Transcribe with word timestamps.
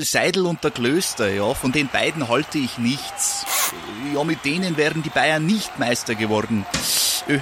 Seidel 0.00 0.46
und 0.46 0.64
der 0.64 0.70
Klöster, 0.70 1.32
ja, 1.32 1.54
von 1.54 1.72
den 1.72 1.88
beiden 1.88 2.28
halte 2.28 2.58
ich 2.58 2.78
nichts. 2.78 3.44
Ja, 4.14 4.24
mit 4.24 4.44
denen 4.44 4.76
wären 4.76 5.02
die 5.02 5.10
Bayern 5.10 5.44
nicht 5.46 5.78
Meister 5.78 6.14
geworden. 6.14 6.66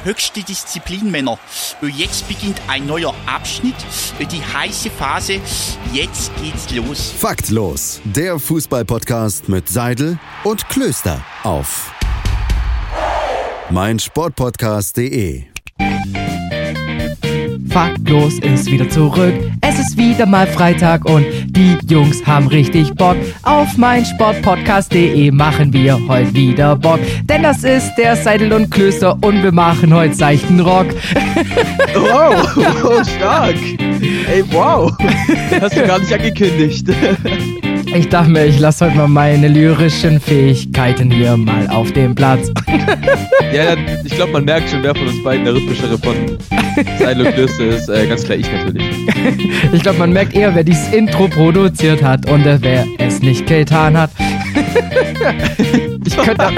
Höchste 0.04 0.42
Disziplin, 0.42 1.10
Männer. 1.10 1.38
Jetzt 1.80 2.26
beginnt 2.26 2.60
ein 2.67 2.86
neuer 2.86 3.14
Abschnitt, 3.26 3.76
die 4.18 4.42
heiße 4.42 4.91
Phase. 4.91 5.41
Jetzt 5.92 6.33
geht's 6.42 6.70
los. 6.75 7.12
Faktlos, 7.17 8.00
der 8.04 8.39
Fußballpodcast 8.39 9.48
mit 9.48 9.68
Seidel 9.68 10.18
und 10.43 10.68
Klöster 10.68 11.25
auf 11.45 11.93
meinsportpodcast.de. 13.71 15.45
Faktlos 17.77 18.39
ist 18.39 18.66
wieder 18.71 18.89
zurück. 18.89 19.34
Es 19.61 19.79
ist 19.79 19.98
wieder 19.98 20.25
mal 20.25 20.46
Freitag 20.46 21.05
und 21.05 21.45
die 21.57 21.79
Jungs 21.88 22.25
haben 22.27 22.48
richtig 22.48 22.95
Bock. 22.95 23.16
Auf 23.43 23.77
meinsportpodcast.de 23.77 25.30
machen 25.30 25.72
wir 25.72 25.99
heute 26.07 26.35
wieder 26.35 26.76
Bock. 26.76 27.00
Denn 27.25 27.43
das 27.43 27.64
ist 27.64 27.94
der 27.96 28.14
Seidel 28.14 28.53
und 28.53 28.71
Klöster 28.71 29.17
und 29.22 29.43
wir 29.43 29.53
machen 29.53 29.93
heute 29.93 30.14
seichten 30.14 30.61
Rock. 30.61 30.89
Wow, 31.94 32.57
wow, 32.83 33.09
stark. 33.16 33.57
Ey, 34.30 34.45
wow. 34.51 34.93
Hast 35.61 35.77
du 35.77 35.87
gar 35.87 35.99
nicht 35.99 36.13
angekündigt. 36.13 36.87
Ich 37.97 38.11
dachte 38.11 38.31
mir, 38.31 38.45
ich 38.45 38.59
lasse 38.59 38.85
heute 38.85 38.97
mal 38.97 39.09
meine 39.09 39.49
lyrischen 39.49 40.21
Fähigkeiten 40.21 41.11
hier 41.11 41.35
mal 41.35 41.67
auf 41.69 41.93
den 41.93 42.15
Platz. 42.15 42.53
Ja, 43.53 43.63
ja 43.63 43.77
ich 44.05 44.13
glaube, 44.13 44.33
man 44.33 44.45
merkt 44.45 44.69
schon, 44.69 44.83
wer 44.83 44.95
von 44.95 45.07
uns 45.07 45.23
beiden 45.23 45.45
der 45.45 45.55
rhythmischere 45.55 45.97
von 45.97 46.15
Seidel 46.99 47.27
und 47.27 47.35
Klöster 47.35 47.65
ist. 47.65 47.89
Äh, 47.89 48.07
ganz 48.07 48.25
klar 48.25 48.37
ich 48.37 48.51
natürlich. 48.53 48.85
Ich 49.73 49.83
glaube, 49.83 49.99
man 49.99 50.13
merkt 50.13 50.35
eher, 50.35 50.55
wer 50.55 50.65
dieses 50.65 50.93
Intro 50.93 51.29
produziert 51.29 52.03
hat 52.03 52.29
und 52.29 52.45
äh, 52.45 52.59
wer 52.61 52.85
es 52.99 53.21
nicht 53.21 53.47
getan 53.47 53.97
hat. 53.97 54.11
Ich 56.07 56.17
könnte 56.17 56.49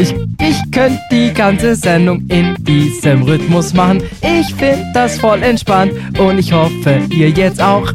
ich, 0.00 0.14
ich 0.40 0.70
könnt 0.72 0.98
die 1.10 1.32
ganze 1.32 1.76
Sendung 1.76 2.24
in 2.28 2.56
diesem 2.58 3.22
Rhythmus 3.22 3.72
machen. 3.72 4.02
Ich 4.20 4.52
finde 4.54 4.84
das 4.94 5.18
voll 5.18 5.42
entspannt 5.42 5.92
und 6.18 6.38
ich 6.38 6.52
hoffe, 6.52 7.02
ihr 7.10 7.30
jetzt 7.30 7.62
auch. 7.62 7.88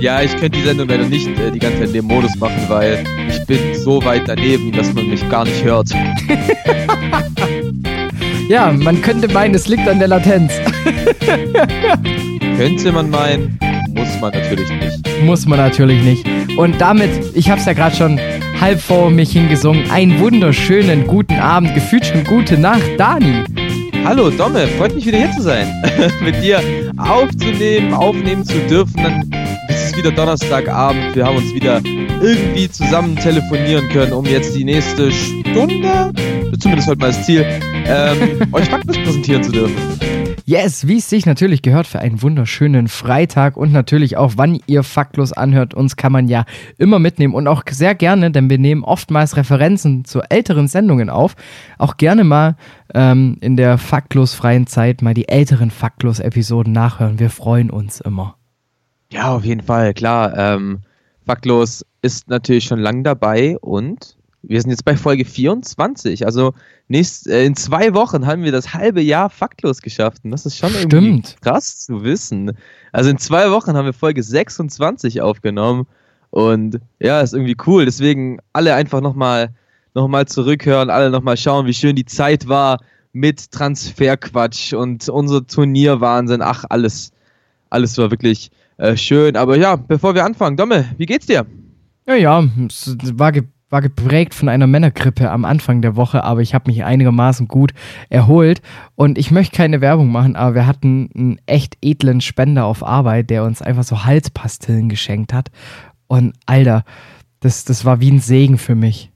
Ja, 0.00 0.22
ich 0.22 0.30
könnte 0.32 0.58
die 0.58 0.62
Sendung 0.62 0.88
leider 0.88 1.04
nicht 1.04 1.28
äh, 1.38 1.50
die 1.50 1.58
ganze 1.58 1.80
Zeit 1.80 1.88
in 1.88 1.92
dem 1.92 2.04
Modus 2.06 2.34
machen, 2.36 2.64
weil 2.68 3.04
ich 3.28 3.44
bin 3.46 3.74
so 3.74 4.02
weit 4.02 4.22
daneben, 4.26 4.72
dass 4.72 4.92
man 4.94 5.08
mich 5.08 5.28
gar 5.28 5.44
nicht 5.44 5.62
hört. 5.62 5.90
Ja, 8.48 8.72
man 8.72 9.00
könnte 9.00 9.28
meinen, 9.28 9.54
es 9.54 9.68
liegt 9.68 9.86
an 9.86 10.00
der 10.00 10.08
Latenz. 10.08 10.52
Könnte 12.56 12.90
man 12.90 13.08
meinen, 13.08 13.56
muss 13.94 14.08
man 14.20 14.32
natürlich 14.32 14.68
nicht. 14.68 15.22
Muss 15.22 15.46
man 15.46 15.60
natürlich 15.60 16.02
nicht. 16.02 16.26
Und 16.56 16.80
damit, 16.80 17.10
ich 17.36 17.48
habe 17.48 17.60
es 17.60 17.66
ja 17.66 17.74
gerade 17.74 17.94
schon 17.94 18.18
halb 18.60 18.80
vor 18.80 19.08
mich 19.08 19.30
hingesungen, 19.30 19.88
einen 19.92 20.18
wunderschönen 20.18 21.06
guten 21.06 21.34
Abend, 21.38 21.74
gefühlt 21.74 22.06
schon 22.06 22.24
gute 22.24 22.58
Nacht, 22.58 22.82
Dani. 22.98 23.44
Hallo 24.04 24.30
Domme, 24.30 24.66
freut 24.66 24.96
mich 24.96 25.06
wieder 25.06 25.18
hier 25.18 25.30
zu 25.30 25.42
sein. 25.42 25.68
Mit 26.20 26.42
dir 26.42 26.60
aufzunehmen, 26.96 27.94
aufnehmen 27.94 28.44
zu 28.44 28.58
dürfen. 28.68 28.96
Dann 28.96 29.30
ist 29.70 29.84
es 29.84 29.96
wieder 29.96 30.10
Donnerstagabend. 30.10 31.14
Wir 31.14 31.24
haben 31.24 31.36
uns 31.36 31.54
wieder 31.54 31.80
irgendwie 32.20 32.68
zusammen 32.68 33.16
telefonieren 33.16 33.88
können, 33.88 34.12
um 34.12 34.26
jetzt 34.26 34.54
die 34.54 34.64
nächste 34.64 35.10
Stunde, 35.12 36.12
zumindest 36.58 36.88
heute 36.88 37.00
mal 37.00 37.06
das 37.08 37.24
Ziel, 37.24 37.46
ähm, 37.86 38.40
euch 38.52 38.68
Fakten 38.68 38.92
präsentieren 38.92 39.42
zu 39.42 39.52
dürfen. 39.52 39.76
Yes, 40.44 40.88
wie 40.88 40.98
es 40.98 41.08
sich 41.08 41.26
natürlich 41.26 41.62
gehört 41.62 41.86
für 41.86 42.00
einen 42.00 42.22
wunderschönen 42.22 42.88
Freitag 42.88 43.56
und 43.56 43.72
natürlich 43.72 44.16
auch, 44.16 44.32
wann 44.34 44.58
ihr 44.66 44.82
faktlos 44.82 45.32
anhört. 45.32 45.74
Uns 45.74 45.94
kann 45.94 46.10
man 46.10 46.26
ja 46.26 46.44
immer 46.76 46.98
mitnehmen 46.98 47.34
und 47.34 47.46
auch 47.46 47.62
sehr 47.70 47.94
gerne, 47.94 48.32
denn 48.32 48.50
wir 48.50 48.58
nehmen 48.58 48.82
oftmals 48.82 49.36
Referenzen 49.36 50.04
zu 50.04 50.22
älteren 50.22 50.66
Sendungen 50.66 51.08
auf. 51.08 51.36
Auch 51.78 51.98
gerne 51.98 52.24
mal 52.24 52.56
ähm, 52.92 53.36
in 53.40 53.56
der 53.56 53.78
faktlos 53.78 54.34
freien 54.34 54.66
Zeit 54.66 55.02
mal 55.02 55.14
die 55.14 55.28
älteren 55.28 55.70
faktlos-Episoden 55.70 56.72
nachhören. 56.72 57.20
Wir 57.20 57.30
freuen 57.30 57.70
uns 57.70 58.00
immer. 58.00 58.39
Ja, 59.12 59.34
auf 59.34 59.44
jeden 59.44 59.62
Fall, 59.62 59.92
klar. 59.94 60.36
Ähm, 60.36 60.80
Faktlos 61.26 61.84
ist 62.02 62.28
natürlich 62.28 62.64
schon 62.64 62.78
lang 62.78 63.04
dabei 63.04 63.58
und 63.58 64.16
wir 64.42 64.60
sind 64.60 64.70
jetzt 64.70 64.84
bei 64.84 64.96
Folge 64.96 65.24
24. 65.24 66.24
Also 66.24 66.54
nächst, 66.88 67.28
äh, 67.28 67.44
in 67.44 67.56
zwei 67.56 67.92
Wochen 67.92 68.26
haben 68.26 68.42
wir 68.42 68.52
das 68.52 68.72
halbe 68.72 69.02
Jahr 69.02 69.28
faktlos 69.28 69.82
geschafft. 69.82 70.22
Und 70.24 70.30
das 70.30 70.46
ist 70.46 70.56
schon 70.56 70.72
irgendwie 70.74 70.96
Stimmt. 70.96 71.36
krass 71.42 71.80
zu 71.80 72.02
wissen. 72.04 72.52
Also 72.92 73.10
in 73.10 73.18
zwei 73.18 73.50
Wochen 73.50 73.74
haben 73.74 73.84
wir 73.84 73.92
Folge 73.92 74.22
26 74.22 75.20
aufgenommen. 75.20 75.86
Und 76.30 76.80
ja, 77.00 77.20
ist 77.20 77.34
irgendwie 77.34 77.56
cool. 77.66 77.84
Deswegen 77.84 78.38
alle 78.52 78.74
einfach 78.74 79.00
nochmal 79.00 79.50
noch 79.94 80.08
mal 80.08 80.26
zurückhören, 80.26 80.88
alle 80.88 81.10
nochmal 81.10 81.36
schauen, 81.36 81.66
wie 81.66 81.74
schön 81.74 81.96
die 81.96 82.04
Zeit 82.04 82.48
war 82.48 82.78
mit 83.12 83.50
Transferquatsch 83.50 84.72
und 84.72 85.08
unser 85.08 85.44
Turnierwahnsinn. 85.44 86.42
Ach, 86.42 86.64
alles, 86.68 87.12
alles 87.70 87.98
war 87.98 88.10
wirklich 88.12 88.50
äh, 88.80 88.96
schön. 88.96 89.36
Aber 89.36 89.56
ja, 89.56 89.76
bevor 89.76 90.14
wir 90.14 90.24
anfangen, 90.24 90.56
Domme, 90.56 90.86
wie 90.96 91.06
geht's 91.06 91.26
dir? 91.26 91.46
Ja, 92.06 92.14
ja, 92.14 92.44
es 92.66 92.96
war, 93.18 93.32
ge 93.32 93.44
war 93.68 93.82
geprägt 93.82 94.34
von 94.34 94.48
einer 94.48 94.66
Männergrippe 94.66 95.30
am 95.30 95.44
Anfang 95.44 95.80
der 95.80 95.94
Woche, 95.94 96.24
aber 96.24 96.40
ich 96.40 96.54
habe 96.54 96.68
mich 96.68 96.82
einigermaßen 96.82 97.46
gut 97.46 97.72
erholt. 98.08 98.62
Und 98.96 99.16
ich 99.16 99.30
möchte 99.30 99.56
keine 99.56 99.80
Werbung 99.80 100.10
machen, 100.10 100.34
aber 100.34 100.56
wir 100.56 100.66
hatten 100.66 101.08
einen 101.14 101.40
echt 101.46 101.78
edlen 101.80 102.20
Spender 102.20 102.64
auf 102.64 102.84
Arbeit, 102.84 103.30
der 103.30 103.44
uns 103.44 103.62
einfach 103.62 103.84
so 103.84 104.04
Halspastillen 104.04 104.88
geschenkt 104.88 105.32
hat. 105.32 105.50
Und 106.08 106.34
Alter, 106.46 106.82
das, 107.38 107.64
das 107.64 107.84
war 107.84 108.00
wie 108.00 108.10
ein 108.10 108.18
Segen 108.18 108.58
für 108.58 108.74
mich. 108.74 109.09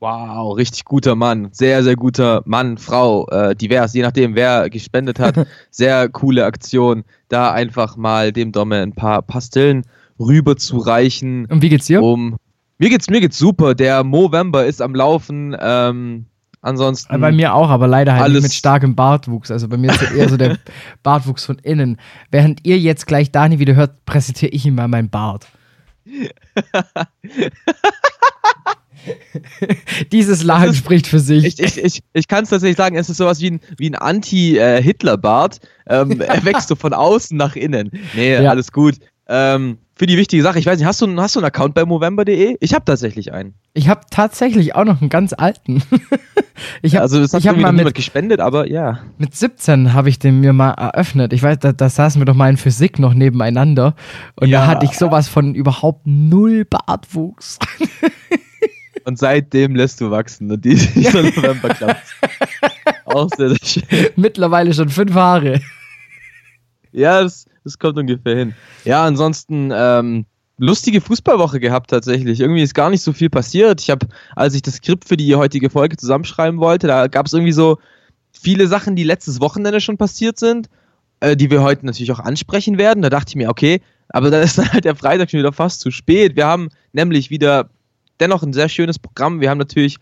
Wow, 0.00 0.56
richtig 0.56 0.86
guter 0.86 1.14
Mann. 1.14 1.48
Sehr, 1.52 1.82
sehr 1.84 1.94
guter 1.94 2.42
Mann, 2.46 2.78
Frau, 2.78 3.26
äh, 3.28 3.54
divers, 3.54 3.92
je 3.92 4.00
nachdem, 4.00 4.34
wer 4.34 4.70
gespendet 4.70 5.18
hat. 5.18 5.46
Sehr 5.70 6.08
coole 6.08 6.46
Aktion, 6.46 7.04
da 7.28 7.52
einfach 7.52 7.96
mal 7.98 8.32
dem 8.32 8.50
Domme 8.50 8.80
ein 8.80 8.94
paar 8.94 9.20
Pastillen 9.20 9.84
rüber 10.18 10.56
zu 10.56 10.78
reichen. 10.78 11.44
Und 11.46 11.60
wie 11.60 11.68
geht's 11.68 11.86
dir? 11.86 12.02
Um, 12.02 12.36
mir 12.78 12.88
geht's, 12.88 13.10
mir 13.10 13.20
geht's 13.20 13.38
super. 13.38 13.74
Der 13.74 14.02
Movember 14.02 14.64
ist 14.64 14.80
am 14.80 14.94
Laufen. 14.94 15.54
Ähm, 15.60 16.24
ansonsten. 16.62 17.20
Bei 17.20 17.30
mir 17.30 17.52
auch, 17.54 17.68
aber 17.68 17.86
leider 17.86 18.14
halt 18.14 18.22
alles- 18.22 18.42
mit 18.42 18.54
starkem 18.54 18.94
Bartwuchs. 18.94 19.50
Also 19.50 19.68
bei 19.68 19.76
mir 19.76 19.90
ist 19.92 20.00
eher 20.12 20.30
so 20.30 20.38
der 20.38 20.56
Bartwuchs 21.02 21.44
von 21.44 21.58
innen. 21.58 21.98
Während 22.30 22.64
ihr 22.66 22.78
jetzt 22.78 23.06
gleich 23.06 23.32
Dani 23.32 23.58
wieder 23.58 23.74
hört, 23.74 24.06
präsentiere 24.06 24.50
ich 24.52 24.64
ihm 24.64 24.76
mal 24.76 24.88
meinen 24.88 25.10
Bart. 25.10 25.46
Dieses 30.12 30.42
Lachen 30.42 30.74
spricht 30.74 31.06
für 31.06 31.18
sich. 31.20 31.44
Ich, 31.44 31.58
ich, 31.60 31.78
ich, 31.84 32.00
ich 32.12 32.28
kann 32.28 32.44
es 32.44 32.50
tatsächlich 32.50 32.76
sagen, 32.76 32.96
es 32.96 33.08
ist 33.10 33.16
sowas 33.18 33.40
wie 33.40 33.50
ein, 33.52 33.60
wie 33.78 33.88
ein 33.90 33.94
Anti-Hitler-Bart. 33.94 35.60
Ähm, 35.88 36.20
er 36.20 36.44
wächst 36.44 36.68
so 36.68 36.74
von 36.76 36.92
außen 36.92 37.36
nach 37.36 37.56
innen. 37.56 37.90
Nee, 38.14 38.34
Ja. 38.42 38.50
alles 38.50 38.72
gut. 38.72 38.96
Ähm, 39.28 39.78
für 39.94 40.06
die 40.06 40.16
wichtige 40.16 40.42
Sache, 40.42 40.58
ich 40.58 40.66
weiß 40.66 40.78
nicht, 40.78 40.86
hast 40.88 41.00
du, 41.02 41.06
einen- 41.06 41.20
hast 41.20 41.36
du 41.36 41.40
einen 41.40 41.46
Account 41.46 41.74
bei 41.74 41.84
Movember.de? 41.84 42.56
Ich 42.58 42.74
habe 42.74 42.84
tatsächlich 42.86 43.32
einen. 43.32 43.54
Ich 43.74 43.88
habe 43.88 44.00
tatsächlich 44.10 44.74
auch 44.74 44.84
noch 44.84 45.00
einen 45.00 45.10
ganz 45.10 45.32
alten. 45.34 45.82
ich 46.82 46.94
habe 46.96 47.02
also, 47.02 47.20
das 47.20 47.32
hat 47.34 47.40
ich 47.42 47.46
hab 47.48 47.56
mal 47.56 47.70
mit, 47.70 47.94
gespendet, 47.94 48.40
aber 48.40 48.66
ja. 48.68 49.00
mit 49.18 49.36
17 49.36 49.92
habe 49.92 50.08
ich 50.08 50.18
den 50.18 50.40
mir 50.40 50.52
mal 50.52 50.70
eröffnet. 50.72 51.32
Ich 51.32 51.42
weiß, 51.42 51.58
da, 51.60 51.72
da 51.72 51.88
saßen 51.88 52.20
wir 52.20 52.24
doch 52.24 52.34
mal 52.34 52.50
in 52.50 52.56
Physik 52.56 52.98
noch 52.98 53.14
nebeneinander 53.14 53.94
und 54.36 54.48
Ja. 54.48 54.62
da 54.62 54.66
hatte 54.68 54.86
ich 54.86 54.92
sowas 54.98 55.28
von 55.28 55.54
überhaupt 55.54 56.06
null 56.06 56.64
Bartwuchs. 56.64 57.58
Und 59.04 59.18
seitdem 59.18 59.74
lässt 59.74 60.00
du 60.00 60.10
wachsen 60.10 60.50
und 60.50 60.64
die 60.64 60.74
dieser 60.74 61.22
November 61.22 61.68
klappt. 61.70 62.06
Auch 63.04 63.28
sehr, 63.36 63.50
sehr 63.50 63.58
schön. 63.62 64.08
Mittlerweile 64.16 64.72
schon 64.72 64.88
fünf 64.88 65.14
Haare. 65.14 65.60
Ja, 66.92 67.22
das, 67.22 67.46
das 67.64 67.78
kommt 67.78 67.98
ungefähr 67.98 68.36
hin. 68.36 68.54
Ja, 68.84 69.04
ansonsten 69.04 69.72
ähm, 69.74 70.26
lustige 70.58 71.00
Fußballwoche 71.00 71.60
gehabt 71.60 71.90
tatsächlich. 71.90 72.40
Irgendwie 72.40 72.62
ist 72.62 72.74
gar 72.74 72.90
nicht 72.90 73.02
so 73.02 73.12
viel 73.12 73.30
passiert. 73.30 73.80
Ich 73.80 73.90
habe, 73.90 74.06
als 74.36 74.54
ich 74.54 74.62
das 74.62 74.76
Skript 74.76 75.08
für 75.08 75.16
die 75.16 75.34
heutige 75.34 75.70
Folge 75.70 75.96
zusammenschreiben 75.96 76.60
wollte, 76.60 76.86
da 76.86 77.08
gab 77.08 77.26
es 77.26 77.32
irgendwie 77.32 77.52
so 77.52 77.78
viele 78.32 78.66
Sachen, 78.66 78.96
die 78.96 79.04
letztes 79.04 79.40
Wochenende 79.40 79.80
schon 79.80 79.96
passiert 79.96 80.38
sind, 80.38 80.68
äh, 81.20 81.36
die 81.36 81.50
wir 81.50 81.62
heute 81.62 81.86
natürlich 81.86 82.12
auch 82.12 82.20
ansprechen 82.20 82.78
werden. 82.78 83.02
Da 83.02 83.10
dachte 83.10 83.30
ich 83.30 83.36
mir, 83.36 83.48
okay, 83.48 83.80
aber 84.10 84.30
dann 84.30 84.42
ist 84.42 84.58
dann 84.58 84.72
halt 84.72 84.84
der 84.84 84.96
Freitag 84.96 85.30
schon 85.30 85.40
wieder 85.40 85.52
fast 85.52 85.80
zu 85.80 85.90
spät. 85.90 86.36
Wir 86.36 86.46
haben 86.46 86.68
nämlich 86.92 87.30
wieder 87.30 87.70
dennoch 88.20 88.42
ein 88.42 88.52
sehr 88.52 88.68
schönes 88.68 88.98
Programm. 88.98 89.40
Wir 89.40 89.50
haben 89.50 89.58
natürlich 89.58 89.98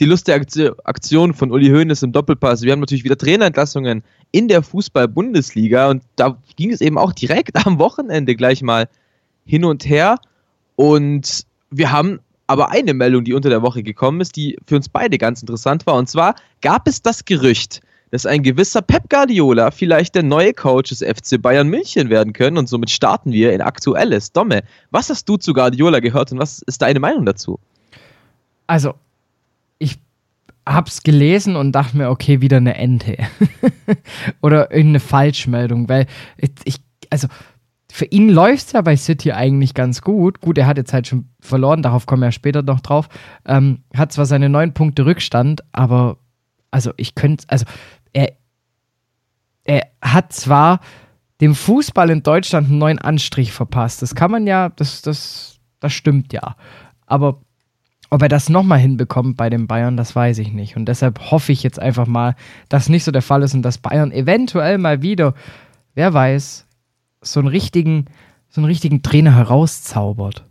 die 0.00 0.06
lustige 0.06 0.34
Aktion- 0.34 0.74
Aktion 0.84 1.34
von 1.34 1.52
Uli 1.52 1.68
Hoeneß 1.68 2.02
im 2.02 2.12
Doppelpass. 2.12 2.62
Wir 2.62 2.72
haben 2.72 2.80
natürlich 2.80 3.04
wieder 3.04 3.18
Trainerentlassungen 3.18 4.02
in 4.32 4.48
der 4.48 4.62
Fußball-Bundesliga 4.62 5.90
und 5.90 6.02
da 6.16 6.38
ging 6.56 6.72
es 6.72 6.80
eben 6.80 6.98
auch 6.98 7.12
direkt 7.12 7.54
am 7.66 7.78
Wochenende 7.78 8.34
gleich 8.34 8.62
mal 8.62 8.88
hin 9.44 9.64
und 9.64 9.84
her. 9.86 10.18
Und 10.76 11.44
wir 11.70 11.92
haben 11.92 12.20
aber 12.46 12.70
eine 12.70 12.94
Meldung, 12.94 13.24
die 13.24 13.34
unter 13.34 13.48
der 13.48 13.62
Woche 13.62 13.82
gekommen 13.82 14.20
ist, 14.20 14.34
die 14.34 14.56
für 14.66 14.76
uns 14.76 14.88
beide 14.88 15.18
ganz 15.18 15.40
interessant 15.40 15.86
war. 15.86 15.94
Und 15.94 16.08
zwar 16.08 16.34
gab 16.62 16.88
es 16.88 17.02
das 17.02 17.24
Gerücht, 17.24 17.80
dass 18.10 18.26
ein 18.26 18.42
gewisser 18.42 18.82
Pep 18.82 19.08
Guardiola 19.08 19.70
vielleicht 19.70 20.14
der 20.14 20.22
neue 20.22 20.52
Coach 20.52 20.90
des 20.90 21.02
FC 21.02 21.40
Bayern 21.40 21.68
München 21.68 22.10
werden 22.10 22.32
können 22.32 22.58
und 22.58 22.68
somit 22.68 22.90
starten 22.90 23.32
wir 23.32 23.52
in 23.52 23.60
Aktuelles. 23.60 24.32
Domme, 24.32 24.62
was 24.90 25.10
hast 25.10 25.28
du 25.28 25.36
zu 25.36 25.52
Guardiola 25.52 26.00
gehört 26.00 26.32
und 26.32 26.38
was 26.38 26.62
ist 26.62 26.82
deine 26.82 27.00
Meinung 27.00 27.24
dazu? 27.24 27.58
Also, 28.66 28.94
ich 29.78 29.98
hab's 30.66 31.02
gelesen 31.02 31.56
und 31.56 31.72
dachte 31.72 31.96
mir, 31.96 32.10
okay, 32.10 32.40
wieder 32.40 32.58
eine 32.58 32.74
Ente. 32.74 33.16
Oder 34.42 34.70
irgendeine 34.70 35.00
Falschmeldung, 35.00 35.88
weil 35.88 36.06
ich, 36.38 36.76
also 37.10 37.28
für 37.92 38.04
ihn 38.04 38.28
läuft 38.28 38.66
es 38.68 38.72
ja 38.72 38.82
bei 38.82 38.96
City 38.96 39.32
eigentlich 39.32 39.74
ganz 39.74 40.02
gut. 40.02 40.40
Gut, 40.40 40.58
er 40.58 40.66
hat 40.66 40.76
jetzt 40.76 40.92
halt 40.92 41.08
schon 41.08 41.28
verloren, 41.40 41.82
darauf 41.82 42.06
kommen 42.06 42.22
wir 42.22 42.28
ja 42.28 42.32
später 42.32 42.62
noch 42.62 42.80
drauf. 42.80 43.08
Ähm, 43.46 43.80
hat 43.94 44.12
zwar 44.12 44.26
seine 44.26 44.48
neun 44.48 44.72
Punkte 44.72 45.06
Rückstand, 45.06 45.62
aber 45.72 46.18
also 46.70 46.92
ich 46.96 47.14
könnte, 47.14 47.44
also 47.48 47.64
er, 48.12 48.32
er 49.64 49.86
hat 50.02 50.32
zwar 50.32 50.80
dem 51.40 51.54
Fußball 51.54 52.10
in 52.10 52.22
Deutschland 52.22 52.68
einen 52.68 52.78
neuen 52.78 52.98
Anstrich 52.98 53.52
verpasst. 53.52 54.02
Das 54.02 54.14
kann 54.14 54.30
man 54.30 54.46
ja, 54.46 54.68
das, 54.70 55.02
das, 55.02 55.58
das 55.80 55.92
stimmt 55.92 56.32
ja. 56.32 56.56
Aber 57.06 57.40
ob 58.10 58.22
er 58.22 58.28
das 58.28 58.48
nochmal 58.48 58.80
hinbekommt 58.80 59.36
bei 59.36 59.48
den 59.48 59.66
Bayern, 59.66 59.96
das 59.96 60.14
weiß 60.14 60.38
ich 60.38 60.52
nicht. 60.52 60.76
Und 60.76 60.86
deshalb 60.86 61.30
hoffe 61.30 61.52
ich 61.52 61.62
jetzt 61.62 61.78
einfach 61.78 62.06
mal, 62.06 62.34
dass 62.68 62.88
nicht 62.88 63.04
so 63.04 63.12
der 63.12 63.22
Fall 63.22 63.42
ist 63.42 63.54
und 63.54 63.62
dass 63.62 63.78
Bayern 63.78 64.10
eventuell 64.10 64.78
mal 64.78 65.00
wieder, 65.00 65.34
wer 65.94 66.12
weiß, 66.12 66.66
so 67.22 67.40
einen 67.40 67.48
richtigen, 67.48 68.06
so 68.48 68.60
einen 68.60 68.66
richtigen 68.66 69.02
Trainer 69.02 69.34
herauszaubert. 69.36 70.44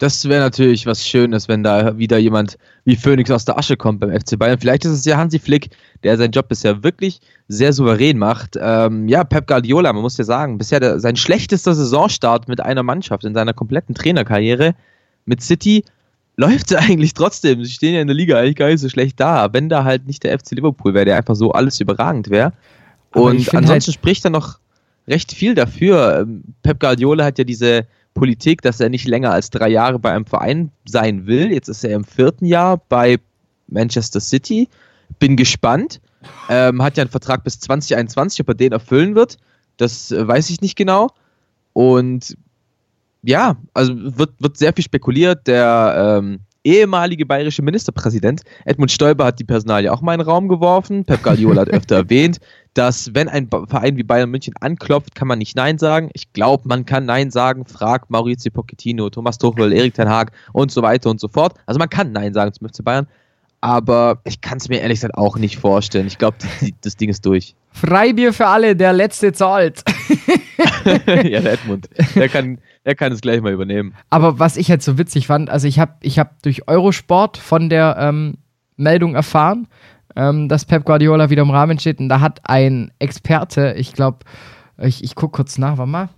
Das 0.00 0.26
wäre 0.26 0.40
natürlich 0.40 0.86
was 0.86 1.06
Schönes, 1.06 1.46
wenn 1.46 1.62
da 1.62 1.98
wieder 1.98 2.16
jemand 2.16 2.56
wie 2.86 2.96
Phoenix 2.96 3.30
aus 3.30 3.44
der 3.44 3.58
Asche 3.58 3.76
kommt 3.76 4.00
beim 4.00 4.10
FC 4.10 4.38
Bayern. 4.38 4.58
Vielleicht 4.58 4.86
ist 4.86 4.92
es 4.92 5.04
ja 5.04 5.18
Hansi 5.18 5.38
Flick, 5.38 5.76
der 6.02 6.16
seinen 6.16 6.30
Job 6.30 6.48
bisher 6.48 6.82
wirklich 6.82 7.20
sehr 7.48 7.74
souverän 7.74 8.16
macht. 8.16 8.56
Ähm, 8.58 9.08
ja, 9.08 9.24
Pep 9.24 9.46
Guardiola, 9.46 9.92
man 9.92 10.00
muss 10.00 10.16
ja 10.16 10.24
sagen, 10.24 10.56
bisher 10.56 10.80
der, 10.80 11.00
sein 11.00 11.16
schlechtester 11.16 11.74
Saisonstart 11.74 12.48
mit 12.48 12.62
einer 12.62 12.82
Mannschaft 12.82 13.24
in 13.24 13.34
seiner 13.34 13.52
kompletten 13.52 13.94
Trainerkarriere 13.94 14.74
mit 15.26 15.42
City 15.42 15.84
läuft 16.38 16.70
es 16.70 16.76
eigentlich 16.78 17.12
trotzdem. 17.12 17.62
Sie 17.62 17.70
stehen 17.70 17.94
ja 17.94 18.00
in 18.00 18.06
der 18.06 18.16
Liga 18.16 18.38
eigentlich 18.38 18.56
gar 18.56 18.68
nicht 18.68 18.80
so 18.80 18.88
schlecht 18.88 19.20
da, 19.20 19.52
wenn 19.52 19.68
da 19.68 19.84
halt 19.84 20.06
nicht 20.06 20.24
der 20.24 20.38
FC 20.38 20.52
Liverpool 20.52 20.94
wäre, 20.94 21.04
der 21.04 21.18
einfach 21.18 21.36
so 21.36 21.52
alles 21.52 21.78
überragend 21.78 22.30
wäre. 22.30 22.54
Und 23.12 23.54
ansonsten 23.54 23.68
halt 23.68 23.84
spricht 23.84 24.24
er 24.24 24.30
noch 24.30 24.60
recht 25.06 25.32
viel 25.32 25.54
dafür. 25.54 26.20
Ähm, 26.22 26.42
Pep 26.62 26.80
Guardiola 26.80 27.26
hat 27.26 27.36
ja 27.36 27.44
diese 27.44 27.86
Politik, 28.14 28.62
dass 28.62 28.80
er 28.80 28.88
nicht 28.88 29.06
länger 29.06 29.32
als 29.32 29.50
drei 29.50 29.68
Jahre 29.68 29.98
bei 29.98 30.12
einem 30.12 30.26
Verein 30.26 30.72
sein 30.86 31.26
will. 31.26 31.52
Jetzt 31.52 31.68
ist 31.68 31.84
er 31.84 31.94
im 31.94 32.04
vierten 32.04 32.44
Jahr 32.44 32.78
bei 32.88 33.18
Manchester 33.68 34.20
City. 34.20 34.68
Bin 35.18 35.36
gespannt. 35.36 36.00
Ähm, 36.48 36.82
hat 36.82 36.96
ja 36.96 37.02
einen 37.02 37.10
Vertrag 37.10 37.44
bis 37.44 37.60
2021, 37.60 38.40
ob 38.40 38.48
er 38.48 38.54
den 38.54 38.72
erfüllen 38.72 39.14
wird. 39.14 39.38
Das 39.76 40.10
äh, 40.10 40.26
weiß 40.26 40.50
ich 40.50 40.60
nicht 40.60 40.76
genau. 40.76 41.08
Und 41.72 42.36
ja, 43.22 43.56
also 43.74 43.94
wird, 43.96 44.32
wird 44.38 44.58
sehr 44.58 44.72
viel 44.72 44.84
spekuliert. 44.84 45.46
Der 45.46 46.18
ähm, 46.18 46.40
ehemalige 46.64 47.26
bayerische 47.26 47.62
Ministerpräsident 47.62 48.42
Edmund 48.64 48.90
Stoiber 48.90 49.24
hat 49.24 49.38
die 49.38 49.44
Personalie 49.44 49.92
auch 49.92 50.00
mal 50.00 50.14
in 50.14 50.20
den 50.20 50.28
Raum 50.28 50.48
geworfen. 50.48 51.04
Pep 51.04 51.22
Guardiola 51.22 51.62
hat 51.62 51.70
öfter 51.70 51.96
erwähnt, 52.08 52.38
dass 52.74 53.14
wenn 53.14 53.28
ein 53.28 53.48
Verein 53.48 53.96
wie 53.96 54.02
Bayern 54.02 54.30
München 54.30 54.54
anklopft, 54.60 55.14
kann 55.14 55.28
man 55.28 55.38
nicht 55.38 55.56
Nein 55.56 55.78
sagen. 55.78 56.10
Ich 56.12 56.32
glaube, 56.32 56.68
man 56.68 56.84
kann 56.86 57.06
Nein 57.06 57.30
sagen. 57.30 57.64
Frag 57.66 58.10
Maurizio 58.10 58.52
Pochettino, 58.52 59.10
Thomas 59.10 59.38
Tuchel, 59.38 59.72
Erik 59.72 59.94
Ten 59.94 60.08
Haag 60.08 60.32
und 60.52 60.70
so 60.70 60.82
weiter 60.82 61.10
und 61.10 61.20
so 61.20 61.28
fort. 61.28 61.54
Also 61.66 61.78
man 61.78 61.88
kann 61.88 62.12
Nein 62.12 62.34
sagen 62.34 62.52
zum 62.52 62.68
FC 62.68 62.84
Bayern. 62.84 63.06
Aber 63.62 64.20
ich 64.24 64.40
kann 64.40 64.56
es 64.56 64.70
mir 64.70 64.80
ehrlich 64.80 64.96
gesagt 64.96 65.16
auch 65.16 65.36
nicht 65.36 65.58
vorstellen. 65.58 66.06
Ich 66.06 66.16
glaube, 66.16 66.38
das 66.82 66.96
Ding 66.96 67.10
ist 67.10 67.26
durch. 67.26 67.54
Freibier 67.72 68.32
für 68.32 68.46
alle, 68.46 68.74
der 68.74 68.92
letzte 68.92 69.32
zahlt. 69.32 69.84
ja, 71.06 71.40
der 71.40 71.52
Edmund. 71.52 71.88
Der 72.14 72.28
kann, 72.28 72.58
der 72.84 72.94
kann 72.94 73.12
es 73.12 73.20
gleich 73.20 73.40
mal 73.40 73.52
übernehmen. 73.52 73.94
Aber 74.08 74.38
was 74.38 74.56
ich 74.56 74.70
halt 74.70 74.82
so 74.82 74.98
witzig 74.98 75.26
fand, 75.26 75.50
also 75.50 75.66
ich 75.68 75.78
habe 75.78 75.94
ich 76.00 76.18
hab 76.18 76.42
durch 76.42 76.68
Eurosport 76.68 77.36
von 77.36 77.68
der 77.68 77.96
ähm, 77.98 78.38
Meldung 78.76 79.14
erfahren, 79.14 79.68
ähm, 80.16 80.48
dass 80.48 80.64
Pep 80.64 80.84
Guardiola 80.84 81.30
wieder 81.30 81.42
im 81.42 81.50
Rahmen 81.50 81.78
steht. 81.78 82.00
Und 82.00 82.08
da 82.08 82.20
hat 82.20 82.40
ein 82.44 82.90
Experte, 82.98 83.74
ich 83.76 83.92
glaube, 83.92 84.20
ich, 84.78 85.04
ich 85.04 85.14
gucke 85.14 85.36
kurz 85.36 85.58
nach, 85.58 85.76
warte 85.76 85.90
mal. 85.90 86.08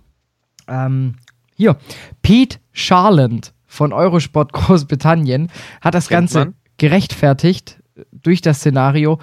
Ähm, 0.67 1.15
hier, 1.55 1.77
Pete 2.21 2.59
Charland 2.71 3.53
von 3.65 3.93
Eurosport 3.93 4.53
Großbritannien 4.53 5.49
hat 5.81 5.93
das 5.93 6.07
Kennt 6.07 6.21
Ganze 6.21 6.39
man? 6.39 6.55
gerechtfertigt 6.77 7.81
durch 8.11 8.41
das 8.41 8.59
Szenario 8.59 9.19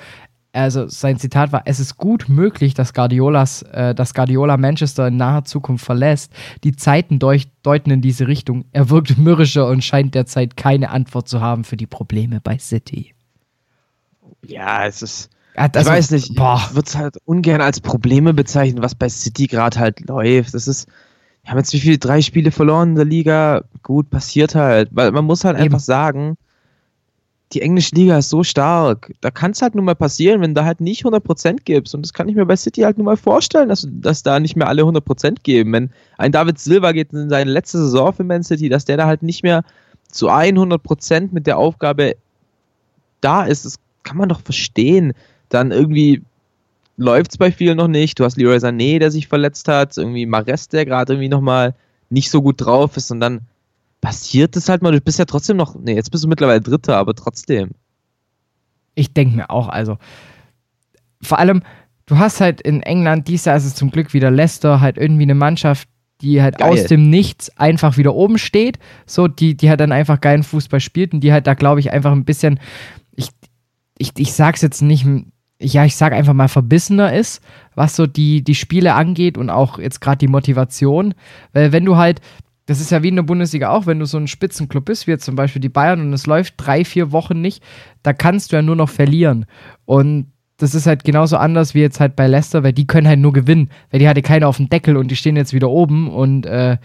also 0.52 0.88
sein 0.88 1.19
Zitat 1.19 1.52
war, 1.52 1.62
es 1.67 1.79
ist 1.79 1.97
gut 1.97 2.29
möglich, 2.29 2.75
dass, 2.75 2.93
Guardiolas, 2.93 3.62
äh, 3.62 3.94
dass 3.94 4.14
Guardiola 4.14 4.56
Manchester 4.56 5.08
in 5.08 5.17
naher 5.17 5.44
Zukunft 5.44 5.85
verlässt. 5.85 6.32
Die 6.64 6.75
Zeiten 6.75 7.19
deuten 7.19 7.91
in 7.91 8.00
diese 8.00 8.26
Richtung. 8.26 8.64
Er 8.73 8.91
wirkt 8.91 9.17
mürrischer 9.19 9.69
und 9.69 9.85
scheint 9.85 10.14
derzeit 10.14 10.56
keine 10.56 10.91
Antwort 10.91 11.29
zu 11.29 11.41
haben 11.41 11.64
für 11.64 11.76
die 11.76 11.87
Probleme 11.87 12.41
bei 12.41 12.58
City. 12.58 13.14
Ja, 14.44 14.87
es 14.87 15.02
ist. 15.02 15.31
Also, 15.55 15.81
ich 15.81 15.87
weiß 15.87 16.11
nicht, 16.12 16.35
boah. 16.37 16.62
ich 16.64 16.75
würde 16.75 16.88
es 16.88 16.96
halt 16.96 17.17
ungern 17.25 17.61
als 17.61 17.81
Probleme 17.81 18.32
bezeichnen, 18.32 18.82
was 18.82 18.94
bei 18.94 19.08
City 19.08 19.46
gerade 19.46 19.79
halt 19.79 20.08
läuft. 20.08 20.55
Das 20.55 20.67
ist, 20.67 20.88
wir 21.43 21.50
haben 21.50 21.58
jetzt 21.58 21.73
wie 21.73 21.81
viele 21.81 21.99
drei 21.99 22.23
Spiele 22.23 22.50
verloren 22.50 22.91
in 22.91 22.94
der 22.94 23.05
Liga. 23.05 23.64
Gut, 23.82 24.11
passiert 24.11 24.55
halt. 24.55 24.88
Weil 24.93 25.12
man 25.12 25.25
muss 25.25 25.44
halt 25.44 25.56
Eben. 25.56 25.64
einfach 25.64 25.81
sagen, 25.81 26.37
die 27.52 27.62
englische 27.62 27.94
Liga 27.97 28.19
ist 28.19 28.31
so 28.31 28.44
stark. 28.44 29.12
Da 29.20 29.31
kann 29.31 29.50
es 29.50 29.62
halt 29.62 29.75
nun 29.75 29.85
mal 29.85 29.97
passieren, 29.97 30.41
wenn 30.41 30.55
da 30.55 30.64
halt 30.64 30.81
nicht 30.81 31.05
100% 31.05 31.58
gibst. 31.64 31.94
Und 31.94 32.02
das 32.02 32.12
kann 32.12 32.29
ich 32.29 32.37
mir 32.37 32.47
bei 32.47 32.55
City 32.55 32.82
halt 32.82 32.97
nun 32.97 33.06
mal 33.06 33.17
vorstellen, 33.17 33.69
dass, 33.69 33.88
dass 33.91 34.23
da 34.23 34.38
nicht 34.38 34.55
mehr 34.56 34.69
alle 34.69 34.82
100% 34.82 35.38
geben. 35.43 35.73
Wenn 35.73 35.91
ein 36.17 36.31
David 36.31 36.61
Silva 36.61 36.93
geht 36.93 37.12
in 37.12 37.29
seine 37.29 37.50
letzte 37.50 37.79
Saison 37.79 38.12
für 38.12 38.25
Man 38.25 38.44
City, 38.44 38.69
dass 38.69 38.85
der 38.85 38.97
da 38.97 39.06
halt 39.06 39.23
nicht 39.23 39.43
mehr 39.43 39.64
zu 40.08 40.31
100% 40.31 41.29
mit 41.32 41.47
der 41.47 41.58
Aufgabe 41.58 42.14
da 43.20 43.44
ist, 43.44 43.64
das 43.64 43.76
kann 44.05 44.17
man 44.17 44.29
doch 44.29 44.41
verstehen. 44.41 45.12
Dann 45.49 45.73
irgendwie 45.73 46.23
läuft 46.96 47.32
es 47.32 47.38
bei 47.38 47.50
vielen 47.50 47.79
noch 47.79 47.88
nicht. 47.88 48.20
Du 48.20 48.25
hast 48.25 48.37
Leroy 48.37 48.58
Sané, 48.58 49.00
der 49.00 49.11
sich 49.11 49.26
verletzt 49.26 49.67
hat. 49.67 49.96
Irgendwie 49.96 50.26
Mares, 50.26 50.69
der 50.69 50.87
gerade 50.87 51.14
irgendwie 51.14 51.29
nochmal 51.29 51.75
nicht 52.11 52.31
so 52.31 52.43
gut 52.43 52.61
drauf 52.61 52.96
ist. 52.96 53.11
Und 53.11 53.19
dann 53.19 53.41
passiert 54.00 54.56
es 54.56 54.69
halt 54.69 54.82
mal. 54.82 54.93
Du 54.93 55.00
bist 55.00 55.19
ja 55.19 55.25
trotzdem 55.25 55.56
noch, 55.56 55.75
nee, 55.75 55.94
jetzt 55.94 56.11
bist 56.11 56.25
du 56.25 56.29
mittlerweile 56.29 56.61
Dritter, 56.61 56.97
aber 56.97 57.14
trotzdem. 57.14 57.70
Ich 58.94 59.12
denke 59.12 59.37
mir 59.37 59.50
auch, 59.50 59.69
also 59.69 59.99
vor 61.23 61.38
allem, 61.38 61.62
du 62.06 62.19
hast 62.19 62.41
halt 62.41 62.61
in 62.61 62.82
England, 62.82 63.29
dies 63.29 63.44
Jahr 63.44 63.56
ist 63.56 63.64
es 63.64 63.75
zum 63.75 63.91
Glück 63.91 64.14
wieder 64.14 64.31
Leicester, 64.31 64.81
halt 64.81 64.99
irgendwie 64.99 65.23
eine 65.23 65.35
Mannschaft, 65.35 65.88
die 66.20 66.43
halt 66.43 66.58
Geil. 66.58 66.73
aus 66.73 66.85
dem 66.85 67.08
Nichts 67.08 67.56
einfach 67.56 67.97
wieder 67.97 68.14
oben 68.14 68.38
steht, 68.38 68.79
so, 69.06 69.29
die, 69.29 69.56
die 69.56 69.69
halt 69.70 69.81
dann 69.81 69.93
einfach 69.93 70.20
geilen 70.20 70.43
Fußball 70.43 70.81
spielt 70.81 71.15
und 71.15 71.20
die 71.20 71.32
halt 71.32 71.46
da, 71.46 71.55
glaube 71.55 71.81
ich, 71.81 71.93
einfach 71.93 72.13
ein 72.13 72.25
bisschen, 72.25 72.60
ich, 73.15 73.29
ich, 73.98 74.13
ich 74.19 74.32
sag's 74.32 74.63
jetzt 74.63 74.82
nicht, 74.82 75.06
ja, 75.60 75.84
ich 75.84 75.96
sag 75.96 76.13
einfach 76.13 76.32
mal 76.32 76.48
verbissener 76.48 77.13
ist, 77.15 77.43
was 77.75 77.96
so 77.96 78.06
die, 78.06 78.43
die 78.43 78.55
Spiele 78.55 78.94
angeht 78.94 79.39
und 79.39 79.51
auch 79.51 79.79
jetzt 79.79 80.01
gerade 80.01 80.19
die 80.19 80.29
Motivation, 80.29 81.15
weil 81.53 81.72
wenn 81.72 81.84
du 81.84 81.96
halt, 81.96 82.20
das 82.70 82.81
ist 82.81 82.93
ja 82.93 83.03
wie 83.03 83.08
in 83.08 83.17
der 83.17 83.24
Bundesliga 83.24 83.70
auch, 83.70 83.86
wenn 83.86 83.98
du 83.98 84.06
so 84.06 84.17
ein 84.17 84.29
Spitzenclub 84.29 84.84
bist, 84.84 85.08
wie 85.08 85.10
jetzt 85.10 85.24
zum 85.24 85.34
Beispiel 85.34 85.60
die 85.60 85.69
Bayern 85.69 86.00
und 86.00 86.12
es 86.12 86.27
läuft 86.27 86.55
drei, 86.56 86.84
vier 86.84 87.10
Wochen 87.10 87.41
nicht, 87.41 87.65
da 88.05 88.12
kannst 88.12 88.53
du 88.53 88.56
ja 88.56 88.62
nur 88.62 88.77
noch 88.77 88.89
verlieren. 88.89 89.46
Und 89.86 90.27
das 90.56 90.77
ist 90.77 90.86
halt 90.86 91.03
genauso 91.03 91.36
anders 91.36 91.74
wie 91.74 91.81
jetzt 91.81 91.98
halt 91.98 92.15
bei 92.15 92.29
Leicester, 92.29 92.62
weil 92.62 92.72
die 92.72 92.86
können 92.86 93.08
halt 93.08 93.19
nur 93.19 93.32
gewinnen, 93.32 93.70
weil 93.91 93.98
die 93.98 94.08
hatte 94.08 94.22
keiner 94.22 94.46
auf 94.46 94.58
dem 94.58 94.69
Deckel 94.69 94.96
und 94.96 95.10
die 95.10 95.17
stehen 95.17 95.34
jetzt 95.34 95.53
wieder 95.53 95.69
oben 95.69 96.12
und 96.12 96.46
äh, 96.46 96.77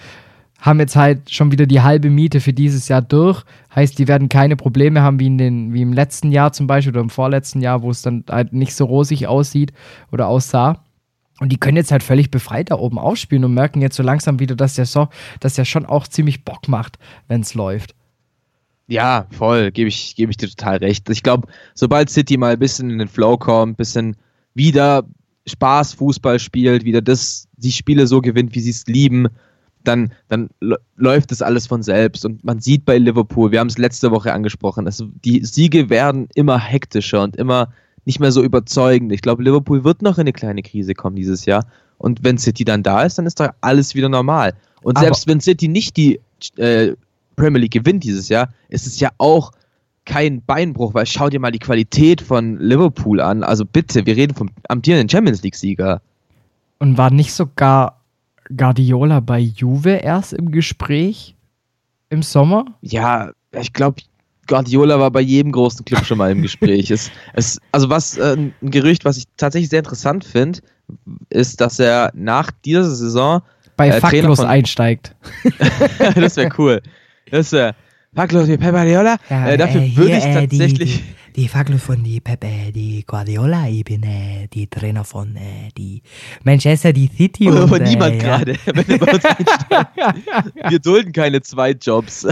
haben 0.59 0.79
jetzt 0.79 0.95
halt 0.95 1.29
schon 1.29 1.51
wieder 1.51 1.67
die 1.67 1.81
halbe 1.81 2.09
Miete 2.09 2.39
für 2.39 2.53
dieses 2.53 2.87
Jahr 2.87 3.03
durch. 3.03 3.43
Heißt, 3.75 3.99
die 3.99 4.07
werden 4.07 4.27
keine 4.27 4.55
Probleme 4.55 5.03
haben 5.03 5.19
wie, 5.19 5.27
in 5.27 5.37
den, 5.37 5.71
wie 5.71 5.83
im 5.83 5.93
letzten 5.93 6.31
Jahr 6.31 6.51
zum 6.51 6.65
Beispiel 6.65 6.93
oder 6.93 7.01
im 7.01 7.11
vorletzten 7.11 7.61
Jahr, 7.61 7.83
wo 7.83 7.91
es 7.91 8.01
dann 8.01 8.23
halt 8.27 8.53
nicht 8.53 8.73
so 8.73 8.85
rosig 8.85 9.27
aussieht 9.27 9.71
oder 10.11 10.29
aussah. 10.29 10.84
Und 11.39 11.51
die 11.51 11.57
können 11.57 11.77
jetzt 11.77 11.91
halt 11.91 12.03
völlig 12.03 12.31
befreit 12.31 12.71
da 12.71 12.75
oben 12.75 12.97
aufspielen 12.97 13.43
und 13.43 13.53
merken 13.53 13.81
jetzt 13.81 13.97
so 13.97 14.03
langsam 14.03 14.39
wieder, 14.39 14.55
dass 14.55 14.75
der, 14.75 14.85
so, 14.85 15.09
dass 15.41 15.55
der 15.55 15.65
schon 15.65 15.85
auch 15.85 16.07
ziemlich 16.07 16.45
Bock 16.45 16.67
macht, 16.67 16.97
wenn 17.27 17.41
es 17.41 17.53
läuft. 17.53 17.93
Ja, 18.87 19.25
voll, 19.31 19.71
gebe 19.71 19.89
ich, 19.89 20.15
geb 20.15 20.29
ich 20.29 20.37
dir 20.37 20.47
total 20.47 20.77
recht. 20.77 21.09
Ich 21.09 21.23
glaube, 21.23 21.47
sobald 21.73 22.09
City 22.09 22.37
mal 22.37 22.53
ein 22.53 22.59
bisschen 22.59 22.89
in 22.89 22.99
den 22.99 23.07
Flow 23.07 23.37
kommt, 23.37 23.73
ein 23.73 23.75
bisschen 23.75 24.15
wieder 24.53 25.05
Spaß 25.47 25.93
Fußball 25.93 26.39
spielt, 26.39 26.85
wieder 26.85 27.01
das, 27.01 27.47
die 27.57 27.71
Spiele 27.71 28.07
so 28.07 28.21
gewinnt, 28.21 28.55
wie 28.55 28.61
sie 28.61 28.69
es 28.69 28.85
lieben, 28.87 29.27
dann, 29.83 30.13
dann 30.27 30.49
läuft 30.95 31.31
das 31.31 31.41
alles 31.41 31.67
von 31.67 31.83
selbst. 31.83 32.25
Und 32.25 32.43
man 32.43 32.59
sieht 32.59 32.85
bei 32.85 32.97
Liverpool, 32.97 33.51
wir 33.51 33.59
haben 33.59 33.67
es 33.67 33.77
letzte 33.77 34.11
Woche 34.11 34.33
angesprochen, 34.33 34.85
also 34.85 35.07
die 35.23 35.43
Siege 35.43 35.89
werden 35.89 36.27
immer 36.35 36.59
hektischer 36.59 37.23
und 37.23 37.35
immer 37.35 37.73
nicht 38.05 38.19
mehr 38.19 38.31
so 38.31 38.43
überzeugend. 38.43 39.11
Ich 39.11 39.21
glaube, 39.21 39.43
Liverpool 39.43 39.83
wird 39.83 40.01
noch 40.01 40.17
in 40.17 40.21
eine 40.21 40.33
kleine 40.33 40.61
Krise 40.61 40.93
kommen 40.93 41.15
dieses 41.15 41.45
Jahr. 41.45 41.65
Und 41.97 42.23
wenn 42.23 42.37
City 42.37 42.63
dann 42.63 42.83
da 42.83 43.03
ist, 43.03 43.17
dann 43.17 43.25
ist 43.25 43.39
doch 43.39 43.49
alles 43.61 43.95
wieder 43.95 44.09
normal. 44.09 44.53
Und 44.81 44.97
Aber 44.97 45.05
selbst 45.05 45.27
wenn 45.27 45.41
City 45.41 45.67
nicht 45.67 45.97
die 45.97 46.19
äh, 46.57 46.93
Premier 47.35 47.61
League 47.61 47.73
gewinnt 47.73 48.03
dieses 48.03 48.29
Jahr, 48.29 48.49
ist 48.69 48.85
es 48.85 48.99
ja 48.99 49.09
auch 49.17 49.51
kein 50.05 50.43
Beinbruch, 50.43 50.93
weil 50.93 51.05
schau 51.05 51.29
dir 51.29 51.39
mal 51.39 51.51
die 51.51 51.59
Qualität 51.59 52.21
von 52.21 52.59
Liverpool 52.59 53.19
an. 53.19 53.43
Also 53.43 53.65
bitte, 53.65 54.05
wir 54.05 54.15
reden 54.15 54.35
vom 54.35 54.49
amtierenden 54.69 55.09
Champions 55.09 55.41
League-Sieger. 55.41 56.01
Und 56.77 56.97
war 56.97 57.09
nicht 57.09 57.33
sogar 57.33 58.01
Guardiola 58.55 59.19
bei 59.19 59.39
Juve 59.39 59.91
erst 59.91 60.33
im 60.33 60.51
Gespräch 60.51 61.35
im 62.09 62.21
Sommer? 62.21 62.65
Ja, 62.81 63.31
ich 63.51 63.73
glaube, 63.73 64.01
Guardiola 64.47 64.99
war 64.99 65.11
bei 65.11 65.21
jedem 65.21 65.51
großen 65.51 65.85
Club 65.85 66.05
schon 66.05 66.17
mal 66.17 66.31
im 66.31 66.41
Gespräch. 66.41 66.91
es, 66.91 67.11
es, 67.33 67.59
also 67.71 67.89
was 67.89 68.17
äh, 68.17 68.35
ein 68.35 68.53
Gerücht, 68.61 69.05
was 69.05 69.17
ich 69.17 69.25
tatsächlich 69.37 69.69
sehr 69.69 69.79
interessant 69.79 70.23
finde, 70.23 70.59
ist, 71.29 71.61
dass 71.61 71.79
er 71.79 72.11
nach 72.13 72.51
dieser 72.63 72.89
Saison 72.89 73.41
bei 73.75 73.89
äh, 73.89 73.99
Faktlos 73.99 74.39
einsteigt. 74.39 75.15
das 76.15 76.37
wäre 76.37 76.49
cool. 76.57 76.81
Das 77.31 77.51
wäre 77.51 77.75
Faktlos 78.13 78.47
wie 78.47 78.57
Pep 78.57 78.71
Guardiola. 78.71 79.17
Ja, 79.29 79.47
äh, 79.47 79.57
dafür 79.57 79.81
würde 79.95 80.17
ich 80.17 80.23
tatsächlich. 80.23 80.97
Die, 80.97 81.03
die 81.03 81.24
Faktlos 81.49 81.83
von 81.83 82.01
die 82.01 82.21
Pep, 82.21 82.45
äh, 82.45 82.71
die 82.71 83.03
Guardiola, 83.05 83.67
ich 83.67 83.83
bin 83.83 84.03
äh, 84.03 84.47
die 84.53 84.67
Trainer 84.67 85.03
von 85.03 85.35
äh, 85.35 85.69
die 85.77 86.01
Manchester 86.43 86.93
die 86.93 87.09
City. 87.15 87.49
Und, 87.49 87.67
von 87.67 87.83
niemand 87.83 88.15
ja. 88.15 88.37
gerade. 88.37 88.53
Wir 90.69 90.79
dulden 90.79 91.11
keine 91.11 91.41
zwei 91.41 91.71
Jobs. 91.71 92.25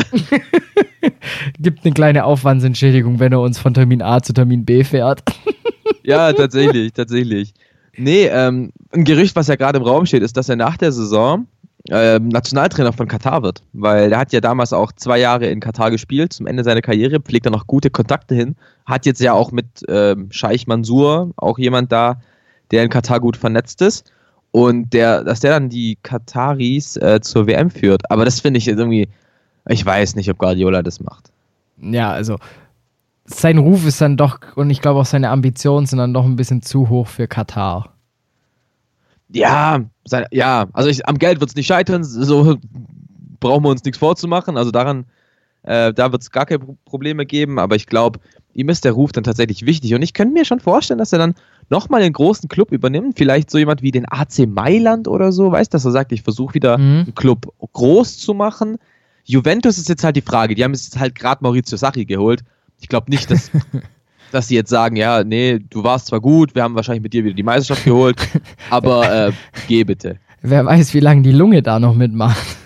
Gibt 1.60 1.84
eine 1.84 1.94
kleine 1.94 2.24
Aufwandsentschädigung, 2.24 3.20
wenn 3.20 3.34
er 3.34 3.42
uns 3.42 3.60
von 3.60 3.74
Termin 3.74 4.02
A 4.02 4.22
zu 4.22 4.32
Termin 4.32 4.64
B 4.64 4.86
fährt. 4.86 5.22
ja, 6.04 6.32
tatsächlich, 6.32 6.94
tatsächlich. 6.94 7.54
Nee, 7.98 8.28
ähm, 8.28 8.72
ein 8.92 9.04
Gerücht, 9.04 9.36
was 9.36 9.48
ja 9.48 9.56
gerade 9.56 9.80
im 9.80 9.84
Raum 9.84 10.06
steht, 10.06 10.24
ist, 10.24 10.38
dass 10.38 10.50
er 10.50 10.56
nach 10.56 10.78
der 10.78 10.92
Saison 10.92 11.48
äh, 11.90 12.20
Nationaltrainer 12.20 12.94
von 12.94 13.08
Katar 13.08 13.44
wird. 13.44 13.62
Weil 13.74 14.10
der 14.10 14.20
hat 14.20 14.32
ja 14.32 14.42
damals 14.42 14.74
auch 14.74 14.92
zwei 14.94 15.20
Jahre 15.20 15.48
in 15.48 15.60
Katar 15.60 15.92
gespielt, 15.92 16.34
zum 16.34 16.48
Ende 16.48 16.64
seiner 16.64 16.82
Karriere, 16.82 17.20
pflegt 17.20 17.46
er 17.46 17.52
noch 17.52 17.68
gute 17.68 17.90
Kontakte 17.90 18.36
hin. 18.36 18.56
Hat 18.86 19.06
jetzt 19.06 19.22
ja 19.22 19.34
auch 19.34 19.52
mit 19.52 19.66
ähm, 19.88 20.28
Scheich 20.32 20.68
Mansour 20.68 21.32
auch 21.36 21.58
jemand 21.58 21.92
da, 21.92 22.22
der 22.72 22.84
in 22.84 22.90
Katar 22.90 23.20
gut 23.20 23.38
vernetzt 23.38 23.82
ist. 23.82 24.12
Und 24.52 24.94
der, 24.94 25.24
dass 25.24 25.40
der 25.40 25.52
dann 25.52 25.70
die 25.70 25.98
Kataris 26.04 26.96
äh, 26.98 27.20
zur 27.22 27.48
WM 27.48 27.72
führt. 27.72 28.10
Aber 28.12 28.24
das 28.24 28.40
finde 28.40 28.60
ich 28.60 28.68
jetzt 28.68 28.78
irgendwie, 28.78 29.10
ich 29.68 29.84
weiß 29.84 30.16
nicht, 30.16 30.30
ob 30.30 30.38
Guardiola 30.38 30.84
das 30.84 31.00
macht. 31.00 31.32
Ja, 31.82 32.12
also 32.12 32.38
sein 33.26 33.58
Ruf 33.58 33.86
ist 33.86 34.00
dann 34.00 34.16
doch, 34.16 34.40
und 34.56 34.70
ich 34.70 34.82
glaube 34.82 35.00
auch 35.00 35.06
seine 35.06 35.30
Ambitionen 35.30 35.86
sind 35.86 35.98
dann 35.98 36.14
doch 36.14 36.26
ein 36.26 36.36
bisschen 36.36 36.62
zu 36.62 36.90
hoch 36.90 37.08
für 37.08 37.28
Katar. 37.28 37.94
Ja, 39.30 39.82
sein, 40.06 40.26
ja, 40.32 40.68
also 40.74 40.90
ich, 40.90 41.08
am 41.08 41.18
Geld 41.18 41.40
wird 41.40 41.50
es 41.50 41.56
nicht 41.56 41.68
scheitern, 41.68 42.04
so 42.04 42.58
brauchen 43.40 43.64
wir 43.64 43.70
uns 43.70 43.84
nichts 43.84 43.98
vorzumachen. 43.98 44.58
Also 44.58 44.72
daran, 44.72 45.06
äh, 45.64 45.94
da 45.94 46.12
wird 46.12 46.22
es 46.22 46.32
gar 46.32 46.46
keine 46.46 46.60
Probleme 46.86 47.26
geben, 47.26 47.60
aber 47.60 47.76
ich 47.76 47.88
glaube, 47.88 48.20
ihm 48.54 48.70
ist 48.70 48.86
der 48.86 48.92
Ruf 48.94 49.12
dann 49.12 49.24
tatsächlich 49.24 49.66
wichtig. 49.66 49.94
Und 49.94 50.02
ich 50.02 50.14
könnte 50.14 50.34
mir 50.34 50.46
schon 50.46 50.60
vorstellen, 50.60 51.00
dass 51.00 51.14
er 51.14 51.20
dann 51.20 51.36
nochmal 51.70 52.02
einen 52.02 52.14
großen 52.14 52.50
Club 52.50 52.72
übernimmt. 52.72 53.18
Vielleicht 53.18 53.50
so 53.50 53.58
jemand 53.58 53.82
wie 53.82 53.92
den 53.92 54.06
AC 54.10 54.48
Mailand 54.48 55.08
oder 55.08 55.32
so, 55.32 55.52
weißt 55.52 55.74
du, 55.74 55.76
dass 55.76 55.86
er 55.86 55.92
sagt, 55.92 56.12
ich 56.12 56.22
versuche 56.22 56.54
wieder 56.54 56.78
mhm. 56.78 57.04
einen 57.06 57.16
Club 57.16 57.52
groß 57.74 58.18
zu 58.18 58.34
machen. 58.34 58.78
Juventus 59.26 59.78
ist 59.78 59.90
jetzt 59.90 60.04
halt 60.04 60.16
die 60.16 60.22
Frage. 60.22 60.56
Die 60.56 60.64
haben 60.64 60.74
jetzt 60.74 61.00
halt 61.00 61.16
gerade 61.16 61.44
Maurizio 61.44 61.78
Sacchi 61.78 62.06
geholt. 62.06 62.44
Ich 62.80 62.90
glaube 62.90 63.10
nicht, 63.10 63.32
dass, 63.32 63.50
dass 64.34 64.48
sie 64.48 64.56
jetzt 64.56 64.70
sagen, 64.70 64.96
ja, 64.96 65.24
nee, 65.24 65.60
du 65.60 65.84
warst 65.84 66.08
zwar 66.08 66.20
gut, 66.20 66.56
wir 66.56 66.64
haben 66.64 66.74
wahrscheinlich 66.74 67.04
mit 67.04 67.14
dir 67.14 67.24
wieder 67.24 67.36
die 67.36 67.44
Meisterschaft 67.44 67.86
geholt, 67.86 68.18
aber 68.70 69.28
äh, 69.28 69.32
geh 69.68 69.84
bitte. 69.84 70.18
Wer 70.42 70.66
weiß, 70.66 70.94
wie 70.94 71.00
lange 71.00 71.22
die 71.22 71.32
Lunge 71.32 71.62
da 71.62 71.80
noch 71.80 71.96
mitmacht. 71.96 72.58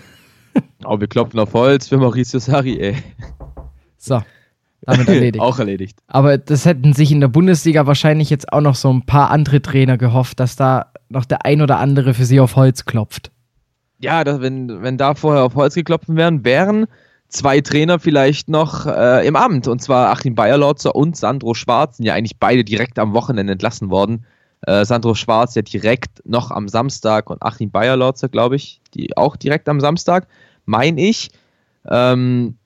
Oh, 0.85 0.99
wir 0.99 1.07
klopfen 1.07 1.39
auf 1.39 1.53
Holz 1.53 1.89
für 1.89 1.97
Mauricio 1.97 2.39
Sarri, 2.39 2.79
ey. 2.79 2.95
So, 3.97 4.21
damit 4.81 5.09
erledigt. 5.09 5.41
auch 5.43 5.59
erledigt. 5.59 5.99
Aber 6.07 6.37
das 6.37 6.65
hätten 6.65 6.93
sich 6.93 7.11
in 7.11 7.19
der 7.19 7.27
Bundesliga 7.27 7.85
wahrscheinlich 7.85 8.29
jetzt 8.29 8.51
auch 8.53 8.61
noch 8.61 8.75
so 8.75 8.91
ein 8.91 9.05
paar 9.05 9.29
andere 9.29 9.61
Trainer 9.61 9.97
gehofft, 9.97 10.39
dass 10.39 10.55
da 10.55 10.91
noch 11.09 11.25
der 11.25 11.45
ein 11.45 11.61
oder 11.61 11.79
andere 11.79 12.13
für 12.13 12.25
sie 12.25 12.39
auf 12.39 12.55
Holz 12.55 12.85
klopft. 12.85 13.31
Ja, 13.99 14.23
das, 14.23 14.39
wenn, 14.39 14.81
wenn 14.81 14.97
da 14.97 15.15
vorher 15.15 15.43
auf 15.43 15.55
Holz 15.55 15.75
geklopft 15.75 16.07
wären, 16.07 16.45
wären 16.45 16.87
zwei 17.29 17.61
Trainer 17.61 17.99
vielleicht 17.99 18.49
noch 18.49 18.85
äh, 18.85 19.27
im 19.27 19.35
Amt. 19.35 19.67
Und 19.67 19.81
zwar 19.81 20.09
Achim 20.09 20.35
Bayerlotzer 20.35 20.95
und 20.95 21.17
Sandro 21.17 21.53
Schwarz 21.53 21.97
sind 21.97 22.05
ja 22.05 22.13
eigentlich 22.13 22.37
beide 22.37 22.63
direkt 22.63 22.99
am 22.99 23.13
Wochenende 23.13 23.53
entlassen 23.53 23.89
worden. 23.89 24.25
Äh, 24.61 24.85
Sandro 24.85 25.13
Schwarz 25.13 25.55
ja 25.55 25.61
direkt 25.61 26.25
noch 26.25 26.51
am 26.51 26.67
Samstag 26.67 27.29
und 27.29 27.41
Achim 27.41 27.69
Bayerlotzer, 27.69 28.29
glaube 28.29 28.55
ich, 28.55 28.81
die 28.93 29.15
auch 29.15 29.35
direkt 29.35 29.69
am 29.69 29.79
Samstag, 29.79 30.27
meine 30.65 31.01
ich. 31.01 31.29
Ähm, 31.89 32.57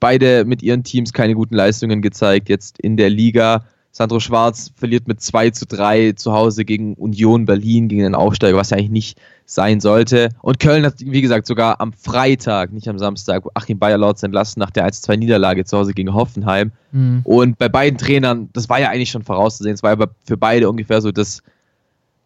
beide 0.00 0.44
mit 0.44 0.62
ihren 0.62 0.84
Teams 0.84 1.12
keine 1.12 1.34
guten 1.34 1.54
Leistungen 1.54 2.02
gezeigt, 2.02 2.48
jetzt 2.48 2.78
in 2.78 2.96
der 2.96 3.10
Liga. 3.10 3.64
Sandro 3.96 4.18
Schwarz 4.18 4.72
verliert 4.74 5.06
mit 5.06 5.20
2 5.20 5.50
zu 5.50 5.66
3 5.66 6.14
zu 6.14 6.32
Hause 6.32 6.64
gegen 6.64 6.94
Union 6.94 7.44
Berlin, 7.44 7.86
gegen 7.86 8.02
den 8.02 8.16
Aufsteiger, 8.16 8.56
was 8.56 8.70
ja 8.70 8.76
eigentlich 8.76 8.90
nicht 8.90 9.20
sein 9.46 9.78
sollte. 9.78 10.30
Und 10.42 10.58
Köln 10.58 10.84
hat, 10.84 10.94
wie 10.98 11.22
gesagt, 11.22 11.46
sogar 11.46 11.80
am 11.80 11.92
Freitag, 11.92 12.72
nicht 12.72 12.88
am 12.88 12.98
Samstag, 12.98 13.44
Achim 13.54 13.78
Bayer 13.78 13.96
laut 13.96 14.20
entlassen 14.20 14.58
nach 14.58 14.72
der 14.72 14.90
1-2-Niederlage 14.90 15.64
zu 15.64 15.78
Hause 15.78 15.94
gegen 15.94 16.12
Hoffenheim. 16.12 16.72
Mhm. 16.90 17.20
Und 17.22 17.56
bei 17.56 17.68
beiden 17.68 17.96
Trainern, 17.96 18.48
das 18.52 18.68
war 18.68 18.80
ja 18.80 18.90
eigentlich 18.90 19.12
schon 19.12 19.22
vorauszusehen, 19.22 19.74
es 19.74 19.84
war 19.84 19.96
ja 19.96 20.06
für 20.26 20.36
beide 20.36 20.68
ungefähr 20.68 21.00
so 21.00 21.12
das 21.12 21.40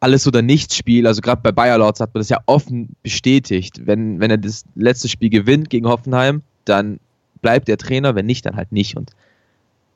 alles 0.00 0.26
oder 0.26 0.40
nichts 0.40 0.74
Spiel. 0.74 1.06
Also 1.06 1.20
gerade 1.20 1.42
bei 1.42 1.52
Bayer 1.52 1.76
Lords 1.76 2.00
hat 2.00 2.14
man 2.14 2.22
das 2.22 2.30
ja 2.30 2.38
offen 2.46 2.96
bestätigt. 3.02 3.82
Wenn, 3.84 4.20
wenn 4.20 4.30
er 4.30 4.38
das 4.38 4.64
letzte 4.74 5.08
Spiel 5.08 5.28
gewinnt 5.28 5.68
gegen 5.68 5.86
Hoffenheim, 5.86 6.40
dann 6.64 6.98
bleibt 7.42 7.68
der 7.68 7.76
Trainer, 7.76 8.14
wenn 8.14 8.24
nicht, 8.24 8.46
dann 8.46 8.56
halt 8.56 8.72
nicht. 8.72 8.96
Und 8.96 9.10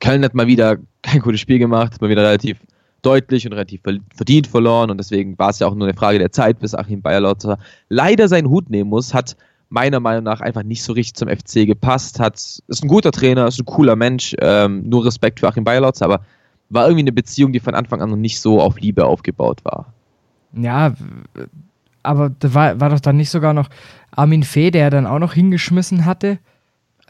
Köln 0.02 0.25
hat 0.25 0.35
mal 0.35 0.47
wieder 0.47 0.76
kein 1.02 1.21
gutes 1.21 1.40
Spiel 1.40 1.59
gemacht, 1.59 2.00
mal 2.00 2.11
wieder 2.11 2.23
relativ 2.23 2.59
deutlich 3.00 3.47
und 3.47 3.52
relativ 3.52 3.80
verdient 4.14 4.47
verloren 4.47 4.90
und 4.90 4.99
deswegen 4.99 5.37
war 5.38 5.50
es 5.50 5.59
ja 5.59 5.66
auch 5.66 5.75
nur 5.75 5.88
eine 5.88 5.97
Frage 5.97 6.18
der 6.18 6.30
Zeit, 6.30 6.61
bis 6.61 6.75
Achim 6.75 7.02
Bayerlotzer 7.02 7.59
leider 7.88 8.28
seinen 8.28 8.49
Hut 8.49 8.71
nehmen 8.71 8.90
muss, 8.90 9.12
hat 9.12 9.37
meiner 9.71 9.99
Meinung 9.99 10.23
nach 10.23 10.40
einfach 10.40 10.62
nicht 10.62 10.85
so 10.85 10.92
richtig 10.92 11.14
zum 11.14 11.28
FC 11.28 11.66
gepasst, 11.66 12.21
hat, 12.21 12.35
ist 12.35 12.85
ein 12.85 12.88
guter 12.88 13.11
Trainer, 13.11 13.49
ist 13.49 13.59
ein 13.59 13.64
cooler 13.64 13.97
Mensch, 13.97 14.37
ähm, 14.40 14.88
nur 14.88 15.04
Respekt 15.04 15.40
für 15.40 15.49
Achim 15.49 15.64
Bayerlotzer, 15.64 16.04
aber 16.04 16.21
war 16.68 16.85
irgendwie 16.85 17.02
eine 17.02 17.12
Beziehung, 17.12 17.52
die 17.52 17.61
von 17.61 17.75
Anfang 17.75 18.00
an 18.00 18.11
noch 18.11 18.16
nicht 18.16 18.40
so 18.40 18.61
auf 18.61 18.78
Liebe 18.78 19.04
aufgebaut 19.04 19.64
war. 19.64 19.92
Ja, 20.54 20.94
aber 22.02 22.30
da 22.38 22.54
war, 22.54 22.80
war 22.80 22.90
doch 22.90 23.00
dann 23.00 23.16
nicht 23.16 23.30
sogar 23.30 23.54
noch 23.54 23.68
Armin 24.12 24.42
Fee, 24.42 24.71
der 24.71 24.90
dann 24.90 25.06
auch 25.06 25.18
noch 25.18 25.32
hingeschmissen 25.32 26.04
hatte? 26.04 26.38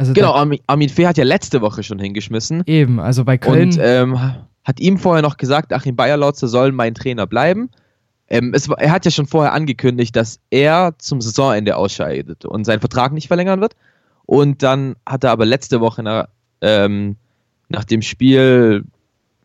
Also 0.03 0.15
genau, 0.15 0.33
Armin, 0.33 0.59
Armin 0.67 0.89
Fee 0.89 1.07
hat 1.07 1.17
ja 1.17 1.23
letzte 1.23 1.61
Woche 1.61 1.85
schon 1.85 2.01
hingeschmissen. 2.01 2.65
Eben, 2.67 2.99
also 2.99 3.25
bei 3.25 3.39
Köln. 3.39 3.69
Und 3.69 3.79
ähm, 3.81 4.19
hat 4.65 4.81
ihm 4.81 4.99
vorher 4.99 5.23
noch 5.23 5.37
gesagt, 5.37 5.73
Achim 5.73 5.95
Bayerlotze 5.95 6.49
soll 6.49 6.73
mein 6.73 6.95
Trainer 6.95 7.29
bleiben. 7.29 7.71
Ähm, 8.27 8.53
es, 8.53 8.69
er 8.69 8.91
hat 8.91 9.05
ja 9.05 9.13
schon 9.13 9.29
vorher 9.29 9.53
angekündigt, 9.53 10.17
dass 10.17 10.41
er 10.51 10.95
zum 10.99 11.21
Saisonende 11.21 11.77
ausscheidet 11.77 12.45
und 12.45 12.65
seinen 12.65 12.81
Vertrag 12.81 13.13
nicht 13.13 13.29
verlängern 13.29 13.61
wird. 13.61 13.77
Und 14.27 14.65
dann 14.65 14.97
hat 15.07 15.23
er 15.23 15.31
aber 15.31 15.47
letzte 15.47 15.81
Woche 15.81 16.03
nach, 16.03 16.27
ähm, 16.63 17.15
nach 17.69 17.85
dem 17.85 18.03
Spiel, 18.03 18.83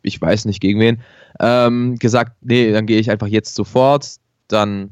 ich 0.02 0.20
weiß 0.20 0.46
nicht 0.46 0.60
gegen 0.60 0.80
wen, 0.80 1.02
ähm, 1.40 1.98
gesagt, 2.00 2.32
nee, 2.42 2.72
dann 2.72 2.88
gehe 2.88 3.00
ich 3.00 3.12
einfach 3.12 3.28
jetzt 3.28 3.54
sofort. 3.54 4.16
Dann 4.48 4.90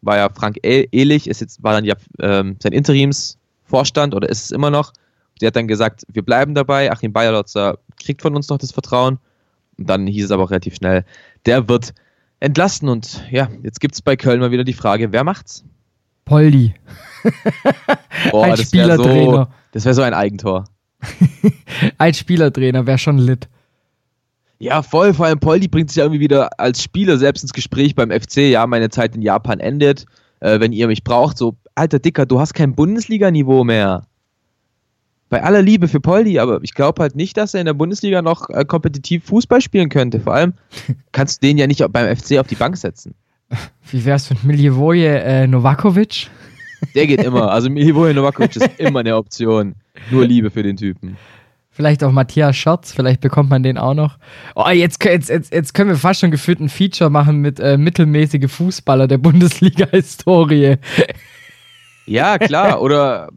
war 0.00 0.16
ja 0.16 0.28
Frank 0.32 0.58
Ehlich, 0.62 1.28
ist 1.28 1.40
jetzt, 1.40 1.60
war 1.64 1.72
dann 1.72 1.84
ja 1.84 1.96
ähm, 2.20 2.54
sein 2.62 2.72
Interimsvorstand 2.72 4.14
oder 4.14 4.28
ist 4.28 4.44
es 4.44 4.50
immer 4.52 4.70
noch. 4.70 4.92
Der 5.38 5.48
hat 5.48 5.56
dann 5.56 5.68
gesagt, 5.68 6.04
wir 6.12 6.22
bleiben 6.22 6.54
dabei. 6.54 6.90
Achim 6.90 7.12
Bayerlotzer 7.12 7.78
kriegt 8.02 8.22
von 8.22 8.34
uns 8.34 8.48
noch 8.48 8.58
das 8.58 8.72
Vertrauen. 8.72 9.18
Und 9.78 9.88
dann 9.88 10.06
hieß 10.06 10.24
es 10.24 10.30
aber 10.30 10.44
auch 10.44 10.50
relativ 10.50 10.74
schnell, 10.74 11.04
der 11.46 11.68
wird 11.68 11.94
entlassen. 12.40 12.88
Und 12.88 13.24
ja, 13.30 13.48
jetzt 13.62 13.80
gibt 13.80 13.94
es 13.94 14.02
bei 14.02 14.16
Köln 14.16 14.40
mal 14.40 14.50
wieder 14.50 14.64
die 14.64 14.72
Frage, 14.72 15.12
wer 15.12 15.24
macht's? 15.24 15.64
Poldi. 16.24 16.74
oh, 18.32 18.42
ein 18.42 18.50
das 18.50 18.62
Spielertrainer. 18.62 19.44
So, 19.44 19.52
das 19.72 19.84
wäre 19.84 19.94
so 19.94 20.02
ein 20.02 20.14
Eigentor. 20.14 20.64
ein 21.98 22.14
Spielertrainer 22.14 22.86
wäre 22.86 22.98
schon 22.98 23.18
lit. 23.18 23.48
Ja, 24.58 24.82
voll. 24.82 25.14
Vor 25.14 25.26
allem 25.26 25.38
Poldi 25.38 25.68
bringt 25.68 25.90
sich 25.90 25.96
ja 25.96 26.04
irgendwie 26.04 26.20
wieder 26.20 26.58
als 26.58 26.82
Spieler 26.82 27.16
selbst 27.16 27.42
ins 27.42 27.52
Gespräch 27.52 27.94
beim 27.94 28.10
FC. 28.10 28.38
Ja, 28.38 28.66
meine 28.66 28.90
Zeit 28.90 29.14
in 29.14 29.22
Japan 29.22 29.60
endet. 29.60 30.04
Äh, 30.40 30.60
wenn 30.60 30.72
ihr 30.72 30.88
mich 30.88 31.04
braucht, 31.04 31.38
so, 31.38 31.56
alter 31.74 31.98
Dicker, 31.98 32.26
du 32.26 32.40
hast 32.40 32.54
kein 32.54 32.74
Bundesliga-Niveau 32.74 33.64
mehr 33.64 34.06
bei 35.28 35.42
aller 35.42 35.62
Liebe 35.62 35.88
für 35.88 36.00
Poldi, 36.00 36.38
aber 36.38 36.60
ich 36.62 36.74
glaube 36.74 37.02
halt 37.02 37.14
nicht, 37.14 37.36
dass 37.36 37.54
er 37.54 37.60
in 37.60 37.66
der 37.66 37.74
Bundesliga 37.74 38.22
noch 38.22 38.48
äh, 38.50 38.64
kompetitiv 38.64 39.24
Fußball 39.24 39.60
spielen 39.60 39.88
könnte. 39.88 40.20
Vor 40.20 40.34
allem 40.34 40.54
kannst 41.12 41.42
du 41.42 41.46
den 41.46 41.58
ja 41.58 41.66
nicht 41.66 41.84
beim 41.92 42.16
FC 42.16 42.38
auf 42.38 42.46
die 42.46 42.54
Bank 42.54 42.76
setzen. 42.76 43.14
Wie 43.90 44.04
wär's 44.04 44.28
mit 44.30 44.44
Milivoje 44.44 45.20
äh, 45.22 45.46
Novakovic? 45.46 46.28
Der 46.94 47.06
geht 47.06 47.22
immer. 47.22 47.50
Also 47.52 47.70
Milivoje 47.70 48.14
Novakovic 48.14 48.56
ist 48.56 48.70
immer 48.78 49.00
eine 49.00 49.16
Option. 49.16 49.74
Nur 50.10 50.26
Liebe 50.26 50.50
für 50.50 50.62
den 50.62 50.76
Typen. 50.76 51.16
Vielleicht 51.70 52.02
auch 52.02 52.10
Matthias 52.10 52.56
Schotz, 52.56 52.92
vielleicht 52.92 53.20
bekommt 53.20 53.50
man 53.50 53.62
den 53.62 53.78
auch 53.78 53.94
noch. 53.94 54.18
Oh, 54.56 54.68
jetzt, 54.68 55.02
jetzt, 55.04 55.28
jetzt, 55.28 55.52
jetzt 55.52 55.74
können 55.74 55.90
wir 55.90 55.96
fast 55.96 56.20
schon 56.20 56.32
gefühlt 56.32 56.58
ein 56.58 56.68
Feature 56.68 57.08
machen 57.08 57.36
mit 57.36 57.60
äh, 57.60 57.78
mittelmäßige 57.78 58.50
Fußballer 58.50 59.06
der 59.06 59.18
Bundesliga-Historie. 59.18 60.78
Ja, 62.06 62.38
klar. 62.38 62.82
Oder 62.82 63.28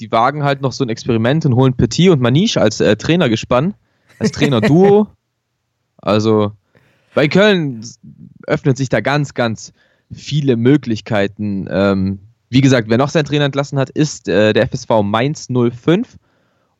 die 0.00 0.10
wagen 0.10 0.42
halt 0.42 0.62
noch 0.62 0.72
so 0.72 0.84
ein 0.84 0.88
Experiment 0.88 1.44
und 1.46 1.54
holen 1.54 1.74
Petit 1.74 2.10
und 2.10 2.20
Maniche 2.20 2.60
als 2.60 2.80
äh, 2.80 2.96
Trainergespann, 2.96 3.74
als 4.18 4.32
Trainerduo. 4.32 5.08
also 5.98 6.52
bei 7.14 7.28
Köln 7.28 7.84
öffnet 8.46 8.76
sich 8.76 8.88
da 8.88 9.00
ganz, 9.00 9.34
ganz 9.34 9.72
viele 10.12 10.56
Möglichkeiten. 10.56 11.68
Ähm, 11.70 12.20
wie 12.48 12.60
gesagt, 12.60 12.88
wer 12.88 12.98
noch 12.98 13.10
seinen 13.10 13.26
Trainer 13.26 13.44
entlassen 13.44 13.78
hat, 13.78 13.90
ist 13.90 14.28
äh, 14.28 14.52
der 14.52 14.66
FSV 14.68 15.02
Mainz 15.02 15.48
05. 15.48 16.16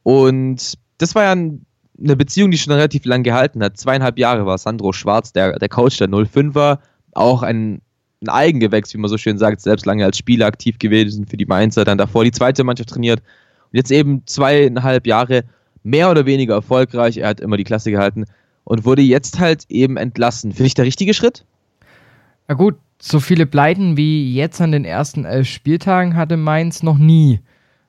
Und 0.03 0.75
das 0.99 1.15
war 1.15 1.25
ja 1.25 1.33
ein, 1.33 1.67
eine 1.99 2.17
Beziehung, 2.17 2.51
die 2.51 2.59
schon 2.59 2.73
relativ 2.73 3.05
lang 3.05 3.23
gehalten 3.23 3.63
hat. 3.63 3.77
Zweieinhalb 3.77 4.19
Jahre 4.19 4.47
war 4.47 4.59
Sandro 4.59 4.93
Schwarz, 4.93 5.33
der, 5.33 5.59
der 5.59 5.69
Coach 5.69 5.99
der 5.99 6.09
05er, 6.09 6.79
auch 7.13 7.43
ein, 7.43 7.83
ein 8.23 8.29
Eigengewächs, 8.29 8.93
wie 8.93 8.99
man 8.99 9.09
so 9.09 9.19
schön 9.19 9.39
sagt, 9.39 9.61
selbst 9.61 9.87
lange 9.87 10.05
als 10.05 10.19
Spieler 10.19 10.47
aktiv 10.47 10.79
gewesen 10.79 11.27
für 11.27 11.37
die 11.37 11.47
Mainzer, 11.47 11.85
dann 11.85 11.99
davor 11.99 12.25
die 12.25 12.33
zweite 12.33 12.65
Mannschaft 12.65 12.91
trainiert. 12.91 13.21
Und 13.21 13.77
jetzt 13.77 13.91
eben 13.91 14.23
zweieinhalb 14.27 15.07
Jahre 15.07 15.45
mehr 15.83 16.11
oder 16.11 16.27
weniger 16.27 16.55
erfolgreich. 16.55 17.17
Er 17.17 17.29
hat 17.29 17.41
immer 17.41 17.57
die 17.57 17.65
Klasse 17.65 17.91
gehalten 17.91 18.27
und 18.65 18.85
wurde 18.85 19.03
jetzt 19.03 19.39
halt 19.39 19.65
eben 19.69 19.97
entlassen. 19.97 20.53
Finde 20.53 20.67
ich 20.67 20.75
der 20.75 20.85
richtige 20.85 21.15
Schritt? 21.15 21.45
Na 22.49 22.55
gut, 22.55 22.77
so 23.01 23.21
viele 23.21 23.47
Pleiten 23.47 23.97
wie 23.97 24.35
jetzt 24.35 24.61
an 24.61 24.73
den 24.73 24.85
ersten 24.85 25.25
elf 25.25 25.49
Spieltagen 25.49 26.17
hatte 26.17 26.37
Mainz 26.37 26.83
noch 26.83 26.99
nie. 26.99 27.41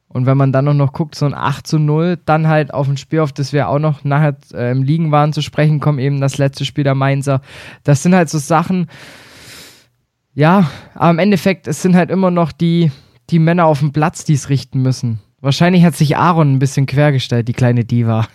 Und 0.08 0.26
wenn 0.26 0.38
man 0.38 0.52
dann 0.52 0.66
noch, 0.66 0.74
noch 0.74 0.92
guckt, 0.92 1.16
so 1.16 1.26
ein 1.26 1.34
8 1.34 1.66
zu 1.66 1.80
0, 1.80 2.18
dann 2.26 2.48
halt 2.48 2.74
auf 2.74 2.88
ein 2.90 2.98
Spiel, 2.98 3.22
auf 3.22 3.32
das 3.32 3.54
wir 3.54 3.70
auch 3.70 3.80
noch 3.80 4.04
nachher 4.04 4.36
äh, 4.54 4.72
im 4.72 4.84
Liegen 4.84 5.12
waren 5.12 5.32
zu 5.32 5.42
sprechen 5.42 5.80
kommen, 5.80 6.00
eben 6.00 6.20
das 6.20 6.38
letzte 6.38 6.66
Spiel 6.66 6.84
der 6.84 6.96
Mainzer. 6.96 7.42
Das 7.84 8.04
sind 8.04 8.14
halt 8.14 8.30
so 8.30 8.38
Sachen, 8.38 8.88
ja, 10.34 10.70
aber 10.96 11.12
im 11.12 11.20
Endeffekt, 11.20 11.68
es 11.68 11.82
sind 11.82 11.96
halt 11.96 12.10
immer 12.10 12.32
noch 12.32 12.52
die, 12.52 12.92
die 13.30 13.40
Männer 13.40 13.66
auf 13.66 13.80
dem 13.80 13.92
Platz, 13.92 14.24
die 14.26 14.34
es 14.34 14.50
richten 14.50 14.82
müssen. 14.82 15.20
Wahrscheinlich 15.42 15.84
hat 15.84 15.96
sich 15.96 16.18
Aaron 16.18 16.54
ein 16.54 16.60
bisschen 16.60 16.86
quergestellt, 16.86 17.48
die 17.48 17.54
kleine 17.54 17.84
Diva. 17.84 18.28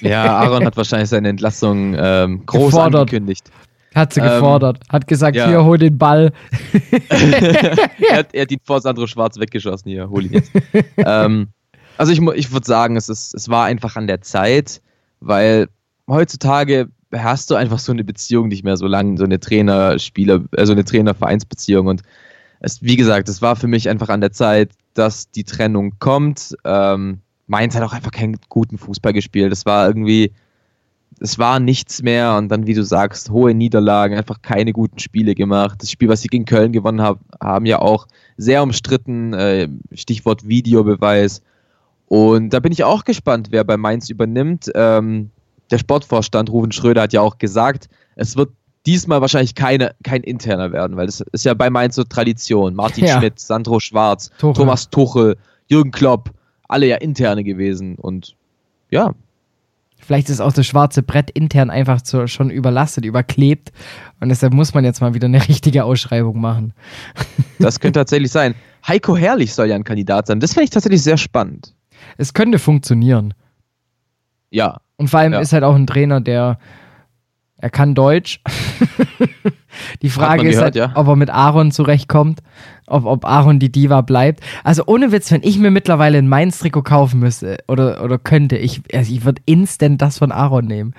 Ja, 0.00 0.36
Aaron 0.38 0.64
hat 0.66 0.76
wahrscheinlich 0.76 1.08
seine 1.08 1.28
Entlassung 1.28 1.94
ähm, 1.98 2.44
groß 2.46 2.66
Gefordert. 2.72 3.00
angekündigt. 3.02 3.50
Hat 3.94 4.12
sie 4.12 4.20
Ähm, 4.20 4.26
gefordert, 4.28 4.80
hat 4.90 5.06
gesagt, 5.06 5.34
ja. 5.36 5.46
hier, 5.48 5.64
hol 5.64 5.78
den 5.78 5.96
Ball. 5.96 6.30
er, 7.08 8.18
hat, 8.18 8.34
er 8.34 8.42
hat 8.42 8.50
ihn 8.50 8.58
vor 8.64 8.80
Sandro 8.80 9.06
Schwarz 9.06 9.38
weggeschossen 9.38 9.90
hier, 9.90 10.08
hol 10.10 10.26
ihn 10.26 10.32
jetzt. 10.34 10.52
ähm, 10.98 11.48
also 11.96 12.12
ich, 12.12 12.20
ich 12.36 12.52
würde 12.52 12.66
sagen, 12.66 12.96
es, 12.96 13.08
ist, 13.08 13.34
es 13.34 13.48
war 13.48 13.64
einfach 13.64 13.96
an 13.96 14.06
der 14.06 14.20
Zeit, 14.20 14.82
weil 15.20 15.68
heutzutage 16.06 16.88
hast 17.12 17.50
du 17.50 17.54
einfach 17.54 17.78
so 17.78 17.92
eine 17.92 18.04
Beziehung 18.04 18.48
nicht 18.48 18.64
mehr 18.64 18.76
so 18.76 18.86
lang, 18.86 19.16
so 19.16 19.24
eine 19.24 19.40
Trainer-Spieler, 19.40 20.44
also 20.56 20.72
eine 20.72 20.84
Trainer-Vereinsbeziehung 20.84 21.86
und 21.86 22.02
es, 22.60 22.82
wie 22.82 22.96
gesagt, 22.96 23.28
es 23.28 23.40
war 23.40 23.56
für 23.56 23.68
mich 23.68 23.88
einfach 23.88 24.08
an 24.08 24.20
der 24.20 24.32
Zeit, 24.32 24.72
dass 24.94 25.30
die 25.30 25.44
Trennung 25.44 25.94
kommt. 25.98 26.56
Ähm, 26.64 27.20
Mainz 27.46 27.74
hat 27.74 27.82
auch 27.82 27.92
einfach 27.92 28.10
keinen 28.10 28.36
guten 28.48 28.78
Fußball 28.78 29.12
gespielt. 29.12 29.52
Es 29.52 29.64
war 29.64 29.86
irgendwie, 29.86 30.32
es 31.20 31.38
war 31.38 31.60
nichts 31.60 32.02
mehr 32.02 32.36
und 32.36 32.48
dann, 32.48 32.66
wie 32.66 32.74
du 32.74 32.82
sagst, 32.84 33.30
hohe 33.30 33.54
Niederlagen, 33.54 34.16
einfach 34.16 34.42
keine 34.42 34.72
guten 34.72 34.98
Spiele 34.98 35.34
gemacht. 35.34 35.82
Das 35.82 35.90
Spiel, 35.90 36.08
was 36.08 36.22
sie 36.22 36.28
gegen 36.28 36.44
Köln 36.44 36.72
gewonnen 36.72 37.00
haben, 37.00 37.20
haben 37.40 37.66
ja 37.66 37.78
auch 37.78 38.06
sehr 38.36 38.62
umstritten, 38.62 39.32
äh, 39.34 39.68
Stichwort 39.92 40.46
Videobeweis. 40.46 41.42
Und 42.06 42.50
da 42.50 42.60
bin 42.60 42.72
ich 42.72 42.84
auch 42.84 43.04
gespannt, 43.04 43.48
wer 43.50 43.64
bei 43.64 43.76
Mainz 43.76 44.10
übernimmt. 44.10 44.70
Ähm, 44.74 45.30
der 45.70 45.78
Sportvorstand 45.78 46.50
Ruven 46.50 46.72
Schröder 46.72 47.02
hat 47.02 47.12
ja 47.12 47.20
auch 47.20 47.38
gesagt, 47.38 47.88
es 48.16 48.36
wird 48.36 48.50
diesmal 48.86 49.20
wahrscheinlich 49.20 49.54
keine, 49.54 49.94
kein 50.02 50.22
interner 50.22 50.72
werden, 50.72 50.96
weil 50.96 51.06
das 51.06 51.20
ist 51.32 51.44
ja 51.44 51.54
bei 51.54 51.70
Mainz 51.70 51.94
so 51.94 52.04
Tradition. 52.04 52.74
Martin 52.74 53.04
Ja. 53.04 53.18
Schmidt, 53.18 53.38
Sandro 53.38 53.80
Schwarz, 53.80 54.30
Tuchel. 54.38 54.54
Thomas 54.54 54.90
Tuchel, 54.90 55.36
Jürgen 55.66 55.90
Klopp, 55.90 56.30
alle 56.68 56.86
ja 56.86 56.96
interne 56.96 57.44
gewesen. 57.44 57.96
Und 57.96 58.34
ja, 58.90 59.14
Vielleicht 60.00 60.30
ist 60.30 60.40
auch 60.40 60.52
das 60.52 60.66
schwarze 60.66 61.02
Brett 61.02 61.30
intern 61.30 61.70
einfach 61.70 62.00
zu, 62.00 62.28
schon 62.28 62.50
überlastet, 62.50 63.04
überklebt. 63.04 63.72
Und 64.20 64.28
deshalb 64.28 64.54
muss 64.54 64.72
man 64.72 64.84
jetzt 64.84 65.00
mal 65.00 65.12
wieder 65.12 65.26
eine 65.26 65.46
richtige 65.48 65.84
Ausschreibung 65.84 66.40
machen. 66.40 66.72
Das 67.60 67.80
könnte 67.80 67.98
tatsächlich 67.98 68.30
sein. 68.30 68.54
Heiko 68.86 69.16
Herrlich 69.16 69.52
soll 69.52 69.66
ja 69.66 69.74
ein 69.74 69.82
Kandidat 69.82 70.28
sein. 70.28 70.38
Das 70.38 70.52
finde 70.52 70.62
ich 70.64 70.70
tatsächlich 70.70 71.02
sehr 71.02 71.16
spannend. 71.16 71.74
Es 72.16 72.32
könnte 72.32 72.60
funktionieren. 72.60 73.34
Ja. 74.50 74.80
Und 74.98 75.08
vor 75.08 75.20
allem 75.20 75.32
Ja. 75.32 75.40
ist 75.40 75.52
halt 75.52 75.64
auch 75.64 75.74
ein 75.74 75.86
Trainer, 75.86 76.20
der 76.20 76.58
er 77.60 77.70
kann 77.70 77.94
Deutsch. 77.96 78.40
die 80.02 80.10
Frage 80.10 80.38
man 80.38 80.46
ist 80.46 80.58
gehört, 80.58 80.76
halt, 80.76 80.76
ja. 80.76 80.92
ob 80.94 81.08
er 81.08 81.16
mit 81.16 81.30
Aaron 81.30 81.72
zurechtkommt, 81.72 82.40
ob, 82.86 83.04
ob 83.04 83.24
Aaron 83.24 83.58
die 83.58 83.72
Diva 83.72 84.00
bleibt. 84.00 84.44
Also 84.62 84.84
ohne 84.86 85.10
Witz, 85.10 85.32
wenn 85.32 85.42
ich 85.42 85.58
mir 85.58 85.72
mittlerweile 85.72 86.18
ein 86.18 86.28
Mainz-Trikot 86.28 86.82
kaufen 86.82 87.18
müsste 87.18 87.58
oder, 87.66 88.04
oder 88.04 88.18
könnte, 88.18 88.56
ich, 88.56 88.82
also 88.94 89.12
ich 89.12 89.24
würde 89.24 89.42
instant 89.44 90.00
das 90.00 90.18
von 90.18 90.30
Aaron 90.30 90.66
nehmen. 90.66 90.94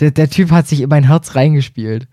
Der, 0.00 0.10
der 0.10 0.28
Typ 0.28 0.50
hat 0.50 0.66
sich 0.66 0.80
in 0.80 0.88
mein 0.88 1.04
Herz 1.04 1.36
reingespielt. 1.36 2.08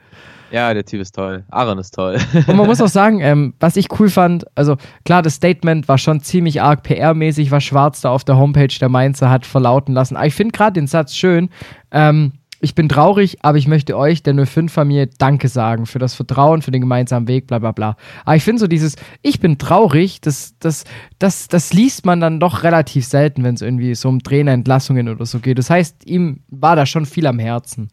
Ja, 0.52 0.74
der 0.74 0.86
Typ 0.86 1.02
ist 1.02 1.16
toll. 1.16 1.44
Aaron 1.50 1.78
ist 1.80 1.92
toll. 1.94 2.18
Und 2.48 2.56
man 2.56 2.68
muss 2.68 2.82
auch 2.82 2.88
sagen, 2.88 3.20
ähm, 3.22 3.54
was 3.60 3.76
ich 3.76 3.88
cool 4.00 4.10
fand, 4.10 4.46
also 4.56 4.78
klar, 5.06 5.22
das 5.22 5.36
Statement 5.36 5.88
war 5.88 5.98
schon 5.98 6.22
ziemlich 6.22 6.62
arg 6.62 6.86
PR-mäßig, 6.86 7.52
was 7.52 7.64
Schwarz 7.64 8.02
da 8.02 8.12
auf 8.12 8.24
der 8.24 8.38
Homepage 8.38 8.76
der 8.80 8.90
Mainzer 8.90 9.30
hat 9.30 9.46
verlauten 9.46 9.94
lassen. 9.94 10.16
Aber 10.16 10.26
ich 10.26 10.36
finde 10.36 10.52
gerade 10.52 10.74
den 10.74 10.88
Satz 10.88 11.16
schön. 11.16 11.50
Ähm, 11.92 12.34
ich 12.60 12.74
bin 12.74 12.90
traurig, 12.90 13.38
aber 13.44 13.58
ich 13.60 13.68
möchte 13.68 13.96
euch, 13.96 14.24
der 14.24 14.34
05-Familie, 14.34 15.10
Danke 15.20 15.48
sagen 15.48 15.86
für 15.86 16.00
das 16.00 16.16
Vertrauen, 16.16 16.64
für 16.64 16.72
den 16.72 16.82
gemeinsamen 16.82 17.28
Weg, 17.28 17.46
bla 17.46 17.60
bla 17.60 17.72
bla. 17.72 17.98
Aber 18.26 18.36
ich 18.36 18.44
finde 18.44 18.60
so 18.60 18.68
dieses, 18.68 18.96
ich 19.22 19.40
bin 19.40 19.60
traurig, 19.60 20.22
das, 20.22 20.56
das, 20.60 20.84
das, 21.20 21.48
das 21.50 21.74
liest 21.74 22.06
man 22.06 22.20
dann 22.20 22.40
doch 22.40 22.64
relativ 22.64 23.06
selten, 23.06 23.44
wenn 23.44 23.54
es 23.54 23.62
irgendwie 23.62 23.94
so 23.94 24.10
um 24.10 24.24
Trainerentlassungen 24.24 25.08
oder 25.08 25.26
so 25.26 25.40
geht. 25.40 25.60
Das 25.60 25.70
heißt, 25.70 26.08
ihm 26.08 26.42
war 26.50 26.76
da 26.76 26.88
schon 26.88 27.06
viel 27.06 27.28
am 27.28 27.38
Herzen. 27.38 27.90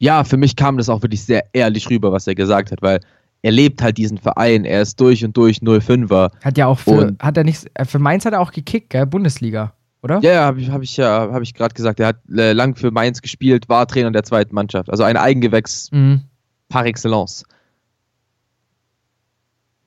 Ja, 0.00 0.24
für 0.24 0.36
mich 0.36 0.56
kam 0.56 0.76
das 0.78 0.88
auch 0.88 1.02
wirklich 1.02 1.22
sehr 1.22 1.44
ehrlich 1.52 1.88
rüber, 1.88 2.10
was 2.10 2.26
er 2.26 2.34
gesagt 2.34 2.72
hat, 2.72 2.82
weil 2.82 2.98
er 3.42 3.52
lebt 3.52 3.80
halt 3.82 3.96
diesen 3.98 4.18
Verein. 4.18 4.64
Er 4.64 4.82
ist 4.82 5.00
durch 5.00 5.24
und 5.24 5.36
durch 5.36 5.58
05er. 5.58 6.30
Hat 6.44 6.58
ja 6.58 6.66
auch 6.66 6.78
für, 6.78 7.06
Und- 7.06 7.22
hat 7.22 7.36
er 7.36 7.44
nicht, 7.44 7.70
äh, 7.74 7.84
für 7.84 7.98
Mainz 7.98 8.24
hat 8.24 8.32
er 8.32 8.40
auch 8.40 8.50
gekickt, 8.50 8.90
gell? 8.90 9.06
Bundesliga, 9.06 9.72
oder? 10.02 10.18
Ja, 10.22 10.32
ja, 10.32 10.44
habe 10.44 10.60
ich, 10.60 10.70
hab 10.70 10.82
ich 10.82 10.96
ja, 10.96 11.30
habe 11.32 11.42
ich 11.44 11.54
gerade 11.54 11.74
gesagt. 11.74 12.00
Er 12.00 12.08
hat 12.08 12.16
äh, 12.34 12.52
lang 12.52 12.74
für 12.76 12.90
Mainz 12.90 13.22
gespielt, 13.22 13.68
war 13.68 13.86
Trainer 13.86 14.10
der 14.10 14.24
zweiten 14.24 14.54
Mannschaft. 14.54 14.90
Also 14.90 15.04
ein 15.04 15.16
Eigengewächs 15.16 15.88
Mhm. 15.92 16.22
par 16.68 16.84
excellence. 16.86 17.44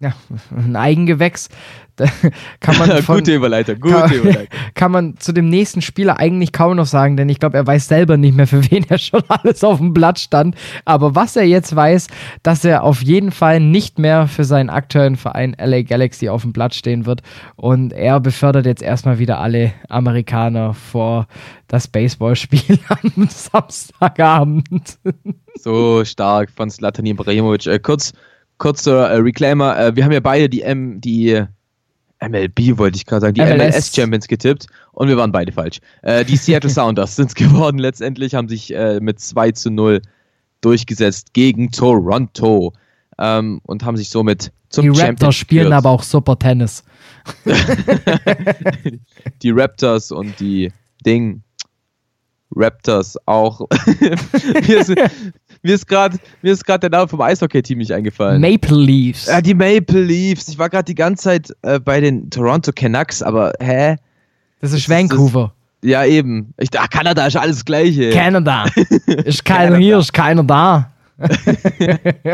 Ja, 0.04 0.14
ein 0.56 0.76
Eigengewächs. 0.76 1.50
Da 1.96 2.08
kann 2.60 2.76
man, 2.80 2.90
von, 3.04 3.18
gute 3.18 3.36
Überleitung, 3.36 3.80
gute 3.80 3.94
kann, 3.94 4.12
Überleitung. 4.12 4.60
kann 4.74 4.92
man 4.92 5.18
zu 5.18 5.32
dem 5.32 5.50
nächsten 5.50 5.84
Spieler 5.84 6.20
eigentlich 6.20 6.52
kaum 6.52 6.76
noch 6.76 6.88
sagen, 6.88 7.18
denn 7.18 7.30
ich 7.30 7.38
glaube, 7.38 7.56
er 7.56 7.68
weiß 7.68 7.88
selber 7.88 8.18
nicht 8.18 8.36
mehr, 8.36 8.48
für 8.48 8.64
wen 8.72 8.84
er 8.90 8.98
schon 8.98 9.22
alles 9.28 9.64
auf 9.64 9.78
dem 9.78 9.94
Blatt 9.94 10.18
stand. 10.18 10.56
Aber 10.86 11.14
was 11.14 11.36
er 11.36 11.44
jetzt 11.44 11.76
weiß, 11.76 12.08
dass 12.42 12.66
er 12.66 12.84
auf 12.84 13.04
jeden 13.04 13.32
Fall 13.32 13.60
nicht 13.60 14.00
mehr 14.00 14.28
für 14.28 14.44
seinen 14.44 14.72
aktuellen 14.72 15.18
Verein 15.18 15.56
LA 15.60 15.84
Galaxy 15.84 16.30
auf 16.30 16.42
dem 16.42 16.52
Blatt 16.52 16.74
stehen 16.74 17.06
wird. 17.06 17.22
Und 17.58 17.94
er 17.94 18.20
befördert 18.20 18.66
jetzt 18.66 18.82
erstmal 18.82 19.20
wieder 19.20 19.40
alle 19.40 19.72
Amerikaner 19.88 20.74
vor 20.74 21.28
das 21.68 21.88
Baseballspiel 21.88 22.80
am 22.88 23.28
Samstagabend. 23.30 24.98
So 25.60 26.04
stark 26.06 26.50
von 26.50 26.72
Zlatan 26.72 27.06
Ibrahimovic. 27.06 27.68
Äh, 27.68 27.78
kurz, 27.78 28.14
kurzer 28.64 29.10
äh, 29.10 29.18
Reclaimer. 29.18 29.78
Äh, 29.78 29.96
wir 29.98 30.06
haben 30.06 30.14
ja 30.14 30.22
beide 30.22 30.48
die 30.48 30.62
M, 30.62 31.02
die 31.02 31.44
MLB 32.22 32.78
wollte 32.78 32.96
ich 32.96 33.06
gerade 33.06 33.20
sagen, 33.20 33.34
die 33.34 33.42
MLS. 33.42 33.76
MLS 33.76 33.94
Champions 33.94 34.28
getippt 34.30 34.68
und 34.94 35.10
wir 35.10 35.18
waren 35.18 35.34
beide 35.34 35.52
falsch. 35.52 35.82
Äh, 36.02 36.24
die 36.24 36.38
Seattle 36.38 36.70
Sounders 36.70 37.18
sind 37.18 37.28
es 37.28 37.36
geworden. 37.36 37.78
Letztendlich 37.78 38.36
haben 38.36 38.48
sich 38.48 38.74
äh, 38.74 39.02
mit 39.02 39.20
2 39.20 39.52
zu 39.52 39.70
0 39.70 40.02
durchgesetzt 40.62 41.34
gegen 41.34 41.72
Toronto 41.72 42.72
ähm, 43.20 43.60
und 43.64 43.84
haben 43.84 43.98
sich 43.98 44.10
somit 44.10 44.54
zum 44.70 44.84
Die 44.84 44.90
Raptors 44.90 45.08
Champion 45.08 45.32
spielen 45.34 45.64
gekürt. 45.64 45.78
aber 45.78 45.90
auch 45.90 46.04
super 46.04 46.40
Tennis. 46.40 46.86
die 49.44 49.52
Raptors 49.52 50.14
und 50.14 50.40
die 50.40 50.72
Ding 51.06 51.44
Raptors 52.56 53.18
auch. 53.26 53.68
mir 54.68 54.78
ist, 54.78 54.94
mir 55.64 55.74
ist 55.74 55.88
gerade 55.88 56.20
mir 56.42 56.54
ist 56.54 56.66
gerade 56.66 56.90
der 56.90 57.00
Name 57.00 57.08
vom 57.08 57.22
Eishockey-Team 57.22 57.80
nicht 57.80 57.92
eingefallen. 57.92 58.42
Maple 58.42 58.78
Leafs. 58.78 59.26
Ja, 59.28 59.42
die 59.42 59.54
Maple 59.54 60.02
Leafs. 60.04 60.48
Ich 60.50 60.58
war 60.60 60.70
gerade 60.70 60.86
die 60.86 60.96
ganze 60.96 61.24
Zeit 61.24 61.54
äh, 61.64 61.80
bei 61.80 62.00
den 62.00 62.30
Toronto 62.30 62.72
Canucks, 62.74 63.24
aber 63.24 63.54
hä? 63.60 63.96
das 64.60 64.74
ist 64.74 64.88
das- 64.88 64.96
Vancouver. 64.96 65.54
Ja, 65.82 66.06
eben. 66.06 66.54
Ich 66.60 66.70
dachte, 66.70 66.90
Kanada 66.98 67.26
ist 67.28 67.36
alles 67.36 67.66
Gleiche. 67.66 68.12
Kanada. 68.12 68.66
Ist 69.26 69.44
keiner 69.44 69.76
hier, 69.76 69.98
ist 69.98 70.14
keiner 70.14 70.42
da. 70.42 70.90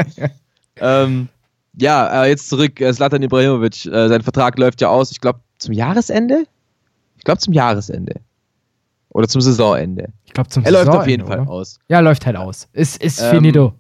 ähm, 0.80 1.28
ja, 1.76 2.24
äh, 2.26 2.30
jetzt 2.30 2.48
zurück. 2.48 2.80
Äh, 2.80 2.94
Zlatan 2.94 3.24
Ibrahimovic. 3.24 3.88
Äh, 3.88 4.08
sein 4.08 4.22
Vertrag 4.22 4.60
läuft 4.60 4.82
ja 4.82 4.90
aus, 4.90 5.12
ich 5.12 5.20
glaube, 5.20 5.40
zum 5.58 5.74
Jahresende? 5.74 6.44
Ich 7.18 7.24
glaube, 7.24 7.40
zum 7.40 7.54
Jahresende. 7.54 8.22
Oder 9.10 9.28
zum 9.28 9.42
Saisonende. 9.42 10.10
Ich 10.26 10.34
glaube 10.34 10.50
zum 10.50 10.64
Er 10.64 10.72
läuft 10.72 10.88
auf 10.88 10.94
Saisonende, 10.96 11.12
jeden 11.12 11.28
Fall 11.28 11.42
oder? 11.42 11.50
aus. 11.50 11.80
Ja, 11.90 12.00
läuft 12.00 12.26
halt 12.26 12.36
aus. 12.38 12.68
Ist, 12.74 13.02
ist 13.02 13.22
Ähm, 13.22 13.30
finito. 13.32 13.74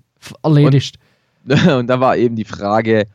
Erledigt. 0.43 0.97
Und 1.45 1.87
da 1.87 1.99
war 1.99 2.17
eben 2.17 2.35
die 2.35 2.45
Frage, 2.45 3.05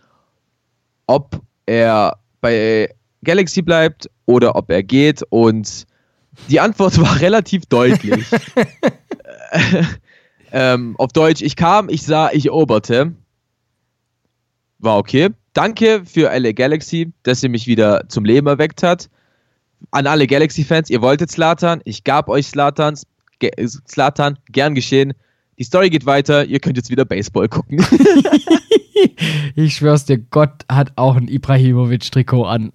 ob 1.07 1.41
er 1.67 2.19
bei 2.41 2.95
Galaxy 3.23 3.63
bleibt 3.63 4.09
oder 4.27 4.55
ob 4.57 4.71
er 4.71 4.83
geht. 4.83 5.23
Und 5.31 5.85
die 6.49 6.61
Antwort 6.61 6.99
war 7.01 7.21
relativ 7.21 7.67
deutlich. 7.67 8.27
ähm, 10.53 10.95
auf 10.99 11.13
Deutsch, 11.13 11.43
ich 11.43 11.57
kam, 11.57 11.89
ich 11.89 12.03
sah, 12.03 12.31
ich 12.33 12.47
eroberte. 12.47 13.13
War 14.79 14.99
okay. 14.99 15.31
Danke 15.53 16.03
für 16.05 16.31
LA 16.37 16.53
Galaxy, 16.53 17.13
dass 17.23 17.43
ihr 17.43 17.49
mich 17.49 17.67
wieder 17.67 18.09
zum 18.09 18.25
Leben 18.25 18.47
erweckt 18.47 18.83
hat. 18.83 19.09
An 19.91 20.07
alle 20.07 20.27
Galaxy-Fans, 20.27 20.91
ihr 20.91 21.03
wolltet 21.03 21.31
Slatan, 21.31 21.81
ich 21.85 22.05
gab 22.05 22.29
euch 22.29 22.47
Slatans, 22.47 23.07
Slatan, 23.89 24.39
gern 24.51 24.75
geschehen. 24.75 25.15
Die 25.59 25.65
Story 25.65 25.91
geht 25.91 26.07
weiter, 26.07 26.45
ihr 26.45 26.61
könnt 26.61 26.77
jetzt 26.77 26.91
wieder 26.91 27.05
Baseball 27.05 27.49
gucken. 27.49 27.85
ich 29.55 29.77
schwör's 29.77 30.05
dir, 30.05 30.19
Gott 30.19 30.65
hat 30.71 30.93
auch 30.97 31.17
ein 31.17 31.29
Ibrahimovic-Trikot 31.29 32.45
an. 32.45 32.71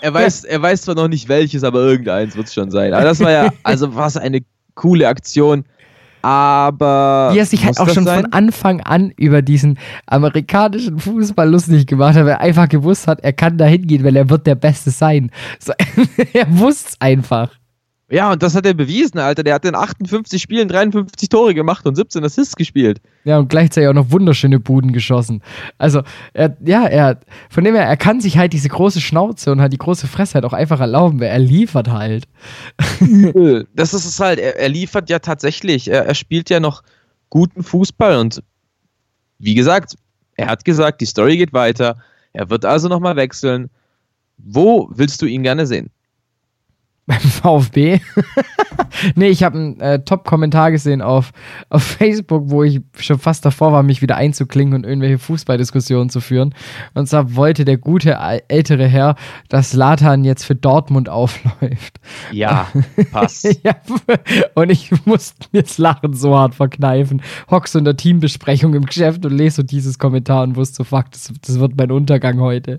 er, 0.00 0.12
weiß, 0.12 0.44
er 0.44 0.60
weiß 0.60 0.82
zwar 0.82 0.94
noch 0.94 1.08
nicht 1.08 1.28
welches, 1.28 1.64
aber 1.64 1.80
irgendeins 1.80 2.36
wird 2.36 2.48
es 2.48 2.54
schon 2.54 2.70
sein. 2.70 2.92
Aber 2.92 3.04
das 3.04 3.20
war 3.20 3.30
ja, 3.30 3.52
also 3.62 3.94
was 3.94 4.16
eine 4.16 4.40
coole 4.74 5.08
Aktion. 5.08 5.64
Aber. 6.22 7.30
Wie 7.32 7.38
er 7.38 7.46
sich 7.46 7.64
halt 7.64 7.78
auch 7.78 7.88
schon 7.88 8.04
sein? 8.04 8.22
von 8.22 8.32
Anfang 8.32 8.80
an 8.80 9.10
über 9.16 9.42
diesen 9.42 9.78
amerikanischen 10.06 10.98
Fußball 10.98 11.50
lustig 11.50 11.86
gemacht 11.86 12.14
hat, 12.14 12.24
weil 12.24 12.32
er 12.32 12.40
einfach 12.40 12.68
gewusst 12.68 13.08
hat, 13.08 13.20
er 13.20 13.32
kann 13.32 13.58
da 13.58 13.64
hingehen, 13.64 14.04
weil 14.04 14.16
er 14.16 14.30
wird 14.30 14.46
der 14.46 14.54
Beste 14.54 14.90
sein. 14.90 15.30
So, 15.58 15.72
er 16.32 16.58
wusste 16.58 16.90
es 16.90 17.00
einfach. 17.00 17.50
Ja, 18.12 18.30
und 18.30 18.42
das 18.42 18.54
hat 18.54 18.66
er 18.66 18.74
bewiesen, 18.74 19.18
Alter. 19.18 19.42
Der 19.42 19.54
hat 19.54 19.64
in 19.64 19.74
58 19.74 20.42
Spielen 20.42 20.68
53 20.68 21.30
Tore 21.30 21.54
gemacht 21.54 21.86
und 21.86 21.94
17 21.94 22.22
Assists 22.22 22.56
gespielt. 22.56 23.00
Ja, 23.24 23.38
und 23.38 23.48
gleichzeitig 23.48 23.88
auch 23.88 23.94
noch 23.94 24.10
wunderschöne 24.10 24.60
Buden 24.60 24.92
geschossen. 24.92 25.40
Also, 25.78 26.02
er, 26.34 26.54
ja, 26.62 26.84
er, 26.84 27.20
von 27.48 27.64
dem 27.64 27.74
her, 27.74 27.86
er 27.86 27.96
kann 27.96 28.20
sich 28.20 28.36
halt 28.36 28.52
diese 28.52 28.68
große 28.68 29.00
Schnauze 29.00 29.50
und 29.50 29.62
halt 29.62 29.72
die 29.72 29.78
große 29.78 30.06
Fresse 30.08 30.34
halt 30.34 30.44
auch 30.44 30.52
einfach 30.52 30.78
erlauben, 30.78 31.20
weil 31.20 31.28
er 31.28 31.38
liefert 31.38 31.88
halt. 31.88 32.28
das 33.74 33.94
ist 33.94 34.04
es 34.04 34.20
halt. 34.20 34.38
Er, 34.38 34.58
er 34.58 34.68
liefert 34.68 35.08
ja 35.08 35.18
tatsächlich. 35.18 35.88
Er, 35.88 36.04
er 36.04 36.14
spielt 36.14 36.50
ja 36.50 36.60
noch 36.60 36.82
guten 37.30 37.62
Fußball 37.62 38.18
und 38.18 38.42
wie 39.38 39.54
gesagt, 39.54 39.96
er 40.36 40.48
hat 40.48 40.66
gesagt, 40.66 41.00
die 41.00 41.06
Story 41.06 41.38
geht 41.38 41.54
weiter. 41.54 41.96
Er 42.34 42.50
wird 42.50 42.66
also 42.66 42.88
nochmal 42.88 43.16
wechseln. 43.16 43.70
Wo 44.36 44.90
willst 44.92 45.22
du 45.22 45.26
ihn 45.26 45.42
gerne 45.44 45.66
sehen? 45.66 45.88
Beim 47.06 47.18
VfB? 47.18 48.00
nee, 49.16 49.28
ich 49.28 49.42
habe 49.42 49.58
einen 49.58 49.80
äh, 49.80 50.04
Top-Kommentar 50.04 50.70
gesehen 50.70 51.02
auf, 51.02 51.32
auf 51.68 51.82
Facebook, 51.82 52.44
wo 52.46 52.62
ich 52.62 52.80
schon 52.96 53.18
fast 53.18 53.44
davor 53.44 53.72
war, 53.72 53.82
mich 53.82 54.02
wieder 54.02 54.14
einzuklingen 54.14 54.74
und 54.74 54.86
irgendwelche 54.86 55.18
Fußballdiskussionen 55.18 56.10
zu 56.10 56.20
führen. 56.20 56.54
Und 56.94 57.08
zwar 57.08 57.34
wollte 57.34 57.64
der 57.64 57.76
gute 57.76 58.16
ältere 58.46 58.86
Herr, 58.86 59.16
dass 59.48 59.72
Latan 59.72 60.24
jetzt 60.24 60.44
für 60.44 60.54
Dortmund 60.54 61.08
aufläuft. 61.08 61.98
Ja, 62.30 62.68
passt. 63.12 63.58
ja, 63.64 63.74
und 64.54 64.70
ich 64.70 64.92
musste 65.04 65.48
mir 65.50 65.62
das 65.62 65.78
Lachen 65.78 66.14
so 66.14 66.38
hart 66.38 66.54
verkneifen. 66.54 67.20
Hock 67.50 67.66
so 67.66 67.80
in 67.80 67.84
der 67.84 67.96
Teambesprechung 67.96 68.74
im 68.74 68.86
Geschäft 68.86 69.26
und 69.26 69.32
lese 69.32 69.56
so 69.56 69.62
dieses 69.64 69.98
Kommentar 69.98 70.44
und 70.44 70.54
wusste 70.54 70.76
so, 70.76 70.84
fuck, 70.84 71.10
das, 71.10 71.32
das 71.44 71.58
wird 71.58 71.76
mein 71.76 71.90
Untergang 71.90 72.38
heute. 72.38 72.78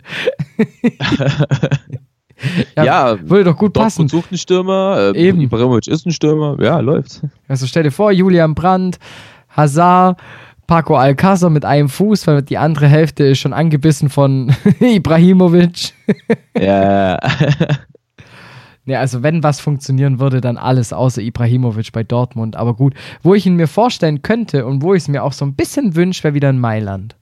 Ja, 2.76 2.84
ja, 2.84 3.30
würde 3.30 3.46
doch 3.46 3.58
gut 3.58 3.74
passen. 3.74 4.08
sucht 4.08 4.32
einen 4.32 4.38
Stürmer, 4.38 5.14
äh, 5.16 5.28
Eben. 5.28 5.42
Ibrahimovic 5.42 5.88
ist 5.88 6.06
ein 6.06 6.12
Stürmer, 6.12 6.58
ja, 6.62 6.80
läuft. 6.80 7.22
Also 7.48 7.68
stell 7.68 7.84
dir 7.84 7.92
vor, 7.92 8.12
Julian 8.12 8.54
Brandt, 8.56 9.00
Hazard, 9.50 10.20
Paco 10.68 10.96
Alcázar 10.96 11.50
mit 11.50 11.66
einem 11.66 11.90
Fuß, 11.90 12.26
weil 12.28 12.42
die 12.42 12.58
andere 12.58 12.88
Hälfte 12.88 13.26
ist 13.26 13.40
schon 13.40 13.54
angebissen 13.54 14.10
von 14.10 14.56
Ibrahimovic. 14.80 15.94
ja. 16.60 17.20
Ja, 18.86 19.00
also 19.00 19.24
wenn 19.24 19.44
was 19.44 19.62
funktionieren 19.62 20.20
würde, 20.20 20.42
dann 20.42 20.58
alles 20.58 20.92
außer 20.92 21.22
Ibrahimovic 21.22 21.94
bei 21.94 22.04
Dortmund. 22.04 22.58
Aber 22.58 22.74
gut, 22.74 22.94
wo 23.22 23.34
ich 23.34 23.46
ihn 23.46 23.56
mir 23.56 23.68
vorstellen 23.68 24.22
könnte 24.22 24.66
und 24.66 24.82
wo 24.82 24.94
ich 24.94 25.04
es 25.04 25.08
mir 25.08 25.24
auch 25.24 25.32
so 25.32 25.46
ein 25.46 25.56
bisschen 25.56 25.96
wünsche, 25.96 26.24
wäre 26.26 26.34
wieder 26.34 26.50
in 26.50 26.60
Mailand. 26.60 27.16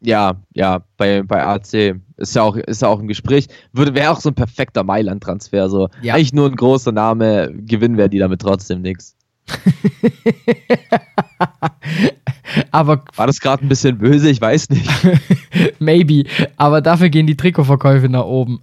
Ja, 0.00 0.36
ja, 0.54 0.82
bei, 0.96 1.22
bei 1.22 1.44
AC 1.44 1.96
ist 2.16 2.34
ja 2.34 2.42
auch, 2.42 2.56
ist 2.56 2.82
ja 2.82 2.88
auch 2.88 3.00
im 3.00 3.08
Gespräch. 3.08 3.46
Würde, 3.72 3.94
wäre 3.94 4.10
auch 4.10 4.20
so 4.20 4.30
ein 4.30 4.34
perfekter 4.34 4.84
Mailand-Transfer. 4.84 5.68
So. 5.68 5.88
Ja. 6.02 6.14
Eigentlich 6.14 6.32
nur 6.32 6.48
ein 6.48 6.56
großer 6.56 6.92
Name, 6.92 7.52
gewinnen 7.54 7.96
wäre 7.96 8.08
die 8.08 8.18
damit 8.18 8.40
trotzdem 8.40 8.82
nichts. 8.82 9.16
Aber 12.70 13.04
war 13.16 13.26
das 13.26 13.40
gerade 13.40 13.64
ein 13.64 13.68
bisschen 13.68 13.98
böse? 13.98 14.30
Ich 14.30 14.40
weiß 14.40 14.70
nicht. 14.70 14.88
Maybe. 15.78 16.24
Aber 16.56 16.80
dafür 16.80 17.10
gehen 17.10 17.26
die 17.26 17.36
Trikotverkäufe 17.36 18.08
nach 18.08 18.24
oben. 18.24 18.60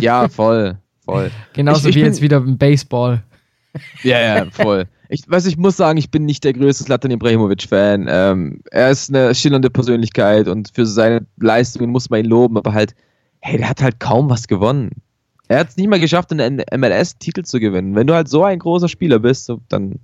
ja, 0.00 0.28
voll, 0.30 0.78
voll. 1.04 1.30
Genauso 1.52 1.88
ich, 1.88 1.96
ich 1.96 2.02
wie 2.02 2.06
jetzt 2.06 2.22
wieder 2.22 2.38
im 2.38 2.58
Baseball. 2.58 3.22
Ja, 4.02 4.20
ja, 4.20 4.46
voll. 4.50 4.86
Ich 5.12 5.28
weiß, 5.28 5.44
ich 5.44 5.58
muss 5.58 5.76
sagen, 5.76 5.98
ich 5.98 6.10
bin 6.10 6.24
nicht 6.24 6.42
der 6.42 6.54
größte 6.54 6.84
Slatan 6.84 7.10
Ibrahimovic-Fan. 7.10 8.06
Ähm, 8.08 8.62
er 8.70 8.90
ist 8.90 9.10
eine 9.10 9.34
schillernde 9.34 9.68
Persönlichkeit 9.68 10.48
und 10.48 10.70
für 10.72 10.86
seine 10.86 11.26
Leistungen 11.38 11.90
muss 11.90 12.08
man 12.08 12.20
ihn 12.20 12.30
loben, 12.30 12.56
aber 12.56 12.72
halt, 12.72 12.94
hey, 13.40 13.58
der 13.58 13.68
hat 13.68 13.82
halt 13.82 14.00
kaum 14.00 14.30
was 14.30 14.48
gewonnen. 14.48 14.88
Er 15.48 15.58
hat 15.58 15.68
es 15.68 15.76
nicht 15.76 15.90
mal 15.90 16.00
geschafft, 16.00 16.32
einen 16.32 16.62
MLS-Titel 16.74 17.42
zu 17.42 17.60
gewinnen. 17.60 17.94
Wenn 17.94 18.06
du 18.06 18.14
halt 18.14 18.30
so 18.30 18.42
ein 18.42 18.58
großer 18.58 18.88
Spieler 18.88 19.18
bist, 19.18 19.52
dann 19.68 19.96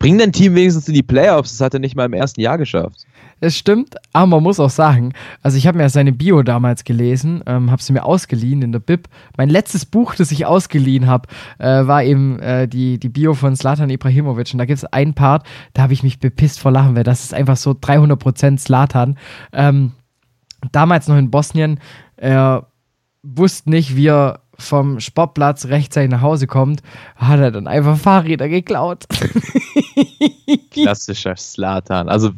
bring 0.00 0.18
dein 0.18 0.32
Team 0.32 0.56
wenigstens 0.56 0.88
in 0.88 0.94
die 0.94 1.02
Playoffs. 1.04 1.52
Das 1.52 1.60
hat 1.60 1.74
er 1.74 1.80
nicht 1.80 1.94
mal 1.94 2.06
im 2.06 2.14
ersten 2.14 2.40
Jahr 2.40 2.58
geschafft. 2.58 3.06
Es 3.38 3.56
stimmt, 3.56 3.96
aber 4.12 4.26
man 4.26 4.42
muss 4.42 4.58
auch 4.58 4.70
sagen, 4.70 5.12
also 5.42 5.56
ich 5.56 5.66
habe 5.66 5.78
mir 5.78 5.88
seine 5.88 6.12
Bio 6.12 6.42
damals 6.42 6.84
gelesen, 6.84 7.42
ähm, 7.46 7.70
habe 7.70 7.82
sie 7.82 7.92
mir 7.92 8.04
ausgeliehen 8.04 8.62
in 8.62 8.72
der 8.72 8.80
Bib. 8.80 9.08
Mein 9.36 9.48
letztes 9.48 9.86
Buch, 9.86 10.14
das 10.14 10.32
ich 10.32 10.46
ausgeliehen 10.46 11.06
habe, 11.06 11.28
äh, 11.58 11.86
war 11.86 12.02
eben 12.02 12.38
äh, 12.40 12.66
die, 12.66 12.98
die 12.98 13.08
Bio 13.10 13.34
von 13.34 13.54
Slatan 13.54 13.90
Ibrahimovic. 13.90 14.52
Und 14.52 14.58
da 14.58 14.64
gibt 14.64 14.78
es 14.78 14.84
einen 14.86 15.14
Part, 15.14 15.46
da 15.74 15.82
habe 15.82 15.92
ich 15.92 16.02
mich 16.02 16.18
bepisst 16.18 16.60
vor 16.60 16.72
Lachen, 16.72 16.96
weil 16.96 17.04
das 17.04 17.22
ist 17.22 17.34
einfach 17.34 17.56
so 17.56 17.72
300% 17.72 18.58
Slatan. 18.58 19.18
Ähm, 19.52 19.92
damals 20.72 21.08
noch 21.08 21.16
in 21.16 21.30
Bosnien, 21.30 21.78
er 22.16 22.66
wusste 23.22 23.68
nicht, 23.68 23.96
wie 23.96 24.08
er 24.08 24.40
vom 24.60 25.00
Sportplatz 25.00 25.66
rechtzeitig 25.66 26.10
nach 26.10 26.22
Hause 26.22 26.46
kommt, 26.46 26.82
hat 27.16 27.40
er 27.40 27.50
dann 27.50 27.66
einfach 27.66 27.98
Fahrräder 27.98 28.48
geklaut. 28.48 29.04
Klassischer 30.70 31.36
Slatan. 31.36 32.08
Also 32.08 32.30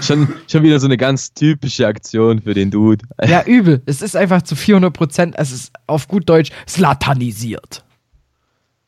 schon, 0.00 0.28
schon 0.46 0.62
wieder 0.62 0.80
so 0.80 0.86
eine 0.86 0.96
ganz 0.96 1.32
typische 1.32 1.86
Aktion 1.86 2.40
für 2.42 2.54
den 2.54 2.70
Dude. 2.70 3.04
Ja, 3.24 3.44
übel. 3.44 3.82
Es 3.86 4.02
ist 4.02 4.16
einfach 4.16 4.42
zu 4.42 4.56
400 4.56 4.92
Prozent, 4.92 5.34
es 5.38 5.52
ist 5.52 5.72
auf 5.86 6.08
gut 6.08 6.28
Deutsch 6.28 6.50
slatanisiert. 6.68 7.84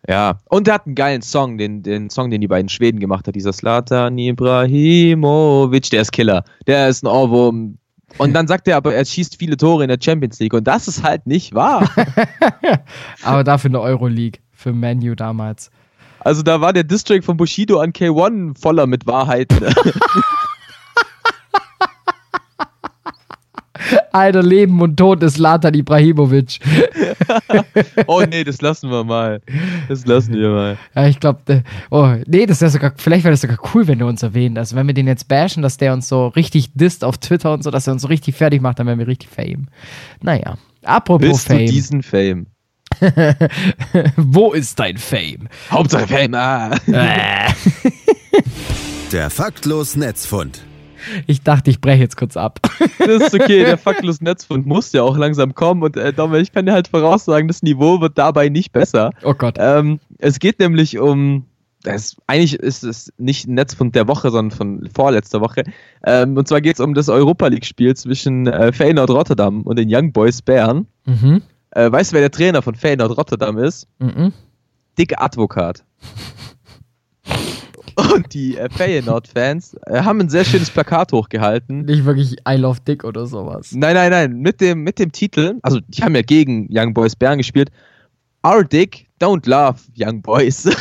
Ja, 0.08 0.40
und 0.48 0.66
er 0.66 0.74
hat 0.74 0.86
einen 0.86 0.96
geilen 0.96 1.22
Song, 1.22 1.58
den, 1.58 1.84
den 1.84 2.10
Song, 2.10 2.30
den 2.30 2.40
die 2.40 2.48
beiden 2.48 2.68
Schweden 2.68 2.98
gemacht 2.98 3.28
hat, 3.28 3.36
dieser 3.36 3.52
Slatan 3.52 4.18
Ibrahimovic, 4.18 5.90
der 5.90 6.02
ist 6.02 6.10
Killer. 6.10 6.42
Der 6.66 6.88
ist 6.88 7.04
ein 7.04 7.06
Ohrwurm, 7.06 7.78
und 8.18 8.32
dann 8.32 8.46
sagt 8.46 8.68
er 8.68 8.76
aber, 8.76 8.94
er 8.94 9.04
schießt 9.04 9.36
viele 9.38 9.56
Tore 9.56 9.84
in 9.84 9.88
der 9.88 9.98
Champions 10.00 10.38
League. 10.38 10.54
Und 10.54 10.66
das 10.66 10.88
ist 10.88 11.02
halt 11.02 11.26
nicht 11.26 11.54
wahr. 11.54 11.88
aber 13.22 13.44
dafür 13.44 13.70
eine 13.70 13.80
Euroleague 13.80 14.40
für 14.52 14.72
Manu 14.72 15.14
damals. 15.14 15.70
Also 16.20 16.42
da 16.42 16.60
war 16.60 16.72
der 16.72 16.84
District 16.84 17.22
von 17.22 17.36
Bushido 17.36 17.80
an 17.80 17.92
K1 17.92 18.60
voller 18.60 18.86
mit 18.86 19.06
Wahrheiten. 19.06 19.58
Alter, 24.12 24.42
Leben 24.42 24.80
und 24.80 24.96
Tod 24.96 25.22
ist 25.22 25.38
Latan 25.38 25.74
Ibrahimovic. 25.74 26.58
oh 28.06 28.22
nee, 28.22 28.44
das 28.44 28.60
lassen 28.60 28.90
wir 28.90 29.04
mal. 29.04 29.40
Das 29.88 30.06
lassen 30.06 30.34
wir 30.34 30.50
mal. 30.50 30.78
Ja, 30.94 31.06
ich 31.06 31.20
glaube, 31.20 31.64
oh, 31.90 32.14
nee, 32.26 32.46
das 32.46 32.60
wäre 32.60 32.70
sogar, 32.70 32.92
vielleicht 32.96 33.24
wäre 33.24 33.32
das 33.32 33.40
sogar 33.40 33.58
cool, 33.74 33.86
wenn 33.86 33.98
du 33.98 34.06
uns 34.06 34.22
erwähnt. 34.22 34.58
Also 34.58 34.76
wenn 34.76 34.86
wir 34.86 34.94
den 34.94 35.06
jetzt 35.06 35.28
bashen, 35.28 35.62
dass 35.62 35.76
der 35.76 35.92
uns 35.92 36.08
so 36.08 36.28
richtig 36.28 36.72
disst 36.74 37.04
auf 37.04 37.18
Twitter 37.18 37.52
und 37.52 37.64
so, 37.64 37.70
dass 37.70 37.86
er 37.86 37.94
uns 37.94 38.02
so 38.02 38.08
richtig 38.08 38.34
fertig 38.34 38.60
macht, 38.60 38.78
dann 38.78 38.86
wären 38.86 38.98
wir 38.98 39.06
richtig 39.06 39.30
Fame. 39.30 39.68
Naja, 40.20 40.56
apropos 40.84 41.28
Willst 41.28 41.46
Fame. 41.48 41.66
Du 41.66 41.72
diesen 41.72 42.02
Fame. 42.02 42.46
Wo 44.16 44.52
ist 44.52 44.78
dein 44.78 44.98
Fame? 44.98 45.48
Hauptsache 45.70 46.06
Fame. 46.06 46.34
Ah. 46.34 46.76
Der 49.12 49.30
faktlos 49.30 49.96
Netzfund. 49.96 50.62
Ich 51.26 51.42
dachte, 51.42 51.70
ich 51.70 51.80
breche 51.80 52.02
jetzt 52.02 52.16
kurz 52.16 52.36
ab. 52.36 52.60
Das 52.98 53.22
ist 53.22 53.34
okay, 53.34 53.64
der 53.64 53.78
faktlos 53.78 54.20
Netzfund 54.20 54.66
muss 54.66 54.92
ja 54.92 55.02
auch 55.02 55.16
langsam 55.16 55.54
kommen 55.54 55.82
und 55.82 55.96
äh, 55.96 56.12
Dom, 56.12 56.34
ich 56.34 56.52
kann 56.52 56.66
dir 56.66 56.72
halt 56.72 56.88
voraussagen, 56.88 57.48
das 57.48 57.62
Niveau 57.62 58.00
wird 58.00 58.16
dabei 58.16 58.48
nicht 58.48 58.72
besser. 58.72 59.10
Oh 59.24 59.34
Gott. 59.34 59.56
Ähm, 59.58 59.98
es 60.18 60.38
geht 60.38 60.60
nämlich 60.60 60.98
um, 60.98 61.46
das, 61.82 62.16
eigentlich 62.26 62.54
ist 62.54 62.84
es 62.84 63.12
nicht 63.18 63.48
ein 63.48 63.54
Netzfund 63.54 63.94
der 63.94 64.06
Woche, 64.06 64.30
sondern 64.30 64.56
von 64.56 64.88
vorletzter 64.94 65.40
Woche. 65.40 65.64
Ähm, 66.04 66.36
und 66.36 66.46
zwar 66.46 66.60
geht 66.60 66.74
es 66.74 66.80
um 66.80 66.94
das 66.94 67.08
Europa 67.08 67.48
League-Spiel 67.48 67.96
zwischen 67.96 68.46
äh, 68.46 68.72
Feyenoord 68.72 69.10
Rotterdam 69.10 69.62
und 69.62 69.78
den 69.78 69.88
Young 69.90 70.12
Boys 70.12 70.42
Bern. 70.42 70.86
Mhm. 71.06 71.42
Äh, 71.70 71.90
weißt 71.90 72.12
du, 72.12 72.14
wer 72.14 72.22
der 72.22 72.30
Trainer 72.30 72.62
von 72.62 72.74
Feyenoord 72.74 73.16
Rotterdam 73.16 73.58
ist? 73.58 73.88
Mhm. 73.98 74.32
Dick 74.98 75.20
Advokat. 75.20 75.84
Und 77.96 78.32
die 78.34 78.56
äh, 78.56 78.68
Feyenoord-Fans 78.70 79.76
äh, 79.86 80.02
haben 80.02 80.20
ein 80.20 80.28
sehr 80.28 80.44
schönes 80.44 80.70
Plakat 80.70 81.12
hochgehalten. 81.12 81.84
Nicht 81.84 82.04
wirklich 82.04 82.36
I 82.48 82.56
Love 82.56 82.80
Dick 82.86 83.04
oder 83.04 83.26
sowas. 83.26 83.72
Nein, 83.72 83.94
nein, 83.94 84.10
nein, 84.10 84.32
mit 84.38 84.60
dem, 84.60 84.82
mit 84.82 84.98
dem 84.98 85.12
Titel, 85.12 85.58
also 85.62 85.80
die 85.88 86.02
haben 86.02 86.14
ja 86.14 86.22
gegen 86.22 86.68
Young 86.70 86.94
Boys 86.94 87.16
Bern 87.16 87.38
gespielt. 87.38 87.70
Our 88.44 88.64
Dick, 88.64 89.06
don't 89.20 89.48
love 89.48 89.78
Young 89.96 90.20
Boys. 90.20 90.66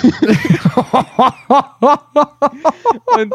Und 3.18 3.34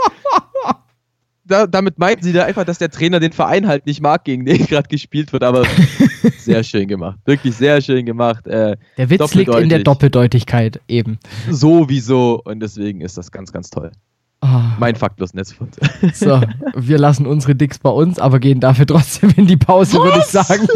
da, 1.47 1.67
damit 1.67 1.99
meinten 1.99 2.25
sie 2.25 2.33
da 2.33 2.45
einfach, 2.45 2.65
dass 2.65 2.79
der 2.79 2.91
Trainer 2.91 3.21
den 3.21 3.33
Verein 3.33 3.67
halt 3.67 3.87
nicht 3.87 4.01
mag, 4.01 4.25
gegen 4.25 4.45
den 4.45 4.67
gerade 4.67 4.89
gespielt 4.89 5.33
wird, 5.33 5.43
aber 5.45 5.65
sehr 6.39 6.63
schön 6.65 6.89
gemacht. 6.89 7.19
Wirklich 7.25 7.55
sehr 7.57 7.81
schön 7.81 8.05
gemacht. 8.07 8.47
Äh, 8.47 8.77
Der 8.97 9.11
Witz 9.11 9.35
liegt 9.35 9.55
in 9.55 9.69
der 9.69 9.81
Doppeldeutigkeit 9.81 10.81
eben. 10.89 11.19
sowieso 11.51 12.41
und 12.45 12.61
deswegen 12.61 13.01
ist 13.01 13.17
das 13.17 13.31
ganz, 13.31 13.53
ganz 13.53 13.71
toll. 13.71 13.93
Ah, 14.41 14.77
Mein 14.79 14.97
faktlos 14.97 15.33
Netzfund. 15.35 15.77
so, 16.13 16.41
wir 16.75 16.99
lassen 16.99 17.27
unsere 17.27 17.55
Dicks 17.55 17.79
bei 17.79 17.91
uns, 17.91 18.19
aber 18.19 18.39
gehen 18.39 18.61
dafür 18.61 18.87
trotzdem 18.87 19.33
in 19.37 19.47
die 19.47 19.57
Pause, 19.57 19.99
würde 19.99 20.19
ich 20.19 20.27
sagen. 20.27 20.69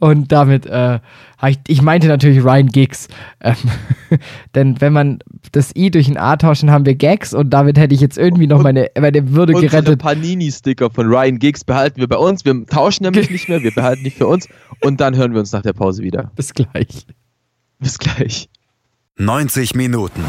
Und 0.00 0.30
damit, 0.30 0.66
äh, 0.66 1.00
ich, 1.46 1.58
ich 1.66 1.82
meinte 1.82 2.06
natürlich 2.06 2.44
Ryan 2.44 2.68
Giggs. 2.68 3.08
Ähm, 3.40 3.56
denn 4.54 4.80
wenn 4.80 4.92
man 4.92 5.18
das 5.52 5.74
I 5.76 5.90
durch 5.90 6.08
ein 6.08 6.16
A 6.16 6.36
tauschen, 6.36 6.70
haben 6.70 6.86
wir 6.86 6.94
Gags 6.94 7.34
und 7.34 7.50
damit 7.50 7.78
hätte 7.78 7.94
ich 7.94 8.00
jetzt 8.00 8.16
irgendwie 8.16 8.46
noch 8.46 8.62
meine, 8.62 8.90
meine 8.98 9.32
Würde 9.32 9.54
Unsere 9.54 9.70
gerettet. 9.70 10.00
Panini-Sticker 10.00 10.90
von 10.90 11.06
Ryan 11.06 11.38
Giggs 11.38 11.64
behalten 11.64 12.00
wir 12.00 12.08
bei 12.08 12.16
uns. 12.16 12.44
Wir 12.44 12.64
tauschen 12.66 13.04
nämlich 13.04 13.30
nicht 13.30 13.48
mehr, 13.48 13.62
wir 13.62 13.72
behalten 13.72 14.04
die 14.04 14.10
für 14.10 14.26
uns 14.26 14.48
und 14.82 15.00
dann 15.00 15.16
hören 15.16 15.32
wir 15.32 15.40
uns 15.40 15.52
nach 15.52 15.62
der 15.62 15.72
Pause 15.72 16.02
wieder. 16.02 16.30
Bis 16.36 16.54
gleich. 16.54 17.06
Bis 17.80 17.98
gleich. 17.98 18.48
90 19.16 19.74
Minuten, 19.74 20.22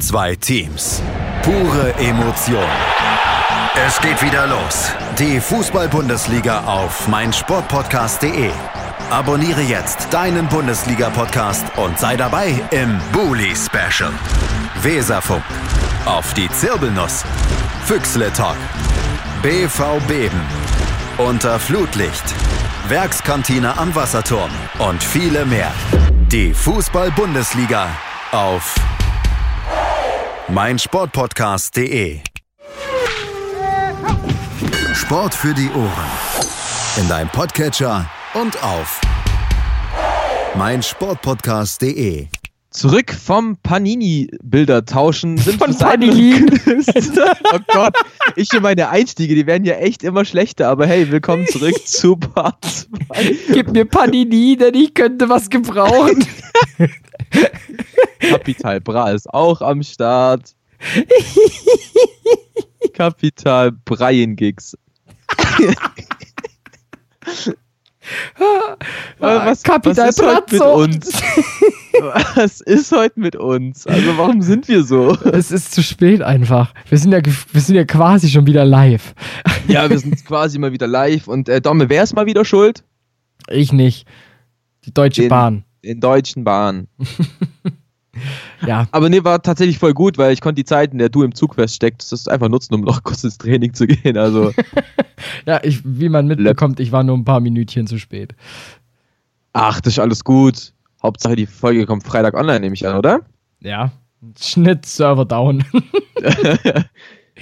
zwei 0.00 0.34
Teams, 0.34 1.00
pure 1.42 1.94
Emotion. 1.98 2.64
Es 3.86 4.00
geht 4.00 4.20
wieder 4.22 4.46
los. 4.48 4.92
Die 5.18 5.40
Fußball-Bundesliga 5.40 6.64
auf 6.64 7.08
meinsportpodcast.de. 7.08 8.50
Abonniere 9.12 9.60
jetzt 9.60 10.08
deinen 10.10 10.48
Bundesliga-Podcast 10.48 11.66
und 11.76 11.98
sei 11.98 12.16
dabei 12.16 12.58
im 12.70 12.98
Bully 13.12 13.54
Special. 13.54 14.10
Weserfunk, 14.80 15.42
auf 16.06 16.32
die 16.32 16.48
Zirbelnuss, 16.48 17.22
Füchsle 17.84 18.32
Talk, 18.32 18.56
BV 19.42 20.00
Beben, 20.08 20.40
unter 21.18 21.60
Flutlicht, 21.60 22.24
Werkskantine 22.88 23.76
am 23.76 23.94
Wasserturm 23.94 24.50
und 24.78 25.02
viele 25.02 25.44
mehr. 25.44 25.70
Die 26.28 26.54
Fußball-Bundesliga 26.54 27.88
auf 28.30 28.74
meinsportpodcast.de. 30.48 32.20
Sport 34.94 35.34
für 35.34 35.52
die 35.52 35.68
Ohren. 35.68 36.10
In 36.96 37.06
deinem 37.10 37.28
Podcatcher 37.28 38.06
und 38.34 38.62
auf 38.62 39.00
meinsportpodcast.de. 40.56 42.28
Zurück 42.70 43.12
vom 43.12 43.58
Panini-Bilder 43.58 44.86
tauschen 44.86 45.36
sind 45.36 45.58
Von 45.58 45.76
Klöster. 46.48 47.36
Oh 47.52 47.58
Gott, 47.68 47.94
ich 48.36 48.48
und 48.48 48.62
meine 48.62 48.88
Einstiege, 48.88 49.34
die 49.34 49.46
werden 49.46 49.64
ja 49.66 49.74
echt 49.74 50.02
immer 50.02 50.24
schlechter, 50.24 50.68
aber 50.68 50.86
hey, 50.86 51.10
willkommen 51.10 51.46
zurück 51.46 51.74
zu 51.86 52.16
Part 52.16 52.64
2. 52.64 53.36
Gib 53.52 53.72
mir 53.72 53.84
Panini, 53.84 54.56
denn 54.56 54.74
ich 54.74 54.94
könnte 54.94 55.28
was 55.28 55.50
gebrauchen. 55.50 56.26
Kapital 58.20 58.80
Bra 58.80 59.10
ist 59.10 59.28
auch 59.28 59.60
am 59.60 59.82
Start. 59.82 60.54
Kapital 62.94 63.72
Brian 63.84 64.36
Gigs. 64.36 64.76
Was, 69.18 69.62
Kapital 69.62 70.08
was 70.08 70.18
ist 70.18 70.22
heute 70.22 70.52
mit 70.52 70.62
uns? 70.62 71.12
Was 72.34 72.60
ist 72.62 72.90
heute 72.90 73.20
mit 73.20 73.36
uns? 73.36 73.86
Also 73.86 74.16
warum 74.16 74.40
sind 74.40 74.66
wir 74.66 74.82
so? 74.82 75.16
es 75.30 75.52
ist 75.52 75.72
zu 75.72 75.82
spät 75.82 76.22
einfach. 76.22 76.72
Wir 76.88 76.98
sind 76.98 77.12
ja, 77.12 77.20
wir 77.24 77.60
sind 77.60 77.76
ja 77.76 77.84
quasi 77.84 78.28
schon 78.30 78.46
wieder 78.46 78.64
live. 78.64 79.14
Ja, 79.68 79.88
wir 79.88 79.98
sind 79.98 80.24
quasi 80.26 80.58
mal 80.58 80.72
wieder 80.72 80.86
live 80.86 81.28
und 81.28 81.48
äh, 81.48 81.60
Domme, 81.60 81.88
wer 81.90 82.02
ist 82.02 82.14
mal 82.14 82.26
wieder 82.26 82.44
schuld? 82.44 82.82
Ich 83.48 83.72
nicht. 83.72 84.06
Die 84.86 84.92
Deutsche 84.94 85.22
Den- 85.22 85.28
Bahn. 85.28 85.64
In 85.82 86.00
Deutschen 86.00 86.44
Bahn. 86.44 86.88
Ja. 88.66 88.86
Aber 88.92 89.08
nee, 89.08 89.24
war 89.24 89.42
tatsächlich 89.42 89.78
voll 89.78 89.92
gut, 89.94 90.18
weil 90.18 90.32
ich 90.32 90.40
konnte 90.40 90.60
die 90.60 90.64
Zeit, 90.64 90.92
in 90.92 90.98
der 90.98 91.08
du 91.08 91.22
im 91.22 91.34
Zug 91.34 91.54
feststeckst, 91.56 92.12
das 92.12 92.28
einfach 92.28 92.48
nutzen, 92.48 92.74
um 92.74 92.82
noch 92.82 93.02
kurz 93.04 93.24
ins 93.24 93.38
Training 93.38 93.74
zu 93.74 93.86
gehen. 93.86 94.16
Also, 94.16 94.52
Ja, 95.46 95.60
ich, 95.62 95.80
wie 95.84 96.08
man 96.08 96.26
mitbekommt, 96.26 96.80
ich 96.80 96.92
war 96.92 97.02
nur 97.04 97.16
ein 97.16 97.24
paar 97.24 97.40
Minütchen 97.40 97.86
zu 97.86 97.98
spät. 97.98 98.34
ach, 99.52 99.80
das 99.80 99.94
ist 99.94 99.98
alles 99.98 100.24
gut. 100.24 100.72
Hauptsache, 101.02 101.36
die 101.36 101.46
Folge 101.46 101.86
kommt 101.86 102.04
Freitag 102.04 102.34
online, 102.34 102.60
nehme 102.60 102.74
ich 102.74 102.86
an, 102.86 102.96
oder? 102.96 103.20
Ja. 103.60 103.90
Schnitt, 104.40 104.86
Server 104.86 105.24
down. 105.24 105.64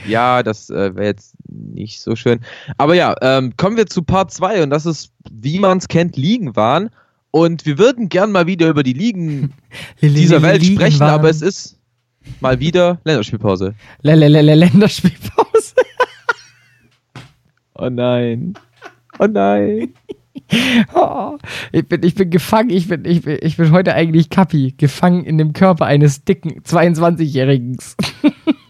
Ja, 0.07 0.43
das 0.43 0.71
äh, 0.71 0.95
wäre 0.95 1.07
jetzt 1.07 1.35
nicht 1.49 2.01
so 2.01 2.15
schön. 2.17 2.41
Aber 2.79 2.95
ja, 2.95 3.15
ähm, 3.21 3.55
kommen 3.57 3.77
wir 3.77 3.87
zu 3.87 4.03
Part 4.03 4.31
2 4.31 4.63
und 4.63 4.71
das 4.71 4.87
ist, 4.87 5.13
wie 5.31 5.59
man 5.59 5.79
es 5.79 5.89
kennt, 5.89 6.17
Ligen 6.17 6.55
waren. 6.57 6.91
Und 7.33 7.65
wir 7.67 7.79
würden 7.79 8.09
gern 8.09 8.33
mal 8.33 8.47
wieder 8.47 8.69
über 8.69 8.83
die 8.83 8.93
Ligen 8.93 9.53
dieser 10.03 10.43
Welt 10.43 10.63
Ligen 10.63 10.77
sprechen, 10.77 11.01
waren- 11.01 11.11
aber 11.11 11.31
es 11.31 11.43
ist 11.43 11.79
mal 12.41 12.59
wieder 12.61 13.01
Länderspielpause. 13.05 13.75
Länderspielpause. 14.03 15.75
Oh 17.75 17.89
nein. 17.89 18.55
Oh 19.19 19.27
nein. 19.27 19.95
Oh, 20.95 21.39
ich, 21.71 21.87
bin, 21.89 22.03
ich 22.03 22.17
bin 22.17 22.29
gefangen, 22.31 22.71
ich 22.71 22.89
bin, 22.89 23.05
ich, 23.05 23.23
bin, 23.23 23.39
ich 23.41 23.57
bin 23.57 23.71
heute 23.71 23.95
eigentlich 23.95 24.31
Kappi, 24.31 24.75
gefangen 24.77 25.25
in 25.25 25.39
dem 25.39 25.53
Körper 25.53 25.87
eines 25.87 26.25
dicken 26.25 26.63
22-Jährigen. 26.63 27.79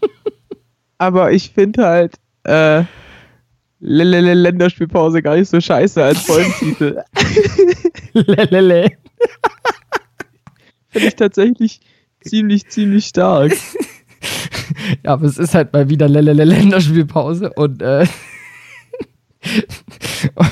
Aber 0.99 1.31
ich 1.31 1.49
finde 1.51 1.83
halt 1.85 2.15
äh, 2.43 2.79
L- 2.79 2.85
L- 3.81 4.13
L- 4.13 4.33
Länderspielpause 4.41 5.23
gar 5.23 5.37
nicht 5.37 5.49
so 5.49 5.59
scheiße 5.59 6.03
als 6.03 6.19
Folgentitel. 6.21 7.01
Lelele. 8.13 8.91
finde 10.89 11.07
ich 11.07 11.15
tatsächlich 11.15 11.79
ziemlich, 12.21 12.67
ziemlich 12.69 13.05
stark. 13.05 13.53
Ja, 15.03 15.13
aber 15.13 15.25
es 15.25 15.37
ist 15.37 15.53
halt 15.53 15.73
mal 15.73 15.89
wieder 15.89 16.07
Lelele 16.07 16.45
Länderspielpause 16.45 17.51
und, 17.53 17.81
äh, 17.81 18.05
und 20.35 20.51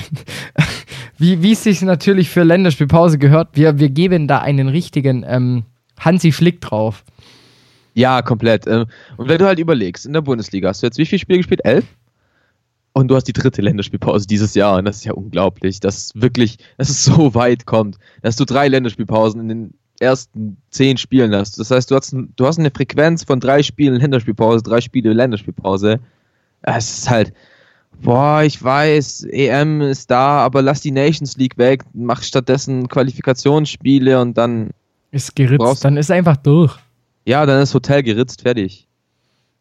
wie, 1.17 1.41
wie 1.41 1.52
es 1.52 1.63
sich 1.63 1.82
natürlich 1.84 2.30
für 2.30 2.43
Länderspielpause 2.43 3.17
gehört, 3.17 3.50
wir, 3.54 3.80
wir 3.80 3.89
geben 3.89 4.28
da 4.28 4.39
einen 4.39 4.67
richtigen 4.67 5.24
ähm, 5.28 5.63
Hansi 6.00 6.32
Flick 6.32 6.62
drauf. 6.62 7.04
Ja, 7.93 8.22
komplett. 8.22 8.67
ähm, 8.67 8.86
Und 9.17 9.30
wenn 9.30 9.38
du 9.38 9.45
halt 9.45 9.60
überlegst, 9.60 10.06
in 10.06 10.13
der 10.13 10.22
Bundesliga 10.22 10.69
hast 10.69 10.82
du 10.82 10.88
jetzt 10.88 10.98
wie 10.98 11.06
viele 11.06 11.19
Spiele 11.19 11.39
gespielt? 11.39 11.62
Elf? 11.63 11.86
Und 12.93 13.08
du 13.10 13.15
hast 13.15 13.25
die 13.25 13.34
dritte 13.34 13.62
Länderspielpause 13.62 14.28
dieses 14.28 14.56
Jahr. 14.56 14.78
Und 14.78 14.86
das 14.86 14.97
ist 14.97 15.06
ja 15.06 15.13
unglaublich, 15.13 15.80
dass 15.80 15.97
es 15.97 16.12
wirklich, 16.15 16.58
dass 16.78 16.89
es 16.89 17.04
so 17.06 17.34
weit 17.36 17.65
kommt, 17.65 17.97
dass 18.21 18.36
du 18.36 18.45
drei 18.45 18.67
Länderspielpausen 18.67 19.39
in 19.41 19.47
den 19.47 19.73
ersten 19.99 20.58
zehn 20.71 20.97
Spielen 20.97 21.34
hast. 21.36 21.60
Das 21.60 21.71
heißt, 21.71 21.91
du 21.91 21.95
hast, 21.95 22.13
du 22.36 22.45
hast 22.45 22.58
eine 22.60 22.71
Frequenz 22.71 23.23
von 23.23 23.39
drei 23.39 23.63
Spielen 23.63 23.95
Länderspielpause, 23.95 24.63
drei 24.63 24.82
Spiele 24.82 25.13
Länderspielpause. 25.13 25.99
Es 26.62 26.99
ist 26.99 27.10
halt, 27.10 27.34
boah, 28.02 28.41
ich 28.43 28.62
weiß, 28.62 29.25
EM 29.30 29.82
ist 29.82 30.10
da, 30.12 30.39
aber 30.39 30.62
lass 30.62 30.82
die 30.82 30.91
Nations 30.91 31.38
League 31.38 31.58
weg, 31.58 31.84
mach 31.93 32.23
stattdessen 32.23 32.88
Qualifikationsspiele 32.88 34.19
und 34.19 34.38
dann, 34.38 34.71
Ist 35.12 35.36
geritzt, 35.36 35.86
dann 35.86 35.95
ist 35.97 36.12
einfach 36.12 36.38
durch. 36.38 36.78
ja, 37.25 37.45
dann 37.45 37.62
ist 37.62 37.73
Hotel 37.73 38.04
geritzt, 38.04 38.41
fertig. 38.41 38.88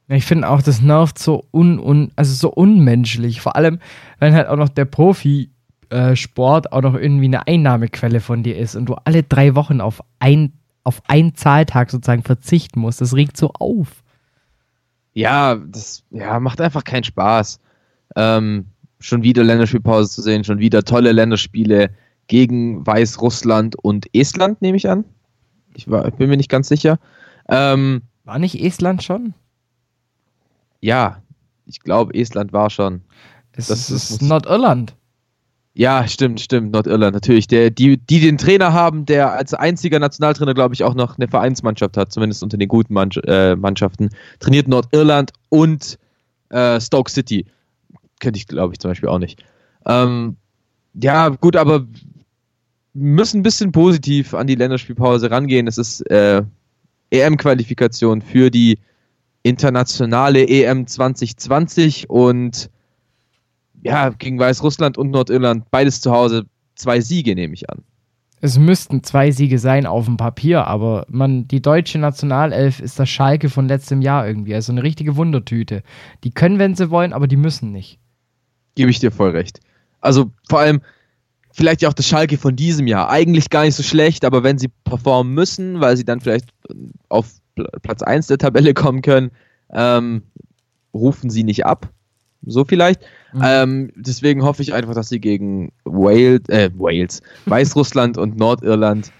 Ich 0.08 0.24
finde 0.24 0.48
auch, 0.48 0.62
das 0.62 0.80
nervt 0.80 1.18
so 1.18 1.44
un, 1.52 1.78
un 1.78 2.10
also 2.16 2.34
so 2.34 2.50
unmenschlich. 2.50 3.40
Vor 3.40 3.56
allem, 3.56 3.78
wenn 4.18 4.34
halt 4.34 4.48
auch 4.48 4.56
noch 4.56 4.70
der 4.70 4.86
Profisport 4.86 6.72
auch 6.72 6.80
noch 6.80 6.94
irgendwie 6.94 7.26
eine 7.26 7.46
Einnahmequelle 7.46 8.20
von 8.20 8.42
dir 8.42 8.56
ist 8.56 8.74
und 8.74 8.86
du 8.86 8.96
alle 9.04 9.22
drei 9.22 9.54
Wochen 9.54 9.80
auf 9.80 10.02
ein 10.18 10.54
auf 10.84 11.02
einen 11.06 11.34
Zahltag 11.34 11.90
sozusagen 11.90 12.22
verzichten 12.22 12.80
musst. 12.80 13.02
Das 13.02 13.14
regt 13.14 13.36
so 13.36 13.50
auf. 13.58 14.02
Ja, 15.12 15.56
das 15.56 16.02
ja, 16.10 16.40
macht 16.40 16.62
einfach 16.62 16.82
keinen 16.82 17.04
Spaß. 17.04 17.60
Ähm, 18.16 18.68
schon 18.98 19.22
wieder 19.22 19.44
Länderspielpause 19.44 20.10
zu 20.10 20.22
sehen, 20.22 20.44
schon 20.44 20.60
wieder 20.60 20.84
tolle 20.84 21.12
Länderspiele 21.12 21.90
gegen 22.26 22.86
Weißrussland 22.86 23.76
und 23.76 24.06
Estland, 24.14 24.62
nehme 24.62 24.78
ich 24.78 24.88
an. 24.88 25.04
Ich, 25.74 25.90
war, 25.90 26.08
ich 26.08 26.14
bin 26.14 26.30
mir 26.30 26.38
nicht 26.38 26.50
ganz 26.50 26.68
sicher. 26.68 26.98
Ähm, 27.48 28.02
War 28.24 28.38
nicht 28.38 28.62
Estland 28.62 29.02
schon? 29.02 29.34
Ja, 30.80 31.22
ich 31.66 31.80
glaube, 31.80 32.14
Estland 32.14 32.52
war 32.52 32.70
schon. 32.70 33.02
Es 33.52 33.66
Das 33.68 33.90
ist 33.90 34.10
muss- 34.10 34.20
Nordirland. 34.28 34.94
Ja, 35.74 36.08
stimmt, 36.08 36.40
stimmt. 36.40 36.72
Nordirland 36.72 37.14
natürlich. 37.14 37.46
Der, 37.46 37.70
die, 37.70 37.98
die 37.98 38.20
den 38.20 38.36
Trainer 38.38 38.72
haben, 38.72 39.06
der 39.06 39.32
als 39.32 39.54
einziger 39.54 39.98
Nationaltrainer, 40.00 40.54
glaube 40.54 40.74
ich, 40.74 40.82
auch 40.82 40.94
noch 40.94 41.18
eine 41.18 41.28
Vereinsmannschaft 41.28 41.96
hat, 41.96 42.10
zumindest 42.12 42.42
unter 42.42 42.56
den 42.56 42.68
guten 42.68 42.94
Mann, 42.94 43.10
äh, 43.26 43.54
Mannschaften. 43.54 44.08
Trainiert 44.40 44.66
Nordirland 44.66 45.32
und 45.50 45.98
äh, 46.50 46.80
Stoke 46.80 47.10
City. 47.10 47.46
Könnte 48.20 48.38
ich, 48.38 48.46
glaube 48.48 48.74
ich, 48.74 48.80
zum 48.80 48.90
Beispiel 48.90 49.08
auch 49.08 49.18
nicht. 49.20 49.44
Ähm, 49.86 50.36
ja, 50.94 51.28
gut, 51.28 51.54
aber 51.54 51.86
müssen 52.94 53.40
ein 53.40 53.42
bisschen 53.44 53.70
positiv 53.70 54.34
an 54.34 54.48
die 54.48 54.56
Länderspielpause 54.56 55.30
rangehen. 55.30 55.68
Es 55.68 55.78
ist 55.78 56.00
äh, 56.10 56.42
EM-Qualifikation 57.10 58.22
für 58.22 58.50
die 58.50 58.78
internationale 59.42 60.46
EM 60.48 60.86
2020 60.86 62.10
und 62.10 62.70
ja, 63.82 64.10
gegen 64.10 64.38
Weißrussland 64.38 64.98
und 64.98 65.10
Nordirland, 65.10 65.70
beides 65.70 66.00
zu 66.00 66.10
Hause, 66.10 66.46
zwei 66.74 67.00
Siege 67.00 67.34
nehme 67.34 67.54
ich 67.54 67.70
an. 67.70 67.82
Es 68.40 68.58
müssten 68.58 69.02
zwei 69.02 69.32
Siege 69.32 69.58
sein 69.58 69.86
auf 69.86 70.04
dem 70.04 70.16
Papier, 70.16 70.66
aber 70.66 71.06
man, 71.08 71.48
die 71.48 71.60
deutsche 71.60 71.98
Nationalelf 71.98 72.78
ist 72.78 72.98
das 72.98 73.08
Schalke 73.08 73.50
von 73.50 73.66
letztem 73.66 74.00
Jahr 74.00 74.26
irgendwie. 74.26 74.54
Also 74.54 74.70
eine 74.70 74.84
richtige 74.84 75.16
Wundertüte. 75.16 75.82
Die 76.22 76.30
können, 76.30 76.60
wenn 76.60 76.76
sie 76.76 76.90
wollen, 76.90 77.12
aber 77.12 77.26
die 77.26 77.36
müssen 77.36 77.72
nicht. 77.72 77.98
Gebe 78.76 78.90
ich 78.90 79.00
dir 79.00 79.10
voll 79.10 79.30
recht. 79.30 79.58
Also 80.00 80.30
vor 80.48 80.60
allem, 80.60 80.82
vielleicht 81.50 81.82
ja 81.82 81.88
auch 81.88 81.94
das 81.94 82.06
Schalke 82.06 82.38
von 82.38 82.54
diesem 82.54 82.86
Jahr. 82.86 83.10
Eigentlich 83.10 83.50
gar 83.50 83.64
nicht 83.64 83.74
so 83.74 83.82
schlecht, 83.82 84.24
aber 84.24 84.44
wenn 84.44 84.58
sie 84.58 84.68
performen 84.84 85.34
müssen, 85.34 85.80
weil 85.80 85.96
sie 85.96 86.04
dann 86.04 86.20
vielleicht 86.20 86.50
auf 87.08 87.26
Platz 87.82 88.02
1 88.02 88.26
der 88.28 88.38
Tabelle 88.38 88.74
kommen 88.74 89.02
können, 89.02 89.30
ähm, 89.70 90.22
rufen 90.94 91.30
sie 91.30 91.44
nicht 91.44 91.66
ab. 91.66 91.88
So 92.46 92.64
vielleicht. 92.64 93.00
Mhm. 93.32 93.40
Ähm, 93.44 93.92
deswegen 93.96 94.42
hoffe 94.42 94.62
ich 94.62 94.72
einfach, 94.72 94.94
dass 94.94 95.08
sie 95.08 95.20
gegen 95.20 95.72
Wales, 95.84 96.48
äh, 96.48 96.70
Wales, 96.74 97.22
Weißrussland 97.46 98.16
und 98.16 98.36
Nordirland, 98.36 99.12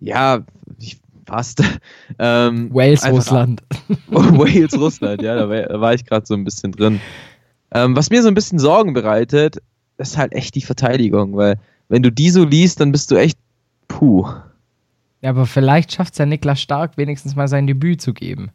ja, 0.00 0.44
ich, 0.78 0.98
fast. 1.26 1.62
Ähm, 2.18 2.72
Wales, 2.72 3.04
Russland. 3.08 3.62
Wales, 4.08 4.78
Russland, 4.78 5.22
ja, 5.22 5.34
da 5.34 5.48
war, 5.48 5.62
da 5.62 5.80
war 5.80 5.94
ich 5.94 6.04
gerade 6.04 6.24
so 6.26 6.34
ein 6.34 6.44
bisschen 6.44 6.70
drin. 6.70 7.00
Ähm, 7.72 7.96
was 7.96 8.10
mir 8.10 8.22
so 8.22 8.28
ein 8.28 8.34
bisschen 8.34 8.58
Sorgen 8.58 8.92
bereitet, 8.92 9.56
ist 9.96 10.16
halt 10.16 10.32
echt 10.32 10.54
die 10.54 10.60
Verteidigung, 10.60 11.34
weil 11.36 11.58
wenn 11.88 12.02
du 12.02 12.12
die 12.12 12.30
so 12.30 12.44
liest, 12.44 12.80
dann 12.80 12.92
bist 12.92 13.10
du 13.10 13.16
echt 13.16 13.38
puh. 13.88 14.26
Ja, 15.24 15.30
aber 15.30 15.46
vielleicht 15.46 15.90
schafft 15.90 16.12
es 16.12 16.18
ja 16.18 16.26
Niklas 16.26 16.60
Stark 16.60 16.98
wenigstens 16.98 17.34
mal 17.34 17.48
sein 17.48 17.66
Debüt 17.66 18.02
zu 18.02 18.12
geben. 18.12 18.50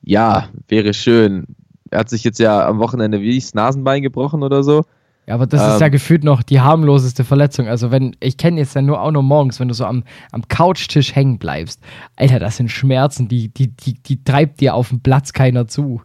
Ja, 0.00 0.48
wäre 0.68 0.94
schön. 0.94 1.56
Er 1.90 1.98
hat 1.98 2.08
sich 2.08 2.22
jetzt 2.22 2.38
ja 2.38 2.64
am 2.64 2.78
Wochenende 2.78 3.20
wie 3.20 3.36
das 3.36 3.52
Nasenbein 3.52 4.00
gebrochen 4.00 4.44
oder 4.44 4.62
so. 4.62 4.84
Ja, 5.26 5.34
aber 5.34 5.48
das 5.48 5.60
ähm, 5.60 5.70
ist 5.70 5.80
ja 5.80 5.86
ähm. 5.86 5.92
gefühlt 5.92 6.22
noch 6.22 6.44
die 6.44 6.60
harmloseste 6.60 7.24
Verletzung. 7.24 7.66
Also 7.66 7.90
wenn, 7.90 8.14
ich 8.20 8.36
kenne 8.36 8.60
jetzt 8.60 8.76
ja 8.76 8.82
nur 8.82 9.00
auch 9.00 9.10
nur 9.10 9.24
morgens, 9.24 9.58
wenn 9.58 9.66
du 9.66 9.74
so 9.74 9.86
am, 9.86 10.04
am 10.30 10.46
Couchtisch 10.46 11.16
hängen 11.16 11.40
bleibst. 11.40 11.80
Alter, 12.14 12.38
das 12.38 12.58
sind 12.58 12.70
Schmerzen, 12.70 13.26
die, 13.26 13.48
die, 13.48 13.74
die, 13.74 13.94
die 13.94 14.22
treibt 14.22 14.60
dir 14.60 14.76
auf 14.76 14.90
dem 14.90 15.00
Platz 15.00 15.32
keiner 15.32 15.66
zu. 15.66 16.00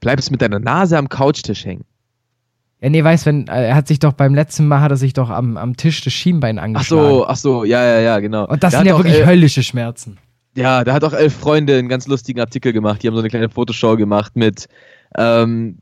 Bleibst 0.00 0.32
mit 0.32 0.42
deiner 0.42 0.58
Nase 0.58 0.98
am 0.98 1.08
Couchtisch 1.08 1.64
hängen. 1.64 1.84
Ja, 2.82 2.90
nee, 2.90 3.04
weißt, 3.04 3.26
wenn, 3.26 3.46
äh, 3.46 3.68
er 3.68 3.76
hat 3.76 3.86
sich 3.86 4.00
doch 4.00 4.12
beim 4.12 4.34
letzten 4.34 4.66
Mal 4.66 4.80
hat 4.80 4.90
er 4.90 4.96
sich 4.96 5.12
doch 5.12 5.30
am, 5.30 5.56
am 5.56 5.76
Tisch 5.76 6.00
das 6.00 6.12
Schienbein 6.12 6.58
angeschlagen. 6.58 7.04
Ach 7.04 7.10
so, 7.10 7.26
ach 7.26 7.36
so, 7.36 7.64
ja, 7.64 7.84
ja, 7.84 8.00
ja, 8.00 8.18
genau. 8.18 8.46
Und 8.48 8.64
das 8.64 8.72
der 8.72 8.80
sind 8.80 8.88
ja 8.88 8.96
wirklich 8.96 9.18
elf, 9.18 9.26
höllische 9.26 9.62
Schmerzen. 9.62 10.18
Ja, 10.56 10.82
da 10.82 10.92
hat 10.92 11.04
auch 11.04 11.12
elf 11.12 11.32
Freunde 11.32 11.78
einen 11.78 11.88
ganz 11.88 12.08
lustigen 12.08 12.40
Artikel 12.40 12.72
gemacht. 12.72 13.02
Die 13.02 13.06
haben 13.06 13.14
so 13.14 13.20
eine 13.20 13.30
kleine 13.30 13.48
Fotoshow 13.48 13.96
gemacht 13.96 14.34
mit, 14.34 14.66
ähm, 15.16 15.78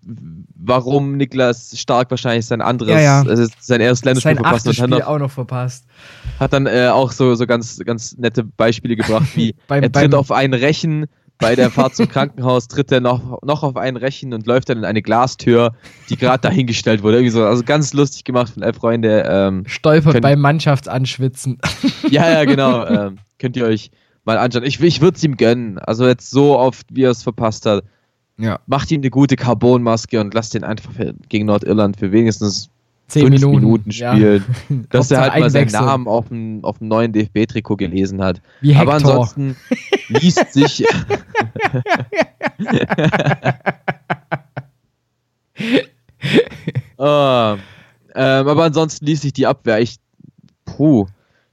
warum 0.54 1.16
Niklas 1.16 1.72
Stark 1.78 2.10
wahrscheinlich 2.10 2.44
sein 2.44 2.60
anderes, 2.60 2.92
ja, 2.92 3.00
ja. 3.00 3.22
Also 3.22 3.46
sein 3.58 3.80
erstes 3.80 4.04
Länderspiel 4.04 4.34
verpasst 4.34 4.66
hat. 4.66 4.74
Spiel 4.74 4.88
noch, 4.88 5.06
auch 5.06 5.18
noch 5.18 5.30
verpasst. 5.30 5.86
Hat 6.38 6.52
dann 6.52 6.66
äh, 6.66 6.88
auch 6.88 7.12
so, 7.12 7.34
so 7.34 7.46
ganz, 7.46 7.78
ganz 7.84 8.18
nette 8.18 8.44
Beispiele 8.44 8.94
gebracht, 8.94 9.28
wie 9.36 9.54
beim, 9.68 9.82
er 9.82 9.90
tritt 9.90 10.14
auf 10.14 10.30
einen 10.30 10.52
Rechen, 10.52 11.06
bei 11.40 11.56
der 11.56 11.70
Fahrt 11.70 11.96
zum 11.96 12.08
Krankenhaus 12.08 12.68
tritt 12.68 12.92
er 12.92 13.00
noch, 13.00 13.42
noch 13.42 13.62
auf 13.62 13.76
einen 13.76 13.96
Rechen 13.96 14.32
und 14.34 14.46
läuft 14.46 14.68
dann 14.68 14.78
in 14.78 14.84
eine 14.84 15.02
Glastür, 15.02 15.74
die 16.08 16.16
gerade 16.16 16.40
dahingestellt 16.42 17.02
wurde. 17.02 17.16
Irgendwie 17.16 17.30
so, 17.30 17.44
also 17.44 17.62
ganz 17.64 17.92
lustig 17.92 18.24
gemacht 18.24 18.52
von 18.52 18.62
elf 18.62 18.76
Freunde. 18.76 19.24
Ähm, 19.28 19.64
Stolpert 19.66 20.20
beim 20.20 20.40
Mannschaftsanschwitzen. 20.40 21.58
Ja, 22.10 22.30
ja, 22.30 22.44
genau. 22.44 22.84
Ähm, 22.86 23.18
könnt 23.38 23.56
ihr 23.56 23.64
euch 23.64 23.90
mal 24.24 24.36
anschauen. 24.36 24.64
Ich, 24.64 24.80
ich 24.80 25.00
würde 25.00 25.16
es 25.16 25.24
ihm 25.24 25.36
gönnen. 25.36 25.78
Also 25.78 26.06
jetzt 26.06 26.30
so 26.30 26.58
oft, 26.58 26.86
wie 26.90 27.04
er 27.04 27.10
es 27.10 27.22
verpasst 27.22 27.66
hat. 27.66 27.84
Ja. 28.36 28.58
Macht 28.66 28.90
ihm 28.90 29.00
eine 29.00 29.10
gute 29.10 29.36
Carbonmaske 29.36 30.20
und 30.20 30.34
lasst 30.34 30.54
ihn 30.54 30.64
einfach 30.64 30.92
gegen 31.28 31.46
Nordirland 31.46 31.98
für 31.98 32.10
wenigstens 32.10 32.70
Zehn 33.10 33.22
fünf 33.24 33.40
Minuten, 33.40 33.60
Minuten 33.60 33.92
spielen. 33.92 34.44
Ja. 34.68 34.76
dass 34.90 35.10
er 35.10 35.20
halt 35.20 35.38
mal 35.40 35.50
seinen 35.50 35.70
Namen 35.70 36.06
auf 36.06 36.28
dem, 36.28 36.64
auf 36.64 36.78
dem 36.78 36.88
neuen 36.88 37.12
DFB-Trikot 37.12 37.76
gelesen 37.76 38.22
hat. 38.22 38.40
Wie 38.60 38.74
Aber 38.76 38.94
ansonsten 38.94 39.56
liest 40.08 40.52
sich. 40.52 40.84
uh, 46.98 46.98
ähm, 46.98 47.58
aber 48.14 48.64
ansonsten 48.64 49.04
liest 49.06 49.22
sich 49.22 49.32
die 49.32 49.46
Abwehr 49.46 49.78
echt 49.78 50.00
puh, 50.64 51.06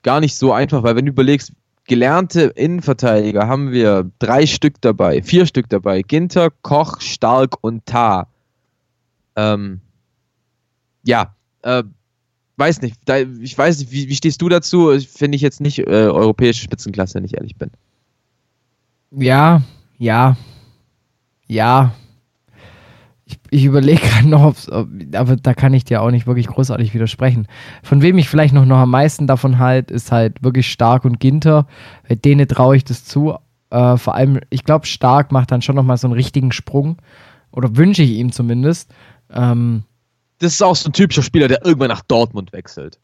gar 0.04 0.20
nicht 0.20 0.36
so 0.36 0.54
einfach, 0.54 0.84
weil 0.84 0.96
wenn 0.96 1.06
du 1.06 1.12
überlegst, 1.12 1.54
gelernte 1.86 2.52
Innenverteidiger 2.56 3.48
haben 3.48 3.72
wir 3.72 4.12
drei 4.20 4.46
Stück 4.46 4.80
dabei, 4.82 5.24
vier 5.24 5.48
Stück 5.48 5.70
dabei. 5.70 6.04
Ginter, 6.04 6.52
Koch, 6.62 7.02
Stark 7.02 7.56
und 7.62 7.86
Tar. 7.86 8.28
Ähm, 9.36 9.82
ja, 11.04 11.34
äh, 11.68 11.84
weiß 12.58 12.82
nicht. 12.82 12.98
Da, 13.06 13.18
ich 13.18 13.58
weiß 13.58 13.80
nicht, 13.80 13.92
wie, 13.92 14.10
wie 14.10 14.16
stehst 14.16 14.42
du 14.42 14.50
dazu? 14.50 14.92
Finde 15.00 15.36
ich 15.36 15.42
jetzt 15.42 15.62
nicht 15.62 15.80
äh, 15.80 16.08
europäische 16.08 16.64
Spitzenklasse, 16.64 17.16
wenn 17.16 17.26
ich 17.26 17.36
ehrlich 17.36 17.56
bin. 17.56 17.70
Ja, 19.12 19.62
ja, 19.98 20.36
ja. 21.48 21.94
Ich, 23.26 23.38
ich 23.52 23.66
überlege 23.66 24.02
gerade 24.08 24.28
noch, 24.28 24.44
ob, 24.72 24.88
aber 25.14 25.36
da 25.36 25.54
kann 25.54 25.74
ich 25.74 25.84
dir 25.84 26.02
auch 26.02 26.12
nicht 26.12 26.28
wirklich 26.28 26.48
großartig 26.48 26.94
widersprechen. 26.94 27.48
Von 27.84 28.02
wem 28.02 28.18
ich 28.18 28.30
vielleicht 28.30 28.54
noch, 28.54 28.66
noch 28.66 28.78
am 28.78 28.92
meisten 28.92 29.28
davon 29.28 29.60
halt, 29.60 29.92
ist 29.92 30.12
halt 30.12 30.44
wirklich 30.44 30.72
Stark 30.72 31.06
und 31.06 31.20
Ginter. 31.20 31.68
Denen 32.10 32.48
traue 32.48 32.78
ich 32.78 32.86
das 32.86 33.04
zu. 33.04 33.36
Äh, 33.70 33.98
vor 33.98 34.16
allem, 34.16 34.40
ich 34.50 34.64
glaube, 34.64 34.86
Stark 34.86 35.32
macht 35.32 35.52
dann 35.52 35.62
schon 35.62 35.76
nochmal 35.76 35.98
so 35.98 36.08
einen 36.08 36.14
richtigen 36.14 36.52
Sprung. 36.52 36.98
Oder 37.52 37.76
wünsche 37.76 38.04
ich 38.04 38.12
ihm 38.12 38.32
zumindest. 38.32 38.94
Ähm, 39.34 39.84
das 40.40 40.54
ist 40.54 40.62
auch 40.62 40.76
so 40.76 40.90
ein 40.90 40.94
typischer 40.94 41.24
Spieler, 41.24 41.48
der 41.48 41.66
irgendwann 41.66 41.90
nach 41.90 42.02
Dortmund 42.02 42.54
wechselt. 42.54 43.00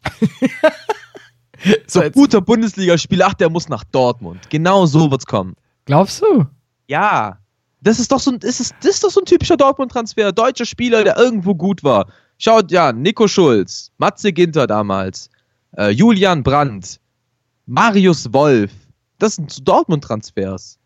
so 1.87 2.01
ein 2.01 2.11
guter 2.11 2.41
Bundesligaspieler, 2.41 3.27
ach, 3.29 3.33
der 3.33 3.49
muss 3.49 3.69
nach 3.69 3.83
Dortmund. 3.85 4.49
Genau 4.49 4.85
so 4.85 5.09
wird's 5.09 5.25
kommen. 5.25 5.55
Glaubst 5.85 6.21
du? 6.21 6.45
Ja. 6.87 7.39
Das 7.81 7.99
ist 7.99 8.11
doch 8.11 8.19
so 8.19 8.31
ein, 8.31 8.39
das 8.39 8.59
ist, 8.59 8.73
das 8.81 8.95
ist 8.95 9.03
doch 9.03 9.09
so 9.09 9.21
ein 9.21 9.25
typischer 9.25 9.57
Dortmund-Transfer. 9.57 10.31
Deutscher 10.31 10.65
Spieler, 10.65 11.03
der 11.03 11.17
irgendwo 11.17 11.53
gut 11.53 11.83
war. 11.83 12.07
Schaut, 12.37 12.71
ja, 12.71 12.93
Nico 12.93 13.27
Schulz, 13.27 13.91
Matze 13.97 14.31
Ginter 14.31 14.67
damals, 14.67 15.29
äh, 15.77 15.89
Julian 15.89 16.43
Brandt, 16.43 16.99
Marius 17.65 18.31
Wolf. 18.31 18.71
Das 19.19 19.35
sind 19.35 19.51
so 19.51 19.61
Dortmund-Transfers. 19.63 20.79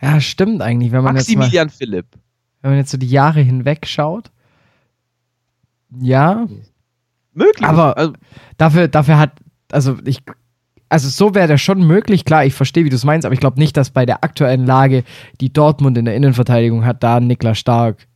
Ja, 0.00 0.20
stimmt 0.20 0.60
eigentlich, 0.62 0.92
wenn 0.92 1.04
man 1.04 1.14
Maximilian 1.14 1.68
jetzt 1.68 1.80
mal, 1.80 1.86
Philipp. 1.86 2.06
Wenn 2.60 2.72
man 2.72 2.78
jetzt 2.78 2.90
so 2.90 2.98
die 2.98 3.08
Jahre 3.08 3.40
hinweg 3.40 3.86
schaut. 3.86 4.30
Ja. 6.00 6.46
Möglich. 7.32 7.66
Aber 7.66 7.96
also, 7.96 8.12
dafür, 8.56 8.88
dafür 8.88 9.18
hat, 9.18 9.32
also 9.70 9.96
ich, 10.04 10.22
also 10.88 11.08
so 11.08 11.34
wäre 11.34 11.48
das 11.48 11.60
schon 11.60 11.86
möglich. 11.86 12.24
Klar, 12.24 12.44
ich 12.44 12.54
verstehe, 12.54 12.84
wie 12.84 12.90
du 12.90 12.96
es 12.96 13.04
meinst, 13.04 13.26
aber 13.26 13.34
ich 13.34 13.40
glaube 13.40 13.58
nicht, 13.58 13.76
dass 13.76 13.90
bei 13.90 14.06
der 14.06 14.24
aktuellen 14.24 14.64
Lage, 14.64 15.04
die 15.40 15.52
Dortmund 15.52 15.98
in 15.98 16.04
der 16.04 16.16
Innenverteidigung 16.16 16.84
hat, 16.84 17.02
da 17.02 17.20
Niklas 17.20 17.58
Stark 17.58 18.06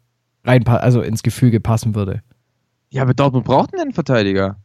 rein, 0.44 0.66
also 0.66 1.02
ins 1.02 1.22
Gefüge 1.22 1.60
passen 1.60 1.94
würde. 1.94 2.22
Ja, 2.90 3.02
aber 3.02 3.14
Dortmund 3.14 3.44
braucht 3.44 3.72
einen 3.72 3.82
Innenverteidiger. 3.82 4.56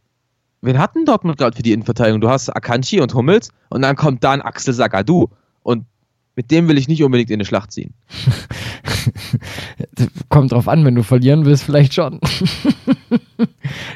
Wen 0.62 0.78
hat 0.78 0.96
denn 0.96 1.04
Dortmund 1.04 1.38
gerade 1.38 1.56
für 1.56 1.62
die 1.62 1.72
Innenverteidigung? 1.72 2.20
Du 2.20 2.30
hast 2.30 2.48
Akanji 2.48 3.00
und 3.00 3.14
Hummels 3.14 3.50
und 3.68 3.82
dann 3.82 3.94
kommt 3.94 4.24
da 4.24 4.32
ein 4.32 4.42
Axel 4.42 4.74
Sagadou. 4.74 5.28
Und 5.62 5.84
mit 6.36 6.50
dem 6.50 6.68
will 6.68 6.78
ich 6.78 6.86
nicht 6.86 7.02
unbedingt 7.02 7.30
in 7.30 7.36
eine 7.36 7.46
Schlacht 7.46 7.72
ziehen. 7.72 7.94
Kommt 10.28 10.52
drauf 10.52 10.68
an, 10.68 10.84
wenn 10.84 10.94
du 10.94 11.02
verlieren 11.02 11.46
willst, 11.46 11.64
vielleicht 11.64 11.94
schon. 11.94 12.20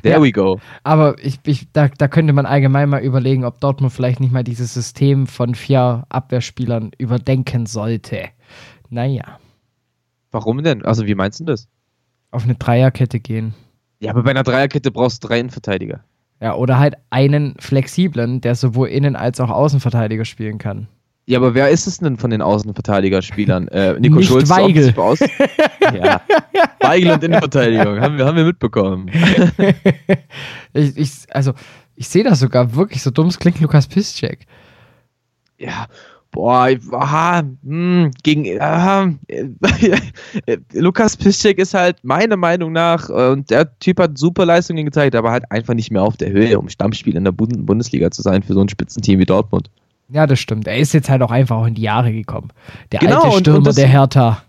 There 0.03 0.17
ja, 0.17 0.23
we 0.23 0.33
go. 0.33 0.59
Aber 0.83 1.17
ich, 1.23 1.39
ich, 1.45 1.71
da, 1.73 1.89
da 1.89 2.09
könnte 2.09 2.33
man 2.33 2.47
allgemein 2.47 2.89
mal 2.89 3.03
überlegen, 3.03 3.45
ob 3.45 3.61
Dortmund 3.61 3.93
vielleicht 3.93 4.21
nicht 4.21 4.33
mal 4.33 4.45
dieses 4.45 4.73
System 4.73 5.27
von 5.27 5.55
vier 5.55 6.05
Abwehrspielern 6.09 6.93
überdenken 6.99 7.67
sollte. 7.67 8.31
Naja. 8.89 9.39
Warum 10.31 10.63
denn? 10.63 10.85
Also, 10.85 11.07
wie 11.07 11.15
meinst 11.15 11.41
du 11.41 11.45
das? 11.45 11.69
Auf 12.31 12.45
eine 12.45 12.55
Dreierkette 12.55 13.21
gehen. 13.21 13.55
Ja, 13.99 14.13
aber 14.13 14.23
bei 14.23 14.31
einer 14.31 14.45
Dreierkette 14.45 14.91
brauchst 14.91 15.23
du 15.23 15.29
drei 15.29 15.41
Innenverteidiger. 15.41 16.03
Ja, 16.41 16.55
oder 16.55 16.79
halt 16.79 16.95
einen 17.11 17.55
flexiblen, 17.59 18.41
der 18.41 18.55
sowohl 18.55 18.89
Innen- 18.89 19.17
als 19.17 19.41
auch 19.41 19.51
Außenverteidiger 19.51 20.25
spielen 20.25 20.57
kann. 20.57 20.89
Ja, 21.31 21.39
aber 21.39 21.55
wer 21.55 21.71
ist 21.71 21.87
es 21.87 21.99
denn 21.99 22.17
von 22.17 22.31
den 22.31 22.43
Außenverteidigerspielern? 22.43 23.69
Äh, 23.69 24.01
Nico 24.01 24.17
Nicht 24.17 24.27
Schulz 24.27 24.51
Weigel. 24.51 24.93
aus. 24.97 25.21
ja. 25.95 26.21
Weigel 26.81 27.13
und 27.13 27.23
Innenverteidigung, 27.23 28.01
haben 28.01 28.19
wir, 28.19 28.27
haben 28.27 28.37
wir 28.37 28.45
mitbekommen. 28.45 29.09
ich, 30.73 30.97
ich, 30.97 31.11
also, 31.31 31.53
ich 31.95 32.09
sehe 32.09 32.25
das 32.25 32.41
sogar 32.41 32.75
wirklich, 32.75 33.01
so 33.01 33.13
dumm 33.13 33.29
es 33.29 33.39
klingt, 33.39 33.61
Lukas 33.61 33.87
Piszczek. 33.87 34.45
Ja, 35.57 35.87
boah, 36.33 36.69
aha, 36.95 37.45
mh, 37.63 38.11
gegen, 38.25 38.61
aha, 38.61 39.13
äh, 39.29 39.47
Lukas 40.73 41.17
Piszczek 41.17 41.59
ist 41.59 41.75
halt 41.75 42.03
meiner 42.03 42.37
Meinung 42.37 42.73
nach, 42.73 43.09
äh, 43.09 43.31
und 43.31 43.49
der 43.51 43.79
Typ 43.79 44.01
hat 44.01 44.19
super 44.19 44.47
Leistungen 44.47 44.85
gezeigt, 44.85 45.15
aber 45.15 45.31
halt 45.31 45.45
einfach 45.53 45.75
nicht 45.75 45.93
mehr 45.93 46.03
auf 46.03 46.17
der 46.17 46.31
Höhe, 46.31 46.59
um 46.59 46.69
Stammspiel 46.69 47.15
in 47.15 47.23
der 47.23 47.31
Bund 47.31 47.67
Bundesliga 47.67 48.11
zu 48.11 48.21
sein 48.21 48.43
für 48.43 48.55
so 48.55 48.63
ein 48.63 48.69
Spitzenteam 48.69 49.21
wie 49.21 49.27
Dortmund. 49.27 49.71
Ja, 50.13 50.27
das 50.27 50.41
stimmt. 50.41 50.67
Er 50.67 50.77
ist 50.79 50.93
jetzt 50.93 51.09
halt 51.09 51.23
auch 51.23 51.31
einfach 51.31 51.57
auch 51.57 51.67
in 51.67 51.75
die 51.75 51.83
Jahre 51.83 52.13
gekommen. 52.13 52.51
Der 52.93 53.01
Genau, 53.01 53.17
alte 53.23 53.29
und- 53.29 53.41
Stürmer 53.41 53.59
und 53.59 53.67
das- 53.67 53.77
der 53.77 53.89
Hertha. 53.89 54.43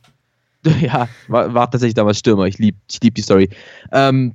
Ja, 0.80 1.08
war, 1.28 1.52
war 1.56 1.72
tatsächlich 1.72 1.96
damals 1.96 2.20
Stürmer. 2.20 2.46
Ich 2.46 2.60
liebe 2.60 2.78
ich 2.90 3.00
lieb 3.02 3.16
die 3.16 3.22
Story. 3.24 3.50
Ähm, 3.92 4.34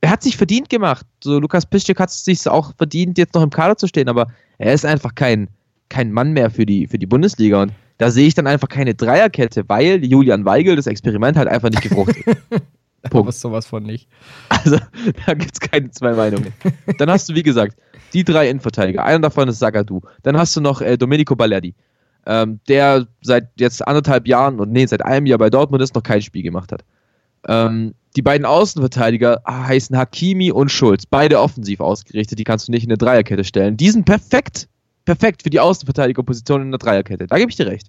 er 0.00 0.10
hat 0.10 0.22
sich 0.22 0.36
verdient 0.38 0.70
gemacht. 0.70 1.04
So, 1.22 1.38
Lukas 1.38 1.66
Piszczek 1.66 2.00
hat 2.00 2.08
es 2.08 2.24
sich 2.24 2.48
auch 2.48 2.74
verdient, 2.76 3.18
jetzt 3.18 3.34
noch 3.34 3.42
im 3.42 3.50
Kader 3.50 3.76
zu 3.76 3.86
stehen, 3.86 4.08
aber 4.08 4.28
er 4.58 4.72
ist 4.72 4.86
einfach 4.86 5.14
kein, 5.14 5.48
kein 5.90 6.12
Mann 6.12 6.32
mehr 6.32 6.50
für 6.50 6.64
die, 6.64 6.86
für 6.86 6.98
die 6.98 7.06
Bundesliga. 7.06 7.60
Und 7.62 7.72
da 7.98 8.10
sehe 8.10 8.26
ich 8.26 8.34
dann 8.34 8.46
einfach 8.46 8.68
keine 8.68 8.94
Dreierkette, 8.94 9.64
weil 9.68 10.02
Julian 10.04 10.44
Weigel 10.46 10.76
das 10.76 10.86
Experiment 10.86 11.36
halt 11.36 11.48
einfach 11.48 11.68
nicht 11.70 11.82
gefruchtet. 11.82 12.16
Aber 13.12 13.32
sowas 13.32 13.66
von 13.66 13.82
nicht. 13.82 14.08
Also, 14.48 14.78
da 15.26 15.34
gibt 15.34 15.52
es 15.52 15.60
keine 15.60 15.90
zwei 15.90 16.12
Meinungen. 16.12 16.52
Dann 16.98 17.10
hast 17.10 17.28
du, 17.28 17.34
wie 17.34 17.42
gesagt, 17.42 17.76
die 18.12 18.24
drei 18.24 18.48
Innenverteidiger. 18.48 19.04
Einer 19.04 19.20
davon 19.20 19.48
ist 19.48 19.58
Sagadu. 19.58 20.00
Dann 20.22 20.36
hast 20.36 20.56
du 20.56 20.60
noch 20.60 20.80
äh, 20.80 20.96
Domenico 20.96 21.36
Ballerdi, 21.36 21.74
ähm, 22.26 22.60
der 22.68 23.06
seit 23.22 23.48
jetzt 23.56 23.86
anderthalb 23.86 24.26
Jahren 24.26 24.60
und 24.60 24.72
nee, 24.72 24.86
seit 24.86 25.04
einem 25.04 25.26
Jahr 25.26 25.38
bei 25.38 25.50
Dortmund 25.50 25.82
ist, 25.82 25.94
noch 25.94 26.02
kein 26.02 26.22
Spiel 26.22 26.42
gemacht 26.42 26.72
hat. 26.72 26.84
Ähm, 27.46 27.94
die 28.16 28.22
beiden 28.22 28.46
Außenverteidiger 28.46 29.40
ah, 29.44 29.66
heißen 29.66 29.96
Hakimi 29.96 30.50
und 30.50 30.70
Schulz. 30.70 31.04
Beide 31.04 31.40
offensiv 31.40 31.80
ausgerichtet. 31.80 32.38
Die 32.38 32.44
kannst 32.44 32.68
du 32.68 32.72
nicht 32.72 32.84
in 32.84 32.90
eine 32.90 32.98
Dreierkette 32.98 33.44
stellen. 33.44 33.76
Die 33.76 33.90
sind 33.90 34.04
perfekt, 34.04 34.68
perfekt 35.04 35.42
für 35.42 35.50
die 35.50 35.60
Außenverteidigerposition 35.60 36.62
in 36.62 36.70
der 36.70 36.78
Dreierkette. 36.78 37.26
Da 37.26 37.36
gebe 37.36 37.50
ich 37.50 37.56
dir 37.56 37.66
recht. 37.66 37.88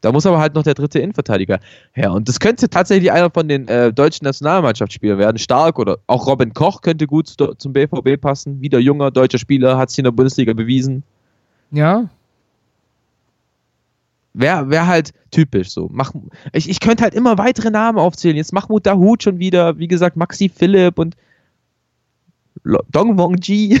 Da 0.00 0.12
muss 0.12 0.26
aber 0.26 0.38
halt 0.38 0.54
noch 0.54 0.62
der 0.62 0.74
dritte 0.74 1.00
Innenverteidiger 1.00 1.58
her. 1.92 2.12
Und 2.12 2.28
das 2.28 2.38
könnte 2.38 2.68
tatsächlich 2.68 3.10
einer 3.10 3.30
von 3.30 3.48
den 3.48 3.66
äh, 3.66 3.92
deutschen 3.92 4.24
Nationalmannschaftsspielern 4.24 5.18
werden. 5.18 5.38
Stark 5.38 5.78
oder 5.78 5.98
auch 6.06 6.26
Robin 6.26 6.54
Koch 6.54 6.82
könnte 6.82 7.06
gut 7.06 7.28
zu, 7.28 7.54
zum 7.54 7.72
BVB 7.72 8.20
passen. 8.20 8.60
Wieder 8.60 8.78
junger 8.78 9.10
deutscher 9.10 9.38
Spieler, 9.38 9.76
hat 9.76 9.90
sich 9.90 9.98
in 9.98 10.04
der 10.04 10.12
Bundesliga 10.12 10.52
bewiesen. 10.52 11.02
Ja, 11.72 12.08
Wäre 14.38 14.70
wär 14.70 14.86
halt 14.86 15.12
typisch 15.32 15.70
so. 15.70 15.88
Mach, 15.90 16.12
ich, 16.52 16.70
ich 16.70 16.78
könnte 16.78 17.02
halt 17.02 17.14
immer 17.14 17.38
weitere 17.38 17.70
Namen 17.70 17.98
aufzählen. 17.98 18.36
Jetzt 18.36 18.52
Mahmoud 18.52 18.86
Dahoud 18.86 19.24
schon 19.24 19.40
wieder, 19.40 19.78
wie 19.78 19.88
gesagt, 19.88 20.16
Maxi 20.16 20.48
Philipp 20.48 20.96
und 20.96 21.16
Dong 22.92 23.18
Wong 23.18 23.36
Ji. 23.42 23.80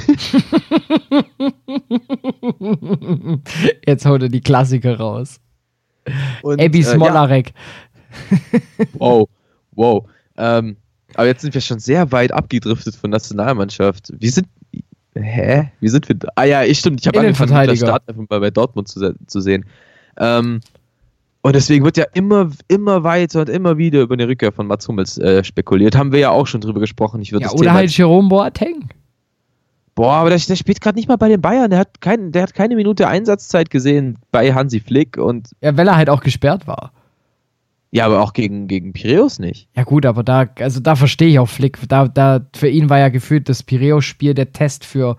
jetzt 3.86 4.04
holt 4.04 4.22
er 4.22 4.28
die 4.28 4.40
Klassiker 4.40 4.98
raus. 4.98 5.38
Und, 6.42 6.60
Ebi 6.60 6.78
äh, 6.78 6.82
ja, 6.82 6.88
Smolarek. 6.88 7.52
Wow, 8.94 9.28
wow. 9.72 10.04
Ähm, 10.36 10.76
aber 11.14 11.26
jetzt 11.26 11.42
sind 11.42 11.54
wir 11.54 11.60
schon 11.60 11.78
sehr 11.78 12.10
weit 12.12 12.32
abgedriftet 12.32 12.94
von 12.94 13.10
Nationalmannschaft. 13.10 14.12
Wir 14.18 14.30
sind. 14.30 14.46
Hä? 15.14 15.70
Wie 15.80 15.88
sind 15.88 16.08
wir? 16.08 16.16
Ah 16.36 16.44
ja, 16.44 16.62
ich 16.64 16.78
stimmt. 16.78 17.00
Ich 17.00 17.06
habe 17.06 17.18
angefangen, 17.18 17.50
Innenverteidiger. 17.50 17.86
Startelf 17.86 18.28
bei, 18.28 18.38
bei 18.38 18.50
Dortmund 18.50 18.88
zu, 18.88 19.14
zu 19.26 19.40
sehen. 19.40 19.64
Ähm, 20.16 20.60
und 21.42 21.54
deswegen 21.54 21.84
wird 21.84 21.96
ja 21.96 22.04
immer, 22.14 22.50
immer 22.68 23.04
weiter 23.04 23.40
und 23.40 23.48
immer 23.48 23.78
wieder 23.78 24.02
über 24.02 24.14
eine 24.14 24.28
Rückkehr 24.28 24.52
von 24.52 24.66
Mats 24.66 24.86
Hummels 24.88 25.18
äh, 25.18 25.42
spekuliert. 25.44 25.96
Haben 25.96 26.12
wir 26.12 26.18
ja 26.18 26.30
auch 26.30 26.46
schon 26.46 26.60
drüber 26.60 26.80
gesprochen. 26.80 27.22
Ich 27.22 27.32
würde 27.32 27.44
Ja, 27.44 27.48
das 27.48 27.54
oder 27.54 27.68
Thema 27.68 27.74
halt 27.74 27.96
Jerome 27.96 28.28
Boateng. 28.28 28.88
Boah, 29.98 30.12
aber 30.12 30.30
der, 30.30 30.38
der 30.38 30.54
spielt 30.54 30.80
gerade 30.80 30.96
nicht 30.96 31.08
mal 31.08 31.16
bei 31.16 31.28
den 31.28 31.40
Bayern. 31.40 31.70
Der 31.70 31.80
hat, 31.80 32.00
kein, 32.00 32.30
der 32.30 32.44
hat 32.44 32.54
keine 32.54 32.76
Minute 32.76 33.08
Einsatzzeit 33.08 33.68
gesehen 33.68 34.16
bei 34.30 34.54
Hansi 34.54 34.78
Flick 34.78 35.16
und 35.16 35.48
Ja, 35.60 35.76
weil 35.76 35.88
er 35.88 35.96
halt 35.96 36.08
auch 36.08 36.20
gesperrt 36.20 36.68
war. 36.68 36.92
ja, 37.90 38.06
aber 38.06 38.22
auch 38.22 38.32
gegen, 38.32 38.68
gegen 38.68 38.92
Piräus 38.92 39.40
nicht. 39.40 39.68
Ja 39.74 39.82
gut, 39.82 40.06
aber 40.06 40.22
da, 40.22 40.46
also 40.60 40.78
da 40.78 40.94
verstehe 40.94 41.26
ich 41.30 41.40
auch 41.40 41.48
Flick. 41.48 41.80
Da, 41.88 42.06
da, 42.06 42.46
für 42.54 42.68
ihn 42.68 42.88
war 42.88 43.00
ja 43.00 43.08
gefühlt 43.08 43.48
das 43.48 43.64
Piräus-Spiel 43.64 44.34
der 44.34 44.52
Test 44.52 44.84
für, 44.84 45.16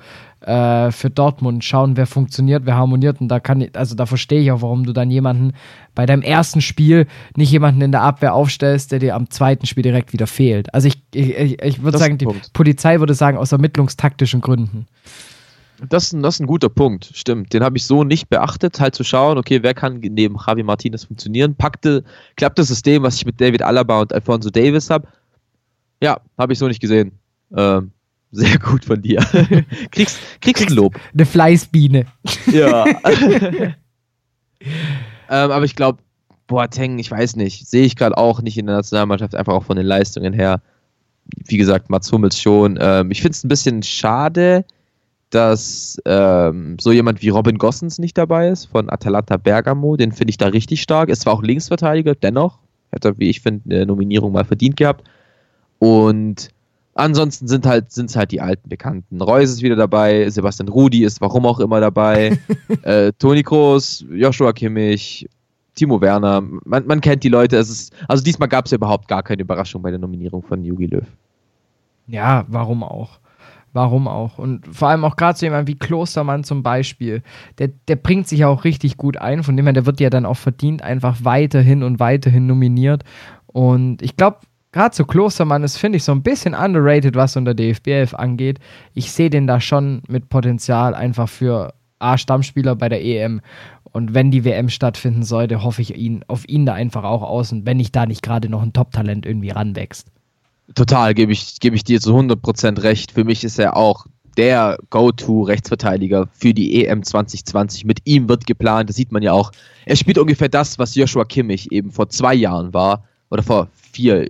äh, 0.49 0.91
für 0.91 1.09
Dortmund. 1.09 1.63
Schauen, 1.63 1.95
wer 1.95 2.07
funktioniert, 2.07 2.65
wer 2.65 2.75
harmoniert. 2.75 3.21
Und 3.21 3.27
da 3.27 3.39
kann 3.39 3.61
ich, 3.61 3.75
also 3.77 3.95
da 3.95 4.05
verstehe 4.05 4.41
ich 4.41 4.51
auch, 4.51 4.61
warum 4.63 4.83
du 4.83 4.93
dann 4.93 5.11
jemanden 5.11 5.53
bei 5.93 6.05
deinem 6.05 6.23
ersten 6.23 6.61
Spiel 6.61 7.05
nicht 7.35 7.51
jemanden 7.51 7.81
in 7.81 7.91
der 7.91 8.01
Abwehr 8.01 8.33
aufstellst, 8.33 8.91
der 8.91 8.99
dir 8.99 9.15
am 9.15 9.29
zweiten 9.29 9.65
Spiel 9.67 9.83
direkt 9.83 10.11
wieder 10.13 10.27
fehlt. 10.27 10.73
Also 10.73 10.87
ich, 10.87 11.01
ich, 11.13 11.61
ich, 11.61 11.83
würde 11.83 11.97
sagen, 11.97 12.17
die 12.17 12.25
Punkt. 12.25 12.51
Polizei 12.53 12.99
würde 12.99 13.13
sagen, 13.13 13.37
aus 13.37 13.51
ermittlungstaktischen 13.51 14.41
Gründen. 14.41 14.87
Das, 15.87 16.05
ist 16.05 16.13
ein- 16.13 16.23
das 16.23 16.35
ist 16.35 16.39
ein 16.41 16.47
guter 16.47 16.69
Punkt, 16.69 17.11
stimmt. 17.13 17.53
Den 17.53 17.63
habe 17.63 17.77
ich 17.77 17.85
so 17.85 18.03
nicht 18.03 18.29
beachtet, 18.29 18.79
halt 18.79 18.95
zu 18.95 19.03
schauen, 19.03 19.37
okay, 19.37 19.59
wer 19.61 19.73
kann 19.73 19.99
neben 19.99 20.35
Javi 20.45 20.63
Martinez 20.63 21.05
funktionieren? 21.05 21.55
Packte, 21.55 22.03
klappt 22.35 22.59
das 22.59 22.67
System, 22.67 23.03
was 23.03 23.15
ich 23.15 23.25
mit 23.25 23.39
David 23.39 23.61
Alaba 23.61 24.01
und 24.01 24.13
Alfonso 24.13 24.49
Davis 24.49 24.89
habe? 24.89 25.07
Ja, 26.01 26.19
habe 26.37 26.53
ich 26.53 26.59
so 26.59 26.67
nicht 26.67 26.81
gesehen. 26.81 27.11
Ähm, 27.55 27.91
sehr 28.31 28.59
gut 28.59 28.85
von 28.85 29.01
dir. 29.01 29.19
kriegst, 29.91 30.19
kriegst 30.41 30.67
ein 30.67 30.75
Lob. 30.75 30.95
Eine 31.13 31.25
Fleißbiene. 31.25 32.05
Ja. 32.51 32.85
ähm, 33.65 33.75
aber 35.29 35.65
ich 35.65 35.75
glaube, 35.75 35.99
Boateng, 36.47 36.99
ich 36.99 37.09
weiß 37.09 37.35
nicht, 37.35 37.67
sehe 37.67 37.85
ich 37.85 37.95
gerade 37.95 38.17
auch 38.17 38.41
nicht 38.41 38.57
in 38.57 38.65
der 38.65 38.75
Nationalmannschaft, 38.75 39.35
einfach 39.35 39.53
auch 39.53 39.63
von 39.63 39.77
den 39.77 39.85
Leistungen 39.85 40.33
her. 40.33 40.61
Wie 41.45 41.57
gesagt, 41.57 41.89
Mats 41.89 42.11
Hummels 42.11 42.39
schon. 42.39 42.77
Ähm, 42.81 43.11
ich 43.11 43.21
finde 43.21 43.35
es 43.35 43.43
ein 43.43 43.49
bisschen 43.49 43.83
schade, 43.83 44.65
dass 45.29 46.01
ähm, 46.05 46.77
so 46.79 46.91
jemand 46.91 47.21
wie 47.21 47.29
Robin 47.29 47.57
Gossens 47.57 47.99
nicht 47.99 48.17
dabei 48.17 48.49
ist 48.49 48.65
von 48.65 48.89
Atalanta 48.89 49.37
Bergamo. 49.37 49.95
Den 49.95 50.11
finde 50.11 50.31
ich 50.31 50.37
da 50.37 50.47
richtig 50.47 50.81
stark. 50.81 51.09
Es 51.09 51.25
war 51.25 51.33
auch 51.33 51.43
Linksverteidiger, 51.43 52.15
dennoch. 52.15 52.59
Hätte 52.91 53.09
er, 53.09 53.19
wie 53.19 53.29
ich 53.29 53.41
finde, 53.41 53.75
eine 53.75 53.85
Nominierung 53.85 54.31
mal 54.31 54.45
verdient 54.45 54.77
gehabt. 54.77 55.07
Und 55.77 56.49
ansonsten 56.99 57.47
sind 57.47 57.65
halt 57.65 57.91
sind's 57.91 58.15
halt 58.15 58.31
die 58.31 58.41
alten 58.41 58.69
Bekannten. 58.69 59.21
Reus 59.21 59.49
ist 59.49 59.61
wieder 59.61 59.75
dabei, 59.75 60.29
Sebastian 60.29 60.69
Rudi 60.69 61.03
ist 61.03 61.21
warum 61.21 61.45
auch 61.45 61.59
immer 61.59 61.79
dabei, 61.79 62.37
äh, 62.83 63.11
Toni 63.17 63.43
Kroos, 63.43 64.05
Joshua 64.11 64.53
Kimmich, 64.53 65.27
Timo 65.75 66.01
Werner. 66.01 66.41
Man, 66.41 66.85
man 66.85 67.01
kennt 67.01 67.23
die 67.23 67.29
Leute. 67.29 67.57
Es 67.57 67.69
ist, 67.69 67.93
also 68.07 68.23
diesmal 68.23 68.49
gab 68.49 68.65
es 68.65 68.71
ja 68.71 68.75
überhaupt 68.75 69.07
gar 69.07 69.23
keine 69.23 69.41
Überraschung 69.41 69.81
bei 69.81 69.89
der 69.89 69.99
Nominierung 69.99 70.43
von 70.43 70.63
Jogi 70.63 70.87
Löw. 70.87 71.05
Ja, 72.07 72.45
warum 72.47 72.83
auch? 72.83 73.19
Warum 73.71 74.07
auch? 74.07 74.39
Und 74.39 74.65
vor 74.67 74.89
allem 74.89 75.05
auch 75.05 75.15
gerade 75.15 75.37
so 75.37 75.45
jemand 75.45 75.67
wie 75.67 75.75
Klostermann 75.75 76.43
zum 76.43 76.63
Beispiel, 76.63 77.21
der, 77.59 77.69
der 77.87 77.97
bringt 77.97 78.27
sich 78.27 78.39
ja 78.39 78.47
auch 78.47 78.63
richtig 78.63 78.97
gut 78.97 79.17
ein, 79.17 79.43
von 79.43 79.55
dem 79.55 79.65
her, 79.65 79.73
der 79.73 79.85
wird 79.85 79.99
ja 79.99 80.09
dann 80.09 80.25
auch 80.25 80.37
verdient 80.37 80.81
einfach 80.81 81.17
weiterhin 81.23 81.83
und 81.83 81.99
weiterhin 81.99 82.47
nominiert. 82.47 83.03
Und 83.45 84.01
ich 84.01 84.17
glaube, 84.17 84.39
gerade 84.71 84.95
so 84.95 85.05
Klostermann 85.05 85.63
ist, 85.63 85.77
finde 85.77 85.97
ich, 85.97 86.03
so 86.03 86.11
ein 86.11 86.23
bisschen 86.23 86.53
underrated, 86.53 87.15
was 87.15 87.35
unter 87.35 87.53
DFB 87.53 87.87
11 87.87 88.13
angeht. 88.13 88.59
Ich 88.93 89.11
sehe 89.11 89.29
den 89.29 89.47
da 89.47 89.59
schon 89.59 90.03
mit 90.07 90.29
Potenzial 90.29 90.93
einfach 90.93 91.29
für 91.29 91.73
A-Stammspieler 91.99 92.75
bei 92.75 92.89
der 92.89 93.03
EM. 93.03 93.41
Und 93.91 94.13
wenn 94.13 94.31
die 94.31 94.45
WM 94.45 94.69
stattfinden 94.69 95.23
sollte, 95.23 95.63
hoffe 95.63 95.81
ich 95.81 95.95
ihn, 95.95 96.23
auf 96.27 96.47
ihn 96.47 96.65
da 96.65 96.73
einfach 96.73 97.03
auch 97.03 97.23
aus. 97.23 97.51
Und 97.51 97.65
wenn 97.65 97.77
nicht 97.77 97.95
da 97.95 98.05
nicht 98.05 98.21
gerade 98.21 98.49
noch 98.49 98.61
ein 98.61 98.73
Top-Talent 98.73 99.25
irgendwie 99.25 99.49
ranwächst. 99.49 100.07
Total, 100.75 101.15
gebe 101.15 101.31
ich, 101.31 101.59
gebe 101.59 101.75
ich 101.75 101.83
dir 101.83 101.99
zu 101.99 102.15
100% 102.15 102.83
recht. 102.83 103.11
Für 103.11 103.23
mich 103.23 103.43
ist 103.43 103.57
er 103.57 103.75
auch 103.75 104.05
der 104.37 104.77
Go-To-Rechtsverteidiger 104.91 106.29
für 106.31 106.53
die 106.53 106.85
EM 106.85 107.01
2020. 107.01 107.85
Mit 107.85 108.01
ihm 108.05 108.29
wird 108.29 108.45
geplant, 108.45 108.89
das 108.89 108.95
sieht 108.95 109.11
man 109.11 109.23
ja 109.23 109.33
auch. 109.33 109.51
Er 109.85 109.95
spielt 109.95 110.19
ungefähr 110.19 110.49
das, 110.49 110.77
was 110.77 110.93
Joshua 110.93 111.25
Kimmich 111.25 111.71
eben 111.71 111.91
vor 111.91 112.09
zwei 112.09 112.35
Jahren 112.35 112.73
war, 112.73 113.03
oder 113.31 113.43
vor 113.43 113.67
vier, 113.73 114.29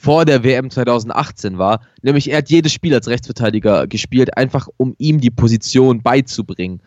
vor, 0.00 0.24
der 0.24 0.42
WM 0.44 0.70
2018 0.70 1.58
war. 1.58 1.80
Nämlich 2.02 2.30
er 2.30 2.38
hat 2.38 2.48
jedes 2.50 2.72
Spiel 2.72 2.94
als 2.94 3.06
Rechtsverteidiger 3.08 3.86
gespielt, 3.86 4.36
einfach 4.36 4.68
um 4.78 4.94
ihm 4.98 5.20
die 5.20 5.30
Position 5.30 6.02
beizubringen. 6.02 6.80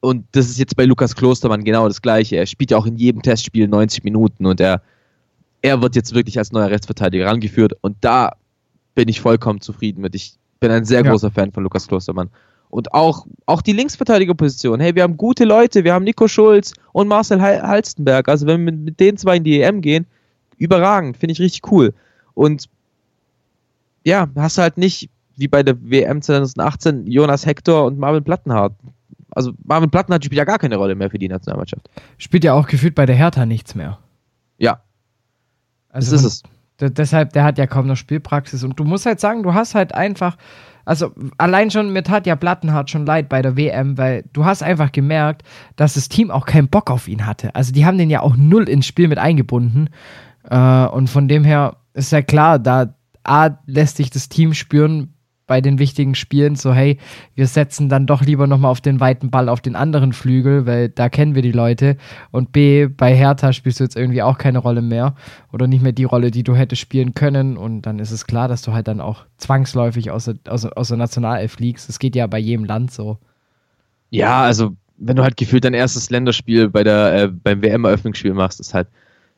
Und 0.00 0.24
das 0.32 0.46
ist 0.46 0.58
jetzt 0.58 0.76
bei 0.76 0.84
Lukas 0.84 1.14
Klostermann 1.16 1.64
genau 1.64 1.86
das 1.88 2.00
Gleiche. 2.00 2.36
Er 2.36 2.46
spielt 2.46 2.70
ja 2.70 2.76
auch 2.78 2.86
in 2.86 2.96
jedem 2.96 3.22
Testspiel 3.22 3.68
90 3.68 4.04
Minuten 4.04 4.46
und 4.46 4.60
er 4.60 4.82
er 5.62 5.82
wird 5.82 5.96
jetzt 5.96 6.14
wirklich 6.14 6.38
als 6.38 6.52
neuer 6.52 6.70
Rechtsverteidiger 6.70 7.26
rangeführt 7.26 7.72
und 7.80 7.96
da 8.02 8.32
bin 8.94 9.08
ich 9.08 9.20
vollkommen 9.20 9.60
zufrieden 9.60 10.00
mit. 10.00 10.14
Ich 10.14 10.36
bin 10.60 10.70
ein 10.70 10.84
sehr 10.84 11.02
Ja. 11.04 11.10
großer 11.10 11.30
Fan 11.30 11.50
von 11.50 11.62
Lukas 11.64 11.88
Klostermann. 11.88 12.30
Und 12.68 12.94
auch, 12.94 13.26
auch 13.46 13.62
die 13.62 13.72
Linksverteidigerposition. 13.72 14.80
Hey, 14.80 14.94
wir 14.94 15.02
haben 15.02 15.16
gute 15.16 15.44
Leute, 15.44 15.82
wir 15.82 15.92
haben 15.94 16.04
Nico 16.04 16.28
Schulz 16.28 16.72
und 16.92 17.08
Marcel 17.08 17.40
Hal- 17.40 17.62
Halstenberg. 17.62 18.28
Also 18.28 18.46
wenn 18.46 18.64
wir 18.64 18.72
mit, 18.72 18.80
mit 18.80 19.00
den 19.00 19.16
zwei 19.16 19.36
in 19.38 19.44
die 19.44 19.60
EM 19.60 19.80
gehen, 19.80 20.06
überragend, 20.58 21.16
finde 21.16 21.32
ich 21.32 21.40
richtig 21.40 21.70
cool. 21.72 21.92
Und 22.36 22.68
ja, 24.04 24.28
hast 24.36 24.58
halt 24.58 24.76
nicht, 24.76 25.08
wie 25.36 25.48
bei 25.48 25.62
der 25.62 25.76
WM 25.82 26.20
2018, 26.22 27.06
Jonas 27.06 27.46
Hector 27.46 27.86
und 27.86 27.98
Marvin 27.98 28.22
Plattenhardt. 28.22 28.74
Also 29.30 29.52
Marvin 29.64 29.90
Plattenhardt 29.90 30.24
spielt 30.24 30.38
ja 30.38 30.44
gar 30.44 30.58
keine 30.58 30.76
Rolle 30.76 30.94
mehr 30.94 31.10
für 31.10 31.18
die 31.18 31.28
Nationalmannschaft. 31.28 31.88
Spielt 32.18 32.44
ja 32.44 32.52
auch 32.52 32.66
gefühlt 32.66 32.94
bei 32.94 33.06
der 33.06 33.16
Hertha 33.16 33.46
nichts 33.46 33.74
mehr. 33.74 33.98
Ja, 34.58 34.82
Also 35.90 36.12
das 36.12 36.24
ist 36.24 36.42
es. 36.80 36.90
Deshalb, 36.92 37.32
der 37.32 37.44
hat 37.44 37.56
ja 37.56 37.66
kaum 37.66 37.86
noch 37.86 37.96
Spielpraxis. 37.96 38.62
Und 38.62 38.78
du 38.78 38.84
musst 38.84 39.06
halt 39.06 39.18
sagen, 39.18 39.42
du 39.42 39.54
hast 39.54 39.74
halt 39.74 39.94
einfach, 39.94 40.36
also 40.84 41.12
allein 41.38 41.70
schon, 41.70 41.90
mir 41.90 42.02
tat 42.02 42.26
ja 42.26 42.36
Plattenhardt 42.36 42.90
schon 42.90 43.06
leid 43.06 43.30
bei 43.30 43.40
der 43.40 43.56
WM, 43.56 43.96
weil 43.96 44.24
du 44.34 44.44
hast 44.44 44.62
einfach 44.62 44.92
gemerkt, 44.92 45.42
dass 45.76 45.94
das 45.94 46.10
Team 46.10 46.30
auch 46.30 46.44
keinen 46.44 46.68
Bock 46.68 46.90
auf 46.90 47.08
ihn 47.08 47.24
hatte. 47.26 47.54
Also 47.54 47.72
die 47.72 47.86
haben 47.86 47.96
den 47.96 48.10
ja 48.10 48.20
auch 48.20 48.36
null 48.36 48.68
ins 48.68 48.86
Spiel 48.86 49.08
mit 49.08 49.18
eingebunden. 49.18 49.88
Äh, 50.44 50.86
und 50.86 51.08
von 51.08 51.28
dem 51.28 51.44
her 51.44 51.76
ist 51.96 52.12
ja 52.12 52.22
klar, 52.22 52.58
da 52.58 52.94
A 53.24 53.58
lässt 53.66 53.96
sich 53.96 54.10
das 54.10 54.28
Team 54.28 54.54
spüren 54.54 55.12
bei 55.46 55.60
den 55.60 55.78
wichtigen 55.78 56.14
Spielen, 56.14 56.56
so 56.56 56.74
hey, 56.74 56.98
wir 57.34 57.46
setzen 57.46 57.88
dann 57.88 58.06
doch 58.06 58.22
lieber 58.22 58.46
nochmal 58.46 58.70
auf 58.70 58.80
den 58.80 58.98
weiten 58.98 59.30
Ball 59.30 59.48
auf 59.48 59.60
den 59.60 59.76
anderen 59.76 60.12
Flügel, 60.12 60.66
weil 60.66 60.88
da 60.88 61.08
kennen 61.08 61.36
wir 61.36 61.42
die 61.42 61.52
Leute. 61.52 61.96
Und 62.32 62.50
B, 62.50 62.86
bei 62.86 63.14
Hertha 63.14 63.52
spielst 63.52 63.78
du 63.78 63.84
jetzt 63.84 63.96
irgendwie 63.96 64.22
auch 64.22 64.38
keine 64.38 64.58
Rolle 64.58 64.82
mehr 64.82 65.14
oder 65.52 65.68
nicht 65.68 65.82
mehr 65.82 65.92
die 65.92 66.04
Rolle, 66.04 66.32
die 66.32 66.42
du 66.42 66.56
hättest 66.56 66.82
spielen 66.82 67.14
können. 67.14 67.56
Und 67.56 67.82
dann 67.82 68.00
ist 68.00 68.10
es 68.10 68.26
klar, 68.26 68.48
dass 68.48 68.62
du 68.62 68.72
halt 68.72 68.88
dann 68.88 69.00
auch 69.00 69.24
zwangsläufig 69.36 70.10
aus 70.10 70.24
der, 70.24 70.34
aus, 70.48 70.64
aus 70.64 70.88
der 70.88 70.96
Nationalelf 70.96 71.52
fliegst. 71.52 71.88
Das 71.88 72.00
geht 72.00 72.16
ja 72.16 72.26
bei 72.26 72.38
jedem 72.38 72.64
Land 72.64 72.90
so. 72.90 73.18
Ja, 74.10 74.42
also 74.42 74.74
wenn 74.98 75.16
du 75.16 75.22
halt 75.22 75.36
gefühlt 75.36 75.64
dein 75.64 75.74
erstes 75.74 76.10
Länderspiel 76.10 76.68
bei 76.68 76.82
der, 76.82 77.22
äh, 77.22 77.28
beim 77.28 77.62
WM-Eröffnungsspiel 77.62 78.34
machst, 78.34 78.58
ist 78.58 78.74
halt 78.74 78.88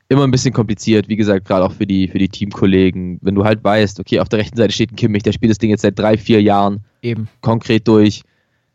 immer 0.08 0.24
ein 0.24 0.30
bisschen 0.30 0.54
kompliziert. 0.54 1.08
Wie 1.08 1.16
gesagt, 1.16 1.46
gerade 1.46 1.64
auch 1.64 1.72
für 1.72 1.86
die, 1.86 2.08
für 2.08 2.18
die 2.18 2.28
Teamkollegen. 2.28 3.18
Wenn 3.20 3.34
du 3.34 3.44
halt 3.44 3.62
weißt, 3.62 4.00
okay, 4.00 4.20
auf 4.20 4.28
der 4.28 4.38
rechten 4.38 4.56
Seite 4.56 4.72
steht 4.72 4.92
ein 4.92 4.96
Kimmich, 4.96 5.22
der 5.22 5.32
spielt 5.32 5.50
das 5.50 5.58
Ding 5.58 5.70
jetzt 5.70 5.82
seit 5.82 5.98
drei, 5.98 6.16
vier 6.16 6.42
Jahren 6.42 6.84
Eben. 7.02 7.28
konkret 7.40 7.86
durch. 7.86 8.22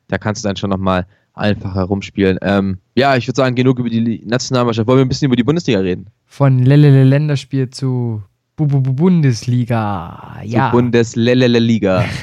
Da 0.08 0.18
kannst 0.18 0.44
du 0.44 0.48
dann 0.48 0.56
schon 0.56 0.70
nochmal 0.70 1.08
einfacher 1.34 1.84
rumspielen. 1.84 2.38
Ähm, 2.42 2.78
ja, 2.96 3.16
ich 3.18 3.28
würde 3.28 3.38
sagen, 3.38 3.56
genug 3.56 3.80
über 3.80 3.90
die 3.90 4.24
Nationalmannschaft. 4.26 4.88
Wollen 4.88 5.00
wir 5.00 5.06
ein 5.06 5.10
bisschen 5.10 5.28
über 5.28 5.36
die 5.36 5.44
Bundesliga 5.44 5.80
reden? 5.80 6.08
Von 6.26 6.60
Lelele 6.60 7.04
Länderspiel 7.04 7.72
zu 7.72 8.22
Bu 8.56 8.66
-Bu 8.66 8.84
-Bu 8.84 8.94
Bundesliga. 8.94 10.42
Ja. 10.44 10.70
Die 10.70 10.76
Bundeslelele-Liga. 10.76 12.06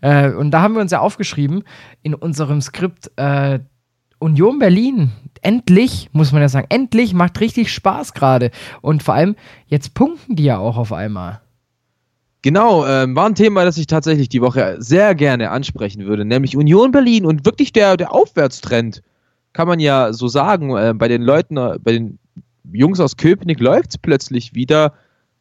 Äh, 0.00 0.30
und 0.30 0.52
da 0.52 0.62
haben 0.62 0.74
wir 0.74 0.80
uns 0.80 0.92
ja 0.92 1.00
aufgeschrieben 1.00 1.64
in 2.02 2.14
unserem 2.14 2.60
Skript 2.60 3.10
äh, 3.16 3.58
Union 4.20 4.60
Berlin. 4.60 5.10
Endlich, 5.46 6.10
muss 6.12 6.32
man 6.32 6.42
ja 6.42 6.48
sagen, 6.48 6.66
endlich 6.70 7.14
macht 7.14 7.38
richtig 7.38 7.72
Spaß 7.72 8.14
gerade. 8.14 8.50
Und 8.82 9.04
vor 9.04 9.14
allem, 9.14 9.36
jetzt 9.68 9.94
punkten 9.94 10.34
die 10.34 10.42
ja 10.42 10.58
auch 10.58 10.76
auf 10.76 10.92
einmal. 10.92 11.40
Genau, 12.42 12.84
ähm, 12.84 13.14
war 13.14 13.26
ein 13.26 13.36
Thema, 13.36 13.64
das 13.64 13.78
ich 13.78 13.86
tatsächlich 13.86 14.28
die 14.28 14.40
Woche 14.40 14.74
sehr 14.80 15.14
gerne 15.14 15.52
ansprechen 15.52 16.04
würde, 16.04 16.24
nämlich 16.24 16.56
Union 16.56 16.90
Berlin 16.90 17.24
und 17.24 17.44
wirklich 17.44 17.72
der, 17.72 17.96
der 17.96 18.12
Aufwärtstrend, 18.12 19.04
kann 19.52 19.68
man 19.68 19.78
ja 19.78 20.12
so 20.12 20.26
sagen. 20.26 20.76
Äh, 20.76 20.94
bei 20.96 21.06
den 21.06 21.22
Leuten, 21.22 21.56
äh, 21.56 21.78
bei 21.80 21.92
den 21.92 22.18
Jungs 22.72 22.98
aus 22.98 23.16
Köpenick 23.16 23.60
läuft 23.60 23.90
es 23.90 23.98
plötzlich 23.98 24.52
wieder, 24.52 24.94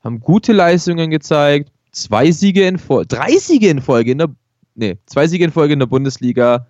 haben 0.03 0.19
gute 0.19 0.53
Leistungen 0.53 1.09
gezeigt, 1.09 1.71
zwei 1.91 2.29
Siege 2.29 2.67
in 2.67 2.77
Folge, 2.77 3.07
drei 3.07 3.37
Siege 3.37 3.69
in 3.69 3.81
Folge 3.81 4.11
in 4.11 4.19
der, 4.19 4.29
nee, 4.75 4.99
zwei 5.07 5.25
Siege 5.25 5.45
in 5.45 5.51
Folge 5.51 5.73
in 5.73 5.79
der 5.79 5.87
Bundesliga, 5.87 6.67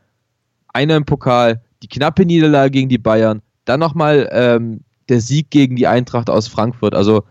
einer 0.69 0.95
im 0.95 1.03
Pokal, 1.03 1.61
die 1.85 1.99
knappe 1.99 2.25
Niederlage 2.25 2.71
gegen 2.71 2.89
die 2.89 2.97
Bayern, 2.97 3.43
dann 3.65 3.79
nochmal 3.79 4.27
ähm, 4.31 4.81
der 5.07 5.21
Sieg 5.21 5.51
gegen 5.51 5.75
die 5.75 5.85
Eintracht 5.85 6.31
aus 6.31 6.47
Frankfurt. 6.47 6.95
Also 6.95 7.23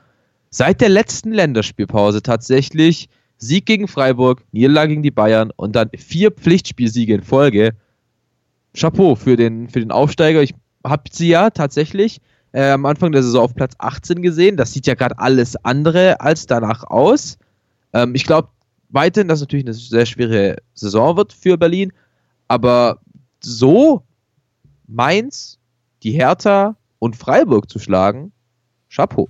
seit 0.51 0.81
der 0.81 0.91
letzten 0.91 1.33
Länderspielpause 1.33 2.23
tatsächlich 2.23 3.09
Sieg 3.37 3.67
gegen 3.67 3.89
Freiburg, 3.89 4.45
Niederlage 4.53 4.91
gegen 4.91 5.03
die 5.03 5.11
Bayern 5.11 5.51
und 5.57 5.75
dann 5.75 5.91
vier 5.97 6.31
Pflichtspielsiege 6.31 7.15
in 7.15 7.23
Folge. 7.23 7.73
Chapeau 8.77 9.17
für 9.17 9.37
den, 9.37 9.69
für 9.69 9.81
den 9.81 9.91
Aufsteiger. 9.91 10.41
Ich 10.41 10.55
habe 10.85 11.03
sie 11.11 11.29
ja 11.29 11.51
tatsächlich 11.51 12.21
äh, 12.53 12.71
am 12.71 12.87
Anfang 12.87 13.11
der 13.11 13.25
Saison 13.25 13.43
auf 13.43 13.55
Platz 13.57 13.75
18 13.79 14.23
gesehen. 14.23 14.57
Das 14.57 14.73
sieht 14.73 14.87
ja 14.87 14.95
gerade 14.95 15.19
alles 15.19 15.57
andere 15.65 16.21
als 16.21 16.47
danach 16.47 16.85
aus. 16.85 17.39
Ähm, 17.93 18.15
ich 18.15 18.25
glaube 18.25 18.49
weiterhin, 18.91 19.27
dass 19.27 19.39
es 19.39 19.43
natürlich 19.43 19.67
eine 19.67 19.75
sehr 19.75 20.07
schwere 20.07 20.57
Saison 20.75 21.17
wird 21.17 21.33
für 21.33 21.57
Berlin. 21.57 21.93
Aber 22.47 23.01
so 23.41 24.05
Mainz, 24.95 25.59
die 26.03 26.13
Hertha 26.13 26.77
und 26.99 27.17
Freiburg 27.17 27.69
zu 27.69 27.79
schlagen, 27.79 28.33
Chapeau. 28.89 29.29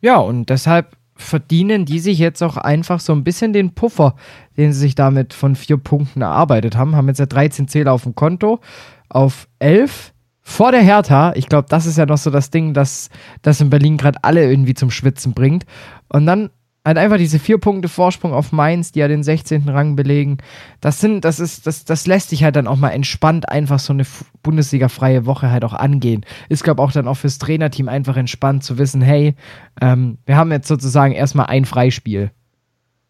Ja, 0.00 0.18
und 0.18 0.50
deshalb 0.50 0.96
verdienen 1.16 1.84
die 1.84 1.98
sich 1.98 2.18
jetzt 2.18 2.42
auch 2.42 2.56
einfach 2.56 3.00
so 3.00 3.12
ein 3.12 3.24
bisschen 3.24 3.52
den 3.52 3.74
Puffer, 3.74 4.14
den 4.56 4.72
sie 4.72 4.78
sich 4.78 4.94
damit 4.94 5.34
von 5.34 5.56
vier 5.56 5.76
Punkten 5.76 6.22
erarbeitet 6.22 6.76
haben. 6.76 6.94
Haben 6.94 7.08
jetzt 7.08 7.18
ja 7.18 7.26
13 7.26 7.66
Zähler 7.66 7.92
auf 7.92 8.04
dem 8.04 8.14
Konto, 8.14 8.60
auf 9.08 9.48
11 9.58 10.14
vor 10.40 10.70
der 10.70 10.82
Hertha. 10.82 11.32
Ich 11.34 11.48
glaube, 11.48 11.66
das 11.68 11.84
ist 11.84 11.98
ja 11.98 12.06
noch 12.06 12.18
so 12.18 12.30
das 12.30 12.50
Ding, 12.50 12.72
das, 12.72 13.10
das 13.42 13.60
in 13.60 13.68
Berlin 13.68 13.96
gerade 13.96 14.22
alle 14.22 14.48
irgendwie 14.48 14.74
zum 14.74 14.90
Schwitzen 14.90 15.34
bringt. 15.34 15.66
Und 16.08 16.24
dann 16.24 16.50
halt 16.88 16.98
einfach 16.98 17.18
diese 17.18 17.38
vier 17.38 17.58
Punkte 17.58 17.88
Vorsprung 17.88 18.32
auf 18.32 18.50
Mainz, 18.50 18.92
die 18.92 19.00
ja 19.00 19.08
den 19.08 19.22
16. 19.22 19.68
Rang 19.68 19.94
belegen. 19.94 20.38
Das 20.80 21.00
sind, 21.00 21.24
das 21.24 21.38
ist, 21.38 21.66
das, 21.66 21.84
das 21.84 22.06
lässt 22.06 22.30
sich 22.30 22.42
halt 22.42 22.56
dann 22.56 22.66
auch 22.66 22.76
mal 22.76 22.90
entspannt 22.90 23.48
einfach 23.48 23.78
so 23.78 23.92
eine 23.92 24.04
Bundesliga-freie 24.42 25.26
Woche 25.26 25.50
halt 25.50 25.64
auch 25.64 25.74
angehen. 25.74 26.24
Ist, 26.48 26.64
glaube 26.64 26.82
auch 26.82 26.90
dann 26.90 27.06
auch 27.06 27.16
fürs 27.16 27.38
Trainerteam 27.38 27.88
einfach 27.88 28.16
entspannt 28.16 28.64
zu 28.64 28.78
wissen, 28.78 29.02
hey, 29.02 29.34
ähm, 29.80 30.18
wir 30.24 30.36
haben 30.36 30.50
jetzt 30.50 30.66
sozusagen 30.66 31.12
erstmal 31.12 31.46
ein 31.46 31.66
Freispiel. 31.66 32.30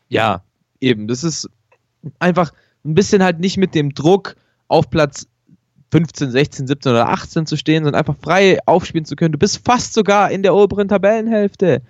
Ja, 0.08 0.42
eben. 0.80 1.06
Das 1.06 1.22
ist 1.22 1.48
einfach 2.18 2.52
ein 2.84 2.94
bisschen 2.94 3.22
halt 3.22 3.38
nicht 3.38 3.56
mit 3.56 3.74
dem 3.74 3.94
Druck 3.94 4.34
auf 4.66 4.90
Platz 4.90 5.28
15, 5.92 6.32
16, 6.32 6.66
17 6.66 6.92
oder 6.92 7.08
18 7.08 7.46
zu 7.46 7.56
stehen, 7.56 7.84
sondern 7.84 8.00
einfach 8.00 8.16
frei 8.20 8.58
aufspielen 8.66 9.04
zu 9.04 9.16
können. 9.16 9.32
Du 9.32 9.38
bist 9.38 9.64
fast 9.64 9.94
sogar 9.94 10.30
in 10.30 10.42
der 10.42 10.54
oberen 10.54 10.88
Tabellenhälfte. 10.88 11.80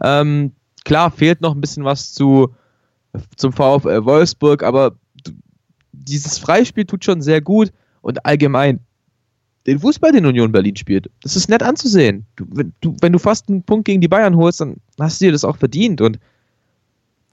Ähm, 0.00 0.52
klar, 0.84 1.10
fehlt 1.10 1.40
noch 1.40 1.54
ein 1.54 1.60
bisschen 1.60 1.84
was 1.84 2.12
zu, 2.12 2.54
zum 3.36 3.52
VfL 3.52 4.04
Wolfsburg, 4.04 4.62
aber 4.62 4.96
dieses 5.92 6.38
Freispiel 6.38 6.84
tut 6.84 7.04
schon 7.04 7.22
sehr 7.22 7.40
gut 7.40 7.72
und 8.02 8.24
allgemein 8.26 8.80
den 9.66 9.80
Fußball, 9.80 10.12
den 10.12 10.26
Union 10.26 10.52
Berlin 10.52 10.76
spielt, 10.76 11.10
das 11.22 11.36
ist 11.36 11.48
nett 11.48 11.62
anzusehen. 11.62 12.26
Du, 12.36 12.44
wenn, 12.50 12.74
du, 12.82 12.96
wenn 13.00 13.12
du 13.12 13.18
fast 13.18 13.48
einen 13.48 13.62
Punkt 13.62 13.86
gegen 13.86 14.02
die 14.02 14.08
Bayern 14.08 14.36
holst, 14.36 14.60
dann 14.60 14.76
hast 15.00 15.20
du 15.20 15.26
dir 15.26 15.32
das 15.32 15.44
auch 15.44 15.56
verdient 15.56 16.00
und 16.00 16.18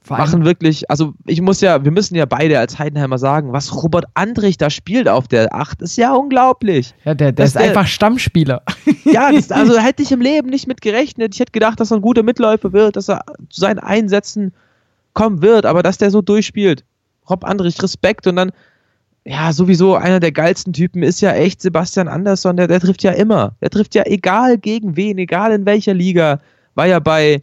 machen 0.08 0.44
wirklich, 0.44 0.90
also 0.90 1.14
ich 1.26 1.40
muss 1.40 1.60
ja, 1.60 1.84
wir 1.84 1.90
müssen 1.92 2.14
ja 2.14 2.24
beide 2.26 2.58
als 2.58 2.78
Heidenheimer 2.78 3.18
sagen, 3.18 3.52
was 3.52 3.74
Robert 3.82 4.04
Andrich 4.14 4.56
da 4.56 4.70
spielt 4.70 5.08
auf 5.08 5.28
der 5.28 5.54
8, 5.54 5.82
ist 5.82 5.96
ja 5.96 6.12
unglaublich. 6.14 6.94
ja, 7.04 7.14
der, 7.14 7.32
der 7.32 7.46
ist 7.46 7.54
der- 7.54 7.62
einfach 7.62 7.86
Stammspieler. 7.86 8.62
Ja, 9.04 9.30
das, 9.32 9.50
also 9.52 9.78
hätte 9.78 10.02
ich 10.02 10.12
im 10.12 10.20
Leben 10.20 10.48
nicht 10.50 10.66
mit 10.66 10.80
gerechnet. 10.80 11.34
Ich 11.34 11.40
hätte 11.40 11.52
gedacht, 11.52 11.78
dass 11.80 11.90
er 11.92 11.98
ein 11.98 12.02
guter 12.02 12.22
Mitläufer 12.22 12.72
wird, 12.72 12.96
dass 12.96 13.08
er 13.08 13.24
zu 13.48 13.60
seinen 13.60 13.78
Einsätzen 13.78 14.52
kommen 15.14 15.42
wird, 15.42 15.66
aber 15.66 15.82
dass 15.82 15.98
der 15.98 16.10
so 16.10 16.22
durchspielt. 16.22 16.84
Rob 17.30 17.44
Andrich, 17.44 17.80
Respekt 17.82 18.26
und 18.26 18.36
dann, 18.36 18.50
ja, 19.24 19.52
sowieso 19.52 19.94
einer 19.94 20.18
der 20.18 20.32
geilsten 20.32 20.72
Typen 20.72 21.02
ist 21.04 21.20
ja 21.20 21.32
echt 21.32 21.62
Sebastian 21.62 22.08
Andersson, 22.08 22.56
der, 22.56 22.66
der 22.66 22.80
trifft 22.80 23.04
ja 23.04 23.12
immer. 23.12 23.54
Der 23.60 23.70
trifft 23.70 23.94
ja 23.94 24.02
egal 24.06 24.58
gegen 24.58 24.96
wen, 24.96 25.18
egal 25.18 25.52
in 25.52 25.64
welcher 25.64 25.94
Liga. 25.94 26.40
War 26.74 26.86
ja 26.86 26.98
bei 26.98 27.42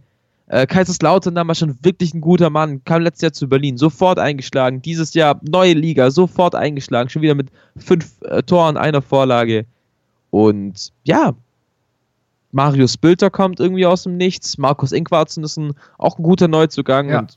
äh, 0.50 0.66
Kaiserslautern 0.66 1.36
damals 1.36 1.60
schon 1.60 1.78
wirklich 1.84 2.14
ein 2.14 2.22
guter 2.22 2.50
Mann, 2.50 2.84
kam 2.84 3.04
letztes 3.04 3.22
Jahr 3.22 3.34
zu 3.34 3.48
Berlin, 3.48 3.78
sofort 3.78 4.20
eingeschlagen. 4.20 4.82
Dieses 4.82 5.14
Jahr 5.14 5.40
neue 5.48 5.74
Liga, 5.74 6.12
sofort 6.12 6.56
eingeschlagen, 6.56 7.10
schon 7.10 7.22
wieder 7.22 7.36
mit 7.36 7.50
fünf 7.78 8.22
äh, 8.24 8.44
Toren, 8.44 8.76
einer 8.76 9.02
Vorlage. 9.02 9.66
Und 10.32 10.92
ja, 11.04 11.34
Marius 12.52 12.98
Bülter 12.98 13.30
kommt 13.30 13.60
irgendwie 13.60 13.86
aus 13.86 14.04
dem 14.04 14.18
Nichts. 14.18 14.58
Markus 14.58 14.92
Ingwarzen 14.92 15.44
ist 15.44 15.58
ein, 15.58 15.74
auch 15.98 16.18
ein 16.18 16.24
guter 16.24 16.48
Neuzugang. 16.48 17.10
Ja. 17.10 17.28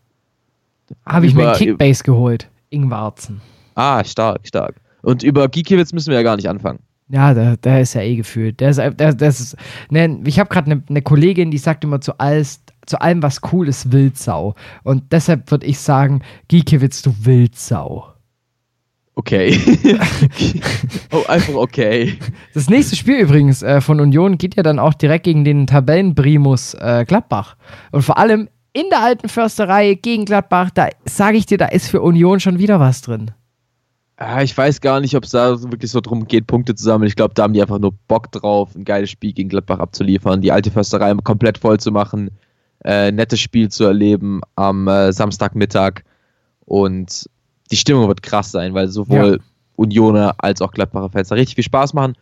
Habe 1.07 1.27
ich 1.27 1.35
mir 1.35 1.49
einen 1.49 1.57
Kickbase 1.57 2.03
geholt. 2.03 2.49
Ingwarzen. 2.71 3.43
ah, 3.75 4.03
stark, 4.05 4.47
stark. 4.47 4.77
Und 5.03 5.23
über 5.23 5.49
Gikiewicz 5.49 5.93
müssen 5.93 6.11
wir 6.11 6.17
ja 6.17 6.23
gar 6.23 6.37
nicht 6.37 6.49
anfangen. 6.49 6.79
Ja, 7.09 7.35
der, 7.35 7.59
der 7.59 7.83
ist 7.83 7.93
ja 7.93 8.01
eh 8.01 8.17
gefühlt. 8.17 8.61
Der 8.61 8.71
ist, 8.71 8.79
der, 8.79 8.93
der 9.13 9.29
ist, 9.29 9.55
ne, 9.91 10.23
ich 10.25 10.39
habe 10.39 10.49
gerade 10.49 10.71
eine 10.71 10.83
ne 10.89 11.03
Kollegin, 11.03 11.51
die 11.51 11.59
sagt 11.59 11.85
immer 11.85 12.01
zu, 12.01 12.19
alles, 12.19 12.62
zu 12.87 13.01
allem, 13.01 13.23
was 13.23 13.41
cool 13.53 13.69
ist, 13.69 13.93
Wildsau. 13.93 14.55
Und 14.83 15.13
deshalb 15.13 15.51
würde 15.51 15.67
ich 15.67 15.79
sagen, 15.79 16.23
Giekewitz, 16.49 17.03
du 17.03 17.15
Wildsau. 17.21 18.13
Okay. 19.15 19.59
oh, 21.13 21.25
einfach 21.29 21.55
okay. 21.55 22.19
Das 22.55 22.71
nächste 22.71 22.97
Spiel 22.97 23.19
übrigens 23.19 23.63
äh, 23.63 23.81
von 23.81 24.01
Union 24.01 24.39
geht 24.39 24.57
ja 24.57 24.63
dann 24.63 24.79
auch 24.79 24.95
direkt 24.95 25.25
gegen 25.25 25.45
den 25.45 25.67
Tabellenprimus 25.67 26.75
äh, 26.75 27.05
Gladbach. 27.07 27.57
Und 27.91 28.03
vor 28.03 28.17
allem 28.17 28.49
in 28.73 28.89
der 28.91 29.03
alten 29.03 29.29
Försterei 29.29 29.95
gegen 29.95 30.25
Gladbach, 30.25 30.71
da 30.71 30.89
sage 31.05 31.37
ich 31.37 31.45
dir, 31.45 31.59
da 31.59 31.67
ist 31.67 31.89
für 31.89 32.01
Union 32.01 32.41
schon 32.41 32.59
wieder 32.59 32.81
was 32.81 33.03
drin. 33.03 33.33
Ah, 34.17 34.43
ich 34.43 34.57
weiß 34.57 34.81
gar 34.81 35.01
nicht, 35.01 35.15
ob 35.17 35.25
es 35.25 35.31
da 35.31 35.61
wirklich 35.63 35.91
so 35.91 36.01
drum 36.01 36.27
geht, 36.27 36.47
Punkte 36.47 36.75
zu 36.75 36.85
sammeln. 36.85 37.09
Ich 37.09 37.17
glaube, 37.17 37.35
da 37.35 37.43
haben 37.43 37.53
die 37.53 37.61
einfach 37.61 37.81
nur 37.81 37.93
Bock 38.09 38.31
drauf, 38.33 38.75
ein 38.75 38.85
geiles 38.85 39.11
Spiel 39.11 39.33
gegen 39.33 39.49
Gladbach 39.49 39.81
abzuliefern, 39.81 40.41
die 40.41 40.53
alte 40.53 40.71
Försterei 40.71 41.13
komplett 41.23 41.59
voll 41.59 41.81
zu 41.81 41.91
machen, 41.91 42.31
äh, 42.85 43.13
nettes 43.13 43.41
Spiel 43.41 43.69
zu 43.69 43.85
erleben 43.85 44.41
am 44.57 44.89
äh, 44.89 45.13
Samstagmittag. 45.13 46.05
Und 46.65 47.29
die 47.71 47.77
Stimmung 47.77 48.09
wird 48.09 48.23
krass 48.23 48.51
sein, 48.51 48.75
weil 48.75 48.89
sowohl 48.89 49.41
Unioner 49.77 50.35
als 50.39 50.61
auch 50.61 50.73
Gladbacher 50.73 51.11
Fans 51.11 51.29
da 51.29 51.35
richtig 51.35 51.57
viel 51.57 51.65
Spaß 51.65 51.95
machen. 51.95 52.15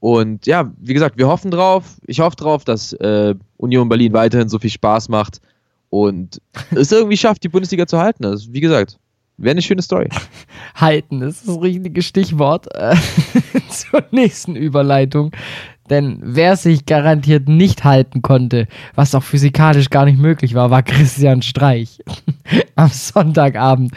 Und 0.00 0.46
ja, 0.46 0.70
wie 0.78 0.94
gesagt, 0.94 1.16
wir 1.16 1.28
hoffen 1.28 1.50
drauf. 1.50 1.96
Ich 2.06 2.20
hoffe 2.20 2.36
drauf, 2.36 2.64
dass 2.64 2.92
äh, 2.94 3.34
Union 3.56 3.88
Berlin 3.88 4.12
weiterhin 4.12 4.48
so 4.48 4.58
viel 4.58 4.70
Spaß 4.70 5.08
macht 5.08 5.40
und 5.88 6.40
es 6.74 6.92
irgendwie 6.92 7.16
schafft, 7.16 7.42
die 7.44 7.48
Bundesliga 7.48 7.86
zu 7.86 7.98
halten. 7.98 8.24
Also, 8.26 8.52
wie 8.52 8.60
gesagt, 8.60 8.98
wäre 9.36 9.52
eine 9.52 9.62
schöne 9.62 9.82
Story. 9.82 10.08
Halten 10.74 11.22
ist 11.22 11.48
das 11.48 11.60
richtige 11.60 12.02
Stichwort 12.02 12.66
äh, 12.74 12.96
zur 13.70 14.04
nächsten 14.10 14.56
Überleitung. 14.56 15.32
Denn 15.90 16.18
wer 16.22 16.56
sich 16.56 16.86
garantiert 16.86 17.48
nicht 17.48 17.84
halten 17.84 18.22
konnte, 18.22 18.66
was 18.94 19.14
auch 19.14 19.22
physikalisch 19.22 19.90
gar 19.90 20.06
nicht 20.06 20.18
möglich 20.18 20.54
war, 20.54 20.70
war 20.70 20.82
Christian 20.84 21.42
Streich 21.42 21.98
am 22.76 22.88
Sonntagabend. 22.88 23.92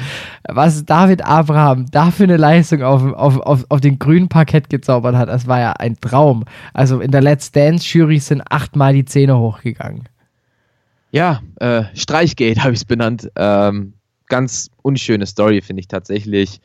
Was 0.48 0.86
David 0.86 1.24
Abraham 1.24 1.86
da 1.92 2.12
für 2.12 2.24
eine 2.24 2.38
Leistung 2.38 2.84
auf, 2.84 3.04
auf, 3.14 3.40
auf, 3.40 3.66
auf 3.70 3.82
den 3.82 4.00
grünen 4.00 4.28
Parkett 4.28 4.70
gezaubert 4.70 5.16
hat, 5.16 5.30
das 5.30 5.48
war 5.48 5.60
ja 5.60 5.74
ein 5.74 5.96
Traum. 6.00 6.44
Also 6.74 7.00
in 7.00 7.12
der 7.12 7.22
Let's 7.22 7.52
Dance-Jury 7.52 8.20
sind 8.20 8.42
achtmal 8.50 8.94
die 8.94 9.06
Zähne 9.06 9.38
hochgegangen. 9.38 10.10
Ja, 11.12 11.42
äh, 11.60 11.84
Streichgate 11.94 12.60
habe 12.64 12.74
ich 12.74 12.80
es 12.80 12.86
benannt. 12.86 13.32
Ähm, 13.36 13.94
ganz 14.28 14.70
unschöne 14.82 15.26
Story, 15.26 15.62
finde 15.62 15.80
ich 15.80 15.88
tatsächlich. 15.88 16.60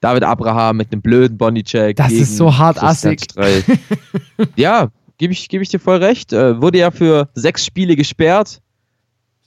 David 0.00 0.24
Abraham 0.24 0.76
mit 0.76 0.92
einem 0.92 1.02
blöden 1.02 1.38
Bodycheck. 1.38 1.96
Das 1.96 2.12
ist 2.12 2.36
so 2.36 2.56
hart 2.56 2.82
assig. 2.82 3.26
ja, 4.56 4.90
gebe 5.18 5.32
ich, 5.32 5.48
geb 5.48 5.62
ich 5.62 5.68
dir 5.68 5.80
voll 5.80 5.96
recht. 5.96 6.32
Äh, 6.32 6.60
wurde 6.60 6.78
ja 6.78 6.90
für 6.90 7.28
sechs 7.34 7.64
Spiele 7.64 7.96
gesperrt. 7.96 8.60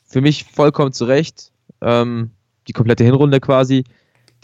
Für 0.07 0.21
mich 0.21 0.43
vollkommen 0.43 0.91
zu 0.91 1.05
Recht. 1.05 1.51
Ähm, 1.81 2.31
die 2.67 2.73
komplette 2.73 3.03
Hinrunde 3.03 3.39
quasi. 3.39 3.83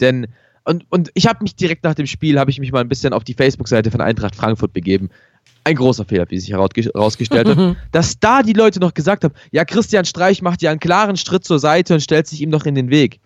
Denn, 0.00 0.28
und, 0.64 0.84
und 0.90 1.10
ich 1.14 1.26
habe 1.26 1.42
mich 1.42 1.56
direkt 1.56 1.84
nach 1.84 1.94
dem 1.94 2.06
Spiel, 2.06 2.38
habe 2.38 2.50
ich 2.50 2.60
mich 2.60 2.72
mal 2.72 2.80
ein 2.80 2.88
bisschen 2.88 3.12
auf 3.12 3.24
die 3.24 3.34
Facebook-Seite 3.34 3.90
von 3.90 4.00
Eintracht 4.00 4.36
Frankfurt 4.36 4.72
begeben. 4.72 5.10
Ein 5.64 5.76
großer 5.76 6.04
Fehler, 6.04 6.26
wie 6.28 6.38
sich 6.38 6.52
herausgestellt 6.52 7.48
hat. 7.48 7.76
dass 7.92 8.20
da 8.20 8.42
die 8.42 8.52
Leute 8.52 8.78
noch 8.78 8.94
gesagt 8.94 9.24
haben, 9.24 9.34
ja, 9.50 9.64
Christian 9.64 10.04
Streich 10.04 10.42
macht 10.42 10.62
ja 10.62 10.70
einen 10.70 10.80
klaren 10.80 11.16
Schritt 11.16 11.44
zur 11.44 11.58
Seite 11.58 11.94
und 11.94 12.00
stellt 12.00 12.28
sich 12.28 12.40
ihm 12.40 12.50
noch 12.50 12.66
in 12.66 12.76
den 12.76 12.90
Weg. 12.90 13.20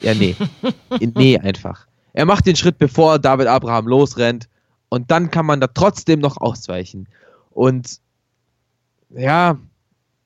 Ja, 0.00 0.14
nee. 0.14 0.36
nee, 1.14 1.38
einfach. 1.38 1.86
Er 2.12 2.24
macht 2.24 2.46
den 2.46 2.56
Schritt, 2.56 2.78
bevor 2.78 3.18
David 3.18 3.46
Abraham 3.46 3.86
losrennt. 3.86 4.48
Und 4.88 5.10
dann 5.10 5.30
kann 5.30 5.46
man 5.46 5.60
da 5.60 5.68
trotzdem 5.68 6.20
noch 6.20 6.36
ausweichen. 6.36 7.08
Und 7.50 8.00
ja, 9.10 9.58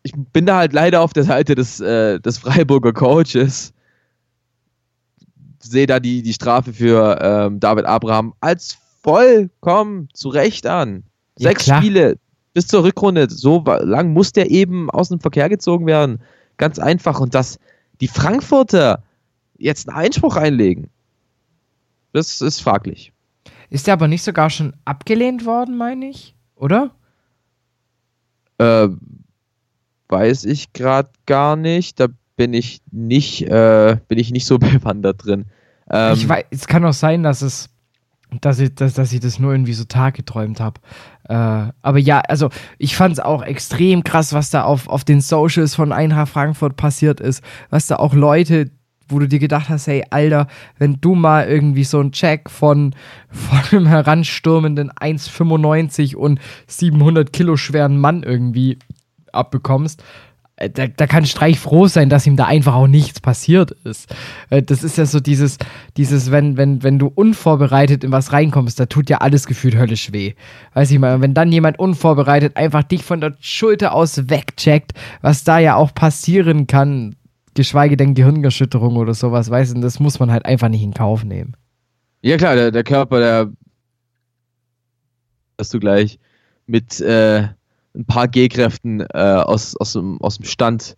ich 0.03 0.13
bin 0.15 0.47
da 0.47 0.57
halt 0.59 0.73
leider 0.73 1.01
auf 1.01 1.13
der 1.13 1.25
Seite 1.25 1.55
des, 1.55 1.81
äh, 1.81 2.21
des 2.21 2.39
Freiburger 2.39 2.93
Coaches. 2.93 3.73
Sehe 5.59 5.87
da 5.87 6.01
die, 6.01 6.23
die 6.23 6.33
Strafe 6.33 6.73
für 6.73 7.19
ähm, 7.21 7.61
David 7.61 7.87
Abraham 7.87 8.35
als 8.41 8.77
vollkommen 9.03 10.09
zu 10.13 10.29
Recht 10.29 10.67
an. 10.67 11.05
Ja, 11.39 11.51
Sechs 11.51 11.65
klar. 11.65 11.81
Spiele 11.81 12.19
bis 12.55 12.67
zur 12.67 12.85
Rückrunde. 12.85 13.29
So 13.31 13.63
lang 13.65 14.13
muss 14.13 14.33
der 14.33 14.51
eben 14.51 14.91
aus 14.91 15.09
dem 15.09 15.21
Verkehr 15.21 15.49
gezogen 15.49 15.87
werden. 15.87 16.21
Ganz 16.57 16.79
einfach. 16.79 17.21
Und 17.21 17.35
dass 17.35 17.59
die 18.01 18.09
Frankfurter 18.09 19.03
jetzt 19.57 19.89
einen 19.89 19.99
Einspruch 19.99 20.37
einlegen, 20.37 20.91
das 22.15 22.41
ist 22.41 22.61
fraglich. 22.61 23.13
Ist 23.71 23.89
der 23.89 23.95
aber 23.95 24.09
nicht 24.09 24.23
sogar 24.23 24.49
schon 24.49 24.73
abgelehnt 24.85 25.45
worden, 25.45 25.77
meine 25.77 26.09
ich? 26.09 26.37
Oder? 26.55 26.93
Äh, 28.59 28.89
weiß 30.09 30.45
ich 30.45 30.73
gerade 30.73 31.11
gar 31.27 31.57
nicht. 31.57 31.99
Da 31.99 32.07
bin 32.37 32.55
ich 32.55 32.81
nicht, 32.93 33.43
äh, 33.43 33.97
bin 34.07 34.19
ich 34.19 34.31
nicht 34.31 34.47
so 34.47 34.59
bewandert 34.61 35.25
drin. 35.25 35.47
Ähm, 35.91 36.15
ich 36.15 36.29
weiß, 36.29 36.45
es 36.51 36.67
kann 36.69 36.85
auch 36.85 36.93
sein, 36.93 37.25
dass 37.25 37.43
es, 37.43 37.69
dass 38.41 38.61
ich, 38.61 38.73
dass, 38.77 38.95
dass 38.95 39.13
ich 39.13 39.19
das 39.19 39.41
nur 39.41 39.51
irgendwie 39.51 39.75
so 39.75 39.83
Tag 39.83 40.15
geträumt 40.15 40.61
habe. 40.61 40.81
Äh, 41.29 41.73
aber 41.83 41.99
ja, 41.99 42.21
also 42.21 42.51
ich 42.79 42.95
fand 42.95 43.15
es 43.15 43.21
auch 43.21 43.43
extrem 43.43 44.05
krass, 44.05 44.33
was 44.33 44.51
da 44.51 44.63
auf, 44.63 44.89
auf 44.89 45.03
den 45.03 45.21
Socials 45.21 45.75
von 45.75 45.91
Eintracht 45.91 46.33
Frankfurt 46.33 46.77
passiert 46.77 47.21
ist. 47.21 47.43
Was 47.71 47.89
da 47.89 47.97
auch 47.97 48.15
Leute, 48.15 48.71
wo 49.09 49.19
du 49.19 49.29
dir 49.29 49.39
gedacht 49.39 49.69
hast, 49.69 49.87
hey, 49.87 50.05
Alter, 50.11 50.47
wenn 50.79 51.01
du 51.01 51.15
mal 51.15 51.47
irgendwie 51.47 51.85
so 51.85 52.01
einen 52.01 52.13
Check 52.13 52.51
von, 52.51 52.95
von 53.29 53.79
einem 53.79 53.87
heranstürmenden 53.87 54.91
1,95 54.91 56.17
und 56.17 56.41
700 56.67 57.33
Kilo 57.33 57.57
schweren 57.57 57.99
Mann 57.99 58.23
irgendwie 58.23 58.79
abbekommst, 59.33 60.03
äh, 60.57 60.71
da, 60.71 60.87
da 60.87 61.07
kann 61.07 61.27
Streich 61.27 61.59
froh 61.59 61.89
sein, 61.89 62.09
dass 62.09 62.27
ihm 62.27 62.37
da 62.37 62.45
einfach 62.47 62.75
auch 62.75 62.87
nichts 62.87 63.21
passiert 63.21 63.73
ist. 63.85 64.15
Äh, 64.51 64.63
das 64.63 64.85
ist 64.85 64.99
ja 64.99 65.07
so 65.07 65.21
dieses, 65.21 65.59
dieses, 65.97 66.31
wenn, 66.31 66.57
wenn, 66.57 66.83
wenn 66.83 66.99
du 66.99 67.11
unvorbereitet 67.13 68.05
in 68.05 68.13
was 68.13 68.33
reinkommst, 68.33 68.79
da 68.79 68.87
tut 68.87 69.11
ja 69.11 69.19
alles 69.19 69.47
gefühlt 69.47 69.77
höllisch 69.77 70.13
weh. 70.13 70.35
Weiß 70.75 70.91
ich 70.91 70.99
mal, 70.99 71.21
wenn 71.21 71.35
dann 71.35 71.51
jemand 71.51 71.79
unvorbereitet 71.79 72.57
einfach 72.57 72.85
dich 72.85 73.03
von 73.03 73.21
der 73.21 73.35
Schulter 73.41 73.95
aus 73.95 74.29
wegcheckt, 74.29 74.93
was 75.23 75.45
da 75.45 75.59
ja 75.59 75.75
auch 75.75 75.93
passieren 75.93 76.67
kann, 76.67 77.17
geschweige 77.55 77.97
denn 77.97 78.15
Gehirnerschütterung 78.15 78.97
oder 78.97 79.15
sowas, 79.15 79.51
weißt 79.51 79.77
du, 79.77 79.81
das 79.81 80.01
muss 80.01 80.19
man 80.19 80.31
halt 80.31 80.45
einfach 80.45 80.69
nicht 80.69 80.83
in 80.83 80.95
Kauf 80.95 81.25
nehmen. 81.25 81.57
Ja 82.23 82.37
klar, 82.37 82.55
der, 82.57 82.71
der 82.71 82.85
Körper, 82.85 83.21
der 83.21 83.53
dass 85.57 85.71
du 85.71 85.79
gleich 85.79 86.19
mit 86.67 87.01
äh, 87.01 87.49
ein 87.95 88.05
paar 88.07 88.29
G-Kräften 88.29 89.01
äh, 89.01 89.07
aus, 89.19 89.77
aus, 89.77 89.93
dem, 89.93 90.21
aus 90.21 90.37
dem 90.37 90.47
Stand 90.47 90.97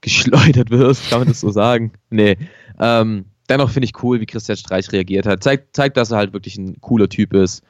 geschleudert 0.00 0.70
wirst, 0.70 1.10
kann 1.10 1.20
man 1.20 1.28
das 1.28 1.40
so 1.40 1.50
sagen? 1.50 1.92
Nee. 2.10 2.36
Ähm, 2.78 3.26
dennoch 3.48 3.70
finde 3.70 3.86
ich 3.86 4.02
cool, 4.02 4.20
wie 4.20 4.26
Christian 4.26 4.56
Streich 4.56 4.90
reagiert 4.92 5.26
hat. 5.26 5.42
Zeigt, 5.42 5.76
zeigt, 5.76 5.96
dass 5.96 6.10
er 6.10 6.18
halt 6.18 6.32
wirklich 6.32 6.56
ein 6.56 6.80
cooler 6.80 7.08
Typ 7.08 7.34
ist. 7.34 7.62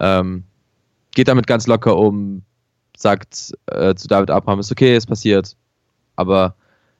Ähm, 0.00 0.44
geht 1.12 1.28
damit 1.28 1.46
ganz 1.46 1.66
locker 1.66 1.96
um, 1.96 2.42
sagt 2.96 3.52
äh, 3.66 3.94
zu 3.94 4.08
David 4.08 4.30
Abraham, 4.30 4.60
ist 4.60 4.70
okay, 4.70 4.96
ist 4.96 5.06
passiert. 5.06 5.56
Aber 6.16 6.54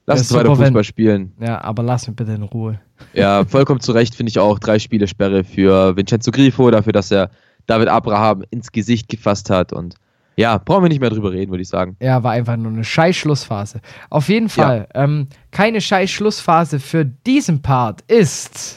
Lass 0.08 0.20
uns 0.20 0.32
weiter 0.32 0.48
Fußball 0.48 0.74
wenn, 0.74 0.84
spielen. 0.84 1.32
Ja, 1.38 1.60
aber 1.60 1.82
lass 1.82 2.08
mich 2.08 2.16
bitte 2.16 2.32
in 2.32 2.42
Ruhe. 2.42 2.80
Ja, 3.12 3.44
vollkommen 3.44 3.80
zu 3.80 3.92
Recht 3.92 4.14
finde 4.14 4.30
ich 4.30 4.38
auch 4.38 4.58
drei 4.58 4.78
Spiele 4.78 5.06
Sperre 5.06 5.44
für 5.44 5.96
Vincenzo 5.96 6.30
Grifo, 6.30 6.70
dafür, 6.70 6.94
dass 6.94 7.10
er 7.10 7.30
David 7.66 7.88
Abraham 7.88 8.42
ins 8.48 8.72
Gesicht 8.72 9.10
gefasst 9.10 9.50
hat 9.50 9.74
und 9.74 9.96
ja, 10.36 10.56
brauchen 10.56 10.84
wir 10.84 10.88
nicht 10.88 11.00
mehr 11.00 11.10
drüber 11.10 11.32
reden, 11.32 11.50
würde 11.50 11.62
ich 11.62 11.68
sagen. 11.68 11.96
Ja, 12.00 12.22
war 12.22 12.32
einfach 12.32 12.56
nur 12.56 12.72
eine 12.72 12.84
scheiß 12.84 13.16
Schlussphase. 13.16 13.80
Auf 14.08 14.30
jeden 14.30 14.48
Fall, 14.48 14.88
ja. 14.94 15.04
ähm, 15.04 15.26
keine 15.50 15.80
scheiß 15.82 16.08
Schlussphase 16.10 16.80
für 16.80 17.04
diesen 17.04 17.60
Part 17.60 18.02
ist. 18.02 18.76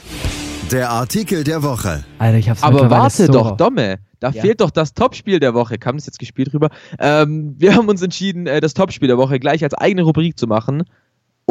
Der 0.70 0.90
Artikel 0.90 1.44
der 1.44 1.62
Woche. 1.62 2.04
Alter, 2.18 2.38
ich 2.38 2.50
hab's 2.50 2.62
Aber 2.62 2.90
warte 2.90 3.26
so 3.26 3.32
doch, 3.32 3.56
Domme. 3.56 4.00
Da 4.20 4.30
ja. 4.30 4.42
fehlt 4.42 4.60
doch 4.60 4.70
das 4.70 4.92
Topspiel 4.92 5.40
der 5.40 5.54
Woche. 5.54 5.78
Kam 5.78 5.96
das 5.96 6.06
jetzt 6.06 6.18
gespielt 6.18 6.52
drüber? 6.52 6.68
Ähm, 6.98 7.54
wir 7.58 7.74
haben 7.74 7.88
uns 7.88 8.02
entschieden, 8.02 8.46
äh, 8.46 8.60
das 8.60 8.74
Topspiel 8.74 9.08
der 9.08 9.16
Woche 9.16 9.38
gleich 9.38 9.64
als 9.64 9.74
eigene 9.74 10.02
Rubrik 10.02 10.38
zu 10.38 10.46
machen 10.46 10.84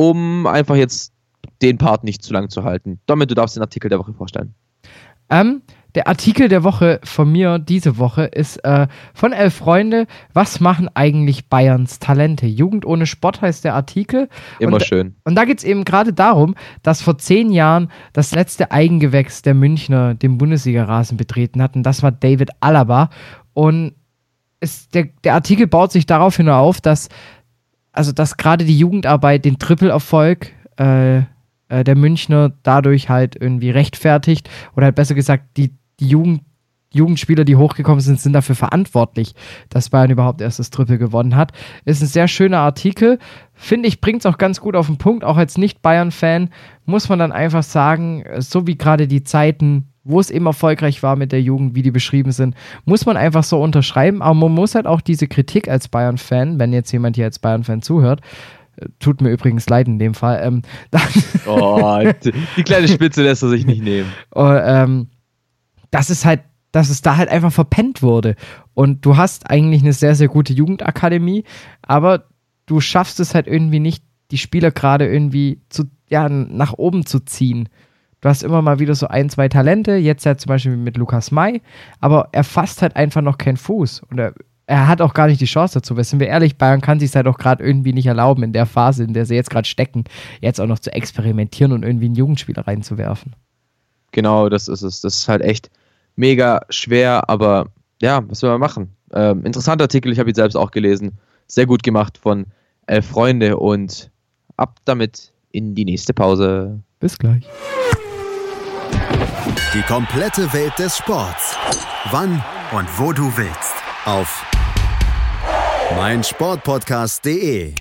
um 0.02 0.48
einfach 0.48 0.76
jetzt 0.76 1.14
den 1.62 1.78
Part 1.78 2.04
nicht 2.04 2.24
zu 2.24 2.34
lang 2.34 2.50
zu 2.50 2.64
halten. 2.64 3.00
Damit 3.06 3.30
du 3.30 3.36
darfst 3.36 3.56
den 3.56 3.62
Artikel 3.62 3.88
der 3.88 4.00
Woche 4.00 4.14
vorstellen. 4.14 4.56
Ähm, 5.30 5.62
der 5.94 6.08
Artikel 6.08 6.48
der 6.48 6.64
Woche 6.64 7.00
von 7.04 7.32
mir 7.32 7.60
diese 7.60 8.00
Woche 8.00 8.24
ist 8.24 8.58
äh, 8.64 8.88
von 9.14 9.32
Elf 9.32 9.54
Freunde. 9.54 10.08
Was 10.34 10.60
machen 10.60 10.90
eigentlich 10.96 11.50
Bayerns 11.50 12.00
Talente? 12.00 12.48
Jugend 12.48 12.84
ohne 12.84 13.06
Sport 13.06 13.42
heißt 13.42 13.64
der 13.64 13.76
Artikel. 13.76 14.28
Immer 14.58 14.76
und, 14.76 14.84
schön. 14.84 15.16
Und 15.24 15.36
da 15.36 15.46
geht 15.46 15.60
es 15.60 15.64
eben 15.64 15.86
gerade 15.86 16.14
darum, 16.14 16.56
dass 16.82 17.04
vor 17.04 17.20
zehn 17.20 17.52
Jahren 17.52 17.92
das 18.14 18.34
letzte 18.34 18.72
Eigengewächs 18.72 19.44
der 19.44 19.54
Münchner 19.54 20.16
den 20.16 20.40
Bundesliga-Rasen 20.40 21.16
betreten 21.16 21.62
hat. 21.62 21.76
Und 21.76 21.84
das 21.84 22.02
war 22.02 22.12
David 22.12 22.50
Alaba. 22.60 23.12
Und 23.54 23.94
der, 24.94 25.10
der 25.24 25.36
Artikel 25.36 25.68
baut 25.68 25.92
sich 25.92 26.08
daraufhin 26.08 26.50
auf, 26.50 26.82
dass 26.82 27.10
also 27.92 28.12
dass 28.12 28.38
gerade 28.38 28.66
die 28.66 28.78
Jugendarbeit 28.78 29.46
den 29.46 29.60
Triple-Erfolg 29.60 30.52
äh, 30.78 31.20
äh, 31.72 31.84
der 31.84 31.96
Münchner 31.96 32.54
dadurch 32.64 33.10
halt 33.10 33.36
irgendwie 33.40 33.72
rechtfertigt 33.72 34.50
oder 34.76 34.86
halt 34.86 34.96
besser 34.96 35.16
gesagt, 35.16 35.58
die, 35.58 35.72
die 36.00 36.10
Jugend, 36.10 36.42
Jugendspieler, 36.94 37.46
die 37.46 37.56
hochgekommen 37.56 38.02
sind, 38.02 38.20
sind 38.20 38.34
dafür 38.34 38.56
verantwortlich, 38.56 39.34
dass 39.70 39.90
Bayern 39.90 40.12
überhaupt 40.12 40.42
erst 40.42 40.60
das 40.60 40.72
Triple 40.72 40.98
gewonnen 40.98 41.38
hat. 41.38 41.54
Ist 41.86 42.02
ein 42.02 42.08
sehr 42.08 42.28
schöner 42.28 42.60
Artikel. 42.60 43.18
Finde 43.54 43.88
ich, 43.88 44.02
bringt 44.02 44.20
es 44.20 44.26
auch 44.26 44.38
ganz 44.38 44.60
gut 44.60 44.76
auf 44.76 44.88
den 44.88 44.98
Punkt. 44.98 45.24
Auch 45.24 45.38
als 45.38 45.58
Nicht-Bayern-Fan 45.58 46.50
muss 46.86 47.08
man 47.08 47.20
dann 47.20 47.32
einfach 47.32 47.64
sagen, 47.64 48.26
so 48.40 48.68
wie 48.68 48.78
gerade 48.78 49.08
die 49.08 49.24
Zeiten 49.24 49.91
wo 50.04 50.20
es 50.20 50.32
eben 50.32 50.46
erfolgreich 50.46 51.04
war 51.04 51.16
mit 51.16 51.32
der 51.32 51.42
Jugend, 51.42 51.76
wie 51.76 51.84
die 51.84 51.92
beschrieben 51.92 52.32
sind, 52.32 52.56
muss 52.86 53.06
man 53.06 53.18
einfach 53.18 53.44
so 53.44 53.62
unterschreiben. 53.62 54.22
Aber 54.22 54.34
man 54.34 54.52
muss 54.52 54.76
halt 54.76 54.88
auch 54.88 55.02
diese 55.02 55.28
Kritik 55.28 55.68
als 55.68 55.88
Bayern-Fan, 55.88 56.60
wenn 56.60 56.74
jetzt 56.74 56.92
jemand 56.92 57.16
hier 57.16 57.26
als 57.26 57.40
Bayern-Fan 57.40 57.82
zuhört, 57.82 58.22
äh, 58.78 58.88
tut 59.00 59.22
mir 59.22 59.30
übrigens 59.30 59.70
leid 59.70 59.88
in 59.88 60.00
dem 60.00 60.14
Fall. 60.14 60.42
Ähm, 60.44 60.62
oh, 61.46 62.02
die 62.58 62.64
kleine 62.64 62.88
Spitze 62.88 63.24
lässt 63.24 63.44
er 63.44 63.50
sich 63.50 63.66
nicht 63.66 63.84
nehmen. 63.84 64.12
Und, 64.32 64.44
oh, 64.44 64.54
ähm, 64.54 65.08
das 65.92 66.10
ist 66.10 66.26
halt, 66.26 66.42
dass 66.72 66.90
es 66.90 67.02
da 67.02 67.18
halt 67.18 67.30
einfach 67.30 67.52
verpennt 67.52 68.02
wurde. 68.02 68.36
Und 68.74 69.06
du 69.06 69.18
hast 69.18 69.50
eigentlich 69.50 69.82
eine 69.82 69.94
sehr, 69.94 70.16
sehr 70.16 70.30
gute 70.30 70.54
Jugendakademie, 70.54 71.44
aber 71.82 72.26
du 72.66 72.80
schaffst 72.80 73.20
es 73.20 73.36
halt 73.36 73.48
irgendwie 73.48 73.80
nicht, 73.80 74.04
die 74.32 74.38
Spieler 74.38 74.72
gerade 74.72 75.06
irgendwie 75.06 75.62
zu, 75.70 75.84
ja, 76.10 76.30
nach 76.30 76.74
oben 76.74 77.06
zu 77.06 77.20
ziehen 77.20 77.68
Du 78.22 78.30
hast 78.30 78.44
immer 78.44 78.62
mal 78.62 78.78
wieder 78.78 78.94
so 78.94 79.08
ein, 79.08 79.30
zwei 79.30 79.50
Talente, 79.50 79.94
jetzt 79.94 80.26
ja 80.26 80.38
zum 80.38 80.50
Beispiel 80.50 80.78
mit 80.78 80.96
Lukas 80.96 81.32
May, 81.32 81.62
aber 82.00 82.30
er 82.32 82.44
fasst 82.44 82.84
halt 82.84 82.96
einfach 82.96 83.22
noch 83.22 83.40
keinen 83.40 83.58
Fuß. 83.58 84.04
Und 84.12 84.20
er, 84.20 84.36
er 84.68 84.88
hat 84.88 85.02
auch 85.02 85.16
gar 85.16 85.26
nicht 85.26 85.42
die 85.42 85.46
Chance 85.46 85.80
dazu. 85.80 85.98
Weil 85.98 86.04
sind 86.04 86.20
wir 86.20 86.28
ehrlich, 86.28 86.58
Bayern 86.58 86.82
kann 86.82 87.00
sich 87.00 87.16
halt 87.16 87.26
auch 87.26 87.40
gerade 87.40 87.64
irgendwie 87.64 87.94
nicht 87.94 88.06
erlauben, 88.06 88.44
in 88.44 88.54
der 88.54 88.68
Phase, 88.68 89.04
in 89.04 89.14
der 89.14 89.26
sie 89.26 89.34
jetzt 89.34 89.50
gerade 89.50 89.68
stecken, 89.68 90.04
jetzt 90.40 90.62
auch 90.62 90.68
noch 90.68 90.78
zu 90.78 90.94
experimentieren 90.94 91.72
und 91.72 91.84
irgendwie 91.84 92.06
einen 92.06 92.16
Jugendspieler 92.16 92.68
reinzuwerfen. 92.68 93.36
Genau, 94.12 94.50
das 94.50 94.68
ist 94.68 94.84
es. 94.84 95.02
Das 95.02 95.16
ist 95.16 95.28
halt 95.28 95.42
echt 95.42 95.72
mega 96.16 96.62
schwer, 96.70 97.28
aber 97.28 97.70
ja, 98.04 98.22
was 98.30 98.44
will 98.44 98.52
man 98.52 98.60
machen? 98.60 98.96
Ähm, 99.14 99.46
interessanter 99.46 99.86
Artikel, 99.86 100.12
ich 100.12 100.20
habe 100.20 100.30
ihn 100.30 100.36
selbst 100.36 100.56
auch 100.56 100.70
gelesen. 100.70 101.14
Sehr 101.48 101.66
gut 101.66 101.82
gemacht 101.82 102.20
von 102.20 102.46
Elf 102.86 103.08
Freunde 103.08 103.58
und 103.58 104.12
ab 104.58 104.78
damit 104.86 105.34
in 105.52 105.74
die 105.74 105.86
nächste 105.86 106.14
Pause. 106.14 106.80
Bis 107.00 107.18
gleich. 107.18 107.48
Die 109.74 109.82
komplette 109.84 110.52
Welt 110.52 110.78
des 110.78 110.98
Sports. 110.98 111.56
Wann 112.12 112.44
und 112.74 113.00
wo 113.00 113.14
du 113.14 113.32
willst. 113.38 113.74
Auf 114.04 114.44
meinsportpodcast.de. 115.96 117.74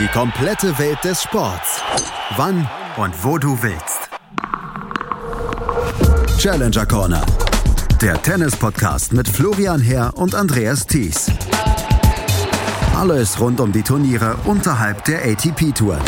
Die 0.00 0.06
komplette 0.08 0.76
Welt 0.80 0.98
des 1.04 1.22
Sports. 1.22 1.80
Wann 2.36 2.68
und 2.96 3.14
wo 3.24 3.38
du 3.38 3.56
willst. 3.62 4.10
Challenger 6.40 6.86
Corner. 6.86 7.24
Der 8.02 8.20
Tennis-Podcast 8.20 9.12
mit 9.12 9.28
Florian 9.28 9.80
Herr 9.80 10.16
und 10.16 10.34
Andreas 10.34 10.84
Thies. 10.84 11.30
Alles 12.96 13.38
rund 13.38 13.60
um 13.60 13.70
die 13.70 13.82
Turniere 13.82 14.36
unterhalb 14.46 15.04
der 15.04 15.24
ATP-Tour. 15.24 16.00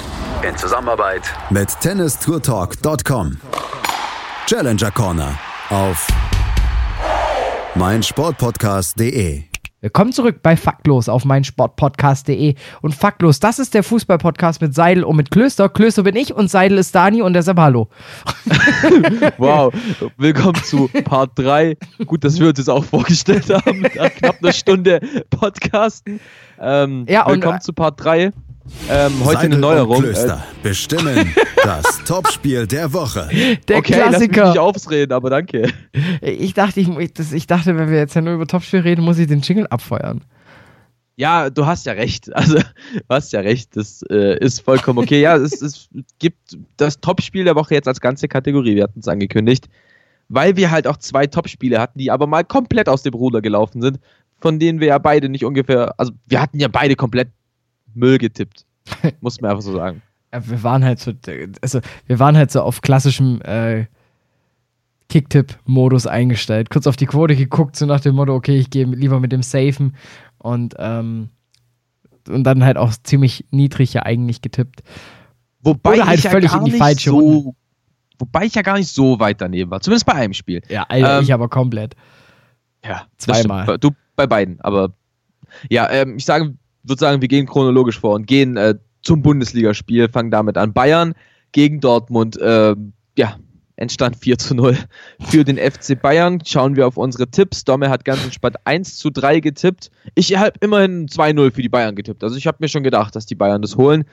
In 0.49 0.57
Zusammenarbeit 0.57 1.22
mit 1.51 1.68
tennistourtalk.com. 1.80 3.36
Challenger 4.47 4.91
Corner 4.91 5.38
auf 5.68 6.07
meinsportpodcast.de. 7.74 9.43
Willkommen 9.82 10.12
zurück 10.12 10.41
bei 10.43 10.57
Faktlos 10.57 11.09
auf 11.09 11.24
meinsportpodcast.de. 11.24 12.55
Und 12.82 12.95
Faktlos, 12.95 13.41
das 13.41 13.59
ist 13.59 13.72
der 13.74 13.82
Fußballpodcast 13.82 14.61
mit 14.61 14.74
Seidel 14.74 15.05
und 15.05 15.16
mit 15.16 15.30
Klöster. 15.30 15.68
Klöster 15.68 16.03
bin 16.03 16.16
ich 16.16 16.34
und 16.34 16.51
Seidel 16.51 16.78
ist 16.78 16.95
Dani 16.95 17.22
und 17.22 17.32
deshalb 17.34 17.59
Hallo. 17.59 17.88
Wow, 19.38 19.72
willkommen 20.18 20.62
zu 20.64 20.88
Part 21.05 21.32
3. 21.36 21.76
Gut, 22.07 22.24
dass 22.24 22.38
wir 22.38 22.49
uns 22.49 22.59
das 22.59 22.68
auch 22.68 22.84
vorgestellt 22.84 23.49
haben. 23.51 23.82
Nach 23.82 24.11
knapp 24.14 24.36
einer 24.43 24.53
Stunde 24.53 25.01
Podcasten. 25.30 26.20
Ähm, 26.61 27.07
Ja, 27.09 27.24
und- 27.26 27.34
willkommen 27.34 27.61
zu 27.61 27.72
Part 27.72 28.03
3. 28.05 28.32
Ähm, 28.89 29.12
heute 29.25 29.37
Seidel 29.37 29.53
eine 29.53 29.59
Neuerung. 29.59 29.97
Und 29.97 30.03
Klöster 30.03 30.45
bestimmen 30.62 31.35
das 31.64 32.03
Topspiel 32.05 32.66
der 32.66 32.93
Woche. 32.93 33.29
Der 33.68 33.79
okay, 33.79 33.95
lass 33.99 34.18
mich 34.18 34.31
Klassiker. 34.31 34.49
nicht 34.49 34.59
aufreden, 34.59 35.12
aber 35.12 35.31
danke. 35.31 35.73
Ich 36.21 36.55
dachte, 36.55 36.81
ich, 36.81 36.89
ich, 36.89 37.12
das, 37.12 37.33
ich 37.33 37.47
dachte, 37.47 37.77
wenn 37.77 37.91
wir 37.91 37.99
jetzt 37.99 38.14
ja 38.14 38.21
nur 38.21 38.35
über 38.35 38.47
Topspiel 38.47 38.81
reden, 38.81 39.05
muss 39.05 39.18
ich 39.18 39.27
den 39.27 39.41
Jingle 39.41 39.66
abfeuern. 39.68 40.23
Ja, 41.16 41.51
du 41.51 41.66
hast 41.66 41.85
ja 41.87 41.93
recht. 41.93 42.35
Also, 42.35 42.55
du 42.59 43.01
hast 43.09 43.33
ja 43.33 43.41
recht. 43.41 43.77
Das 43.77 44.03
äh, 44.11 44.39
ist 44.39 44.61
vollkommen 44.61 44.99
okay. 45.01 45.21
Ja, 45.21 45.37
es, 45.37 45.61
es 45.61 45.89
gibt 46.18 46.57
das 46.77 47.01
Topspiel 47.01 47.45
der 47.45 47.55
Woche 47.57 47.75
jetzt 47.75 47.89
als 47.89 48.01
ganze 48.01 48.27
Kategorie. 48.27 48.77
Wir 48.77 48.85
hatten 48.85 49.01
es 49.01 49.09
angekündigt. 49.09 49.68
Weil 50.29 50.57
wir 50.57 50.71
halt 50.71 50.87
auch 50.87 50.97
zwei 50.97 51.27
Topspiele 51.27 51.81
hatten, 51.81 51.99
die 51.99 52.11
aber 52.11 52.27
mal 52.27 52.45
komplett 52.45 52.89
aus 52.89 53.03
dem 53.03 53.14
Ruder 53.14 53.43
gelaufen 53.43 53.83
sind, 53.83 53.99
von 54.41 54.59
denen 54.59 54.81
wir 54.81 54.87
ja 54.89 54.99
beide 54.99 55.29
nicht 55.29 55.45
ungefähr, 55.45 55.93
also 55.99 56.12
wir 56.27 56.41
hatten 56.41 56.59
ja 56.59 56.68
beide 56.68 56.97
komplett 56.97 57.29
Müll 57.95 58.18
getippt. 58.18 58.64
Muss 59.20 59.41
man 59.41 59.51
einfach 59.51 59.62
so 59.62 59.72
sagen. 59.72 60.03
Ja, 60.32 60.49
wir 60.49 60.62
waren 60.62 60.84
halt 60.84 61.01
so, 61.01 61.12
also 61.61 61.80
wir 62.07 62.20
waren 62.20 62.36
halt 62.36 62.53
so 62.53 62.62
auf 62.62 62.82
klassischem 62.82 63.43
äh, 63.43 63.86
Kicktipp-Modus 65.09 66.07
eingestellt. 66.07 66.70
Kurz 66.70 66.86
auf 66.86 66.95
die 66.95 67.07
Quote 67.07 67.34
geguckt, 67.34 67.74
so 67.74 67.84
nach 67.84 67.99
dem 67.99 68.14
Motto, 68.14 68.32
okay, 68.32 68.57
ich 68.57 68.70
gehe 68.70 68.84
lieber 68.86 69.18
mit 69.18 69.32
dem 69.32 69.43
Safen 69.43 69.97
und, 70.38 70.76
ähm, 70.78 71.30
und 72.28 72.45
dann 72.45 72.64
halt 72.64 72.76
auch 72.76 72.93
ziemlich 73.03 73.45
niedrig 73.51 73.93
ja 73.93 74.05
eigentlich 74.05 74.41
getippt. 74.41 74.84
Wobei 75.62 75.95
Oder 75.95 76.07
halt 76.07 76.18
ich 76.18 76.24
ja 76.24 76.30
völlig 76.30 76.53
gar 76.53 76.61
in 76.61 76.66
die 76.66 76.70
nicht 76.70 76.80
falsche 76.80 77.11
so, 77.11 77.55
Wobei 78.20 78.45
ich 78.45 78.55
ja 78.55 78.62
gar 78.62 78.76
nicht 78.76 78.91
so 78.91 79.18
weit 79.18 79.41
daneben 79.41 79.70
war. 79.70 79.80
Zumindest 79.80 80.07
bei 80.07 80.12
einem 80.12 80.34
Spiel. 80.34 80.62
Ja, 80.68 80.84
Alter, 80.88 81.18
Ähm, 81.18 81.24
ich 81.24 81.32
aber 81.32 81.49
komplett. 81.49 81.97
Ja, 82.84 83.07
Zweimal. 83.16 83.78
Du 83.78 83.91
bei 84.14 84.26
beiden, 84.26 84.61
aber 84.61 84.93
ja, 85.70 85.91
ähm, 85.91 86.16
ich 86.18 86.24
sage, 86.24 86.55
würde 86.83 87.01
sagen, 87.01 87.20
wir 87.20 87.28
gehen 87.28 87.47
chronologisch 87.47 87.99
vor 87.99 88.14
und 88.14 88.26
gehen 88.26 88.57
äh, 88.57 88.74
zum 89.03 89.22
Bundesligaspiel, 89.22 90.09
fangen 90.09 90.31
damit 90.31 90.57
an. 90.57 90.72
Bayern 90.72 91.14
gegen 91.53 91.81
Dortmund, 91.81 92.39
ähm, 92.43 92.93
ja, 93.16 93.37
entstand 93.76 94.16
4 94.16 94.39
zu 94.39 94.55
0 94.55 94.76
für 95.20 95.43
den 95.43 95.57
FC 95.57 96.01
Bayern. 96.01 96.41
Schauen 96.45 96.76
wir 96.76 96.87
auf 96.87 96.97
unsere 96.97 97.28
Tipps. 97.28 97.64
Domme 97.64 97.89
hat 97.89 98.05
ganz 98.05 98.22
entspannt 98.22 98.57
1 98.64 98.99
zu 98.99 99.11
3 99.11 99.41
getippt. 99.41 99.91
Ich 100.14 100.37
habe 100.37 100.53
immerhin 100.61 101.09
2-0 101.09 101.53
für 101.53 101.62
die 101.62 101.68
Bayern 101.68 101.97
getippt. 101.97 102.22
Also 102.22 102.37
ich 102.37 102.47
habe 102.47 102.59
mir 102.61 102.68
schon 102.68 102.83
gedacht, 102.83 103.16
dass 103.16 103.26
die 103.26 103.35
Bayern 103.35 103.62
das 103.62 103.76
holen. 103.76 104.05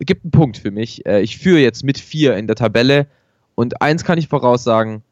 Gibt 0.00 0.24
einen 0.24 0.30
Punkt 0.30 0.58
für 0.58 0.70
mich. 0.70 1.04
Äh, 1.06 1.22
ich 1.22 1.38
führe 1.38 1.60
jetzt 1.60 1.82
mit 1.82 1.98
4 1.98 2.36
in 2.36 2.46
der 2.46 2.56
Tabelle 2.56 3.08
und 3.54 3.82
eins 3.82 4.04
kann 4.04 4.18
ich 4.18 4.28
voraussagen, 4.28 5.02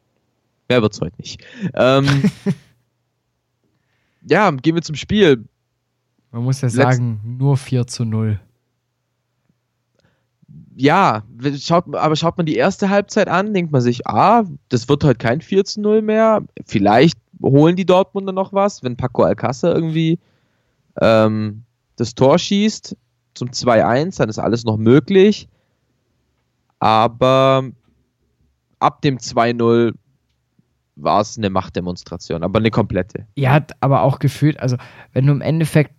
mehr 0.69 0.81
wird's 0.81 1.01
heute 1.01 1.15
nicht. 1.17 1.43
Ähm, 1.73 2.31
ja, 4.29 4.49
gehen 4.51 4.75
wir 4.75 4.81
zum 4.83 4.95
Spiel. 4.95 5.43
Man 6.37 6.43
muss 6.43 6.61
ja 6.61 6.67
Letz- 6.67 6.73
sagen, 6.75 7.19
nur 7.25 7.57
4 7.57 7.87
zu 7.87 8.05
0. 8.05 8.39
Ja, 10.75 11.23
schaut, 11.59 11.95
aber 11.95 12.15
schaut 12.15 12.37
man 12.37 12.45
die 12.45 12.55
erste 12.57 12.91
Halbzeit 12.91 13.27
an, 13.27 13.55
denkt 13.55 13.71
man 13.71 13.81
sich, 13.81 14.05
ah, 14.05 14.43
das 14.69 14.87
wird 14.87 15.03
heute 15.03 15.17
kein 15.17 15.41
4 15.41 15.65
zu 15.65 15.81
0 15.81 16.03
mehr. 16.03 16.43
Vielleicht 16.67 17.17
holen 17.41 17.75
die 17.75 17.87
Dortmunder 17.87 18.33
noch 18.33 18.53
was, 18.53 18.83
wenn 18.83 18.97
Paco 18.97 19.23
Alcázar 19.23 19.73
irgendwie 19.73 20.19
ähm, 21.01 21.63
das 21.95 22.13
Tor 22.13 22.37
schießt 22.37 22.95
zum 23.33 23.49
2-1, 23.49 24.19
dann 24.19 24.29
ist 24.29 24.37
alles 24.37 24.63
noch 24.63 24.77
möglich. 24.77 25.49
Aber 26.77 27.63
ab 28.77 29.01
dem 29.01 29.17
2-0 29.17 29.95
war 30.97 31.21
es 31.21 31.35
eine 31.35 31.49
Machtdemonstration, 31.49 32.43
aber 32.43 32.59
eine 32.59 32.69
komplette. 32.69 33.25
Ja, 33.35 33.53
hat 33.53 33.71
aber 33.79 34.03
auch 34.03 34.19
gefühlt, 34.19 34.59
also 34.59 34.77
wenn 35.13 35.25
du 35.25 35.31
im 35.33 35.41
Endeffekt, 35.41 35.93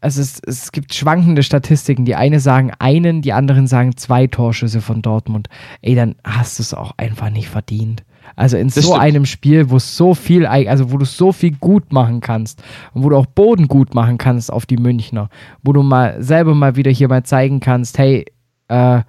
also 0.00 0.20
es, 0.20 0.40
es 0.46 0.72
gibt 0.72 0.94
schwankende 0.94 1.42
Statistiken. 1.42 2.04
Die 2.04 2.14
eine 2.14 2.40
sagen 2.40 2.72
einen, 2.78 3.22
die 3.22 3.32
anderen 3.32 3.66
sagen 3.66 3.96
zwei 3.96 4.26
Torschüsse 4.26 4.80
von 4.80 5.02
Dortmund. 5.02 5.48
Ey, 5.82 5.94
dann 5.94 6.14
hast 6.24 6.58
du 6.58 6.62
es 6.62 6.74
auch 6.74 6.92
einfach 6.96 7.30
nicht 7.30 7.48
verdient. 7.48 8.04
Also 8.36 8.56
in 8.58 8.66
Das 8.68 8.74
so 8.76 8.80
stimmt. 8.82 9.00
einem 9.00 9.24
Spiel, 9.24 9.70
wo 9.70 9.78
so 9.78 10.14
viel, 10.14 10.44
also 10.46 10.92
wo 10.92 10.98
du 10.98 11.06
so 11.06 11.32
viel 11.32 11.52
gut 11.56 11.92
machen 11.92 12.20
kannst 12.20 12.62
und 12.92 13.02
wo 13.02 13.08
du 13.08 13.16
auch 13.16 13.26
Boden 13.26 13.68
gut 13.68 13.94
machen 13.94 14.18
kannst 14.18 14.52
auf 14.52 14.66
die 14.66 14.76
Münchner, 14.76 15.30
wo 15.62 15.72
du 15.72 15.82
mal 15.82 16.22
selber 16.22 16.54
mal 16.54 16.76
wieder 16.76 16.90
hier 16.90 17.08
mal 17.08 17.22
zeigen 17.24 17.60
kannst, 17.60 17.96
hey, 17.98 18.26
äh, 18.68 19.00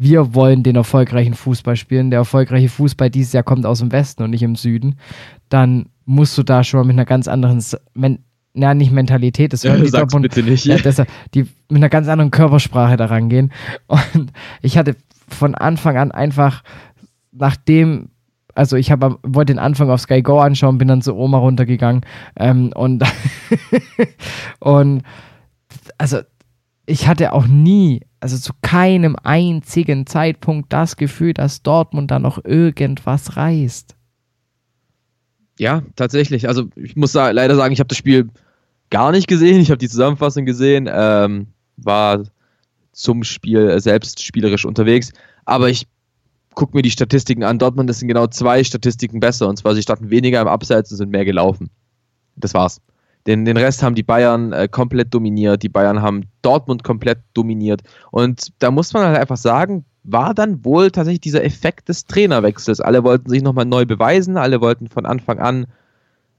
wir 0.00 0.32
wollen 0.32 0.62
den 0.62 0.76
erfolgreichen 0.76 1.34
Fußball 1.34 1.74
spielen. 1.74 2.10
Der 2.10 2.20
erfolgreiche 2.20 2.68
Fußball 2.68 3.10
dieses 3.10 3.32
Jahr 3.32 3.42
kommt 3.42 3.66
aus 3.66 3.80
dem 3.80 3.90
Westen 3.90 4.22
und 4.22 4.30
nicht 4.30 4.44
im 4.44 4.54
Süden. 4.54 4.94
Dann 5.48 5.86
musst 6.04 6.38
du 6.38 6.44
da 6.44 6.62
schon 6.62 6.78
mal 6.78 6.86
mit 6.86 6.94
einer 6.94 7.04
ganz 7.04 7.26
anderen, 7.26 7.58
S- 7.58 7.76
ja, 8.54 8.74
nicht 8.74 8.92
Mentalität, 8.92 9.52
das 9.52 9.64
hören 9.64 9.82
die 9.82 9.88
Sag's 9.88 10.12
Dortmund, 10.12 10.22
bitte 10.22 10.42
nicht. 10.42 10.64
ja, 10.64 10.76
deshalb, 10.76 11.08
die 11.34 11.42
mit 11.68 11.76
einer 11.76 11.88
ganz 11.88 12.08
anderen 12.08 12.30
Körpersprache 12.30 12.96
da 12.96 13.06
rangehen. 13.06 13.52
Und 13.86 14.32
ich 14.62 14.76
hatte 14.78 14.96
von 15.28 15.54
Anfang 15.54 15.96
an 15.96 16.10
einfach, 16.10 16.62
nachdem, 17.32 18.10
also 18.54 18.76
ich 18.76 18.90
habe 18.90 19.18
wollte 19.22 19.52
den 19.52 19.58
Anfang 19.58 19.90
auf 19.90 20.00
Sky 20.00 20.22
Go 20.22 20.40
anschauen, 20.40 20.78
bin 20.78 20.88
dann 20.88 21.02
zu 21.02 21.14
Oma 21.14 21.38
runtergegangen 21.38 22.02
ähm, 22.36 22.72
und 22.74 23.04
und 24.60 25.02
also 25.98 26.18
ich 26.86 27.06
hatte 27.06 27.34
auch 27.34 27.46
nie, 27.46 28.00
also 28.20 28.38
zu 28.38 28.52
keinem 28.62 29.14
einzigen 29.22 30.06
Zeitpunkt 30.06 30.72
das 30.72 30.96
Gefühl, 30.96 31.34
dass 31.34 31.62
Dortmund 31.62 32.10
da 32.10 32.18
noch 32.18 32.42
irgendwas 32.44 33.36
reißt. 33.36 33.97
Ja, 35.58 35.82
tatsächlich. 35.96 36.48
Also 36.48 36.68
ich 36.76 36.96
muss 36.96 37.12
sa 37.12 37.30
leider 37.30 37.56
sagen, 37.56 37.72
ich 37.72 37.80
habe 37.80 37.88
das 37.88 37.98
Spiel 37.98 38.28
gar 38.90 39.12
nicht 39.12 39.28
gesehen. 39.28 39.60
Ich 39.60 39.70
habe 39.70 39.78
die 39.78 39.88
Zusammenfassung 39.88 40.44
gesehen, 40.44 40.88
ähm, 40.90 41.48
war 41.76 42.22
zum 42.92 43.24
Spiel 43.24 43.78
selbst 43.80 44.24
spielerisch 44.24 44.64
unterwegs. 44.64 45.12
Aber 45.44 45.68
ich 45.68 45.86
gucke 46.54 46.76
mir 46.76 46.82
die 46.82 46.90
Statistiken 46.90 47.44
an. 47.44 47.58
Dortmund 47.58 47.88
das 47.88 47.98
sind 47.98 48.08
genau 48.08 48.26
zwei 48.26 48.64
Statistiken 48.64 49.20
besser. 49.20 49.48
Und 49.48 49.58
zwar, 49.58 49.74
sie 49.74 49.82
standen 49.82 50.10
weniger 50.10 50.40
im 50.40 50.48
Abseits 50.48 50.90
und 50.90 50.96
sind 50.96 51.10
mehr 51.10 51.24
gelaufen. 51.24 51.70
Das 52.36 52.54
war's. 52.54 52.80
Den, 53.26 53.44
den 53.44 53.56
Rest 53.56 53.82
haben 53.82 53.94
die 53.94 54.02
Bayern 54.02 54.52
äh, 54.52 54.68
komplett 54.68 55.12
dominiert. 55.12 55.62
Die 55.62 55.68
Bayern 55.68 56.02
haben 56.02 56.22
Dortmund 56.42 56.82
komplett 56.82 57.18
dominiert. 57.34 57.82
Und 58.10 58.48
da 58.58 58.70
muss 58.70 58.92
man 58.92 59.06
halt 59.06 59.18
einfach 59.18 59.36
sagen, 59.36 59.84
war 60.10 60.34
dann 60.34 60.64
wohl 60.64 60.90
tatsächlich 60.90 61.20
dieser 61.20 61.44
Effekt 61.44 61.88
des 61.88 62.06
Trainerwechsels. 62.06 62.80
Alle 62.80 63.04
wollten 63.04 63.28
sich 63.28 63.42
nochmal 63.42 63.64
neu 63.66 63.84
beweisen, 63.84 64.36
alle 64.36 64.60
wollten 64.60 64.88
von 64.88 65.04
Anfang 65.06 65.38
an 65.38 65.66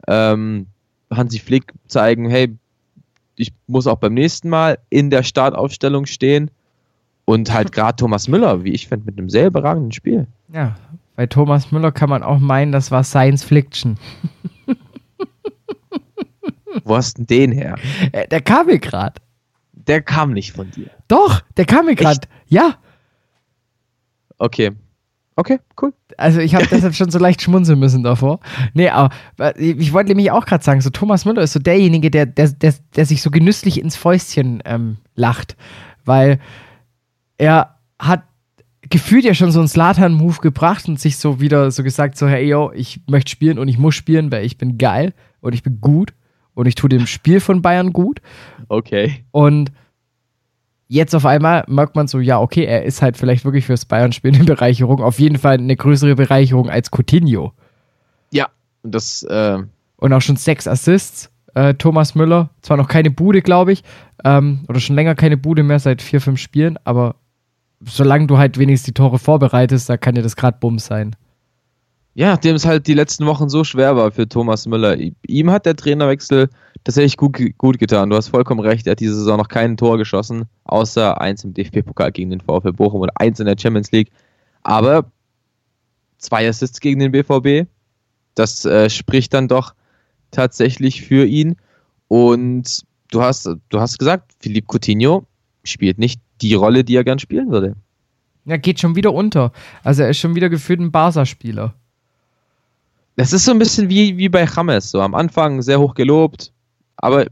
ähm, 0.08 0.68
Hansi 1.12 1.40
Flick 1.40 1.74
zeigen, 1.88 2.30
hey, 2.30 2.56
ich 3.36 3.54
muss 3.68 3.88
auch 3.88 3.98
beim 3.98 4.14
nächsten 4.14 4.50
Mal 4.50 4.80
in 4.90 5.10
der 5.10 5.24
Startaufstellung 5.24 6.06
stehen. 6.06 6.52
Und 7.26 7.54
halt 7.54 7.72
gerade 7.74 7.96
Thomas 7.96 8.28
Müller, 8.28 8.64
wie 8.64 8.72
ich 8.72 8.88
finde, 8.88 9.06
mit 9.06 9.18
einem 9.18 9.30
sehr 9.30 9.48
überragenden 9.48 9.92
Spiel. 9.92 10.28
Ja, 10.52 10.76
bei 11.16 11.28
Thomas 11.28 11.72
Müller 11.72 11.92
kann 11.92 12.10
man 12.10 12.24
auch 12.24 12.40
meinen, 12.40 12.72
das 12.72 12.90
war 12.92 13.04
Science 13.04 13.44
Fiction. 13.44 13.98
Wo 16.84 16.96
hast 16.96 17.18
denn 17.18 17.28
den 17.28 17.52
her? 17.52 17.76
Äh, 18.12 18.28
Der 18.28 18.42
kam 18.42 18.68
mir 18.68 18.80
gerade. 18.80 19.22
Der 19.74 20.02
kam 20.02 20.34
nicht 20.34 20.54
von 20.54 20.70
dir. 20.72 20.90
Doch, 21.08 21.42
der 21.58 21.66
kam 21.66 21.86
mir 21.86 21.96
gerade. 21.96 22.28
Ja, 22.48 22.76
Okay. 24.40 24.72
Okay, 25.36 25.60
cool. 25.82 25.94
also 26.18 26.42
ich 26.42 26.54
habe 26.54 26.68
deshalb 26.72 26.96
schon 26.96 27.12
so 27.12 27.18
leicht 27.18 27.42
schmunzeln 27.42 27.80
müssen 27.80 28.04
davor. 28.04 28.42
Nee, 28.74 28.90
aber 28.90 29.12
äh, 29.40 29.54
ich 29.58 29.94
wollte 29.94 30.10
nämlich 30.10 30.32
auch 30.32 30.46
gerade 30.46 30.64
sagen, 30.64 30.82
so 30.82 30.90
Thomas 30.90 31.24
Müller 31.24 31.44
ist 31.44 31.54
so 31.54 31.60
derjenige, 31.60 32.12
der, 32.12 32.26
der, 32.26 32.50
der, 32.50 32.74
der 32.96 33.06
sich 33.06 33.22
so 33.22 33.32
genüsslich 33.32 33.80
ins 33.80 33.96
Fäustchen 33.96 34.62
ähm, 34.66 34.98
lacht, 35.16 35.56
weil 36.04 36.40
er 37.38 37.78
hat 37.98 38.24
gefühlt 38.90 39.24
ja 39.24 39.34
schon 39.34 39.52
so 39.52 39.60
einen 39.60 39.70
Slatan-Move 39.70 40.40
gebracht 40.42 40.90
und 40.90 41.00
sich 41.00 41.18
so 41.18 41.40
wieder 41.40 41.72
so 41.72 41.84
gesagt, 41.84 42.18
so, 42.18 42.28
hey, 42.28 42.46
yo, 42.46 42.72
ich 42.74 43.00
möchte 43.08 43.32
spielen 43.32 43.60
und 43.60 43.68
ich 43.68 43.78
muss 43.78 43.96
spielen, 43.96 44.32
weil 44.32 44.46
ich 44.46 44.58
bin 44.58 44.78
geil 44.78 45.14
und 45.40 45.54
ich 45.54 45.64
bin 45.64 45.80
gut 45.80 46.14
und 46.54 46.66
ich 46.66 46.76
tue 46.76 46.90
dem 46.90 47.08
Spiel 47.08 47.40
von 47.40 47.62
Bayern 47.62 47.94
gut. 47.94 48.20
Okay. 48.68 49.24
Und 49.32 49.72
jetzt 50.90 51.16
auf 51.16 51.26
einmal 51.26 51.64
merkt 51.68 51.96
man 51.96 52.08
so, 52.08 52.20
ja, 52.20 52.42
okay, 52.42 52.66
er 52.66 52.84
ist 52.84 53.02
halt 53.02 53.16
vielleicht 53.16 53.46
wirklich 53.46 53.66
fürs 53.66 53.86
Bayern-Spiel 53.86 54.36
eine 54.36 54.44
Bereicherung. 54.44 55.02
Auf 55.02 55.20
jeden 55.20 55.38
Fall 55.38 55.54
eine 55.54 55.76
größere 55.78 56.16
Bereicherung 56.16 56.70
als 56.70 56.90
Coutinho. 56.92 57.54
Ja, 58.32 58.50
und 58.84 58.94
das, 58.94 59.24
äh, 59.24 59.60
Und 59.98 60.14
auch 60.14 60.22
schon 60.22 60.36
sechs 60.36 60.68
Assists. 60.68 61.32
Äh, 61.56 61.74
Thomas 61.76 62.14
Müller, 62.14 62.50
zwar 62.62 62.78
noch 62.78 62.88
keine 62.88 63.10
Bude, 63.10 63.42
glaube 63.42 63.72
ich, 63.72 63.84
ähm, 64.24 64.66
oder 64.68 64.80
schon 64.80 64.96
länger 64.96 65.16
keine 65.16 65.36
Bude 65.38 65.64
mehr, 65.64 65.80
seit 65.80 66.02
vier, 66.02 66.22
fünf 66.22 66.40
Spielen, 66.40 66.78
aber 66.84 67.16
solange 67.86 68.28
du 68.28 68.38
halt 68.38 68.60
wenigstens 68.60 68.86
die 68.86 68.94
Tore 68.94 69.18
vorbereitest, 69.18 69.90
da 69.90 69.98
kann 69.98 70.14
dir 70.14 70.22
das 70.22 70.36
gerade 70.36 70.58
Bums 70.60 70.86
sein. 70.86 71.16
ja, 72.14 72.32
nachdem 72.32 72.56
es 72.56 72.66
halt 72.66 72.86
die 72.86 72.94
letzten 72.94 73.26
Wochen 73.26 73.50
so 73.50 73.64
schwer 73.64 73.96
war 73.96 74.12
für 74.12 74.28
Thomas 74.28 74.68
Müller. 74.68 74.96
Ihm 75.26 75.50
hat 75.52 75.66
der 75.66 75.76
Trainerwechsel 75.76 76.50
tatsächlich 76.84 77.18
gut, 77.18 77.34
ge- 77.34 77.54
gut 77.58 77.80
getan. 77.80 78.10
Du 78.10 78.16
hast 78.16 78.30
vollkommen 78.30 78.60
recht, 78.62 78.88
er 78.88 78.92
hat 78.92 79.00
diese 79.00 79.16
Saison 79.16 79.38
noch 79.38 79.48
kein 79.48 79.78
Tor 79.78 79.98
geschossen, 79.98 80.46
außer 80.64 81.20
eins 81.20 81.44
im 81.44 81.54
DFB-Pokal 81.54 82.12
gegen 82.12 82.30
den 82.30 82.42
VfL 82.42 82.74
Bochum 82.74 83.02
und 83.02 83.12
eins 83.16 83.40
in 83.40 83.46
der 83.46 83.58
Champions 83.60 83.92
League. 83.92 84.10
Aber 84.64 85.12
zwei 86.18 86.48
Assists 86.48 86.80
gegen 86.80 87.00
den 87.00 87.12
BVB, 87.12 87.68
das 88.36 88.66
äh, 88.66 88.90
spricht 88.90 89.34
dann 89.34 89.48
doch 89.48 89.74
tatsächlich 90.32 91.02
für 91.02 91.26
ihn. 91.26 91.56
Und 92.08 92.82
du 93.12 93.22
hast, 93.22 93.50
du 93.70 93.80
hast 93.80 94.00
gesagt, 94.00 94.34
Philippe 94.40 94.68
Coutinho 94.68 95.26
spielt 95.64 95.98
nicht 95.98 96.22
die 96.42 96.54
Rolle, 96.54 96.84
die 96.84 96.96
er 96.96 97.04
gern 97.04 97.20
spielen 97.20 97.52
würde. 97.52 97.76
Ja, 98.46 98.58
geht 98.58 98.80
schon 98.80 98.96
wieder 98.96 99.14
unter. 99.14 99.52
Also 99.84 100.04
er 100.04 100.10
ist 100.10 100.18
schon 100.18 100.36
wieder 100.36 100.50
gefühlt 100.50 100.80
ein 100.80 100.92
Barca-Spieler. 100.92 101.74
Das 103.16 103.34
ist 103.34 103.46
so 103.46 103.52
ein 103.52 103.60
bisschen 103.60 103.90
wie, 103.90 104.18
wie 104.18 104.30
bei 104.30 104.46
James, 104.46 104.92
so 104.92 105.02
am 105.02 105.14
Anfang 105.14 105.62
sehr 105.62 105.80
hoch 105.80 105.94
gelobt, 105.94 106.54
aber 107.00 107.26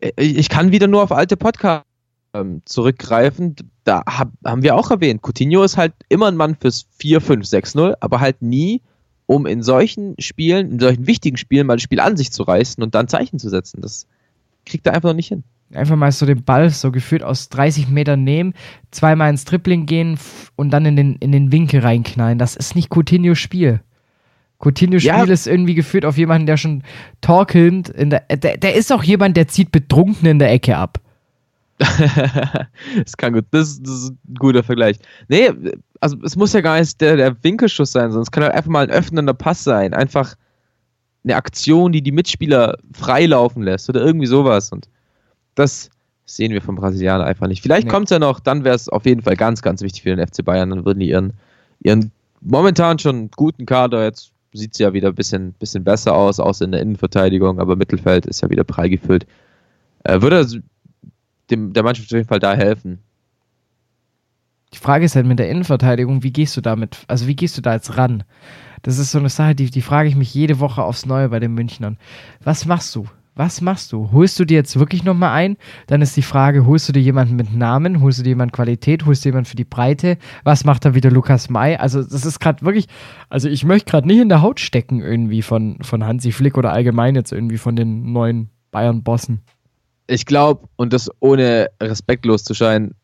äh, 0.00 0.10
ich 0.16 0.48
kann 0.48 0.72
wieder 0.72 0.86
nur 0.86 1.02
auf 1.02 1.12
alte 1.12 1.36
Podcasts 1.36 1.86
ähm, 2.34 2.62
zurückgreifen. 2.64 3.56
Da 3.84 4.02
hab, 4.06 4.30
haben 4.44 4.62
wir 4.62 4.76
auch 4.76 4.90
erwähnt, 4.90 5.22
Coutinho 5.22 5.62
ist 5.62 5.76
halt 5.76 5.92
immer 6.08 6.28
ein 6.28 6.36
Mann 6.36 6.56
fürs 6.60 6.86
4, 6.98 7.20
5, 7.20 7.46
6, 7.46 7.74
0, 7.74 7.96
aber 8.00 8.20
halt 8.20 8.42
nie, 8.42 8.82
um 9.26 9.46
in 9.46 9.62
solchen 9.62 10.14
Spielen, 10.18 10.72
in 10.72 10.78
solchen 10.80 11.06
wichtigen 11.06 11.36
Spielen 11.36 11.66
mal 11.66 11.76
das 11.76 11.82
Spiel 11.82 12.00
an 12.00 12.16
sich 12.16 12.32
zu 12.32 12.42
reißen 12.42 12.82
und 12.82 12.94
dann 12.94 13.08
Zeichen 13.08 13.38
zu 13.38 13.48
setzen. 13.48 13.80
Das 13.80 14.06
kriegt 14.66 14.86
er 14.86 14.94
einfach 14.94 15.10
noch 15.10 15.16
nicht 15.16 15.28
hin. 15.28 15.44
Einfach 15.72 15.96
mal 15.96 16.10
so 16.10 16.26
den 16.26 16.42
Ball 16.42 16.70
so 16.70 16.90
gefühlt 16.90 17.22
aus 17.22 17.48
30 17.48 17.88
Metern 17.88 18.24
nehmen, 18.24 18.54
zweimal 18.90 19.30
ins 19.30 19.44
Tripling 19.44 19.86
gehen 19.86 20.18
und 20.56 20.70
dann 20.70 20.84
in 20.84 20.96
den, 20.96 21.14
in 21.16 21.30
den 21.30 21.52
Winkel 21.52 21.80
reinknallen. 21.80 22.38
Das 22.38 22.56
ist 22.56 22.74
nicht 22.74 22.90
Coutinho's 22.92 23.38
Spiel. 23.38 23.80
Coutinho's 24.60 25.02
Ja. 25.02 25.22
Ist 25.24 25.46
irgendwie 25.46 25.74
geführt 25.74 26.04
auf 26.04 26.16
jemanden, 26.18 26.46
der 26.46 26.56
schon 26.56 26.82
torkelnd 27.20 27.88
in 27.88 28.10
der, 28.10 28.20
der. 28.20 28.58
Der 28.58 28.74
ist 28.74 28.92
auch 28.92 29.02
jemand, 29.02 29.36
der 29.36 29.48
zieht 29.48 29.72
betrunken 29.72 30.28
in 30.28 30.38
der 30.38 30.50
Ecke 30.52 30.76
ab. 30.76 30.98
das 31.78 33.16
kann 33.16 33.32
gut, 33.32 33.46
das, 33.52 33.80
das 33.82 33.94
ist 34.04 34.10
ein 34.10 34.34
guter 34.38 34.62
Vergleich. 34.62 34.98
Nee, 35.28 35.50
also 36.00 36.16
es 36.24 36.36
muss 36.36 36.52
ja 36.52 36.60
gar 36.60 36.78
nicht 36.78 37.00
der, 37.00 37.16
der 37.16 37.42
Winkelschuss 37.42 37.92
sein, 37.92 38.10
sondern 38.10 38.22
es 38.22 38.30
kann 38.30 38.42
halt 38.42 38.52
einfach 38.54 38.70
mal 38.70 38.84
ein 38.84 38.90
öffnender 38.90 39.32
Pass 39.32 39.64
sein. 39.64 39.94
Einfach 39.94 40.34
eine 41.24 41.36
Aktion, 41.36 41.92
die 41.92 42.02
die 42.02 42.12
Mitspieler 42.12 42.76
freilaufen 42.92 43.62
lässt 43.62 43.88
oder 43.88 44.02
irgendwie 44.02 44.26
sowas. 44.26 44.72
Und 44.72 44.88
das 45.54 45.88
sehen 46.26 46.52
wir 46.52 46.60
vom 46.62 46.76
Brasilianer 46.76 47.24
einfach 47.24 47.46
nicht. 47.46 47.62
Vielleicht 47.62 47.86
Nee. 47.86 47.90
kommt 47.92 48.06
es 48.06 48.10
ja 48.10 48.18
noch, 48.18 48.40
dann 48.40 48.64
wäre 48.64 48.76
es 48.76 48.88
auf 48.88 49.06
jeden 49.06 49.22
Fall 49.22 49.36
ganz, 49.36 49.62
ganz 49.62 49.80
wichtig 49.82 50.02
für 50.02 50.14
den 50.14 50.26
FC 50.26 50.44
Bayern. 50.44 50.70
Dann 50.70 50.84
würden 50.84 51.00
die 51.00 51.08
ihren, 51.08 51.32
ihren 51.80 52.12
momentan 52.42 52.98
schon 52.98 53.30
guten 53.30 53.66
Kader, 53.66 54.04
jetzt 54.04 54.32
sieht 54.52 54.72
es 54.72 54.78
ja 54.78 54.92
wieder 54.92 55.08
ein 55.08 55.14
bisschen, 55.14 55.52
bisschen 55.54 55.84
besser 55.84 56.14
aus, 56.14 56.40
außer 56.40 56.64
in 56.64 56.72
der 56.72 56.80
Innenverteidigung, 56.80 57.60
aber 57.60 57.76
Mittelfeld 57.76 58.26
ist 58.26 58.40
ja 58.40 58.50
wieder 58.50 58.64
prall 58.64 58.90
gefüllt. 58.90 59.26
Äh, 60.04 60.22
würde 60.22 60.62
dem, 61.50 61.72
der 61.72 61.82
Mannschaft 61.82 62.08
auf 62.08 62.16
jeden 62.16 62.28
Fall 62.28 62.40
da 62.40 62.54
helfen. 62.54 62.98
Die 64.72 64.78
Frage 64.78 65.04
ist 65.04 65.16
halt 65.16 65.26
mit 65.26 65.38
der 65.38 65.50
Innenverteidigung, 65.50 66.22
wie 66.22 66.32
gehst 66.32 66.56
du 66.56 66.60
damit, 66.60 66.98
also 67.08 67.26
wie 67.26 67.34
gehst 67.34 67.58
du 67.58 67.62
da 67.62 67.74
jetzt 67.74 67.96
ran? 67.96 68.22
Das 68.82 68.98
ist 68.98 69.10
so 69.10 69.18
eine 69.18 69.28
Sache, 69.28 69.54
die, 69.54 69.70
die 69.70 69.82
frage 69.82 70.08
ich 70.08 70.16
mich 70.16 70.32
jede 70.32 70.60
Woche 70.60 70.82
aufs 70.82 71.06
Neue 71.06 71.28
bei 71.28 71.40
den 71.40 71.54
Münchnern. 71.54 71.98
Was 72.42 72.66
machst 72.66 72.94
du? 72.94 73.06
Was 73.36 73.60
machst 73.60 73.92
du? 73.92 74.10
Holst 74.12 74.38
du 74.40 74.44
dir 74.44 74.56
jetzt 74.56 74.78
wirklich 74.78 75.04
nochmal 75.04 75.30
ein? 75.30 75.56
Dann 75.86 76.02
ist 76.02 76.16
die 76.16 76.22
Frage, 76.22 76.66
holst 76.66 76.88
du 76.88 76.92
dir 76.92 77.00
jemanden 77.00 77.36
mit 77.36 77.54
Namen? 77.54 78.00
Holst 78.02 78.18
du 78.18 78.22
dir 78.22 78.30
jemanden 78.30 78.52
Qualität? 78.52 79.06
Holst 79.06 79.24
du 79.24 79.28
jemanden 79.28 79.48
für 79.48 79.56
die 79.56 79.64
Breite? 79.64 80.18
Was 80.44 80.64
macht 80.64 80.84
da 80.84 80.94
wieder 80.94 81.10
Lukas 81.10 81.48
May? 81.48 81.76
Also 81.76 82.02
das 82.02 82.26
ist 82.26 82.40
gerade 82.40 82.62
wirklich, 82.62 82.86
also 83.28 83.48
ich 83.48 83.64
möchte 83.64 83.90
gerade 83.90 84.06
nicht 84.06 84.20
in 84.20 84.28
der 84.28 84.42
Haut 84.42 84.60
stecken 84.60 85.00
irgendwie 85.00 85.42
von, 85.42 85.78
von 85.80 86.04
Hansi 86.04 86.32
Flick 86.32 86.58
oder 86.58 86.72
allgemein 86.72 87.14
jetzt 87.14 87.32
irgendwie 87.32 87.58
von 87.58 87.76
den 87.76 88.12
neuen 88.12 88.50
Bayern-Bossen. 88.72 89.40
Ich 90.06 90.26
glaube, 90.26 90.68
und 90.76 90.92
das 90.92 91.08
ohne 91.20 91.68
respektlos 91.80 92.42
zu 92.42 92.52
scheinen, 92.52 92.94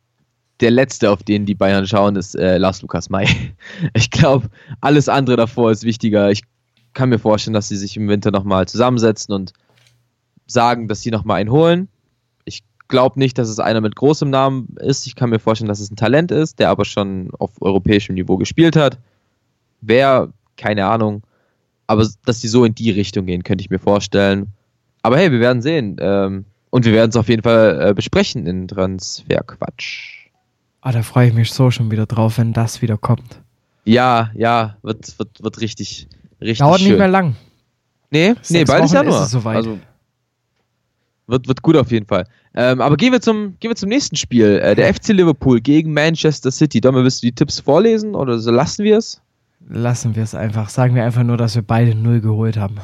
der 0.60 0.70
letzte, 0.70 1.10
auf 1.10 1.22
den 1.22 1.46
die 1.46 1.54
Bayern 1.54 1.86
schauen, 1.86 2.16
ist 2.16 2.34
äh, 2.34 2.58
Lars 2.58 2.82
Lukas 2.82 3.10
May. 3.10 3.26
Ich 3.94 4.10
glaube, 4.10 4.48
alles 4.80 5.08
andere 5.08 5.36
davor 5.36 5.70
ist 5.70 5.84
wichtiger. 5.84 6.30
Ich 6.30 6.42
kann 6.94 7.10
mir 7.10 7.18
vorstellen, 7.18 7.54
dass 7.54 7.68
sie 7.68 7.76
sich 7.76 7.96
im 7.96 8.08
Winter 8.08 8.30
nochmal 8.30 8.66
zusammensetzen 8.66 9.34
und 9.34 9.52
sagen, 10.46 10.88
dass 10.88 11.02
sie 11.02 11.10
nochmal 11.10 11.40
einen 11.40 11.50
holen. 11.50 11.88
Ich 12.44 12.62
glaube 12.88 13.18
nicht, 13.18 13.36
dass 13.38 13.48
es 13.48 13.58
einer 13.58 13.80
mit 13.80 13.96
großem 13.96 14.30
Namen 14.30 14.76
ist. 14.80 15.06
Ich 15.06 15.14
kann 15.16 15.30
mir 15.30 15.38
vorstellen, 15.38 15.68
dass 15.68 15.80
es 15.80 15.90
ein 15.90 15.96
Talent 15.96 16.30
ist, 16.30 16.58
der 16.58 16.70
aber 16.70 16.84
schon 16.84 17.30
auf 17.38 17.50
europäischem 17.60 18.14
Niveau 18.14 18.36
gespielt 18.36 18.76
hat. 18.76 18.98
Wer, 19.80 20.32
keine 20.56 20.86
Ahnung. 20.86 21.22
Aber 21.86 22.06
dass 22.24 22.40
sie 22.40 22.48
so 22.48 22.64
in 22.64 22.74
die 22.74 22.90
Richtung 22.90 23.26
gehen, 23.26 23.44
könnte 23.44 23.62
ich 23.62 23.70
mir 23.70 23.78
vorstellen. 23.78 24.48
Aber 25.02 25.16
hey, 25.18 25.30
wir 25.30 25.40
werden 25.40 25.62
sehen. 25.62 25.96
Ähm, 26.00 26.44
und 26.70 26.84
wir 26.84 26.92
werden 26.92 27.10
es 27.10 27.16
auf 27.16 27.28
jeden 27.28 27.42
Fall 27.42 27.88
äh, 27.90 27.94
besprechen 27.94 28.46
in 28.46 28.66
Transferquatsch. 28.68 30.28
Ah, 30.80 30.92
da 30.92 31.02
freue 31.02 31.28
ich 31.28 31.34
mich 31.34 31.52
so 31.52 31.70
schon 31.70 31.90
wieder 31.90 32.06
drauf, 32.06 32.38
wenn 32.38 32.52
das 32.52 32.82
wieder 32.82 32.96
kommt. 32.96 33.40
Ja, 33.84 34.30
ja, 34.34 34.76
wird, 34.82 35.18
wird, 35.18 35.42
wird 35.42 35.60
richtig, 35.60 36.08
richtig 36.40 36.58
Dauert 36.58 36.80
schön. 36.80 36.88
nicht 36.90 36.98
mehr 36.98 37.08
lang. 37.08 37.36
Nee, 38.10 38.30
nee, 38.30 38.36
Sechs 38.42 38.70
bald 38.70 38.84
ist 38.84 38.90
Wochen 38.90 38.96
Januar. 38.96 39.20
ist 39.20 39.26
es 39.26 39.30
soweit. 39.32 39.56
Also, 39.56 39.78
wird, 41.26 41.48
wird 41.48 41.62
gut 41.62 41.76
auf 41.76 41.90
jeden 41.90 42.06
Fall. 42.06 42.24
Ähm, 42.54 42.80
aber 42.80 42.96
gehen 42.96 43.12
wir 43.12 43.20
zum, 43.20 43.56
gehen 43.60 43.70
wir 43.70 43.76
zum 43.76 43.88
nächsten 43.88 44.16
Spiel. 44.16 44.58
Äh, 44.62 44.74
der 44.74 44.92
FC 44.94 45.08
Liverpool 45.08 45.60
gegen 45.60 45.92
Manchester 45.92 46.50
City. 46.50 46.80
Domme, 46.80 47.02
willst 47.02 47.22
du 47.22 47.26
die 47.26 47.34
Tipps 47.34 47.60
vorlesen 47.60 48.14
oder 48.14 48.38
so 48.38 48.50
lassen 48.50 48.84
wir 48.84 48.98
es? 48.98 49.20
Lassen 49.68 50.14
wir 50.14 50.22
es 50.22 50.34
einfach. 50.34 50.68
Sagen 50.68 50.94
wir 50.94 51.04
einfach 51.04 51.24
nur, 51.24 51.36
dass 51.36 51.54
wir 51.56 51.62
beide 51.62 51.94
null 51.94 52.20
geholt 52.20 52.56
haben. 52.56 52.76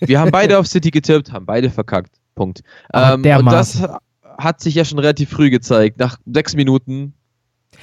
Wir 0.00 0.18
haben 0.20 0.30
beide 0.32 0.58
auf 0.58 0.66
City 0.66 0.90
getippt, 0.90 1.32
haben 1.32 1.46
beide 1.46 1.70
verkackt. 1.70 2.16
Punkt. 2.34 2.62
Ähm, 2.92 3.22
und 3.22 3.46
das 3.46 3.82
hat 4.36 4.60
sich 4.60 4.74
ja 4.74 4.84
schon 4.84 4.98
relativ 4.98 5.30
früh 5.30 5.50
gezeigt. 5.50 5.98
Nach 5.98 6.18
sechs 6.26 6.54
Minuten 6.54 7.12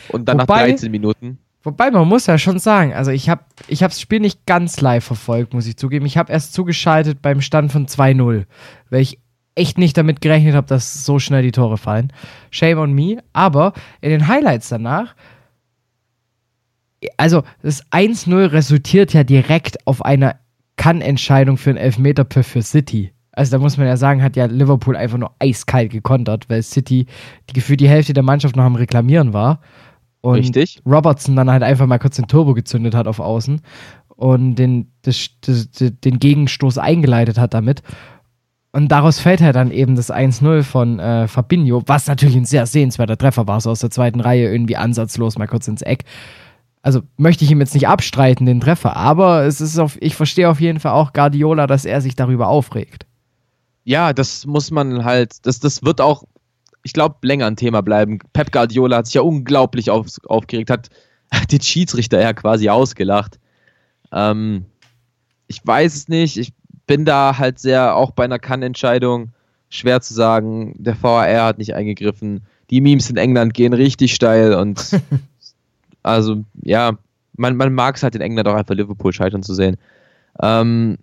und 0.10 0.28
dann 0.28 0.40
Wobei- 0.40 0.62
nach 0.62 0.68
13 0.68 0.92
Minuten. 0.92 1.38
Wobei, 1.64 1.90
man 1.90 2.08
muss 2.08 2.28
ja 2.28 2.38
schon 2.38 2.60
sagen, 2.60 2.94
also 2.94 3.10
ich 3.10 3.28
habe 3.28 3.42
ich 3.68 3.82
hab 3.82 3.90
das 3.90 4.00
Spiel 4.00 4.20
nicht 4.20 4.46
ganz 4.46 4.82
live 4.82 5.04
verfolgt, 5.04 5.56
muss 5.56 5.66
ich 5.66 5.78
zugeben. 5.78 6.06
Ich 6.06 6.16
habe 6.16 6.32
erst 6.32 6.54
zugeschaltet 6.54 7.24
beim 7.24 7.42
Stand 7.42 7.72
von 7.72 7.88
2-0, 7.88 8.44
weil 8.92 9.02
ich 9.02 9.18
echt 9.56 9.78
nicht 9.78 9.98
damit 9.98 10.22
gerechnet 10.22 10.56
habe, 10.56 10.68
dass 10.68 11.06
so 11.06 11.20
schnell 11.20 11.42
die 11.42 11.52
Tore 11.52 11.78
fallen. 11.78 12.12
Shame 12.52 12.78
on 12.78 12.94
me. 12.94 13.24
Aber 13.34 13.74
in 14.02 14.10
den 14.10 14.28
Highlights 14.28 14.70
danach, 14.70 15.16
also 17.18 17.44
das 17.62 17.86
1-0 17.92 18.52
resultiert 18.52 19.14
ja 19.14 19.24
direkt 19.24 19.86
auf 19.88 20.04
einer 20.04 20.36
Kann-Entscheidung 20.76 21.58
für 21.58 21.72
einen 21.72 21.78
Elfmeterpfiff 21.78 22.48
für 22.48 22.62
City. 22.62 23.12
Also 23.32 23.52
da 23.52 23.60
muss 23.60 23.78
man 23.78 23.88
ja 23.88 23.98
sagen, 23.98 24.24
hat 24.24 24.36
ja 24.38 24.46
Liverpool 24.46 24.96
einfach 24.96 25.18
nur 25.18 25.32
eiskalt 25.40 25.92
gekontert, 25.92 26.50
weil 26.50 26.64
City 26.64 27.06
die 27.50 27.54
gefühlt 27.54 27.82
die 27.82 27.90
Hälfte 27.90 28.14
der 28.14 28.24
Mannschaft 28.24 28.56
noch 28.56 28.64
am 28.64 28.76
Reklamieren 28.76 29.34
war. 29.34 29.60
Und 30.22 30.36
Richtig. 30.36 30.82
Robertson 30.86 31.36
dann 31.36 31.52
halt 31.52 31.62
einfach 31.62 31.86
mal 31.86 32.00
kurz 32.00 32.16
den 32.16 32.28
Turbo 32.28 32.54
gezündet 32.54 32.96
hat 32.96 33.08
auf 33.08 33.20
Außen 33.20 33.62
und 34.16 34.56
den, 34.56 34.92
das, 35.04 35.30
das, 35.42 35.70
den 35.70 36.20
Gegenstoß 36.20 36.78
eingeleitet 36.78 37.38
hat 37.38 37.54
damit. 37.54 37.84
Und 38.76 38.90
daraus 38.90 39.20
fällt 39.20 39.40
halt 39.40 39.56
dann 39.56 39.72
eben 39.72 39.96
das 39.96 40.12
1-0 40.12 40.64
von 40.64 41.00
äh, 41.00 41.30
Fabinho, 41.30 41.82
was 41.86 42.08
natürlich 42.08 42.36
ein 42.36 42.44
sehr 42.44 42.66
sehenswerter 42.66 43.18
Treffer 43.18 43.48
war, 43.48 43.62
so 43.62 43.70
aus 43.70 43.80
der 43.80 43.90
zweiten 43.90 44.20
Reihe 44.20 44.52
irgendwie 44.52 44.76
ansatzlos, 44.76 45.38
mal 45.38 45.48
kurz 45.48 45.70
ins 45.70 45.82
Eck. 45.82 46.04
Also 46.82 47.02
möchte 47.16 47.46
ich 47.46 47.52
ihm 47.52 47.62
jetzt 47.62 47.74
nicht 47.74 47.88
abstreiten, 47.88 48.46
den 48.46 48.60
Treffer, 48.60 48.98
aber 48.98 49.46
es 49.46 49.62
ist 49.62 49.80
auf, 49.80 49.98
ich 50.02 50.18
verstehe 50.18 50.50
auf 50.50 50.60
jeden 50.60 50.82
Fall 50.82 50.92
auch 50.92 51.14
Guardiola, 51.14 51.68
dass 51.68 51.86
er 51.86 52.02
sich 52.02 52.18
darüber 52.18 52.50
aufregt. 52.50 53.06
Ja, 53.86 54.12
das 54.12 54.46
muss 54.46 54.72
man 54.72 55.06
halt, 55.06 55.46
das, 55.46 55.62
das 55.62 55.82
wird 55.82 56.02
auch, 56.02 56.26
ich 56.84 56.92
glaube, 56.92 57.16
länger 57.22 57.46
ein 57.46 57.56
Thema 57.56 57.80
bleiben. 57.80 58.20
Pep 58.34 58.52
Guardiola 58.52 58.98
hat 58.98 59.06
sich 59.06 59.16
ja 59.16 59.22
unglaublich 59.22 59.90
auf, 59.90 60.08
aufgeregt, 60.28 60.70
hat 60.70 60.90
den 61.50 61.62
Schiedsrichter 61.62 62.20
ja 62.20 62.34
quasi 62.34 62.68
ausgelacht. 62.68 63.40
Ähm, 64.12 64.66
ich 65.48 65.66
weiß 65.66 65.96
es 65.96 66.10
nicht, 66.10 66.36
ich 66.36 66.52
bin 66.88 67.06
da 67.06 67.38
halt 67.38 67.60
sehr, 67.60 67.96
auch 67.96 68.12
bei 68.12 68.24
einer 68.24 68.40
Kann-Entscheidung, 68.40 69.30
schwer 69.70 70.02
zu 70.02 70.14
sagen. 70.14 70.76
Der 70.78 71.02
VAR 71.02 71.46
hat 71.46 71.58
nicht 71.58 71.76
eingegriffen. 71.76 72.44
Die 72.70 72.82
Memes 72.82 73.10
in 73.10 73.18
England 73.18 73.54
gehen 73.54 73.74
richtig 73.74 74.16
steil 74.16 74.54
und 74.54 75.00
also 76.04 76.44
ja, 76.62 76.98
man, 77.38 77.56
man 77.56 77.74
mag 77.74 77.96
es 77.96 78.04
halt 78.04 78.16
in 78.16 78.22
England 78.22 78.48
auch 78.48 78.56
einfach 78.56 78.76
Liverpool 78.76 79.14
scheitern 79.14 79.44
zu 79.44 79.54
sehen. 79.54 79.78
Ähm, 80.42 80.98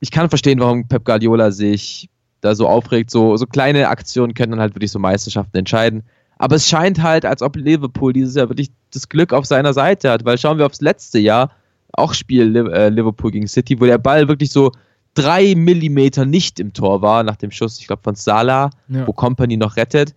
ich 0.00 0.10
kann 0.10 0.28
verstehen, 0.28 0.60
warum 0.60 0.86
Pep 0.86 1.04
Guardiola 1.04 1.50
sich 1.50 2.08
da 2.40 2.54
so 2.54 2.68
aufregt. 2.68 3.10
So, 3.10 3.36
so 3.36 3.46
kleine 3.46 3.88
Aktionen 3.88 4.34
können 4.34 4.52
dann 4.52 4.60
halt 4.60 4.74
wirklich 4.74 4.90
so 4.90 4.98
Meisterschaften 4.98 5.56
entscheiden. 5.56 6.04
Aber 6.38 6.56
es 6.56 6.68
scheint 6.68 7.02
halt, 7.02 7.24
als 7.24 7.42
ob 7.42 7.56
Liverpool 7.56 8.12
dieses 8.12 8.36
Jahr 8.36 8.48
wirklich 8.48 8.70
das 8.92 9.08
Glück 9.08 9.32
auf 9.32 9.44
seiner 9.44 9.72
Seite 9.72 10.10
hat, 10.10 10.24
weil 10.24 10.38
schauen 10.38 10.58
wir 10.58 10.66
aufs 10.66 10.80
letzte 10.80 11.18
Jahr, 11.18 11.50
auch 11.92 12.14
Spiel 12.14 12.54
äh, 12.54 12.90
Liverpool 12.90 13.32
gegen 13.32 13.48
City, 13.48 13.80
wo 13.80 13.86
der 13.86 13.98
Ball 13.98 14.28
wirklich 14.28 14.50
so 14.50 14.72
drei 15.18 15.54
Millimeter 15.56 16.24
nicht 16.24 16.60
im 16.60 16.72
Tor 16.72 17.02
war, 17.02 17.24
nach 17.24 17.36
dem 17.36 17.50
Schuss, 17.50 17.80
ich 17.80 17.88
glaube, 17.88 18.02
von 18.02 18.14
Salah, 18.14 18.70
ja. 18.88 19.06
wo 19.06 19.12
Company 19.12 19.56
noch 19.56 19.76
rettet. 19.76 20.14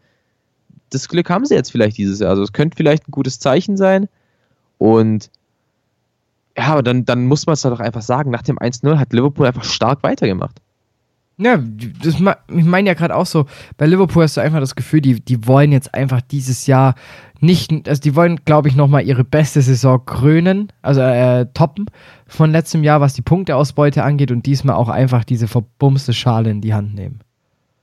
Das 0.91 1.09
Glück 1.09 1.29
haben 1.29 1.45
sie 1.45 1.55
jetzt 1.55 1.71
vielleicht 1.71 1.97
dieses 1.97 2.19
Jahr. 2.19 2.29
Also 2.29 2.43
es 2.43 2.53
könnte 2.53 2.77
vielleicht 2.77 3.07
ein 3.07 3.11
gutes 3.11 3.39
Zeichen 3.39 3.77
sein. 3.77 4.07
Und 4.77 5.31
ja, 6.55 6.65
aber 6.65 6.83
dann, 6.83 7.05
dann 7.05 7.25
muss 7.25 7.47
man 7.47 7.53
es 7.53 7.65
halt 7.65 7.73
auch 7.73 7.79
einfach 7.79 8.03
sagen, 8.03 8.29
nach 8.29 8.43
dem 8.43 8.59
1-0 8.59 8.97
hat 8.97 9.13
Liverpool 9.13 9.47
einfach 9.47 9.63
stark 9.63 10.03
weitergemacht. 10.03 10.61
Ja, 11.43 11.57
das, 12.03 12.15
ich 12.15 12.65
meine 12.65 12.87
ja 12.87 12.93
gerade 12.93 13.15
auch 13.15 13.25
so, 13.25 13.45
bei 13.77 13.87
Liverpool 13.87 14.23
hast 14.23 14.37
du 14.37 14.41
einfach 14.41 14.59
das 14.59 14.75
Gefühl, 14.75 15.01
die, 15.01 15.19
die 15.19 15.47
wollen 15.47 15.71
jetzt 15.71 15.93
einfach 15.95 16.21
dieses 16.21 16.67
Jahr 16.67 16.93
nicht, 17.39 17.71
also 17.89 17.99
die 17.99 18.15
wollen, 18.15 18.39
glaube 18.45 18.67
ich, 18.67 18.75
nochmal 18.75 19.03
ihre 19.03 19.23
beste 19.23 19.61
Saison 19.63 20.05
krönen, 20.05 20.71
also 20.83 21.01
äh, 21.01 21.47
toppen 21.55 21.87
von 22.27 22.51
letztem 22.51 22.83
Jahr, 22.83 23.01
was 23.01 23.15
die 23.15 23.23
Punkteausbeute 23.23 24.03
angeht 24.03 24.29
und 24.29 24.45
diesmal 24.45 24.75
auch 24.75 24.89
einfach 24.89 25.23
diese 25.23 25.47
verbumste 25.47 26.13
Schale 26.13 26.51
in 26.51 26.61
die 26.61 26.75
Hand 26.75 26.93
nehmen. 26.93 27.21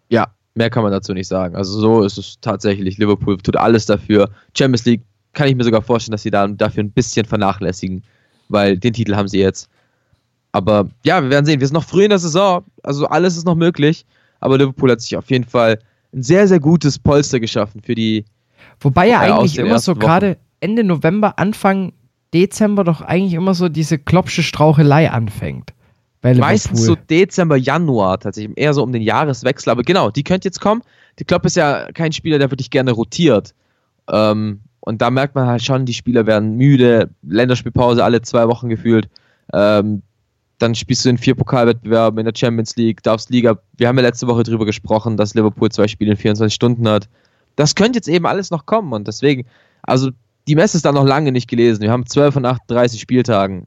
Ja, 0.09 0.29
mehr 0.55 0.71
kann 0.71 0.85
man 0.85 0.93
dazu 0.93 1.13
nicht 1.13 1.27
sagen. 1.27 1.57
Also 1.57 1.81
so 1.81 2.05
ist 2.05 2.17
es 2.17 2.39
tatsächlich. 2.41 2.99
Liverpool 2.99 3.39
tut 3.39 3.57
alles 3.57 3.87
dafür. 3.87 4.31
Champions 4.57 4.85
League 4.85 5.03
kann 5.33 5.49
ich 5.49 5.57
mir 5.57 5.65
sogar 5.65 5.83
vorstellen, 5.83 6.13
dass 6.13 6.23
sie 6.23 6.31
da 6.31 6.47
dafür 6.47 6.85
ein 6.85 6.93
bisschen 6.93 7.27
vernachlässigen, 7.27 8.05
weil 8.49 8.79
den 8.79 8.93
Titel 8.93 9.17
haben 9.17 9.27
sie 9.27 9.41
jetzt. 9.41 9.69
Aber 10.53 10.89
ja, 11.05 11.23
wir 11.23 11.31
werden 11.31 11.47
sehen. 11.47 11.61
Wir 11.61 11.67
sind 11.67 11.75
noch 11.75 11.85
früh 11.85 12.05
in 12.05 12.11
der 12.11 12.19
Saison, 12.19 12.65
also 12.83 13.07
alles 13.07 13.37
ist 13.37 13.45
noch 13.45 13.55
möglich. 13.55 14.05
Aber 14.41 14.57
Liverpool 14.57 14.91
hat 14.91 15.01
sich 15.01 15.17
auf 15.17 15.31
jeden 15.31 15.45
Fall 15.45 15.79
ein 16.15 16.23
sehr, 16.23 16.49
sehr 16.49 16.61
gutes 16.61 16.99
Polster 16.99 17.41
geschaffen 17.41 17.83
für 17.83 17.95
die. 17.95 18.25
Wobei 18.81 19.09
ja 19.09 19.21
eigentlich 19.21 19.59
immer 19.59 19.79
so 19.79 19.95
gerade 19.95 20.39
Ende 20.61 20.85
November, 20.85 21.39
Anfang 21.39 21.93
Dezember 22.33 22.85
doch 22.85 23.01
eigentlich 23.01 23.35
immer 23.35 23.55
so 23.55 23.69
diese 23.69 23.99
klopsche 23.99 24.43
Strauchelei 24.43 25.11
anfängt. 25.11 25.73
Meistens 26.23 26.85
so 26.85 26.95
Dezember, 26.95 27.57
Januar 27.57 28.19
tatsächlich, 28.19 28.59
eher 28.59 28.75
so 28.75 28.83
um 28.83 28.93
den 28.93 29.03
Jahreswechsel. 29.03 29.71
Aber 29.71 29.83
genau, 29.83 30.11
die 30.11 30.25
könnte 30.25 30.49
jetzt 30.49 30.61
kommen. 30.61 30.83
Die 31.19 31.25
Klopp 31.25 31.47
ist 31.47 31.57
ja 31.57 31.87
kein 31.93 32.13
Spieler, 32.13 32.39
der 32.39 32.51
wirklich 32.51 32.71
gerne 32.71 32.93
rotiert. 32.93 33.55
Ähm, 34.11 34.61
und 34.81 35.01
da 35.01 35.11
merkt 35.11 35.35
man 35.35 35.47
halt 35.47 35.63
schon, 35.63 35.87
die 35.87 35.95
Spieler 35.95 36.27
werden 36.27 36.57
müde. 36.57 37.11
Länderspielpause 37.23 38.03
alle 38.03 38.23
zwei 38.23 38.49
Wochen 38.49 38.69
gefühlt. 38.69 39.09
Ähm, 39.53 40.03
dann 40.59 40.75
spielst 40.75 41.05
du 41.05 41.09
in 41.09 41.19
vier 41.19 41.35
Pokalwettbewerben 41.35 42.19
in 42.19 42.25
der 42.25 42.35
Champions 42.37 42.77
League, 42.77 43.03
darfst 43.03 43.31
Liga. 43.31 43.59
Wir 43.77 43.89
haben 43.89 43.97
ja 43.97 44.03
letzte 44.03 44.27
Woche 44.27 44.43
darüber 44.43 44.67
gesprochen, 44.67 45.17
dass 45.17 45.35
Liverpool 45.35 45.71
zwei 45.71 45.89
Spiele 45.89 46.13
in 46.13 46.17
24 46.17 46.53
Stunden 46.55 46.89
hat. 46.89 47.09
Das 47.57 47.75
könnte 47.75 47.99
jetzt 47.99 48.09
eben 48.09 48.27
alles 48.27 48.51
noch 48.51 48.67
kommen 48.67 48.93
und 48.93 49.09
deswegen, 49.09 49.47
also 49.83 50.11
die 50.49 50.55
Messe 50.55 50.79
ist 50.79 50.85
da 50.85 50.93
noch 50.93 51.05
lange 51.05 51.33
nicht 51.33 51.49
gelesen. 51.49 51.83
Wir 51.83 51.91
haben 51.91 52.07
12 52.07 52.35
von 52.35 52.45
38 52.45 53.01
Spieltagen. 53.01 53.67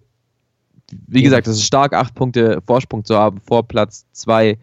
Wie 1.07 1.21
gesagt, 1.21 1.47
das 1.47 1.55
ist 1.55 1.65
stark, 1.65 1.93
acht 1.93 2.15
Punkte 2.15 2.61
Vorsprung 2.65 3.05
zu 3.05 3.15
haben 3.17 3.39
vor 3.39 3.67
Platz 3.67 4.05
2 4.13 4.57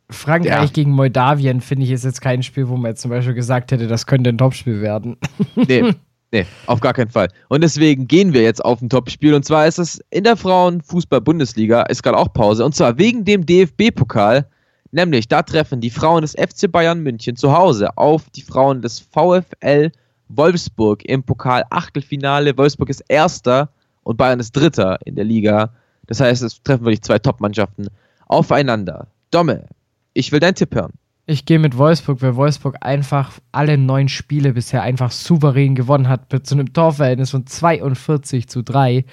Frankreich 0.10 0.70
ja. 0.70 0.72
gegen 0.72 0.92
Moldawien, 0.92 1.62
finde 1.62 1.86
ich, 1.86 1.92
ist 1.92 2.06
jetzt 2.06 2.22
kein 2.22 2.44
Spiel, 2.44 2.70
wo 2.70 2.78
man 2.78 2.92
jetzt 2.92 3.02
zum 3.02 3.10
Beispiel 3.10 3.34
gesagt 3.34 3.72
hätte, 3.72 3.88
das 3.88 4.06
könnte 4.06 4.30
ein 4.30 4.38
Topspiel 4.38 4.82
werden. 4.82 5.18
Nee, 5.56 5.94
nee, 6.32 6.46
auf 6.68 6.80
gar 6.80 6.94
keinen 6.94 7.10
Fall. 7.10 7.30
Und 7.50 7.64
deswegen 7.64 8.08
gehen 8.08 8.34
wir 8.34 8.44
jetzt 8.44 8.64
auf 8.64 8.82
ein 8.82 8.90
Topspiel. 8.90 9.34
Und 9.34 9.46
zwar 9.46 9.66
ist 9.66 9.80
es 9.80 10.00
in 10.12 10.24
der 10.24 10.38
Frauenfußball-Bundesliga, 10.38 11.84
ist 11.84 12.04
gerade 12.04 12.18
auch 12.18 12.32
Pause. 12.32 12.64
Und 12.64 12.76
zwar 12.76 13.00
wegen 13.00 13.26
dem 13.26 13.48
DFB-Pokal 13.48 14.48
Nämlich, 14.96 15.28
da 15.28 15.44
treffen 15.44 15.82
die 15.82 15.90
Frauen 15.90 16.22
des 16.22 16.36
FC 16.36 16.72
Bayern 16.72 17.04
München 17.04 17.36
zu 17.36 17.52
Hause 17.52 17.98
auf 17.98 18.30
die 18.30 18.42
Frauen 18.42 18.82
des 18.82 19.02
VfL 19.02 19.92
Wolfsburg 20.30 21.04
im 21.04 21.22
Pokal-Achtelfinale. 21.22 22.58
Wolfsburg 22.58 22.90
ist 22.90 23.04
Erster 23.10 23.68
und 24.04 24.16
Bayern 24.16 24.40
ist 24.40 24.54
Dritter 24.54 24.98
in 25.04 25.16
der 25.16 25.26
Liga. 25.26 25.74
Das 26.08 26.22
heißt, 26.22 26.42
es 26.44 26.64
treffen 26.64 26.86
wirklich 26.86 27.02
zwei 27.02 27.20
Top-Mannschaften 27.20 27.90
aufeinander. 28.28 29.08
Domme, 29.32 29.66
ich 30.14 30.32
will 30.32 30.40
deinen 30.40 30.56
Tipp 30.56 30.74
hören. 30.74 30.94
Ich 31.26 31.44
gehe 31.44 31.60
mit 31.60 31.78
Wolfsburg, 31.78 32.22
weil 32.22 32.38
Wolfsburg 32.38 32.78
einfach 32.80 33.34
alle 33.52 33.78
neun 33.78 34.08
Spiele 34.08 34.54
bisher 34.54 34.82
einfach 34.82 35.12
souverän 35.12 35.76
gewonnen 35.76 36.08
hat, 36.08 36.32
mit 36.32 36.48
so 36.48 36.56
einem 36.56 36.72
Torverhältnis 36.72 37.32
von 37.32 37.46
42 37.46 38.48
zu 38.48 38.62
3. 38.62 39.04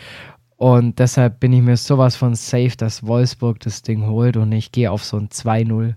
Und 0.63 1.01
deshalb 1.01 1.41
bin 1.41 1.53
ich 1.53 1.61
mir 1.61 1.77
sowas 1.77 2.15
von 2.15 2.37
safe, 2.37 2.77
dass 2.77 3.05
Wolfsburg 3.05 3.59
das 3.59 3.83
Ding 3.83 4.07
holt 4.07 4.37
und 4.37 4.53
ich 4.53 4.71
gehe 4.71 4.93
auf 4.93 5.03
so 5.03 5.17
ein 5.17 5.29
2-0. 5.29 5.95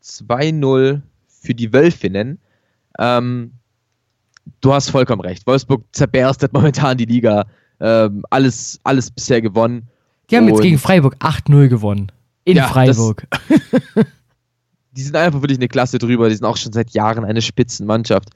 2-0 0.00 1.00
für 1.26 1.54
die 1.56 1.72
Wölfinnen. 1.72 2.38
Ähm, 3.00 3.54
du 4.60 4.72
hast 4.72 4.90
vollkommen 4.90 5.22
recht. 5.22 5.44
Wolfsburg 5.44 5.82
zerberstet 5.90 6.52
momentan 6.52 6.98
die 6.98 7.04
Liga. 7.04 7.46
Ähm, 7.80 8.24
alles, 8.30 8.78
alles 8.84 9.10
bisher 9.10 9.42
gewonnen. 9.42 9.88
Die 10.30 10.36
haben 10.36 10.46
jetzt 10.46 10.62
gegen 10.62 10.78
Freiburg 10.78 11.16
8-0 11.16 11.66
gewonnen. 11.66 12.12
In 12.44 12.58
ja, 12.58 12.68
Freiburg. 12.68 13.26
Das, 13.28 14.06
die 14.92 15.02
sind 15.02 15.16
einfach 15.16 15.42
wirklich 15.42 15.58
eine 15.58 15.66
Klasse 15.66 15.98
drüber. 15.98 16.28
Die 16.28 16.36
sind 16.36 16.46
auch 16.46 16.56
schon 16.56 16.72
seit 16.72 16.90
Jahren 16.90 17.24
eine 17.24 17.42
Spitzenmannschaft. 17.42 18.28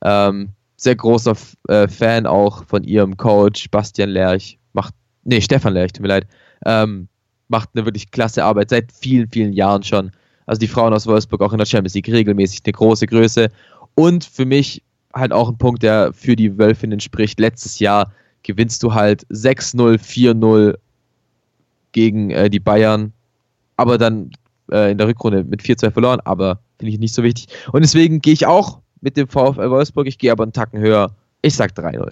Ähm, 0.00 0.54
sehr 0.80 0.96
großer 0.96 1.36
äh, 1.68 1.86
Fan 1.88 2.26
auch 2.26 2.64
von 2.64 2.84
ihrem 2.84 3.16
Coach, 3.16 3.70
Bastian 3.70 4.08
Lerch. 4.08 4.58
Macht, 4.72 4.94
nee, 5.24 5.40
Stefan 5.40 5.74
Lerch, 5.74 5.92
tut 5.92 6.02
mir 6.02 6.08
leid. 6.08 6.26
Ähm, 6.64 7.08
macht 7.48 7.68
eine 7.74 7.84
wirklich 7.84 8.10
klasse 8.10 8.44
Arbeit 8.44 8.70
seit 8.70 8.90
vielen, 8.92 9.28
vielen 9.28 9.52
Jahren 9.52 9.82
schon. 9.82 10.10
Also 10.46 10.58
die 10.58 10.68
Frauen 10.68 10.94
aus 10.94 11.06
Wolfsburg 11.06 11.42
auch 11.42 11.52
in 11.52 11.58
der 11.58 11.66
Champions 11.66 11.94
League 11.94 12.08
regelmäßig 12.08 12.62
eine 12.64 12.72
große 12.72 13.06
Größe. 13.06 13.48
Und 13.94 14.24
für 14.24 14.46
mich 14.46 14.82
halt 15.12 15.32
auch 15.32 15.50
ein 15.50 15.58
Punkt, 15.58 15.82
der 15.82 16.14
für 16.14 16.34
die 16.34 16.56
Wölfinnen 16.56 17.00
spricht. 17.00 17.38
Letztes 17.40 17.78
Jahr 17.78 18.12
gewinnst 18.42 18.82
du 18.82 18.94
halt 18.94 19.26
6-0, 19.26 19.98
4-0 19.98 20.78
gegen 21.92 22.30
äh, 22.30 22.48
die 22.48 22.60
Bayern, 22.60 23.12
aber 23.76 23.98
dann 23.98 24.30
äh, 24.72 24.92
in 24.92 24.98
der 24.98 25.08
Rückrunde 25.08 25.44
mit 25.44 25.60
4-2 25.60 25.90
verloren, 25.90 26.20
aber 26.24 26.60
finde 26.78 26.92
ich 26.92 26.98
nicht 26.98 27.14
so 27.14 27.22
wichtig. 27.22 27.48
Und 27.72 27.82
deswegen 27.82 28.20
gehe 28.20 28.32
ich 28.32 28.46
auch 28.46 28.80
mit 29.00 29.16
dem 29.16 29.28
VfL 29.28 29.70
Wolfsburg. 29.70 30.06
Ich 30.06 30.18
gehe 30.18 30.32
aber 30.32 30.44
einen 30.44 30.52
Tacken 30.52 30.80
höher. 30.80 31.10
Ich 31.42 31.56
sag 31.56 31.72
3-0. 31.72 32.10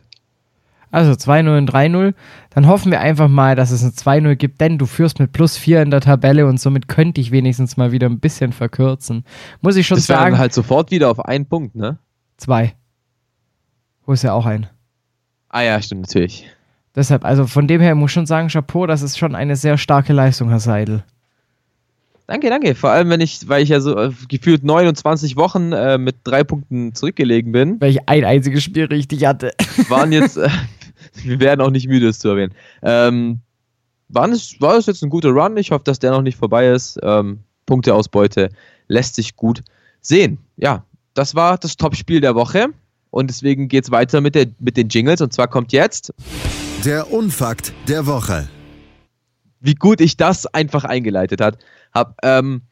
Also 0.91 1.13
2-0 1.13 1.59
und 1.59 1.73
3-0. 1.73 2.15
Dann 2.51 2.67
hoffen 2.67 2.91
wir 2.91 3.01
einfach 3.01 3.29
mal, 3.29 3.55
dass 3.55 3.71
es 3.71 3.83
ein 3.83 3.93
2-0 3.93 4.37
gibt, 4.37 4.61
denn 4.61 4.79
du 4.79 4.87
führst 4.87 5.21
mit 5.21 5.33
plus 5.33 5.57
4 5.57 5.83
in 5.83 5.91
der 5.91 6.01
Tabelle 6.01 6.47
und 6.47 6.59
somit 6.59 6.89
könnte 6.89 7.21
ich 7.21 7.31
wenigstens 7.31 7.77
mal 7.77 7.93
wieder 7.93 8.09
ein 8.09 8.21
bisschen 8.21 8.53
verkürzen. 8.53 9.25
Muss 9.61 9.77
ich 9.77 9.87
schon 9.87 9.99
das 9.99 10.07
sagen. 10.07 10.33
Das 10.33 10.41
halt 10.41 10.55
sofort 10.55 10.91
wieder 10.91 11.11
auf 11.11 11.25
einen 11.25 11.47
Punkt, 11.47 11.75
ne? 11.75 11.99
Zwei. 12.39 12.75
Wo 14.07 14.13
ist 14.13 14.23
ja 14.23 14.33
auch 14.33 14.47
ein? 14.47 14.67
Ah 15.51 15.63
ja, 15.63 15.81
stimmt, 15.83 16.03
natürlich. 16.03 16.49
Deshalb, 16.95 17.25
also 17.25 17.47
von 17.47 17.69
dem 17.69 17.81
her 17.81 17.95
muss 17.95 18.11
ich 18.11 18.15
schon 18.15 18.27
sagen, 18.27 18.49
Chapeau, 18.49 18.87
das 18.87 19.03
ist 19.03 19.19
schon 19.19 19.35
eine 19.35 19.57
sehr 19.57 19.77
starke 19.77 20.13
Leistung, 20.13 20.49
Herr 20.49 20.61
Seidel. 20.61 21.05
Danke, 22.29 22.51
danke. 22.51 22.75
Vor 22.75 22.91
allem, 22.91 23.09
wenn 23.09 23.23
ich, 23.23 23.49
weil 23.49 23.63
ich 23.63 23.71
ja 23.71 23.81
so 23.81 23.97
äh, 23.97 24.13
gefühlt 24.29 24.63
29 24.63 25.37
Wochen 25.37 25.73
äh, 25.73 25.97
mit 25.97 26.17
drei 26.25 26.45
Punkten 26.45 26.95
zurückgelegen 26.95 27.53
bin. 27.53 27.81
Weil 27.81 27.93
ich 27.93 28.07
ein 28.07 28.23
einziges 28.23 28.63
Spiel 28.63 28.85
richtig 28.85 29.25
hatte. 29.25 29.53
Waren 29.89 30.13
jetzt, 30.13 30.37
äh, 30.37 30.51
wir 31.25 31.41
werden 31.41 31.63
auch 31.63 31.71
nicht 31.71 31.89
müde, 31.89 32.07
es 32.07 32.19
zu 32.19 32.29
erwähnen. 32.29 32.53
Ähm, 32.83 33.39
waren 34.11 34.33
es, 34.33 34.61
war 34.61 34.77
es 34.77 34.85
jetzt 34.85 35.03
ein 35.03 35.09
guter 35.09 35.31
Run? 35.31 35.57
Ich 35.57 35.71
hoffe, 35.71 35.85
dass 35.85 36.01
der 36.01 36.11
noch 36.11 36.21
nicht 36.21 36.37
vorbei 36.37 36.69
ist. 36.69 36.99
Ähm, 37.03 37.41
Punkteausbeute 37.65 38.51
lässt 38.89 39.15
sich 39.15 39.35
gut 39.35 39.63
sehen. 40.03 40.37
Ja, 40.59 40.85
das 41.15 41.35
war 41.35 41.57
das 41.57 41.79
Top-Spiel 41.79 42.21
der 42.21 42.35
Woche. 42.35 42.67
Und 43.09 43.31
deswegen 43.31 43.69
geht 43.69 43.85
es 43.85 43.91
weiter 43.91 44.21
mit, 44.21 44.35
der, 44.35 44.49
mit 44.59 44.77
den 44.77 44.89
Jingles. 44.91 45.23
Und 45.23 45.33
zwar 45.33 45.49
kommt 45.49 45.73
jetzt. 45.73 46.13
Der 46.85 47.11
Unfakt 47.11 47.73
der 47.89 48.07
Woche. 48.07 48.51
Wie 49.61 49.75
gut 49.75 50.01
ich 50.01 50.17
das 50.17 50.47
einfach 50.47 50.85
eingeleitet 50.85 51.41
hat 51.41 51.59
habe. 51.95 52.15
Ähm, 52.23 52.63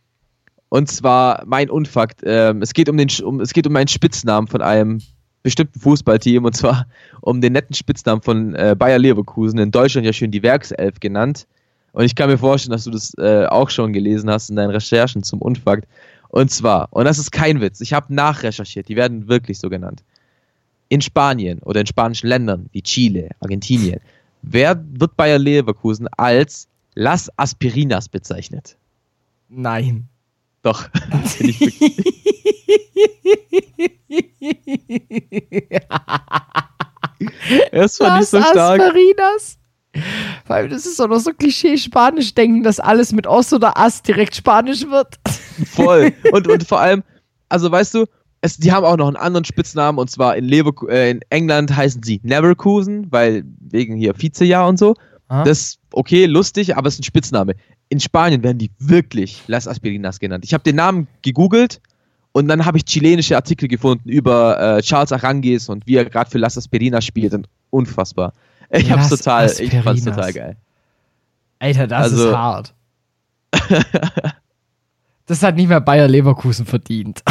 und 0.68 0.90
zwar 0.90 1.44
mein 1.46 1.70
Unfakt. 1.70 2.20
Ähm, 2.24 2.62
es, 2.62 2.74
geht 2.74 2.88
um 2.88 2.96
den, 2.96 3.08
um, 3.22 3.40
es 3.40 3.52
geht 3.52 3.66
um 3.66 3.76
einen 3.76 3.88
Spitznamen 3.88 4.48
von 4.48 4.62
einem 4.62 5.00
bestimmten 5.42 5.78
Fußballteam 5.78 6.44
und 6.44 6.56
zwar 6.56 6.86
um 7.20 7.40
den 7.40 7.52
netten 7.52 7.74
Spitznamen 7.74 8.20
von 8.20 8.54
äh, 8.54 8.74
Bayer 8.76 8.98
Leverkusen, 8.98 9.58
in 9.58 9.70
Deutschland 9.70 10.06
ja 10.06 10.12
schön 10.12 10.30
die 10.30 10.42
Werkself 10.42 10.98
genannt. 10.98 11.46
Und 11.92 12.04
ich 12.04 12.14
kann 12.14 12.28
mir 12.28 12.36
vorstellen, 12.36 12.72
dass 12.72 12.84
du 12.84 12.90
das 12.90 13.14
äh, 13.16 13.46
auch 13.46 13.70
schon 13.70 13.92
gelesen 13.92 14.28
hast 14.28 14.50
in 14.50 14.56
deinen 14.56 14.70
Recherchen 14.70 15.22
zum 15.22 15.40
Unfakt. 15.40 15.86
Und 16.28 16.50
zwar, 16.50 16.88
und 16.90 17.04
das 17.04 17.18
ist 17.18 17.30
kein 17.30 17.60
Witz, 17.60 17.80
ich 17.80 17.92
habe 17.92 18.12
nachrecherchiert, 18.12 18.88
die 18.88 18.96
werden 18.96 19.28
wirklich 19.28 19.58
so 19.58 19.70
genannt. 19.70 20.02
In 20.88 21.00
Spanien 21.00 21.60
oder 21.60 21.80
in 21.80 21.86
spanischen 21.86 22.26
Ländern 22.26 22.66
wie 22.72 22.82
Chile, 22.82 23.30
Argentinien, 23.40 24.00
wer 24.42 24.84
wird 24.92 25.16
Bayer 25.16 25.38
Leverkusen 25.38 26.08
als 26.16 26.68
Las 26.96 27.30
Aspirinas 27.36 28.08
bezeichnet? 28.08 28.76
Nein. 29.48 30.08
Doch. 30.62 30.88
das 37.70 37.98
fand 37.98 38.22
ich 38.22 38.28
so 38.28 38.40
stark. 38.40 38.80
Asparinas. 38.80 39.58
Weil 40.46 40.68
das 40.68 40.86
ist 40.86 41.00
doch 41.00 41.08
noch 41.08 41.20
so 41.20 41.32
Klischee-Spanisch 41.32 42.34
denken, 42.34 42.62
dass 42.62 42.80
alles 42.80 43.12
mit 43.12 43.26
Os 43.26 43.52
oder 43.52 43.78
As 43.78 44.02
direkt 44.02 44.36
Spanisch 44.36 44.86
wird. 44.86 45.16
Voll. 45.66 46.12
Und, 46.32 46.48
und 46.48 46.66
vor 46.66 46.80
allem, 46.80 47.02
also 47.48 47.70
weißt 47.70 47.94
du, 47.94 48.04
es, 48.42 48.58
die 48.58 48.72
haben 48.72 48.84
auch 48.84 48.96
noch 48.96 49.06
einen 49.06 49.16
anderen 49.16 49.44
Spitznamen 49.44 49.98
und 49.98 50.10
zwar 50.10 50.36
in, 50.36 50.44
Leverku 50.44 50.86
äh, 50.88 51.10
in 51.10 51.20
England 51.30 51.74
heißen 51.74 52.02
sie 52.02 52.20
Neverkusen, 52.22 53.10
weil 53.10 53.44
wegen 53.60 53.96
hier 53.96 54.20
Vizejahr 54.20 54.68
und 54.68 54.78
so. 54.78 54.94
Ah. 55.28 55.44
Das 55.44 55.60
ist 55.60 55.78
okay, 55.92 56.26
lustig, 56.26 56.76
aber 56.76 56.88
es 56.88 56.94
ist 56.94 57.00
ein 57.00 57.04
Spitzname 57.04 57.54
in 57.88 58.00
Spanien 58.00 58.42
werden 58.42 58.58
die 58.58 58.70
wirklich 58.78 59.42
Las 59.46 59.68
Aspirinas 59.68 60.18
genannt. 60.18 60.44
Ich 60.44 60.54
habe 60.54 60.64
den 60.64 60.76
Namen 60.76 61.08
gegoogelt 61.22 61.80
und 62.32 62.48
dann 62.48 62.64
habe 62.64 62.78
ich 62.78 62.84
chilenische 62.84 63.36
Artikel 63.36 63.68
gefunden 63.68 64.08
über 64.08 64.78
äh, 64.78 64.82
Charles 64.82 65.12
Arangis 65.12 65.68
und 65.68 65.86
wie 65.86 65.96
er 65.96 66.04
gerade 66.04 66.30
für 66.30 66.38
Las 66.38 66.58
Aspirinas 66.58 67.04
spielt. 67.04 67.32
Und 67.34 67.48
unfassbar. 67.70 68.32
Ich 68.70 68.90
hab's 68.90 69.08
total, 69.08 69.50
ich 69.58 69.70
fand's 69.80 70.04
total 70.04 70.32
geil. 70.32 70.56
Alter, 71.58 71.86
das 71.86 72.12
also, 72.12 72.28
ist 72.28 72.36
hart. 72.36 72.74
das 75.26 75.42
hat 75.42 75.56
nicht 75.56 75.68
mehr 75.68 75.80
Bayer 75.80 76.08
Leverkusen 76.08 76.66
verdient. 76.66 77.22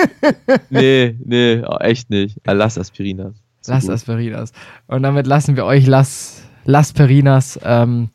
nee, 0.70 1.16
nee, 1.24 1.62
echt 1.80 2.08
nicht. 2.08 2.40
Las 2.46 2.78
Aspirinas. 2.78 3.34
Las 3.66 3.84
gut. 3.84 3.90
Aspirinas. 3.90 4.52
Und 4.86 5.02
damit 5.02 5.26
lassen 5.26 5.56
wir 5.56 5.64
euch 5.64 5.86
Las, 5.86 6.44
Las 6.64 6.92
Perinas 6.92 7.58
ähm, 7.62 8.10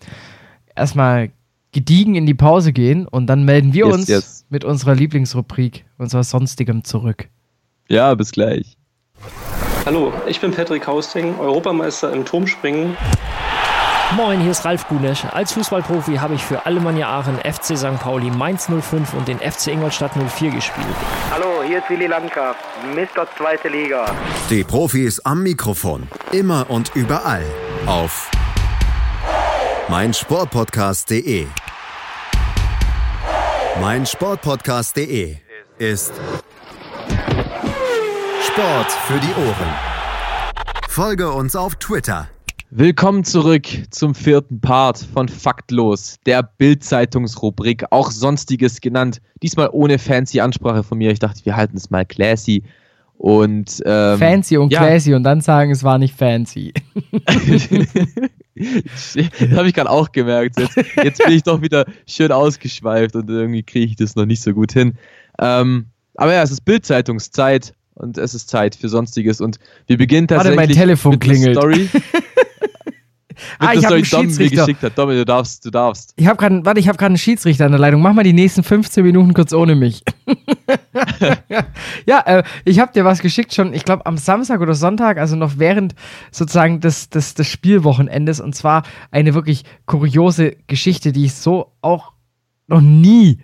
erstmal 0.76 1.32
gediegen 1.72 2.16
in 2.16 2.26
die 2.26 2.34
Pause 2.34 2.72
gehen 2.72 3.08
und 3.08 3.28
dann 3.28 3.44
melden 3.44 3.74
wir 3.74 3.88
yes, 3.88 3.96
uns 3.96 4.08
yes. 4.08 4.46
mit 4.50 4.64
unserer 4.64 4.96
Lieblingsrubrik, 4.96 5.86
unserer 5.98 6.24
sonstigem 6.24 6.84
zurück. 6.84 7.30
Ja, 7.90 8.14
bis 8.16 8.32
gleich. 8.32 8.78
Hallo, 9.86 10.14
ich 10.26 10.40
bin 10.40 10.52
Patrick 10.52 10.88
Hausting, 10.88 11.38
Europameister 11.38 12.12
im 12.12 12.26
Turmspringen. 12.26 12.96
Moin, 14.12 14.40
hier 14.40 14.52
ist 14.52 14.64
Ralf 14.66 14.88
Gunesch. 14.88 15.26
Als 15.32 15.52
Fußballprofi 15.54 16.16
habe 16.18 16.36
ich 16.36 16.44
für 16.44 16.66
Alemannia 16.66 17.10
Aachen, 17.10 17.38
FC 17.40 17.78
St. 17.78 18.00
Pauli, 18.00 18.30
Mainz 18.30 18.68
05 18.68 19.14
und 19.14 19.28
den 19.28 19.40
FC 19.40 19.68
Ingolstadt 19.68 20.12
04 20.16 20.52
gespielt. 20.52 20.86
Hallo, 21.32 21.64
hier 21.64 21.80
ist 21.80 21.90
Willi 21.90 22.08
Landgraf, 22.08 22.56
Mr. 22.94 23.28
Zweite 23.38 23.68
Liga. 23.68 24.06
Die 24.50 24.64
Profis 24.64 25.20
am 25.22 25.44
Mikrofon, 25.44 26.08
immer 26.32 26.70
und 26.70 26.92
überall 26.96 27.44
auf 27.88 28.30
meinsportpodcast.de 29.90 31.48
mein 33.82 34.06
Sportpodcast.de 34.06 35.36
ist 35.78 36.14
Sport 38.42 38.92
für 38.92 39.20
die 39.20 39.34
Ohren. 39.36 39.74
Folge 40.88 41.32
uns 41.32 41.58
auf 41.58 41.76
Twitter. 41.76 42.30
Willkommen 42.78 43.24
zurück 43.24 43.68
zum 43.90 44.14
vierten 44.14 44.60
Part 44.60 44.98
von 44.98 45.30
Faktlos, 45.30 46.18
der 46.26 46.44
Bild-Zeitungsrubrik, 46.44 47.86
auch 47.90 48.12
Sonstiges 48.12 48.82
genannt. 48.82 49.22
Diesmal 49.42 49.70
ohne 49.72 49.98
fancy 49.98 50.42
Ansprache 50.42 50.84
von 50.84 50.98
mir. 50.98 51.12
Ich 51.12 51.20
dachte, 51.20 51.46
wir 51.46 51.56
halten 51.56 51.78
es 51.78 51.90
mal 51.90 52.06
classy. 52.06 52.64
Und, 53.18 53.82
ähm, 53.86 54.20
fancy 54.20 54.58
und 54.58 54.74
ja. 54.74 54.80
classy 54.80 55.14
und 55.14 55.24
dann 55.24 55.40
sagen, 55.40 55.72
es 55.72 55.86
war 55.86 55.98
nicht 55.98 56.18
fancy. 56.18 56.74
das 57.24 59.16
habe 59.56 59.70
ich 59.70 59.74
gerade 59.74 59.90
auch 59.90 60.12
gemerkt. 60.12 60.60
Jetzt, 60.60 60.76
jetzt, 61.02 61.24
bin 61.24 61.32
ich 61.34 61.44
doch 61.44 61.62
wieder 61.62 61.86
schön 62.06 62.34
ausgeschweift 62.34 63.16
und 63.16 63.30
irgendwie 63.30 63.64
kriege 63.64 63.86
ich 63.86 63.96
das 63.96 64.18
noch 64.18 64.26
nicht 64.26 64.42
so 64.42 64.54
gut 64.54 64.74
hin. 64.74 64.96
Ähm, 65.40 65.86
aber 66.16 66.34
ja, 66.34 66.44
es 66.44 66.52
ist 66.52 66.66
Bildzeitungszeit 66.66 67.74
und 67.96 68.18
es 68.18 68.34
ist 68.34 68.50
Zeit 68.50 68.76
für 68.76 68.90
Sonstiges 68.90 69.42
und 69.42 69.60
wir 69.88 69.98
beginnen 69.98 70.28
tatsächlich 70.28 70.58
Warte, 70.58 70.70
mein 70.70 70.78
Telefon 70.78 71.12
mit 71.14 71.22
klingelt. 71.22 71.58
Story. 71.58 71.90
ah, 73.60 73.74
ich 73.74 73.86
habe 73.86 73.96
einen 73.96 74.06
Schiedsrichter. 74.06 74.66
geschickt 74.66 74.84
hat. 74.84 74.98
Domi, 74.98 75.16
du 75.16 75.26
darfst, 75.26 75.66
du 75.66 75.72
darfst. 75.72 76.14
Ich 76.18 76.28
habe 76.28 76.38
gerade, 76.38 76.66
warte, 76.66 76.80
ich 76.80 76.88
habe 76.88 76.98
gerade 76.98 77.12
einen 77.12 77.18
Schiedsrichter 77.18 77.66
an 77.66 77.72
der 77.72 77.80
Leitung. 77.80 78.02
Mach 78.02 78.14
mal 78.14 78.24
die 78.24 78.34
nächsten 78.34 78.64
15 78.64 79.04
Minuten 79.04 79.34
kurz 79.34 79.54
ohne 79.54 79.76
mich. 79.76 80.04
ja, 82.06 82.20
äh, 82.26 82.44
ich 82.66 82.80
habe 82.80 82.92
dir 82.94 83.06
was 83.06 83.22
geschickt 83.22 83.54
schon, 83.54 83.74
ich 83.74 83.86
glaube 83.86 84.06
am 84.06 84.18
Samstag 84.18 84.62
oder 84.62 84.76
Sonntag, 84.76 85.18
also 85.18 85.36
noch 85.36 85.54
während 85.58 85.96
sozusagen 86.32 86.80
des, 86.80 87.10
des, 87.10 87.34
des 87.34 87.48
Spielwochenendes 87.48 88.40
und 88.40 88.56
zwar 88.56 88.84
eine 89.12 89.34
wirklich 89.34 89.64
kuriose 89.86 90.58
Geschichte, 90.68 91.12
die 91.12 91.26
ich 91.26 91.34
so 91.34 91.72
auch 91.82 92.14
noch 92.68 92.82
nie 92.82 93.40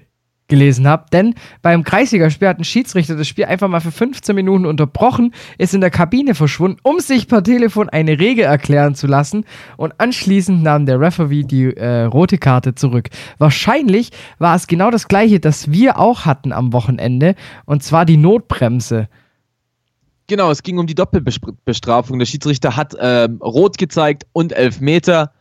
gelesen 0.52 0.86
habe. 0.86 1.06
Denn 1.12 1.34
beim 1.64 1.84
Kreisligaspiel 1.84 2.47
hat 2.47 2.60
ein 2.60 2.64
Schiedsrichter 2.64 3.16
das 3.16 3.28
Spiel 3.28 3.45
einfach 3.45 3.70
mal 3.70 3.80
für 3.80 3.91
15 3.91 4.36
Minuten 4.36 4.68
unterbrochen, 4.68 5.34
ist 5.58 5.74
in 5.74 5.82
der 5.82 5.89
Kabine 5.89 6.36
verschwunden, 6.36 6.78
um 6.84 6.99
sich 6.99 7.28
per 7.28 7.41
Telefon 7.41 7.89
eine 7.89 8.20
Regel 8.20 8.43
erklären 8.43 8.93
zu 8.93 9.08
lassen. 9.08 9.45
Und 9.78 9.99
anschließend 9.99 10.62
nahm 10.62 10.86
der 10.86 10.99
Referee 10.99 11.43
die 11.43 11.76
äh, 11.76 12.04
rote 12.04 12.38
Karte 12.38 12.76
zurück. 12.76 13.10
Wahrscheinlich 13.39 14.12
war 14.38 14.56
es 14.56 14.68
genau 14.68 14.91
das 14.91 15.08
gleiche, 15.08 15.39
das 15.39 15.72
wir 15.72 15.97
auch 15.97 16.26
hatten 16.26 16.52
am 16.52 16.74
Wochenende. 16.74 17.36
Und 17.66 17.82
zwar 17.82 18.06
die 18.06 18.18
Notbremse. 18.18 19.08
Genau, 20.28 20.52
es 20.52 20.64
ging 20.64 20.78
um 20.78 20.88
die 20.88 20.95
Doppelbestrafung. 20.95 22.20
Der 22.20 22.26
Schiedsrichter 22.26 22.76
hat 22.76 22.93
ähm, 22.99 23.39
rot 23.41 23.78
gezeigt 23.78 24.28
und 24.34 24.52
elf 24.52 24.82
Meter. 24.82 25.32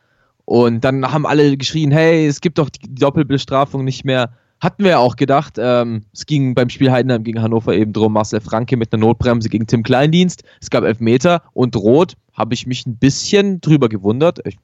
Und 0.44 0.84
dann 0.84 1.12
haben 1.12 1.26
alle 1.26 1.56
geschrien, 1.56 1.90
hey, 1.90 2.26
es 2.26 2.40
gibt 2.40 2.58
doch 2.58 2.70
die 2.70 2.94
Doppelbestrafung 2.94 3.84
nicht 3.84 4.04
mehr. 4.04 4.30
Hatten 4.60 4.84
wir 4.84 4.90
ja 4.90 4.98
auch 4.98 5.16
gedacht. 5.16 5.54
Ähm, 5.58 6.04
es 6.12 6.26
ging 6.26 6.54
beim 6.54 6.68
Spiel 6.68 6.90
Heidenheim 6.90 7.24
gegen 7.24 7.40
Hannover 7.40 7.74
eben 7.74 7.94
drum. 7.94 8.12
Marcel 8.12 8.40
Franke 8.40 8.76
mit 8.76 8.92
einer 8.92 9.00
Notbremse 9.00 9.48
gegen 9.48 9.66
Tim 9.66 9.82
Kleindienst. 9.82 10.44
Es 10.60 10.68
gab 10.68 10.84
Elfmeter 10.84 11.42
und 11.54 11.74
Rot. 11.76 12.14
Habe 12.34 12.52
ich 12.52 12.66
mich 12.66 12.86
ein 12.86 12.96
bisschen 12.96 13.60
drüber 13.62 13.88
gewundert. 13.88 14.40
Ich, 14.46 14.58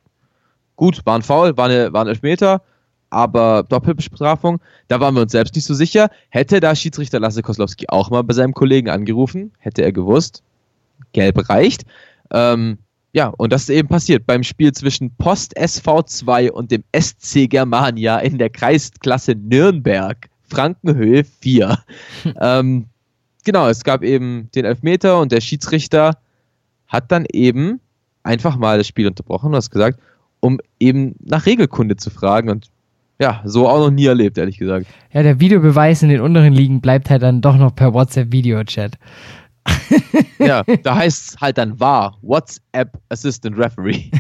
gut, 0.77 1.01
war 1.07 1.17
ein 1.17 1.23
Foul, 1.23 1.57
war, 1.57 1.67
eine, 1.67 1.93
war 1.95 2.05
ein 2.05 2.09
Elfmeter, 2.09 2.61
aber 3.09 3.65
Doppelbestrafung. 3.67 4.61
Da 4.89 5.01
waren 5.01 5.15
wir 5.15 5.23
uns 5.23 5.33
selbst 5.33 5.55
nicht 5.55 5.65
so 5.65 5.73
sicher. 5.73 6.11
Hätte 6.29 6.61
da 6.61 6.75
Schiedsrichter 6.75 7.19
Lasse 7.19 7.43
Koslowski 7.43 7.87
auch 7.89 8.11
mal 8.11 8.23
bei 8.23 8.35
seinem 8.35 8.53
Kollegen 8.53 8.91
angerufen, 8.91 9.53
hätte 9.59 9.83
er 9.83 9.93
gewusst, 9.93 10.43
gelb 11.13 11.49
reicht. 11.49 11.85
Ähm, 12.31 12.79
ja, 13.17 13.29
und 13.29 13.51
das 13.51 13.63
ist 13.63 13.71
eben 13.71 13.89
passiert 13.89 14.27
beim 14.27 14.43
Spiel 14.43 14.73
zwischen 14.73 15.11
Post 15.17 15.59
SV2 15.59 16.51
und 16.51 16.71
dem 16.71 16.85
SC 16.95 17.49
Germania 17.49 18.19
in 18.19 18.37
der 18.37 18.51
Kreisklasse 18.51 19.35
Nürnberg, 19.35 20.29
Frankenhöhe 20.43 21.25
4. 21.25 21.79
ähm, 22.43 22.85
genau, 23.43 23.69
es 23.69 23.85
gab 23.85 24.03
eben 24.03 24.51
den 24.55 24.67
Elfmeter 24.67 25.19
und 25.19 25.33
der 25.33 25.41
Schiedsrichter 25.41 26.19
hat 26.89 27.11
dann 27.11 27.25
eben 27.33 27.81
einfach 28.23 28.59
mal 28.59 28.77
das 28.77 28.87
Spiel 28.87 29.07
unterbrochen 29.07 29.47
und 29.47 29.57
hast 29.57 29.71
gesagt, 29.71 29.99
um 30.41 30.61
eben 30.79 31.15
nach 31.25 31.47
Regelkunde 31.47 31.97
zu 31.97 32.11
fragen 32.11 32.51
und 32.51 32.67
ja, 33.19 33.41
so 33.47 33.67
auch 33.67 33.79
noch 33.79 33.91
nie 33.91 34.05
erlebt, 34.05 34.37
ehrlich 34.37 34.59
gesagt. 34.59 34.89
Ja, 35.15 35.23
der 35.23 35.41
Videobeweis 35.41 36.03
in 36.03 36.11
den 36.11 36.21
unteren 36.21 36.53
Ligen 36.53 36.83
bleibt 36.83 37.09
halt 37.09 37.23
dann 37.23 37.41
doch 37.41 37.57
noch 37.57 37.75
per 37.75 37.95
WhatsApp-Video-Chat. 37.95 38.99
Ja, 40.39 40.63
da 40.83 40.97
heißt 40.97 41.31
es 41.31 41.41
halt 41.41 41.59
dann 41.59 41.79
wahr. 41.79 42.17
WhatsApp 42.23 42.99
Assistant 43.09 43.59
Referee. 43.59 44.11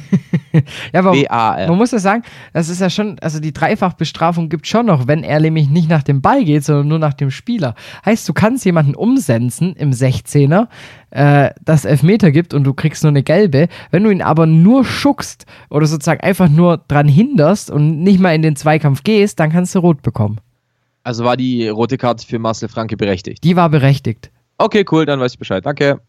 ja, 0.92 1.00
aber 1.00 1.68
man 1.68 1.76
muss 1.76 1.90
ja 1.90 1.98
sagen, 1.98 2.22
das 2.52 2.68
ist 2.68 2.80
ja 2.80 2.90
schon, 2.90 3.18
also 3.20 3.40
die 3.40 3.52
Dreifachbestrafung 3.52 4.48
gibt 4.48 4.66
schon 4.66 4.86
noch, 4.86 5.06
wenn 5.06 5.22
er 5.22 5.40
nämlich 5.40 5.68
nicht 5.68 5.88
nach 5.88 6.02
dem 6.02 6.22
Ball 6.22 6.44
geht, 6.44 6.64
sondern 6.64 6.88
nur 6.88 6.98
nach 6.98 7.14
dem 7.14 7.30
Spieler. 7.30 7.74
Heißt, 8.04 8.28
du 8.28 8.32
kannst 8.32 8.64
jemanden 8.64 8.94
umsenzen 8.94 9.74
im 9.74 9.90
16er, 9.90 10.68
äh, 11.10 11.50
das 11.64 11.84
Elfmeter 11.84 12.30
gibt 12.30 12.54
und 12.54 12.64
du 12.64 12.74
kriegst 12.74 13.02
nur 13.02 13.10
eine 13.10 13.22
gelbe. 13.22 13.68
Wenn 13.90 14.04
du 14.04 14.10
ihn 14.10 14.22
aber 14.22 14.46
nur 14.46 14.84
schuckst 14.84 15.46
oder 15.70 15.86
sozusagen 15.86 16.20
einfach 16.20 16.48
nur 16.48 16.78
dran 16.88 17.08
hinderst 17.08 17.70
und 17.70 18.02
nicht 18.02 18.20
mal 18.20 18.34
in 18.34 18.42
den 18.42 18.56
Zweikampf 18.56 19.02
gehst, 19.02 19.40
dann 19.40 19.50
kannst 19.50 19.74
du 19.74 19.80
rot 19.80 20.02
bekommen. 20.02 20.40
Also 21.04 21.24
war 21.24 21.36
die 21.36 21.68
rote 21.68 21.98
Karte 21.98 22.26
für 22.26 22.40
Marcel 22.40 22.68
Franke 22.68 22.96
berechtigt? 22.96 23.44
Die 23.44 23.54
war 23.54 23.70
berechtigt. 23.70 24.32
Okay, 24.58 24.84
cool, 24.90 25.06
dann 25.06 25.20
weiß 25.20 25.32
ich 25.32 25.38
Bescheid. 25.38 25.64
Danke. 25.64 26.00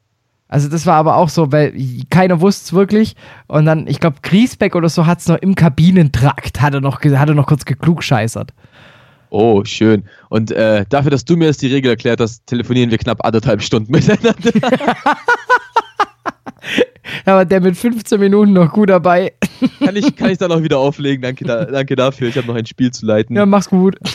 Also 0.48 0.70
das 0.70 0.86
war 0.86 0.96
aber 0.96 1.18
auch 1.18 1.30
so, 1.30 1.52
weil 1.52 1.74
keiner 2.10 2.40
wusste 2.40 2.66
es 2.66 2.74
wirklich. 2.74 3.16
Und 3.48 3.66
dann, 3.66 3.86
ich 3.88 4.00
glaube, 4.00 4.18
Griesbeck 4.22 4.76
oder 4.76 4.88
so 4.88 5.06
hat 5.06 5.20
es 5.20 5.28
noch 5.28 5.38
im 5.38 5.56
Kabinentrakt, 5.56 6.62
hat 6.62 6.74
er 6.74 6.82
noch, 6.82 7.02
hat 7.02 7.30
er 7.30 7.36
noch 7.36 7.48
kurz 7.48 7.66
geklugscheißert. 7.66 8.54
Oh, 9.30 9.66
schön. 9.66 10.06
Und 10.30 10.52
äh, 10.52 10.86
dafür, 10.88 11.12
dass 11.12 11.26
du 11.26 11.36
mir 11.36 11.46
jetzt 11.46 11.62
die 11.62 11.68
Regel 11.68 11.92
erklärt 11.92 12.22
hast, 12.22 12.46
telefonieren 12.48 12.92
wir 12.92 12.98
knapp 12.98 13.26
anderthalb 13.26 13.62
Stunden 13.62 13.92
miteinander. 13.92 14.34
Ja, 17.26 17.34
aber 17.34 17.46
der 17.46 17.62
mit 17.62 17.78
15 17.78 18.20
Minuten 18.20 18.54
noch 18.54 18.72
gut 18.74 18.90
dabei. 18.90 19.34
Kann 19.80 19.96
ich, 19.96 20.16
kann 20.16 20.30
ich 20.30 20.38
da 20.38 20.48
noch 20.48 20.62
wieder 20.62 20.78
auflegen? 20.78 21.22
Danke, 21.22 21.46
da, 21.46 21.66
danke 21.66 21.96
dafür. 21.96 22.28
Ich 22.28 22.38
habe 22.38 22.48
noch 22.48 22.56
ein 22.56 22.66
Spiel 22.66 22.92
zu 22.92 23.06
leiten. 23.06 23.36
Ja, 23.36 23.46
mach's 23.46 23.70
gut. 23.70 23.98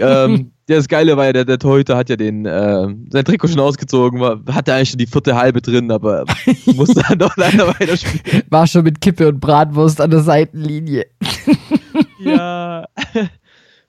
Ähm, 0.00 0.52
das 0.66 0.86
Geile 0.86 1.16
war 1.16 1.24
ja, 1.24 1.32
der, 1.32 1.44
der 1.46 1.58
Torhüter 1.58 1.96
hat 1.96 2.10
ja 2.10 2.16
den, 2.16 2.44
äh, 2.44 2.86
sein 3.10 3.24
Trikot 3.24 3.48
schon 3.48 3.58
ausgezogen, 3.58 4.20
war, 4.20 4.40
hatte 4.52 4.74
eigentlich 4.74 4.90
schon 4.90 4.98
die 4.98 5.06
vierte 5.06 5.34
Halbe 5.34 5.62
drin, 5.62 5.90
aber 5.90 6.24
musste 6.66 7.02
dann 7.08 7.18
doch 7.18 7.36
leider 7.36 7.66
weiterspielen. 7.66 8.44
War 8.50 8.66
schon 8.66 8.84
mit 8.84 9.00
Kippe 9.00 9.28
und 9.28 9.40
Bratwurst 9.40 10.00
an 10.00 10.10
der 10.10 10.20
Seitenlinie. 10.20 11.06
ja. 12.20 12.84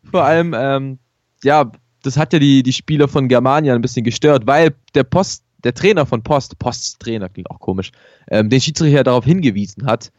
Vor 0.09 0.23
allem, 0.23 0.55
ähm, 0.57 0.99
ja, 1.43 1.69
das 2.01 2.17
hat 2.17 2.33
ja 2.33 2.39
die, 2.39 2.63
die 2.63 2.73
Spieler 2.73 3.07
von 3.07 3.27
Germania 3.27 3.75
ein 3.75 3.81
bisschen 3.81 4.05
gestört, 4.05 4.47
weil 4.47 4.73
der 4.95 5.03
Post 5.03 5.43
der 5.63 5.73
Trainer 5.73 6.05
von 6.05 6.23
Post, 6.23 6.57
Posts 6.59 6.99
Trainer 6.99 7.29
klingt 7.29 7.51
auch 7.51 7.59
komisch, 7.59 7.91
ähm, 8.29 8.49
den 8.49 8.61
Schiedsrichter 8.61 9.03
darauf 9.03 9.25
hingewiesen 9.25 9.85
hat. 9.85 10.11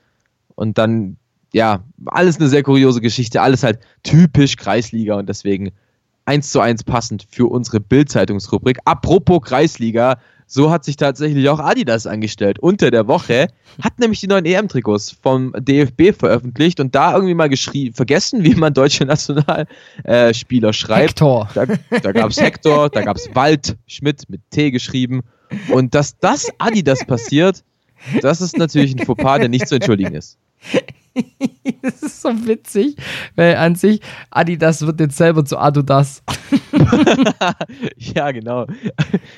Und 0.54 0.78
dann, 0.78 1.16
ja, 1.52 1.84
alles 2.06 2.38
eine 2.38 2.48
sehr 2.48 2.62
kuriose 2.62 3.00
Geschichte, 3.00 3.40
alles 3.40 3.62
halt 3.62 3.80
typisch 4.02 4.56
Kreisliga 4.56 5.14
und 5.16 5.28
deswegen 5.28 5.70
eins 6.26 6.50
zu 6.50 6.60
eins 6.60 6.84
passend 6.84 7.26
für 7.30 7.46
unsere 7.46 7.80
Bild-Zeitungsrubrik. 7.80 8.78
Apropos 8.84 9.42
Kreisliga, 9.42 10.18
so 10.52 10.72
hat 10.72 10.84
sich 10.84 10.96
tatsächlich 10.96 11.48
auch 11.48 11.60
Adidas 11.60 12.08
angestellt. 12.08 12.58
Unter 12.58 12.90
der 12.90 13.06
Woche 13.06 13.46
hat 13.80 14.00
nämlich 14.00 14.18
die 14.18 14.26
neuen 14.26 14.44
EM-Trikots 14.44 15.16
vom 15.22 15.52
DFB 15.56 16.12
veröffentlicht 16.18 16.80
und 16.80 16.92
da 16.96 17.14
irgendwie 17.14 17.34
mal 17.34 17.48
geschrieben, 17.48 17.94
vergessen, 17.94 18.42
wie 18.42 18.56
man 18.56 18.74
deutsche 18.74 19.06
Nationalspieler 19.06 20.72
schreibt. 20.72 21.10
Hector. 21.10 21.48
Da, 21.54 21.66
da 22.02 22.12
gab 22.12 22.30
es 22.30 22.40
Hector, 22.40 22.90
da 22.90 23.02
gab 23.02 23.16
es 23.16 23.32
Wald 23.32 23.76
Schmidt 23.86 24.28
mit 24.28 24.40
T 24.50 24.72
geschrieben. 24.72 25.22
Und 25.68 25.94
dass 25.94 26.18
das 26.18 26.48
Adidas 26.58 27.04
passiert, 27.06 27.62
das 28.20 28.40
ist 28.40 28.58
natürlich 28.58 28.96
ein 28.96 29.06
Fauxpas, 29.06 29.38
der 29.38 29.48
nicht 29.48 29.68
zu 29.68 29.76
entschuldigen 29.76 30.14
ist. 30.14 30.36
das 31.82 32.02
ist 32.02 32.22
so 32.22 32.28
witzig, 32.46 32.96
weil 33.36 33.56
an 33.56 33.74
sich 33.74 34.00
Adidas 34.30 34.86
wird 34.86 35.00
jetzt 35.00 35.16
selber 35.16 35.44
zu 35.44 35.58
Adudas. 35.58 36.22
ja, 37.96 38.30
genau. 38.30 38.66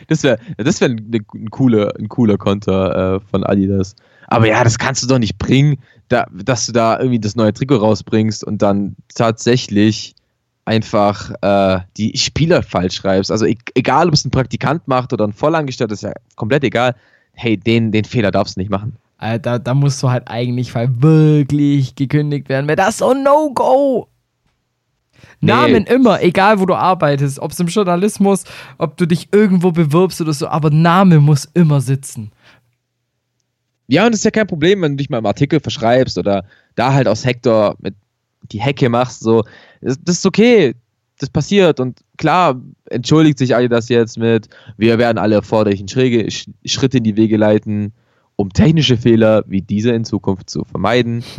Das 0.09 0.23
wäre 0.23 0.39
das 0.59 0.81
wär 0.81 0.91
ein, 0.91 1.11
ein, 1.13 1.51
cooler, 1.51 1.93
ein 1.99 2.09
cooler 2.09 2.37
Konter 2.37 3.17
äh, 3.17 3.21
von 3.31 3.45
Adidas. 3.45 3.95
Aber 4.29 4.47
ja, 4.47 4.65
das 4.65 4.79
kannst 4.79 5.03
du 5.03 5.07
doch 5.07 5.19
nicht 5.19 5.39
bringen, 5.39 5.79
da, 6.09 6.27
dass 6.33 6.67
du 6.67 6.73
da 6.73 6.99
irgendwie 6.99 7.21
das 7.21 7.37
neue 7.37 7.53
Trikot 7.53 7.77
rausbringst 7.77 8.45
und 8.45 8.63
dann 8.63 8.97
tatsächlich 9.15 10.15
einfach 10.65 11.33
äh, 11.43 11.81
die 11.97 12.17
Spieler 12.17 12.63
falsch 12.63 12.97
schreibst. 12.97 13.31
Also 13.31 13.47
e 13.47 13.57
egal, 13.75 14.09
ob 14.09 14.15
es 14.15 14.25
ein 14.25 14.31
Praktikant 14.31 14.87
macht 14.87 15.13
oder 15.13 15.27
ein 15.27 15.33
Vollangestellter, 15.33 15.95
ist 15.95 16.03
ja 16.03 16.13
komplett 16.37 16.65
egal. 16.65 16.95
Hey, 17.33 17.57
den, 17.57 17.93
den 17.93 18.05
Fehler 18.05 18.31
darfst 18.31 18.57
du 18.57 18.61
nicht 18.61 18.71
machen. 18.71 18.97
Alter, 19.23 19.61
da 19.61 19.73
musst 19.73 20.03
du 20.03 20.11
halt 20.11 20.25
eigentlich 20.27 20.75
wirklich 20.75 21.95
gekündigt 21.95 22.49
werden, 22.49 22.67
weil 22.67 22.77
das 22.77 22.91
ist 22.91 22.99
so 22.99 23.15
No-Go. 23.15 24.09
Nee. 25.41 25.53
Namen 25.53 25.85
immer, 25.85 26.23
egal 26.23 26.59
wo 26.59 26.67
du 26.67 26.75
arbeitest, 26.75 27.39
ob 27.39 27.53
es 27.53 27.61
im 27.61 27.69
Journalismus, 27.69 28.45
ob 28.79 28.97
du 28.97 29.07
dich 29.07 29.29
irgendwo 29.33 29.71
bewirbst 29.71 30.21
oder 30.21 30.33
so, 30.33 30.49
aber 30.49 30.71
Name 30.71 31.21
muss 31.21 31.49
immer 31.55 31.81
sitzen. 31.81 32.33
Ja, 33.87 34.05
und 34.07 34.13
das 34.13 34.21
ist 34.21 34.25
ja 34.25 34.31
kein 34.31 34.47
Problem, 34.47 34.83
wenn 34.83 34.93
du 34.93 34.97
dich 34.97 35.11
mal 35.11 35.19
im 35.19 35.27
Artikel 35.27 35.61
verschreibst 35.61 36.19
oder 36.19 36.45
da 36.75 36.93
halt 36.93 37.07
aus 37.07 37.25
Hector 37.25 37.77
mit 37.81 37.95
die 38.51 38.61
Hecke 38.61 38.89
machst, 38.89 39.21
so. 39.21 39.45
Das, 39.81 39.99
das 40.03 40.17
ist 40.19 40.27
okay, 40.27 40.75
das 41.19 41.31
passiert 41.31 41.79
und 41.79 42.01
klar 42.19 42.61
entschuldigt 42.87 43.39
sich 43.39 43.55
alle 43.55 43.69
das 43.69 43.89
jetzt 43.89 44.19
mit, 44.19 44.49
wir 44.77 44.99
werden 44.99 45.19
alle 45.19 45.37
erforderlichen 45.37 45.89
Schritte 45.89 46.99
in 46.99 47.05
die 47.05 47.17
Wege 47.17 47.37
leiten 47.37 47.93
um 48.37 48.53
technische 48.53 48.97
Fehler 48.97 49.45
wie 49.47 49.63
diese 49.63 49.93
in 49.93 50.05
Zukunft 50.05 50.51
zu 50.51 50.65
vermeiden. 50.65 51.25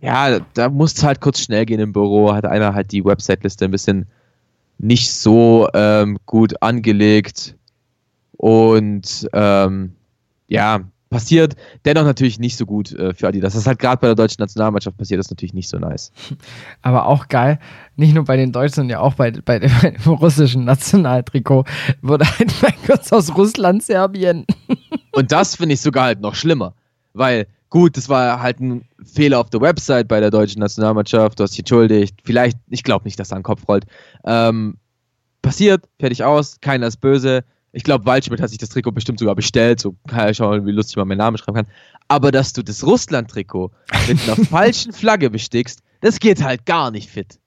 Ja, 0.00 0.38
da 0.52 0.68
muss 0.68 0.92
es 0.92 1.02
halt 1.02 1.22
kurz 1.22 1.40
schnell 1.40 1.64
gehen 1.64 1.80
im 1.80 1.94
Büro, 1.94 2.34
hat 2.34 2.44
einer 2.44 2.74
halt 2.74 2.92
die 2.92 3.06
Website-Liste 3.06 3.64
ein 3.64 3.70
bisschen 3.70 4.06
nicht 4.76 5.10
so 5.10 5.66
ähm, 5.72 6.18
gut 6.26 6.60
angelegt 6.60 7.56
und 8.36 9.26
ähm, 9.32 9.94
ja, 10.46 10.80
passiert 11.14 11.54
dennoch 11.84 12.02
natürlich 12.02 12.40
nicht 12.40 12.56
so 12.56 12.66
gut 12.66 12.90
äh, 12.90 13.14
für 13.14 13.28
Adidas. 13.28 13.52
Das 13.52 13.62
ist 13.62 13.66
halt 13.68 13.78
gerade 13.78 14.00
bei 14.00 14.08
der 14.08 14.16
deutschen 14.16 14.40
Nationalmannschaft 14.40 14.96
passiert, 14.96 15.20
das 15.20 15.26
ist 15.26 15.30
natürlich 15.30 15.54
nicht 15.54 15.68
so 15.68 15.78
nice. 15.78 16.10
Aber 16.82 17.06
auch 17.06 17.28
geil, 17.28 17.60
nicht 17.94 18.16
nur 18.16 18.24
bei 18.24 18.36
den 18.36 18.50
Deutschen, 18.50 18.74
sondern 18.74 18.90
ja 18.90 18.98
auch 18.98 19.14
bei, 19.14 19.30
bei, 19.30 19.60
dem, 19.60 19.70
bei 19.82 19.90
dem 19.90 20.12
russischen 20.14 20.64
Nationaltrikot 20.64 21.66
wurde 22.02 22.24
halt 22.26 22.52
mein 22.62 22.74
Gott 22.84 23.12
aus 23.12 23.32
Russland 23.36 23.84
Serbien. 23.84 24.44
Und 25.12 25.30
das 25.30 25.54
finde 25.54 25.74
ich 25.74 25.80
sogar 25.80 26.06
halt 26.06 26.20
noch 26.20 26.34
schlimmer, 26.34 26.74
weil 27.12 27.46
gut, 27.70 27.96
das 27.96 28.08
war 28.08 28.42
halt 28.42 28.58
ein 28.58 28.82
Fehler 29.04 29.38
auf 29.38 29.50
der 29.50 29.60
Website 29.60 30.08
bei 30.08 30.18
der 30.18 30.32
deutschen 30.32 30.58
Nationalmannschaft, 30.58 31.38
du 31.38 31.44
hast 31.44 31.52
dich 31.52 31.60
entschuldigt, 31.60 32.18
vielleicht, 32.24 32.58
ich 32.70 32.82
glaube 32.82 33.04
nicht, 33.04 33.20
dass 33.20 33.28
da 33.28 33.36
ein 33.36 33.44
Kopf 33.44 33.68
rollt. 33.68 33.84
Ähm, 34.24 34.78
passiert, 35.42 35.84
fertig 36.00 36.24
aus, 36.24 36.60
keiner 36.60 36.88
ist 36.88 36.96
böse, 36.96 37.44
ich 37.74 37.82
glaube, 37.82 38.06
Waldschmidt 38.06 38.40
hat 38.40 38.50
sich 38.50 38.58
das 38.58 38.68
Trikot 38.68 38.92
bestimmt 38.92 39.18
sogar 39.18 39.34
bestellt. 39.34 39.80
So 39.80 39.96
kann 40.06 40.30
ich 40.30 40.36
schauen, 40.36 40.64
wie 40.64 40.70
lustig 40.70 40.96
man 40.96 41.08
meinen 41.08 41.18
Namen 41.18 41.36
schreiben 41.38 41.56
kann. 41.56 41.66
Aber 42.06 42.30
dass 42.30 42.52
du 42.52 42.62
das 42.62 42.86
Russland-Trikot 42.86 43.72
mit 44.06 44.22
einer 44.22 44.36
falschen 44.48 44.92
Flagge 44.92 45.28
bestickst, 45.28 45.82
das 46.00 46.20
geht 46.20 46.42
halt 46.42 46.66
gar 46.66 46.92
nicht 46.92 47.10
fit. 47.10 47.40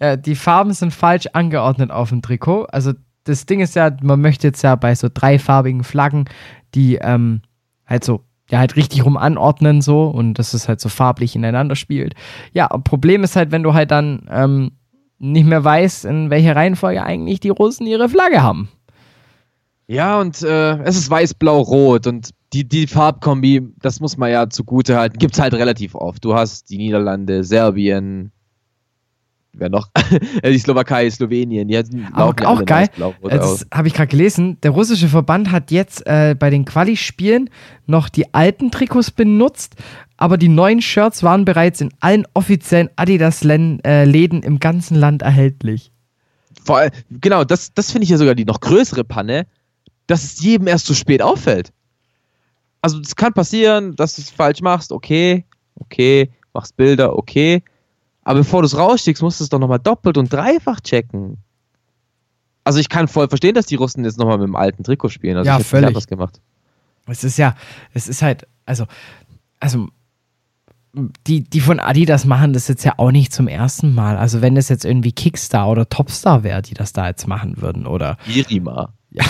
Ja, 0.00 0.16
die 0.16 0.34
Farben 0.34 0.72
sind 0.72 0.92
falsch 0.92 1.28
angeordnet 1.32 1.92
auf 1.92 2.08
dem 2.08 2.20
Trikot. 2.20 2.64
Also 2.64 2.94
das 3.24 3.46
Ding 3.46 3.60
ist 3.60 3.76
ja, 3.76 3.96
man 4.02 4.20
möchte 4.20 4.48
jetzt 4.48 4.62
ja 4.62 4.74
bei 4.74 4.94
so 4.94 5.08
dreifarbigen 5.12 5.84
Flaggen, 5.84 6.24
die 6.74 6.96
ähm, 6.96 7.42
halt 7.86 8.04
so 8.04 8.24
ja 8.50 8.58
halt 8.58 8.76
richtig 8.76 9.04
rum 9.04 9.16
anordnen 9.16 9.82
so 9.82 10.06
und 10.06 10.34
dass 10.34 10.54
es 10.54 10.68
halt 10.68 10.80
so 10.80 10.88
farblich 10.88 11.36
ineinander 11.36 11.76
spielt. 11.76 12.14
Ja, 12.52 12.66
Problem 12.66 13.22
ist 13.22 13.36
halt, 13.36 13.52
wenn 13.52 13.62
du 13.62 13.74
halt 13.74 13.90
dann 13.90 14.26
ähm, 14.30 14.72
nicht 15.18 15.46
mehr 15.46 15.62
weißt, 15.62 16.06
in 16.06 16.30
welcher 16.30 16.56
Reihenfolge 16.56 17.02
eigentlich 17.02 17.40
die 17.40 17.50
Russen 17.50 17.86
ihre 17.86 18.08
Flagge 18.08 18.42
haben. 18.42 18.68
Ja, 19.88 20.20
und 20.20 20.42
äh, 20.42 20.82
es 20.82 20.98
ist 20.98 21.08
weiß, 21.08 21.34
blau, 21.34 21.62
rot 21.62 22.06
und 22.06 22.30
die, 22.52 22.68
die 22.68 22.86
Farbkombi, 22.86 23.62
das 23.80 24.00
muss 24.00 24.18
man 24.18 24.30
ja 24.30 24.50
zugute 24.50 24.98
halten, 24.98 25.18
gibt 25.18 25.32
es 25.32 25.40
halt 25.40 25.54
relativ 25.54 25.94
oft. 25.94 26.22
Du 26.24 26.34
hast 26.34 26.68
die 26.68 26.76
Niederlande, 26.76 27.42
Serbien, 27.42 28.30
wer 29.54 29.70
noch? 29.70 29.88
die 30.44 30.58
Slowakei, 30.58 31.08
Slowenien, 31.10 31.68
die 31.68 31.78
auch, 32.12 32.34
auch 32.44 32.64
geil. 32.66 32.88
Das 33.22 33.66
habe 33.72 33.88
ich 33.88 33.94
gerade 33.94 34.08
gelesen. 34.08 34.58
Der 34.62 34.72
russische 34.72 35.08
Verband 35.08 35.50
hat 35.50 35.70
jetzt 35.70 36.06
äh, 36.06 36.36
bei 36.38 36.50
den 36.50 36.66
Quali-Spielen 36.66 37.48
noch 37.86 38.10
die 38.10 38.34
alten 38.34 38.70
Trikots 38.70 39.10
benutzt, 39.10 39.76
aber 40.18 40.36
die 40.36 40.48
neuen 40.48 40.82
Shirts 40.82 41.22
waren 41.22 41.46
bereits 41.46 41.80
in 41.80 41.94
allen 42.00 42.26
offiziellen 42.34 42.90
Adidas-Läden 42.96 43.82
äh, 44.42 44.46
im 44.46 44.60
ganzen 44.60 44.96
Land 44.96 45.22
erhältlich. 45.22 45.92
Vor, 46.62 46.88
genau, 47.10 47.44
das, 47.44 47.72
das 47.72 47.90
finde 47.90 48.04
ich 48.04 48.10
ja 48.10 48.18
sogar 48.18 48.34
die 48.34 48.44
noch 48.44 48.60
größere 48.60 49.04
Panne 49.04 49.46
dass 50.08 50.24
es 50.24 50.40
jedem 50.40 50.66
erst 50.66 50.86
zu 50.86 50.94
spät 50.94 51.22
auffällt. 51.22 51.72
Also 52.80 52.98
es 52.98 53.14
kann 53.14 53.32
passieren, 53.32 53.94
dass 53.94 54.16
du 54.16 54.22
es 54.22 54.30
falsch 54.30 54.60
machst, 54.60 54.90
okay, 54.90 55.44
okay, 55.76 56.30
machst 56.52 56.76
Bilder, 56.76 57.16
okay. 57.16 57.62
Aber 58.22 58.40
bevor 58.40 58.62
du 58.62 58.66
es 58.66 58.76
rausschickst, 58.76 59.22
musst 59.22 59.38
du 59.38 59.44
es 59.44 59.50
doch 59.50 59.58
nochmal 59.58 59.78
doppelt 59.78 60.18
und 60.18 60.32
dreifach 60.32 60.80
checken. 60.80 61.38
Also 62.64 62.80
ich 62.80 62.88
kann 62.88 63.08
voll 63.08 63.28
verstehen, 63.28 63.54
dass 63.54 63.66
die 63.66 63.76
Russen 63.76 64.04
jetzt 64.04 64.18
nochmal 64.18 64.38
mit 64.38 64.48
dem 64.48 64.56
alten 64.56 64.82
Trikot 64.82 65.08
spielen. 65.08 65.36
Also 65.36 65.48
ja, 65.48 65.58
ich 65.58 65.66
völlig. 65.66 65.94
was 65.94 66.06
gemacht. 66.06 66.40
Es 67.06 67.24
ist 67.24 67.38
ja, 67.38 67.56
es 67.94 68.08
ist 68.08 68.20
halt, 68.20 68.46
also 68.66 68.86
also 69.60 69.88
die, 71.26 71.44
die 71.44 71.60
von 71.60 71.80
Adidas 71.80 72.24
machen 72.24 72.52
das 72.52 72.68
jetzt 72.68 72.84
ja 72.84 72.94
auch 72.96 73.10
nicht 73.10 73.32
zum 73.32 73.48
ersten 73.48 73.94
Mal. 73.94 74.16
Also 74.16 74.40
wenn 74.40 74.56
es 74.56 74.68
jetzt 74.68 74.84
irgendwie 74.84 75.12
Kickstar 75.12 75.68
oder 75.68 75.88
Topstar 75.88 76.42
wäre, 76.42 76.62
die 76.62 76.74
das 76.74 76.92
da 76.92 77.08
jetzt 77.08 77.26
machen 77.26 77.60
würden 77.60 77.86
oder 77.86 78.16
Irima. 78.26 78.92
Ja, 79.10 79.24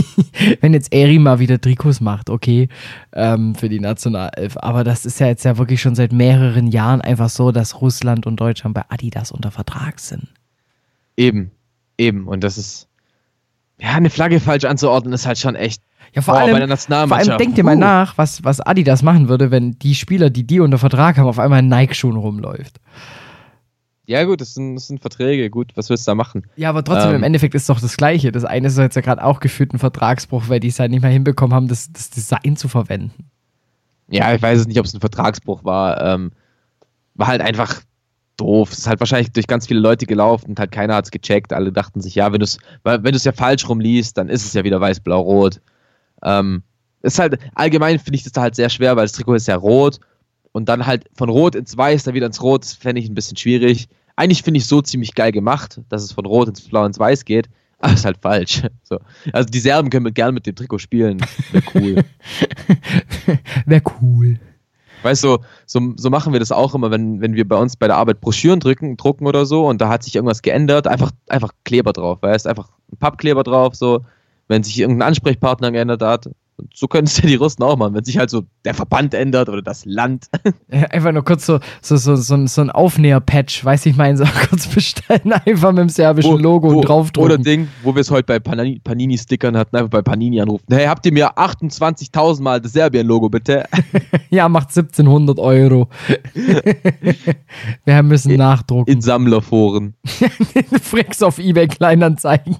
wenn 0.60 0.74
jetzt 0.74 0.92
Eri 0.92 1.18
mal 1.18 1.38
wieder 1.38 1.60
Trikots 1.60 2.00
macht, 2.00 2.30
okay, 2.30 2.68
ähm, 3.12 3.54
für 3.54 3.68
die 3.68 3.80
Nationalelf. 3.80 4.56
Aber 4.58 4.84
das 4.84 5.06
ist 5.06 5.20
ja 5.20 5.26
jetzt 5.28 5.44
ja 5.44 5.56
wirklich 5.58 5.80
schon 5.80 5.94
seit 5.94 6.12
mehreren 6.12 6.66
Jahren 6.66 7.00
einfach 7.00 7.30
so, 7.30 7.52
dass 7.52 7.80
Russland 7.80 8.26
und 8.26 8.36
Deutschland 8.36 8.74
bei 8.74 8.82
Adidas 8.88 9.32
unter 9.32 9.50
Vertrag 9.50 10.00
sind. 10.00 10.28
Eben, 11.16 11.50
eben. 11.96 12.26
Und 12.26 12.44
das 12.44 12.58
ist, 12.58 12.88
ja, 13.78 13.92
eine 13.94 14.10
Flagge 14.10 14.40
falsch 14.40 14.64
anzuordnen, 14.64 15.14
ist 15.14 15.26
halt 15.26 15.38
schon 15.38 15.54
echt. 15.54 15.82
Ja, 16.12 16.22
vor 16.22 16.34
Boah, 16.34 16.40
bei 16.42 16.46
der 16.46 16.70
allem, 16.70 17.08
vor 17.08 17.16
allem 17.16 17.38
denk 17.38 17.56
dir 17.56 17.64
mal 17.64 17.76
nach, 17.76 18.16
was, 18.18 18.44
was 18.44 18.60
Adidas 18.60 19.02
machen 19.02 19.28
würde, 19.28 19.50
wenn 19.50 19.78
die 19.80 19.96
Spieler, 19.96 20.30
die 20.30 20.46
die 20.46 20.60
unter 20.60 20.78
Vertrag 20.78 21.18
haben, 21.18 21.26
auf 21.26 21.40
einmal 21.40 21.58
in 21.58 21.68
Nike-Schuhen 21.68 22.16
rumläuft. 22.16 22.78
Ja, 24.06 24.24
gut, 24.24 24.40
das 24.40 24.54
sind, 24.54 24.74
das 24.74 24.86
sind 24.86 25.00
Verträge. 25.00 25.48
Gut, 25.48 25.72
was 25.76 25.88
willst 25.88 26.06
du 26.06 26.10
da 26.10 26.14
machen? 26.14 26.44
Ja, 26.56 26.68
aber 26.68 26.84
trotzdem, 26.84 27.10
Ähm. 27.10 27.16
im 27.16 27.22
Endeffekt 27.22 27.54
ist 27.54 27.68
doch 27.70 27.80
das 27.80 27.96
Gleiche. 27.96 28.32
Das 28.32 28.44
eine 28.44 28.68
ist 28.68 28.76
jetzt 28.76 28.96
ja 28.96 29.02
gerade 29.02 29.24
auch 29.24 29.40
gefühlt 29.40 29.72
ein 29.72 29.78
Vertragsbruch, 29.78 30.44
weil 30.48 30.60
die 30.60 30.68
es 30.68 30.78
halt 30.78 30.90
nicht 30.90 31.00
mehr 31.02 31.10
hinbekommen 31.10 31.54
haben, 31.54 31.68
das, 31.68 31.90
das 31.92 32.10
Design 32.10 32.56
zu 32.56 32.68
verwenden. 32.68 33.30
Ja, 34.08 34.34
ich 34.34 34.42
weiß 34.42 34.60
es 34.60 34.66
nicht, 34.66 34.78
ob 34.78 34.84
es 34.84 34.92
ein 34.94 35.00
Vertragsbruch 35.00 35.64
war. 35.64 36.02
Ähm, 36.02 36.32
war 37.14 37.28
halt 37.28 37.40
einfach 37.40 37.80
doof. 38.36 38.72
Es 38.72 38.78
ist 38.80 38.86
halt 38.86 39.00
wahrscheinlich 39.00 39.32
durch 39.32 39.46
ganz 39.46 39.66
viele 39.66 39.80
Leute 39.80 40.04
gelaufen 40.04 40.50
und 40.50 40.58
halt 40.58 40.72
keiner 40.72 40.96
hat 40.96 41.06
es 41.06 41.10
gecheckt. 41.10 41.52
Alle 41.54 41.72
dachten 41.72 42.00
sich, 42.02 42.14
ja, 42.14 42.30
wenn 42.32 42.40
du 42.40 42.44
es 42.44 42.58
wenn 42.82 43.02
du 43.02 43.12
es 43.16 43.24
ja 43.24 43.32
falsch 43.32 43.66
rumliest, 43.68 44.18
dann 44.18 44.28
ist 44.28 44.44
es 44.44 44.52
ja 44.52 44.64
wieder 44.64 44.80
weiß-blau-rot. 44.80 45.60
Ähm, 46.22 46.62
ist 47.02 47.18
halt, 47.18 47.38
allgemein 47.54 47.98
finde 47.98 48.16
ich 48.16 48.24
das 48.24 48.32
da 48.32 48.42
halt 48.42 48.54
sehr 48.54 48.68
schwer, 48.70 48.96
weil 48.96 49.04
das 49.04 49.12
Trikot 49.12 49.34
ist 49.34 49.46
ja 49.48 49.56
rot 49.56 49.98
und 50.54 50.68
dann 50.68 50.86
halt 50.86 51.04
von 51.14 51.28
rot 51.28 51.56
ins 51.56 51.76
weiß, 51.76 52.04
dann 52.04 52.14
wieder 52.14 52.26
ins 52.26 52.40
rot, 52.40 52.64
fände 52.64 53.00
ich 53.00 53.10
ein 53.10 53.14
bisschen 53.14 53.36
schwierig. 53.36 53.88
Eigentlich 54.14 54.44
finde 54.44 54.58
ich 54.58 54.64
es 54.64 54.68
so 54.68 54.80
ziemlich 54.80 55.16
geil 55.16 55.32
gemacht, 55.32 55.80
dass 55.88 56.04
es 56.04 56.12
von 56.12 56.24
rot 56.24 56.48
ins 56.48 56.60
blau 56.60 56.86
ins 56.86 56.98
weiß 56.98 57.24
geht, 57.24 57.48
aber 57.80 57.92
ist 57.92 58.04
halt 58.04 58.18
falsch. 58.22 58.62
So. 58.84 58.98
Also 59.32 59.48
die 59.48 59.58
Serben 59.58 59.90
können 59.90 60.04
mit, 60.04 60.14
gern 60.14 60.32
mit 60.32 60.46
dem 60.46 60.54
Trikot 60.54 60.78
spielen, 60.78 61.20
wäre 61.50 61.64
cool. 61.74 62.04
Wäre 63.66 63.82
cool. 64.00 64.38
Weißt 65.02 65.24
du, 65.24 65.38
so, 65.66 65.92
so 65.96 66.10
machen 66.10 66.32
wir 66.32 66.40
das 66.40 66.52
auch 66.52 66.74
immer, 66.74 66.90
wenn, 66.90 67.20
wenn 67.20 67.34
wir 67.34 67.46
bei 67.48 67.56
uns 67.56 67.76
bei 67.76 67.88
der 67.88 67.96
Arbeit 67.96 68.20
Broschüren 68.20 68.60
drücken, 68.60 68.96
drucken 68.96 69.26
oder 69.26 69.46
so 69.46 69.66
und 69.66 69.80
da 69.80 69.88
hat 69.88 70.02
sich 70.04 70.14
irgendwas 70.14 70.42
geändert, 70.42 70.86
einfach, 70.86 71.10
einfach 71.28 71.50
Kleber 71.64 71.92
drauf, 71.92 72.22
weißt 72.22 72.46
einfach 72.46 72.68
ein 72.92 72.98
Pappkleber 72.98 73.42
drauf, 73.42 73.74
so, 73.74 74.04
wenn 74.46 74.62
sich 74.62 74.78
irgendein 74.78 75.08
Ansprechpartner 75.08 75.72
geändert 75.72 76.02
hat. 76.02 76.30
Und 76.64 76.76
so 76.76 76.88
können 76.88 77.06
es 77.06 77.16
ja 77.18 77.26
die 77.28 77.34
Russen 77.34 77.62
auch 77.62 77.76
machen, 77.76 77.94
wenn 77.94 78.04
sich 78.04 78.18
halt 78.18 78.30
so 78.30 78.42
der 78.64 78.74
Verband 78.74 79.12
ändert 79.14 79.48
oder 79.48 79.62
das 79.62 79.84
Land. 79.84 80.26
Ja, 80.72 80.82
Einfach 80.88 81.12
nur 81.12 81.24
kurz 81.24 81.46
so, 81.46 81.60
so, 81.82 81.96
so, 81.96 82.16
so, 82.16 82.34
ein- 82.34 82.46
so 82.48 82.60
ein 82.62 82.70
Aufnäher-Patch, 82.70 83.64
weiß 83.64 83.86
ich 83.86 83.96
mein, 83.96 84.16
so 84.16 84.24
kurz 84.48 84.66
bestellen, 84.66 85.32
einfach 85.44 85.70
mit 85.72 85.80
dem 85.82 85.88
serbischen 85.88 86.38
Logo 86.40 86.68
und 86.68 86.76
Oder 86.76 86.86
draufdrucken. 86.88 87.42
Ding, 87.44 87.68
wo 87.82 87.94
wir 87.94 88.00
es 88.00 88.10
heute 88.10 88.24
bei 88.24 88.38
Panini-Stickern 88.40 89.56
hatten, 89.56 89.76
einfach 89.76 89.90
bei 89.90 90.02
Panini 90.02 90.40
anrufen. 90.40 90.64
Hey, 90.70 90.86
habt 90.86 91.04
ihr 91.06 91.12
mir 91.12 91.32
28.000 91.38 92.42
Mal 92.42 92.60
das 92.60 92.72
Serbien-Logo 92.72 93.28
bitte? 93.28 93.64
Ja, 94.30 94.48
macht 94.48 94.68
1700 94.70 95.38
Euro. 95.38 95.88
Wir 97.84 98.02
müssen 98.02 98.30
In- 98.32 98.38
nachdrucken. 98.38 98.90
In 98.90 99.00
Sammlerforen. 99.00 99.94
Frex 100.82 101.22
auf 101.22 101.38
eBay 101.38 101.68
Kleinanzeigen. 101.68 102.56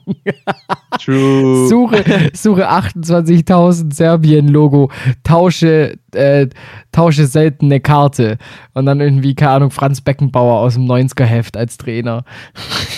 True. 1.03 1.69
Suche, 1.69 2.31
suche 2.35 2.71
28.000 2.71 3.93
Serbien-Logo, 3.95 4.91
tausche, 5.23 5.99
äh, 6.13 6.49
tausche 6.93 7.27
seltene 7.27 7.81
Karte. 7.81 8.39
Und 8.75 8.87
dann 8.87 9.01
irgendwie, 9.01 9.35
keine 9.35 9.53
Ahnung, 9.53 9.71
Franz 9.71 10.01
Beckenbauer 10.01 10.61
aus 10.61 10.75
dem 10.75 10.85
90er-Heft 10.85 11.57
als 11.57 11.79
Trainer. 11.79 12.25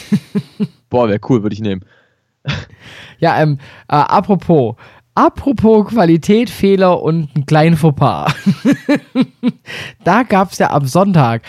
Boah, 0.90 1.08
wäre 1.08 1.20
cool, 1.28 1.42
würde 1.42 1.54
ich 1.54 1.60
nehmen. 1.60 1.84
Ja, 3.18 3.40
ähm, 3.40 3.58
äh, 3.88 3.96
apropos. 3.96 4.76
Apropos 5.14 5.88
Qualität, 5.88 6.50
Fehler 6.50 7.02
und 7.02 7.34
ein 7.34 7.46
kleinen 7.46 7.76
Fauxpas. 7.76 8.34
da 10.04 10.24
gab 10.24 10.52
es 10.52 10.58
ja 10.58 10.70
am 10.72 10.84
Sonntag, 10.86 11.42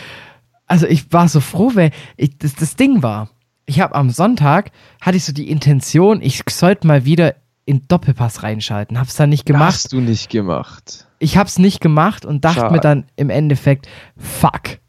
also 0.67 0.87
ich 0.87 1.11
war 1.11 1.27
so 1.27 1.41
froh, 1.41 1.71
weil 1.73 1.91
ich, 2.15 2.37
das, 2.37 2.55
das 2.55 2.77
Ding 2.77 3.03
war, 3.03 3.29
ich 3.65 3.81
habe 3.81 3.95
am 3.95 4.09
Sonntag, 4.09 4.71
hatte 5.01 5.17
ich 5.17 5.25
so 5.25 5.33
die 5.33 5.49
Intention, 5.51 6.21
ich 6.21 6.41
sollte 6.49 6.87
mal 6.87 7.03
wieder 7.03 7.35
in 7.67 7.85
Doppelpass 7.89 8.43
reinschalten. 8.43 8.97
Hab's 8.97 9.17
dann 9.17 9.29
nicht 9.29 9.45
gemacht. 9.45 9.73
Hast 9.73 9.91
du 9.91 9.99
nicht 9.99 10.29
gemacht. 10.29 11.05
Ich 11.19 11.37
hab's 11.37 11.59
nicht 11.59 11.81
gemacht 11.81 12.25
und 12.25 12.45
dachte 12.45 12.61
Schade. 12.61 12.73
mir 12.73 12.79
dann 12.79 13.05
im 13.17 13.29
Endeffekt, 13.29 13.89
fuck. 14.15 14.79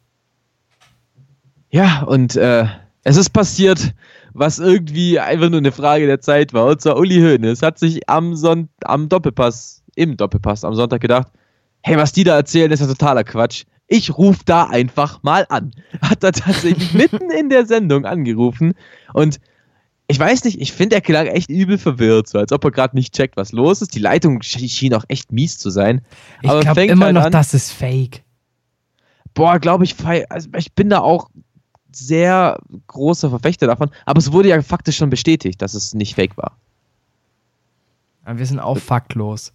Ja, 1.71 2.05
und 2.05 2.37
äh, 2.37 2.67
es 3.03 3.17
ist 3.17 3.31
passiert, 3.31 3.95
was 4.33 4.61
irgendwie 4.61 5.19
einfach 5.19 5.51
nur 5.51 5.59
eine 5.59 5.73
Frage 5.73 6.07
der 6.07 6.21
Zeit 6.21 6.53
war. 6.53 6.67
Und 6.67 6.81
zwar 6.81 6.97
Uli 6.97 7.17
Hoeneß 7.17 7.63
hat 7.63 7.81
sich 7.81 8.09
am, 8.09 8.37
Son 8.37 8.69
am 8.85 9.09
Doppelpass, 9.09 9.83
im 9.97 10.17
Doppelpass 10.17 10.65
am 10.65 10.77
Sonntag 10.77 11.01
gedacht, 11.01 11.33
hey, 11.83 11.97
was 11.97 12.13
die 12.13 12.23
da 12.23 12.37
erzählen, 12.37 12.71
ist 12.71 12.79
ja 12.79 12.87
totaler 12.87 13.25
Quatsch. 13.25 13.65
Ich 13.89 14.17
rufe 14.17 14.43
da 14.45 14.67
einfach 14.67 15.25
mal 15.25 15.47
an. 15.49 15.73
Hat 16.01 16.23
er 16.23 16.31
tatsächlich 16.31 16.95
mitten 16.95 17.33
in 17.33 17.49
der 17.49 17.67
Sendung 17.67 18.05
angerufen 18.05 18.75
und 19.15 19.41
ich 20.11 20.19
weiß 20.19 20.45
nicht, 20.45 20.61
ich 20.61 20.73
finde, 20.73 20.97
er 20.97 21.03
klang 21.03 21.27
echt 21.27 21.51
übel 21.51 21.77
verwirrt, 21.79 22.29
so 22.29 22.39
als 22.39 22.51
ob 22.51 22.65
er 22.65 22.71
gerade 22.71 22.97
nicht 22.97 23.15
checkt, 23.15 23.37
was 23.37 23.53
los 23.53 23.83
ist. 23.83 23.95
Die 23.95 23.99
Leitung 23.99 24.39
sch- 24.41 24.69
schien 24.71 24.95
auch 24.95 25.05
echt 25.09 25.33
mies 25.33 25.59
zu 25.59 25.69
sein. 25.71 26.01
Ich 26.43 26.49
glaube 26.61 26.85
immer 26.87 27.05
halt 27.07 27.15
noch, 27.15 27.25
an- 27.25 27.33
das 27.33 27.53
ist 27.55 27.71
fake. 27.73 28.23
boah, 29.35 29.59
glaube 29.59 29.85
ich, 29.85 29.95
also 30.31 30.49
ich 30.57 30.73
bin 30.73 30.89
da 30.91 31.01
auch 31.01 31.29
sehr 31.93 32.59
großer 32.87 33.29
Verfechter 33.31 33.67
davon, 33.67 33.91
aber 34.07 34.19
es 34.19 34.33
wurde 34.33 34.49
ja 34.49 34.61
faktisch 34.63 34.97
schon 34.97 35.11
bestätigt, 35.11 35.61
dass 35.63 35.75
es 35.75 35.95
nicht 35.95 36.15
fake 36.15 36.37
war. 36.37 36.57
Aber 38.25 38.39
wir 38.39 38.47
sind 38.47 38.61
auch 38.61 38.79
faktlos. 38.79 39.53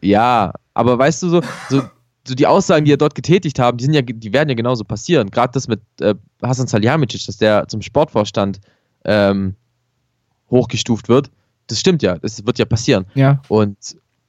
Ja, 0.00 0.52
aber 0.74 0.98
weißt 0.98 1.22
du 1.22 1.28
so, 1.28 1.40
so, 1.68 1.82
so 2.26 2.34
die 2.34 2.46
Aussagen, 2.46 2.84
die 2.84 2.92
er 2.92 2.96
dort 2.98 3.14
getätigt 3.14 3.58
haben, 3.58 3.78
die 3.78 3.84
sind 3.84 3.94
ja, 3.94 4.02
die 4.02 4.32
werden 4.32 4.48
ja 4.48 4.54
genauso 4.54 4.84
passieren. 4.84 5.30
Gerade 5.30 5.52
das 5.52 5.66
mit 5.68 5.80
äh, 6.00 6.14
Hasan 6.42 6.66
Salihamidzic, 6.66 7.26
dass 7.26 7.36
der 7.38 7.66
zum 7.68 7.82
Sportvorstand 7.82 8.60
ähm, 9.04 9.54
hochgestuft 10.50 11.08
wird, 11.08 11.30
das 11.66 11.80
stimmt 11.80 12.02
ja, 12.02 12.18
das 12.18 12.44
wird 12.46 12.58
ja 12.58 12.64
passieren. 12.64 13.06
Ja. 13.14 13.42
Und 13.48 13.76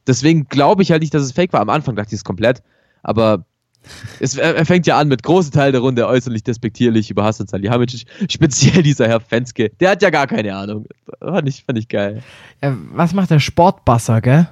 deswegen 0.08 0.48
glaube 0.48 0.84
ich 0.84 0.92
halt 0.92 1.02
nicht, 1.02 1.14
dass 1.14 1.24
es 1.24 1.32
fake 1.32 1.54
war. 1.54 1.62
Am 1.62 1.70
Anfang 1.70 1.96
dachte 1.96 2.10
ich 2.10 2.20
es 2.20 2.24
komplett, 2.24 2.64
aber 3.04 3.46
es, 4.20 4.36
er, 4.36 4.66
fängt 4.66 4.88
ja 4.88 4.98
an 4.98 5.08
mit 5.08 5.24
großen 5.24 5.52
Teil 5.52 5.72
der 5.72 5.82
Runde 5.82 6.08
äußerlich 6.08 6.44
despektierlich 6.44 7.10
über 7.10 7.24
Hasan 7.24 7.48
Salihamidzic, 7.48 8.06
speziell 8.30 8.84
dieser 8.84 9.08
Herr 9.08 9.20
Fenske, 9.20 9.70
der 9.80 9.92
hat 9.92 10.02
ja 10.02 10.10
gar 10.10 10.28
keine 10.28 10.56
Ahnung. 10.56 10.88
Fand 11.20 11.48
ich, 11.48 11.64
fand 11.64 11.78
ich 11.78 11.88
geil. 11.88 12.24
Was 12.62 13.14
macht 13.14 13.30
der 13.30 13.40
Sportbasser, 13.40 14.22
gell? 14.22 14.50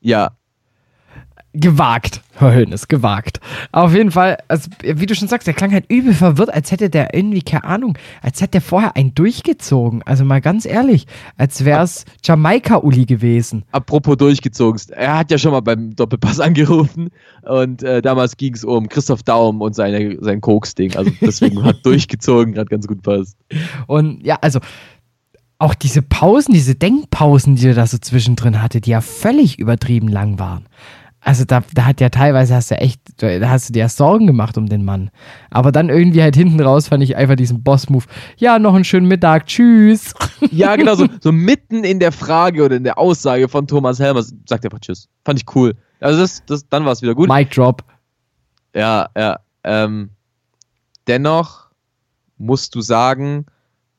Ja, 0.00 0.32
Gewagt, 1.56 2.20
Herr 2.34 2.52
Hönes, 2.52 2.88
gewagt. 2.88 3.38
Auf 3.70 3.94
jeden 3.94 4.10
Fall, 4.10 4.38
also, 4.48 4.68
wie 4.82 5.06
du 5.06 5.14
schon 5.14 5.28
sagst, 5.28 5.46
der 5.46 5.54
klang 5.54 5.72
halt 5.72 5.84
übel 5.88 6.12
verwirrt, 6.12 6.52
als 6.52 6.72
hätte 6.72 6.90
der 6.90 7.14
irgendwie, 7.14 7.42
keine 7.42 7.62
Ahnung, 7.62 7.96
als 8.22 8.40
hätte 8.40 8.52
der 8.52 8.60
vorher 8.60 8.96
einen 8.96 9.14
durchgezogen. 9.14 10.02
Also 10.02 10.24
mal 10.24 10.40
ganz 10.40 10.66
ehrlich, 10.66 11.06
als 11.36 11.64
wäre 11.64 11.84
es 11.84 12.06
Jamaika-Uli 12.24 13.06
gewesen. 13.06 13.62
apropos 13.70 14.16
durchgezogen, 14.16 14.80
er 14.96 15.18
hat 15.18 15.30
ja 15.30 15.38
schon 15.38 15.52
mal 15.52 15.60
beim 15.60 15.94
Doppelpass 15.94 16.40
angerufen 16.40 17.10
und 17.42 17.84
äh, 17.84 18.02
damals 18.02 18.36
ging 18.36 18.54
es 18.54 18.64
um 18.64 18.88
Christoph 18.88 19.22
Daum 19.22 19.60
und 19.60 19.76
seine, 19.76 20.16
sein 20.22 20.40
Koks-Ding. 20.40 20.96
Also 20.96 21.12
deswegen 21.20 21.62
hat 21.62 21.76
durchgezogen 21.86 22.54
gerade 22.54 22.68
ganz 22.68 22.88
gut 22.88 23.02
passt. 23.02 23.36
Und 23.86 24.26
ja, 24.26 24.38
also 24.40 24.58
auch 25.58 25.74
diese 25.74 26.02
Pausen, 26.02 26.52
diese 26.52 26.74
Denkpausen, 26.74 27.54
die 27.54 27.68
er 27.68 27.74
da 27.74 27.86
so 27.86 27.98
zwischendrin 27.98 28.60
hatte, 28.60 28.80
die 28.80 28.90
ja 28.90 29.00
völlig 29.00 29.58
übertrieben 29.58 30.08
lang 30.08 30.38
waren. 30.40 30.66
Also 31.24 31.44
da, 31.46 31.64
da 31.72 31.86
hat 31.86 32.02
ja 32.02 32.10
teilweise 32.10 32.54
hast 32.54 32.70
du 32.70 32.76
echt, 32.76 33.00
da 33.16 33.48
hast 33.48 33.70
du 33.70 33.72
dir 33.72 33.80
ja 33.80 33.88
Sorgen 33.88 34.26
gemacht 34.26 34.58
um 34.58 34.68
den 34.68 34.84
Mann. 34.84 35.10
Aber 35.50 35.72
dann 35.72 35.88
irgendwie 35.88 36.22
halt 36.22 36.36
hinten 36.36 36.60
raus 36.60 36.88
fand 36.88 37.02
ich 37.02 37.16
einfach 37.16 37.34
diesen 37.34 37.62
Boss-Move. 37.62 38.04
Ja, 38.36 38.58
noch 38.58 38.74
einen 38.74 38.84
schönen 38.84 39.08
Mittag, 39.08 39.46
tschüss. 39.46 40.14
Ja, 40.50 40.76
genau, 40.76 40.94
so, 40.94 41.08
so 41.20 41.32
mitten 41.32 41.84
in 41.84 41.98
der 41.98 42.12
Frage 42.12 42.62
oder 42.62 42.76
in 42.76 42.84
der 42.84 42.98
Aussage 42.98 43.48
von 43.48 43.66
Thomas 43.66 43.98
Helmer 43.98 44.22
sagt 44.22 44.64
er 44.64 44.64
einfach 44.64 44.80
Tschüss. 44.80 45.08
Fand 45.24 45.40
ich 45.40 45.56
cool. 45.56 45.74
Also 46.00 46.20
das, 46.20 46.44
das, 46.44 46.68
dann 46.68 46.84
war 46.84 46.92
es 46.92 47.00
wieder 47.00 47.14
gut. 47.14 47.30
Mic 47.30 47.50
drop. 47.50 47.82
Ja, 48.74 49.08
ja. 49.16 49.40
Ähm, 49.64 50.10
dennoch 51.06 51.68
musst 52.36 52.74
du 52.74 52.82
sagen, 52.82 53.46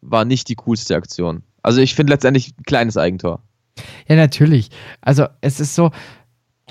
war 0.01 0.23
nicht 0.23 0.47
die 0.49 0.55
coolste 0.55 0.95
Aktion. 0.95 1.41
Also 1.63 1.81
ich 1.81 1.95
finde 1.95 2.13
letztendlich 2.13 2.49
ein 2.49 2.63
kleines 2.63 2.95
Eigentor. 2.95 3.41
Ja, 4.07 4.15
natürlich. 4.15 4.69
Also 5.01 5.25
es 5.41 5.59
ist 5.59 5.73
so, 5.73 5.89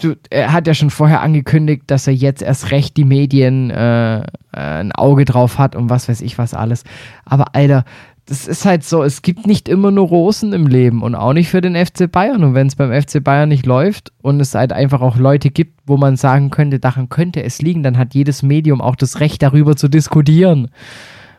du, 0.01 0.15
er 0.31 0.53
hat 0.53 0.66
ja 0.66 0.75
schon 0.75 0.91
vorher 0.91 1.21
angekündigt, 1.23 1.85
dass 1.87 2.07
er 2.07 2.15
jetzt 2.15 2.43
erst 2.43 2.71
recht 2.71 2.97
die 2.97 3.05
Medien 3.05 3.71
äh, 3.71 4.19
äh, 4.21 4.25
ein 4.53 4.93
Auge 4.93 5.25
drauf 5.25 5.59
hat 5.59 5.77
und 5.77 5.91
was 5.91 6.09
weiß 6.09 6.21
ich 6.21 6.39
was 6.39 6.55
alles. 6.55 6.85
Aber 7.25 7.55
Alter, 7.55 7.85
das 8.27 8.47
ist 8.49 8.65
halt 8.65 8.85
so, 8.85 9.03
es 9.03 9.21
gibt 9.21 9.47
nicht 9.47 9.69
immer 9.69 9.91
nur 9.91 10.09
Rosen 10.09 10.55
im 10.55 10.66
Leben 10.66 11.03
und 11.03 11.15
auch 11.15 11.35
nicht 11.35 11.51
für 11.51 11.61
den 11.61 11.77
FC 11.77 12.11
Bayern. 12.11 12.43
Und 12.43 12.55
wenn 12.55 12.66
es 12.69 12.75
beim 12.77 12.91
FC 12.91 13.23
Bayern 13.23 13.51
nicht 13.51 13.66
läuft 13.66 14.12
und 14.23 14.41
es 14.41 14.55
halt 14.55 14.73
einfach 14.73 15.03
auch 15.03 15.16
Leute 15.19 15.51
gibt, 15.51 15.79
wo 15.87 15.99
man 15.99 16.16
sagen 16.16 16.49
könnte, 16.51 16.79
daran 16.79 17.11
könnte 17.11 17.43
es 17.43 17.61
liegen, 17.61 17.83
dann 17.83 17.99
hat 17.99 18.15
jedes 18.15 18.43
Medium 18.43 18.81
auch 18.81 18.97
das 18.97 19.21
Recht, 19.21 19.43
darüber 19.43 19.77
zu 19.77 19.89
diskutieren. 19.89 20.71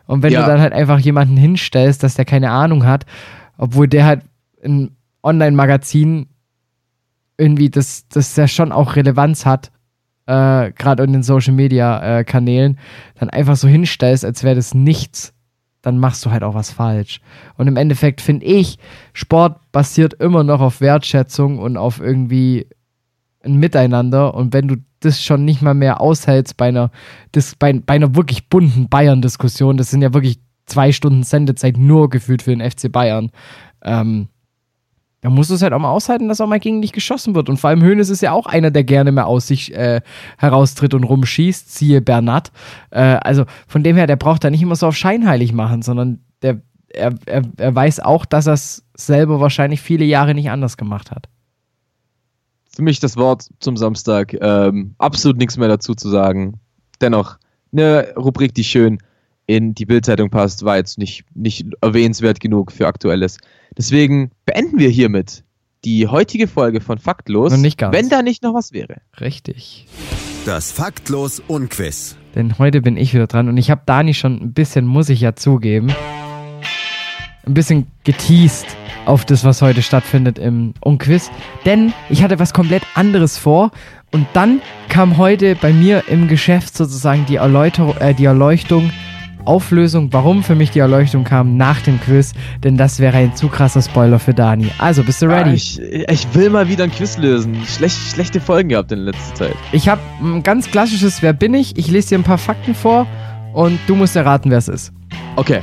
Und 0.06 0.22
wenn 0.22 0.32
Ja. 0.32 0.42
du 0.42 0.46
dann 0.46 0.60
halt 0.60 0.72
einfach 0.72 1.00
jemanden 1.00 1.36
hinstellst, 1.36 2.04
dass 2.04 2.14
der 2.14 2.24
keine 2.24 2.50
Ahnung 2.52 2.86
hat, 2.86 3.04
obwohl 3.58 3.88
der 3.88 4.04
halt 4.06 4.22
ein 4.64 4.90
Online-Magazin 5.24 6.26
irgendwie, 7.38 7.70
das, 7.70 8.08
das 8.08 8.36
ja 8.36 8.48
schon 8.48 8.72
auch 8.72 8.96
Relevanz 8.96 9.46
hat, 9.46 9.70
äh, 10.26 10.72
gerade 10.72 11.04
in 11.04 11.12
den 11.12 11.22
Social-Media-Kanälen, 11.22 12.78
dann 13.18 13.30
einfach 13.30 13.56
so 13.56 13.68
hinstellst, 13.68 14.24
als 14.24 14.42
wäre 14.42 14.56
das 14.56 14.74
nichts, 14.74 15.32
dann 15.82 15.98
machst 15.98 16.24
du 16.24 16.30
halt 16.30 16.42
auch 16.42 16.54
was 16.54 16.70
falsch. 16.72 17.20
Und 17.56 17.68
im 17.68 17.76
Endeffekt 17.76 18.20
finde 18.20 18.44
ich, 18.44 18.78
Sport 19.12 19.60
basiert 19.70 20.14
immer 20.14 20.42
noch 20.42 20.60
auf 20.60 20.80
Wertschätzung 20.80 21.58
und 21.58 21.76
auf 21.76 22.00
irgendwie 22.00 22.66
ein 23.44 23.60
Miteinander. 23.60 24.34
Und 24.34 24.52
wenn 24.52 24.66
du 24.66 24.76
das 25.00 25.22
schon 25.22 25.44
nicht 25.44 25.62
mal 25.62 25.74
mehr 25.74 26.00
aushältst 26.00 26.56
bei 26.56 26.68
einer, 26.68 26.90
das, 27.32 27.54
bei, 27.54 27.72
bei 27.72 27.94
einer 27.94 28.16
wirklich 28.16 28.48
bunten 28.48 28.88
Bayern-Diskussion, 28.88 29.76
das 29.76 29.90
sind 29.90 30.02
ja 30.02 30.12
wirklich 30.12 30.40
zwei 30.64 30.90
Stunden 30.90 31.22
Sendezeit 31.22 31.76
nur 31.76 32.10
gefühlt 32.10 32.42
für 32.42 32.56
den 32.56 32.68
FC 32.68 32.90
Bayern, 32.90 33.30
ähm, 33.84 34.28
da 35.22 35.30
musst 35.30 35.50
du 35.50 35.54
es 35.54 35.62
halt 35.62 35.72
auch 35.72 35.78
mal 35.78 35.90
aushalten, 35.90 36.28
dass 36.28 36.40
auch 36.40 36.46
mal 36.46 36.60
gegen 36.60 36.82
dich 36.82 36.92
geschossen 36.92 37.34
wird. 37.34 37.48
Und 37.48 37.56
vor 37.56 37.70
allem 37.70 37.82
Hönes 37.82 38.10
ist 38.10 38.22
ja 38.22 38.32
auch 38.32 38.46
einer, 38.46 38.70
der 38.70 38.84
gerne 38.84 39.12
mehr 39.12 39.26
aus 39.26 39.46
sich 39.46 39.74
äh, 39.74 40.00
heraustritt 40.38 40.94
und 40.94 41.04
rumschießt, 41.04 41.74
siehe 41.74 42.00
Bernat. 42.00 42.52
Äh, 42.90 43.00
also 43.00 43.44
von 43.66 43.82
dem 43.82 43.96
her, 43.96 44.06
der 44.06 44.16
braucht 44.16 44.44
da 44.44 44.50
nicht 44.50 44.62
immer 44.62 44.76
so 44.76 44.86
auf 44.86 44.96
scheinheilig 44.96 45.52
machen, 45.52 45.82
sondern 45.82 46.20
der, 46.42 46.60
er, 46.88 47.14
er, 47.26 47.42
er 47.56 47.74
weiß 47.74 48.00
auch, 48.00 48.24
dass 48.26 48.46
er 48.46 48.54
es 48.54 48.84
selber 48.94 49.40
wahrscheinlich 49.40 49.80
viele 49.80 50.04
Jahre 50.04 50.34
nicht 50.34 50.50
anders 50.50 50.76
gemacht 50.76 51.10
hat. 51.10 51.28
Für 52.74 52.82
mich 52.82 53.00
das 53.00 53.16
Wort 53.16 53.48
zum 53.58 53.76
Samstag. 53.78 54.36
Ähm, 54.38 54.94
absolut 54.98 55.38
nichts 55.38 55.56
mehr 55.56 55.68
dazu 55.68 55.94
zu 55.94 56.10
sagen. 56.10 56.60
Dennoch, 57.00 57.38
eine 57.72 58.14
Rubrik, 58.16 58.54
die 58.54 58.64
schön 58.64 58.98
in 59.46 59.74
die 59.74 59.86
Bildzeitung 59.86 60.30
passt, 60.30 60.64
war 60.64 60.76
jetzt 60.76 60.98
nicht, 60.98 61.24
nicht 61.34 61.66
erwähnenswert 61.80 62.40
genug 62.40 62.72
für 62.72 62.86
Aktuelles. 62.86 63.38
Deswegen 63.76 64.30
beenden 64.44 64.78
wir 64.78 64.88
hiermit 64.88 65.44
die 65.84 66.08
heutige 66.08 66.48
Folge 66.48 66.80
von 66.80 66.98
Faktlos. 66.98 67.52
Und 67.52 67.60
nicht 67.60 67.78
ganz. 67.78 67.94
Wenn 67.94 68.08
da 68.08 68.22
nicht 68.22 68.42
noch 68.42 68.54
was 68.54 68.72
wäre. 68.72 68.96
Richtig. 69.20 69.86
Das 70.44 70.72
Faktlos 70.72 71.40
Unquiz. 71.46 72.16
Denn 72.34 72.58
heute 72.58 72.82
bin 72.82 72.96
ich 72.96 73.14
wieder 73.14 73.26
dran 73.26 73.48
und 73.48 73.56
ich 73.56 73.70
habe 73.70 73.82
Dani 73.86 74.14
schon 74.14 74.42
ein 74.42 74.52
bisschen, 74.52 74.84
muss 74.84 75.08
ich 75.08 75.20
ja 75.20 75.34
zugeben, 75.34 75.92
ein 77.46 77.54
bisschen 77.54 77.86
geteased 78.04 78.66
auf 79.06 79.24
das, 79.24 79.44
was 79.44 79.62
heute 79.62 79.80
stattfindet 79.80 80.38
im 80.38 80.74
Unquiz. 80.80 81.30
Denn 81.64 81.92
ich 82.10 82.22
hatte 82.22 82.38
was 82.38 82.52
komplett 82.52 82.82
anderes 82.94 83.38
vor 83.38 83.70
und 84.12 84.26
dann 84.34 84.60
kam 84.88 85.16
heute 85.16 85.54
bei 85.54 85.72
mir 85.72 86.04
im 86.08 86.28
Geschäft 86.28 86.76
sozusagen 86.76 87.26
die, 87.26 87.36
Erläuterung, 87.36 87.96
äh, 87.98 88.14
die 88.14 88.24
Erleuchtung, 88.24 88.90
Auflösung, 89.46 90.12
warum 90.12 90.42
für 90.42 90.54
mich 90.54 90.70
die 90.70 90.78
Erleuchtung 90.78 91.24
kam 91.24 91.56
nach 91.56 91.80
dem 91.80 92.00
Quiz, 92.00 92.32
denn 92.64 92.76
das 92.76 93.00
wäre 93.00 93.16
ein 93.16 93.34
zu 93.34 93.48
krasser 93.48 93.82
Spoiler 93.82 94.18
für 94.18 94.34
Dani. 94.34 94.70
Also, 94.78 95.02
bist 95.02 95.22
du 95.22 95.26
ready? 95.26 95.50
Ah, 95.50 95.52
ich, 95.52 95.80
ich 95.80 96.34
will 96.34 96.50
mal 96.50 96.68
wieder 96.68 96.84
ein 96.84 96.90
Quiz 96.90 97.18
lösen. 97.18 97.56
Schlech, 97.66 97.92
schlechte 97.92 98.40
Folgen 98.40 98.70
gehabt 98.70 98.92
in 98.92 99.00
letzter 99.00 99.34
Zeit. 99.34 99.56
Ich 99.72 99.88
habe 99.88 100.00
ein 100.20 100.42
ganz 100.42 100.70
klassisches 100.70 101.22
Wer 101.22 101.32
bin 101.32 101.54
ich? 101.54 101.76
Ich 101.78 101.88
lese 101.88 102.10
dir 102.10 102.18
ein 102.18 102.24
paar 102.24 102.38
Fakten 102.38 102.74
vor 102.74 103.06
und 103.52 103.78
du 103.86 103.94
musst 103.94 104.16
erraten, 104.16 104.50
wer 104.50 104.58
es 104.58 104.68
ist. 104.68 104.92
Okay. 105.36 105.60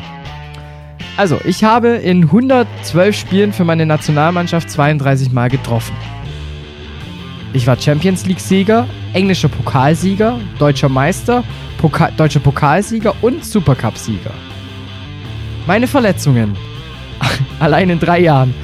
Also, 1.15 1.39
ich 1.45 1.64
habe 1.64 1.89
in 1.89 2.23
112 2.23 3.15
Spielen 3.15 3.53
für 3.53 3.65
meine 3.65 3.85
Nationalmannschaft 3.85 4.69
32 4.69 5.31
Mal 5.31 5.49
getroffen. 5.49 5.93
Ich 7.56 7.68
war 7.68 7.80
Champions 7.80 8.26
League-Sieger, 8.26 8.88
englischer 9.14 9.48
Pokalsieger, 9.48 10.40
deutscher 10.58 10.90
Meister, 10.90 11.44
Poka 11.78 12.10
deutscher 12.10 12.40
Pokalsieger 12.40 13.14
und 13.22 13.46
Supercup-Sieger. 13.46 14.32
Meine 15.68 15.86
Verletzungen. 15.86 16.58
Allein 17.60 17.92
in 17.92 18.00
drei 18.00 18.22
Jahren. 18.22 18.56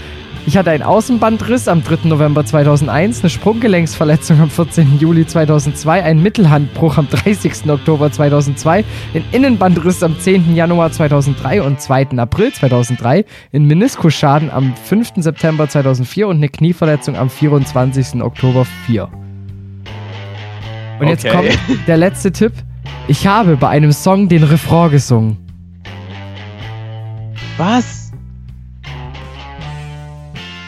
Ich 0.45 0.57
hatte 0.57 0.71
einen 0.71 0.83
Außenbandriss 0.83 1.67
am 1.67 1.83
3. 1.83 2.07
November 2.07 2.43
2001, 2.43 3.21
eine 3.21 3.29
Sprunggelenksverletzung 3.29 4.39
am 4.41 4.49
14. 4.49 4.97
Juli 4.99 5.27
2002, 5.27 6.03
einen 6.03 6.23
Mittelhandbruch 6.23 6.97
am 6.97 7.07
30. 7.07 7.69
Oktober 7.69 8.11
2002, 8.11 8.83
einen 9.13 9.25
Innenbandriss 9.31 10.01
am 10.01 10.19
10. 10.19 10.55
Januar 10.55 10.91
2003 10.91 11.61
und 11.61 11.79
2. 11.79 12.17
April 12.17 12.51
2003, 12.51 13.25
einen 13.53 13.65
Meniskusschaden 13.65 14.49
am 14.49 14.73
5. 14.75 15.13
September 15.17 15.69
2004 15.69 16.27
und 16.27 16.37
eine 16.37 16.49
Knieverletzung 16.49 17.15
am 17.15 17.29
24. 17.29 18.21
Oktober 18.23 18.65
4. 18.87 19.07
Und 20.99 21.07
jetzt 21.09 21.25
Okay. 21.25 21.35
kommt 21.35 21.87
der 21.87 21.97
letzte 21.97 22.31
Tipp. 22.31 22.53
Ich 23.07 23.27
habe 23.27 23.55
bei 23.55 23.69
einem 23.69 23.91
Song 23.91 24.27
den 24.29 24.43
Refrain 24.43 24.89
gesungen. 24.89 25.37
Was? 27.57 27.98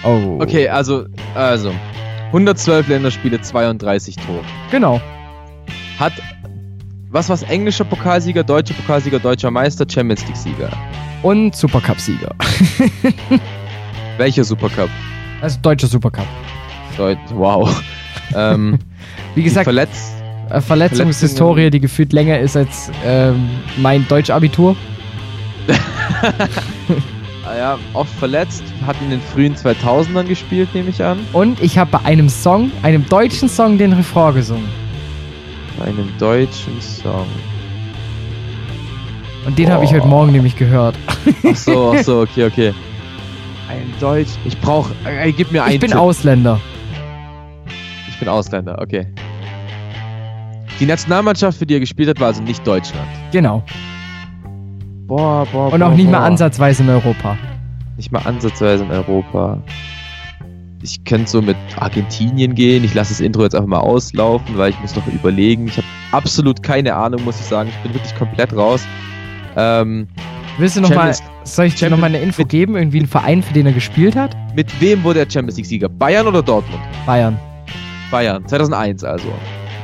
Oh. 0.04 0.40
Okay, 0.42 0.68
also, 0.68 1.06
also. 1.36 1.72
112 2.28 2.88
Länderspiele, 2.88 3.42
32 3.42 4.16
Tore. 4.16 4.40
Genau. 4.72 5.02
Hat. 6.00 6.14
Was 7.10 7.30
war's? 7.30 7.44
Englischer 7.44 7.84
Pokalsieger, 7.84 8.44
deutscher 8.44 8.74
Pokalsieger, 8.74 9.20
deutscher 9.20 9.52
Meister, 9.52 9.86
Champions 9.88 10.26
League-Sieger. 10.28 10.70
Und 11.24 11.56
Supercup-Sieger. 11.56 12.34
Welcher 14.18 14.44
Supercup? 14.44 14.90
Also 15.42 15.60
deutscher 15.62 15.88
Supercup. 15.88 16.26
Deut 16.98 17.18
wow. 17.34 17.84
ähm, 18.36 18.80
Wie 19.36 19.44
gesagt, 19.44 19.66
verletzt. 19.66 20.14
äh, 20.50 20.62
Verletzungshistorie, 20.62 21.70
die 21.70 21.80
gefühlt 21.80 22.14
länger 22.14 22.40
ist 22.40 22.56
als 22.56 22.92
ähm, 23.06 23.50
mein 23.78 24.08
Deutschabitur. 24.08 24.76
Ah 27.52 27.58
ja, 27.58 27.80
oft 27.94 28.14
verletzt, 28.14 28.64
hat 28.88 28.96
in 29.02 29.10
den 29.10 29.20
frühen 29.20 29.56
2000ern 29.56 30.24
gespielt, 30.24 30.74
nehme 30.74 30.90
ich 30.90 31.04
an. 31.04 31.20
Und 31.34 31.62
ich 31.62 31.78
habe 31.78 31.92
bei 31.92 32.00
einem 32.06 32.30
Song, 32.30 32.72
einem 32.82 33.06
deutschen 33.10 33.50
Song, 33.50 33.78
den 33.78 33.92
Refrain 33.92 34.36
gesungen. 34.36 34.70
Bei 35.78 35.86
einem 35.86 36.10
deutschen 36.18 36.80
Song. 36.80 37.28
Und 39.46 39.60
den 39.60 39.70
habe 39.70 39.84
ich 39.84 39.92
heute 39.92 40.08
Morgen 40.08 40.32
nämlich 40.32 40.56
gehört. 40.56 40.96
Ach 41.46 41.56
so, 41.58 41.94
ach 41.94 42.02
so, 42.02 42.22
okay, 42.22 42.46
okay. 42.46 42.74
Ein 43.68 43.94
Deutsch. 44.00 44.32
Ich 44.46 44.58
brauche. 44.58 44.94
Äh, 45.04 45.34
gib 45.34 45.52
mir 45.52 45.66
einen. 45.66 45.74
Ich 45.74 45.82
bin 45.82 45.92
Tipp. 45.92 46.00
Ausländer. 46.00 46.58
Ich 48.08 48.18
bin 48.18 48.30
Ausländer, 48.30 48.80
okay. 48.80 49.08
Die 50.80 50.86
Nationalmannschaft, 50.86 51.58
für 51.58 51.66
die 51.66 51.74
er 51.74 51.82
gespielt 51.82 52.08
hat, 52.08 52.20
war 52.22 52.28
also 52.28 52.44
nicht 52.44 52.66
Deutschland. 52.66 53.10
Genau. 53.34 53.62
Boah, 55.12 55.46
boah, 55.52 55.74
Und 55.74 55.82
boah, 55.82 55.88
auch 55.90 55.94
nicht 55.96 56.10
mal 56.10 56.20
boah. 56.20 56.26
ansatzweise 56.28 56.84
in 56.84 56.90
Europa. 56.90 57.38
Nicht 57.98 58.14
mal 58.14 58.20
ansatzweise 58.20 58.86
in 58.86 58.92
Europa. 58.92 59.58
Ich 60.82 61.04
könnte 61.04 61.30
so 61.30 61.42
mit 61.42 61.58
Argentinien 61.78 62.56
gehen. 62.56 62.86
Ich 62.86 62.94
lasse 62.94 63.10
das 63.12 63.20
Intro 63.20 63.44
jetzt 63.44 63.54
einfach 63.54 63.68
mal 63.68 63.80
auslaufen, 63.80 64.58
weil 64.58 64.70
ich 64.70 64.80
muss 64.80 64.96
noch 64.96 65.06
überlegen. 65.08 65.68
Ich 65.68 65.76
habe 65.76 65.86
absolut 66.14 66.64
keine 66.64 66.96
Ahnung, 66.96 67.26
muss 67.26 67.38
ich 67.42 67.46
sagen. 67.46 67.68
Ich 67.68 67.76
bin 67.84 67.94
wirklich 67.94 68.16
komplett 68.16 68.56
raus. 68.56 68.88
Ähm, 69.58 70.08
Willst 70.58 70.78
du 70.78 70.82
noch 70.82 70.90
mal, 70.92 71.14
Champions- 71.14 71.24
soll 71.44 71.66
ich 71.66 71.76
dir 71.76 71.90
noch 71.90 71.98
mal 71.98 72.06
eine 72.08 72.20
Info 72.20 72.46
geben? 72.46 72.78
Irgendwie 72.78 73.00
einen 73.00 73.08
Verein, 73.08 73.44
für 73.44 73.54
den 73.54 73.66
er 73.66 73.74
gespielt 73.74 74.16
hat? 74.16 74.34
mit 74.56 74.80
wem 74.80 75.04
wurde 75.04 75.20
er 75.20 75.30
Champions 75.30 75.58
League 75.58 75.66
Sieger? 75.66 75.90
Bayern 75.90 76.26
oder 76.26 76.42
Dortmund? 76.42 76.82
Bayern. 77.06 77.38
Bayern. 78.12 78.48
2001 78.48 79.04
also. 79.04 79.28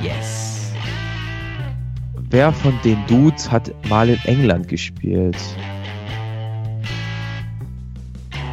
Yes. 0.02 0.37
Wer 2.30 2.52
von 2.52 2.78
den 2.84 2.98
Dudes 3.08 3.50
hat 3.50 3.72
mal 3.88 4.10
in 4.10 4.20
England 4.26 4.68
gespielt? 4.68 5.38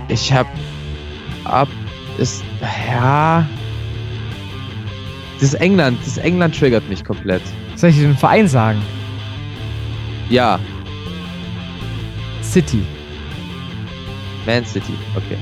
Ich 0.09 0.33
hab 0.33 0.47
ab 1.45 1.69
ist 2.19 2.45
ja 2.61 3.47
das 5.41 5.55
England, 5.55 5.99
das 6.05 6.19
England 6.19 6.57
triggert 6.57 6.89
mich 6.89 7.05
komplett. 7.05 7.43
Soll 7.75 7.91
ich 7.91 7.97
dir 7.97 8.07
den 8.07 8.17
Verein 8.17 8.47
sagen? 8.47 8.81
Ja, 10.31 10.61
City. 12.55 12.83
Man 14.47 14.65
City, 14.65 14.93
okay. 15.17 15.37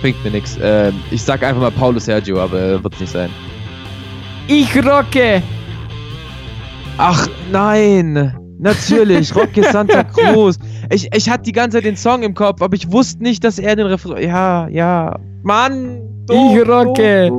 Bringt 0.00 0.22
mir 0.22 0.30
nichts. 0.30 0.56
Ähm, 0.62 0.94
ich 1.10 1.22
sag 1.22 1.42
einfach 1.42 1.60
mal 1.60 1.72
Paulo 1.72 1.98
Sergio, 1.98 2.40
aber 2.40 2.60
äh, 2.60 2.84
wird's 2.84 3.00
nicht 3.00 3.12
sein. 3.12 3.30
Ich 4.46 4.76
rocke! 4.76 5.42
Ach 7.00 7.28
nein, 7.52 8.36
natürlich, 8.58 9.32
Rocky 9.34 9.62
Santa 9.62 10.02
Cruz. 10.02 10.58
Ich, 10.90 11.08
ich 11.14 11.30
hatte 11.30 11.44
die 11.44 11.52
ganze 11.52 11.76
Zeit 11.76 11.84
den 11.84 11.96
Song 11.96 12.24
im 12.24 12.34
Kopf, 12.34 12.60
aber 12.60 12.74
ich 12.74 12.90
wusste 12.90 13.22
nicht, 13.22 13.44
dass 13.44 13.60
er 13.60 13.76
den 13.76 13.86
Refrain. 13.86 14.28
Ja, 14.28 14.66
ja. 14.68 15.16
Mann! 15.44 16.02
Ich 16.28 16.68
rocke. 16.68 17.30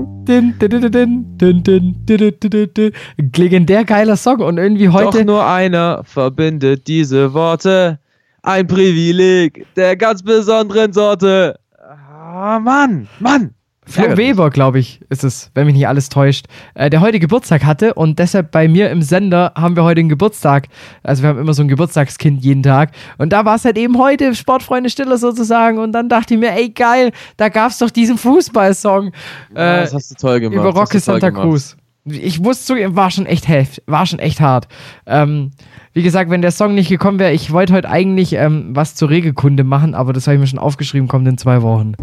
Legendär 3.35 3.83
geiler 3.83 4.15
Song 4.15 4.39
und 4.39 4.57
irgendwie 4.57 4.89
heute. 4.89 5.19
Doch 5.19 5.25
nur 5.25 5.45
einer 5.45 6.03
verbindet 6.05 6.87
diese 6.87 7.33
Worte. 7.33 7.99
Ein 8.41 8.65
Privileg 8.65 9.67
der 9.75 9.97
ganz 9.97 10.23
besonderen 10.23 10.93
Sorte. 10.93 11.59
Ah, 11.77 12.59
Mann, 12.59 13.07
Mann. 13.19 13.53
Flo. 13.89 14.17
Weber, 14.17 14.49
glaube 14.49 14.79
ich, 14.79 15.01
ist 15.09 15.23
es, 15.23 15.51
wenn 15.55 15.65
mich 15.65 15.75
nicht 15.75 15.87
alles 15.87 16.09
täuscht, 16.09 16.45
äh, 16.75 16.89
der 16.89 17.01
heute 17.01 17.19
Geburtstag 17.19 17.65
hatte 17.65 17.93
und 17.95 18.19
deshalb 18.19 18.51
bei 18.51 18.67
mir 18.67 18.89
im 18.91 19.01
Sender 19.01 19.53
haben 19.55 19.75
wir 19.75 19.83
heute 19.83 19.99
einen 19.99 20.09
Geburtstag. 20.09 20.67
Also 21.03 21.23
wir 21.23 21.29
haben 21.29 21.39
immer 21.39 21.53
so 21.53 21.63
ein 21.63 21.67
Geburtstagskind 21.67 22.43
jeden 22.43 22.63
Tag. 22.63 22.91
Und 23.17 23.33
da 23.33 23.45
war 23.45 23.55
es 23.55 23.65
halt 23.65 23.77
eben 23.77 23.97
heute 23.97 24.35
Sportfreunde 24.35 24.89
Stiller 24.89 25.17
sozusagen. 25.17 25.79
Und 25.79 25.91
dann 25.91 26.07
dachte 26.09 26.35
ich 26.35 26.39
mir, 26.39 26.51
ey 26.53 26.69
geil, 26.69 27.11
da 27.37 27.49
gab 27.49 27.71
es 27.71 27.79
doch 27.79 27.89
diesen 27.89 28.17
Fußballsong 28.17 29.11
Ja, 29.55 29.77
äh, 29.77 29.81
das 29.81 29.93
hast 29.93 30.11
du 30.11 30.15
toll 30.15 30.39
gemacht. 30.39 30.59
über 30.59 30.69
Rocky 30.69 30.99
Santa. 30.99 31.31
Cruz. 31.31 31.75
Ich 32.05 32.43
wusste 32.43 32.65
zugeben, 32.65 32.95
war 32.95 33.11
schon 33.11 33.25
echt 33.25 33.47
heft, 33.47 33.83
war 33.85 34.05
schon 34.05 34.19
echt 34.19 34.39
hart. 34.39 34.67
Ähm, 35.05 35.51
wie 35.93 36.01
gesagt, 36.01 36.29
wenn 36.31 36.41
der 36.41 36.51
Song 36.51 36.73
nicht 36.73 36.89
gekommen 36.89 37.19
wäre, 37.19 37.33
ich 37.33 37.51
wollte 37.51 37.73
heute 37.73 37.89
eigentlich 37.89 38.33
ähm, 38.33 38.69
was 38.75 38.95
zur 38.95 39.09
Regelkunde 39.09 39.63
machen, 39.63 39.93
aber 39.93 40.13
das 40.13 40.25
habe 40.25 40.35
ich 40.35 40.41
mir 40.41 40.47
schon 40.47 40.59
aufgeschrieben, 40.59 41.07
kommt 41.07 41.27
in 41.27 41.37
zwei 41.37 41.61
Wochen. 41.61 41.93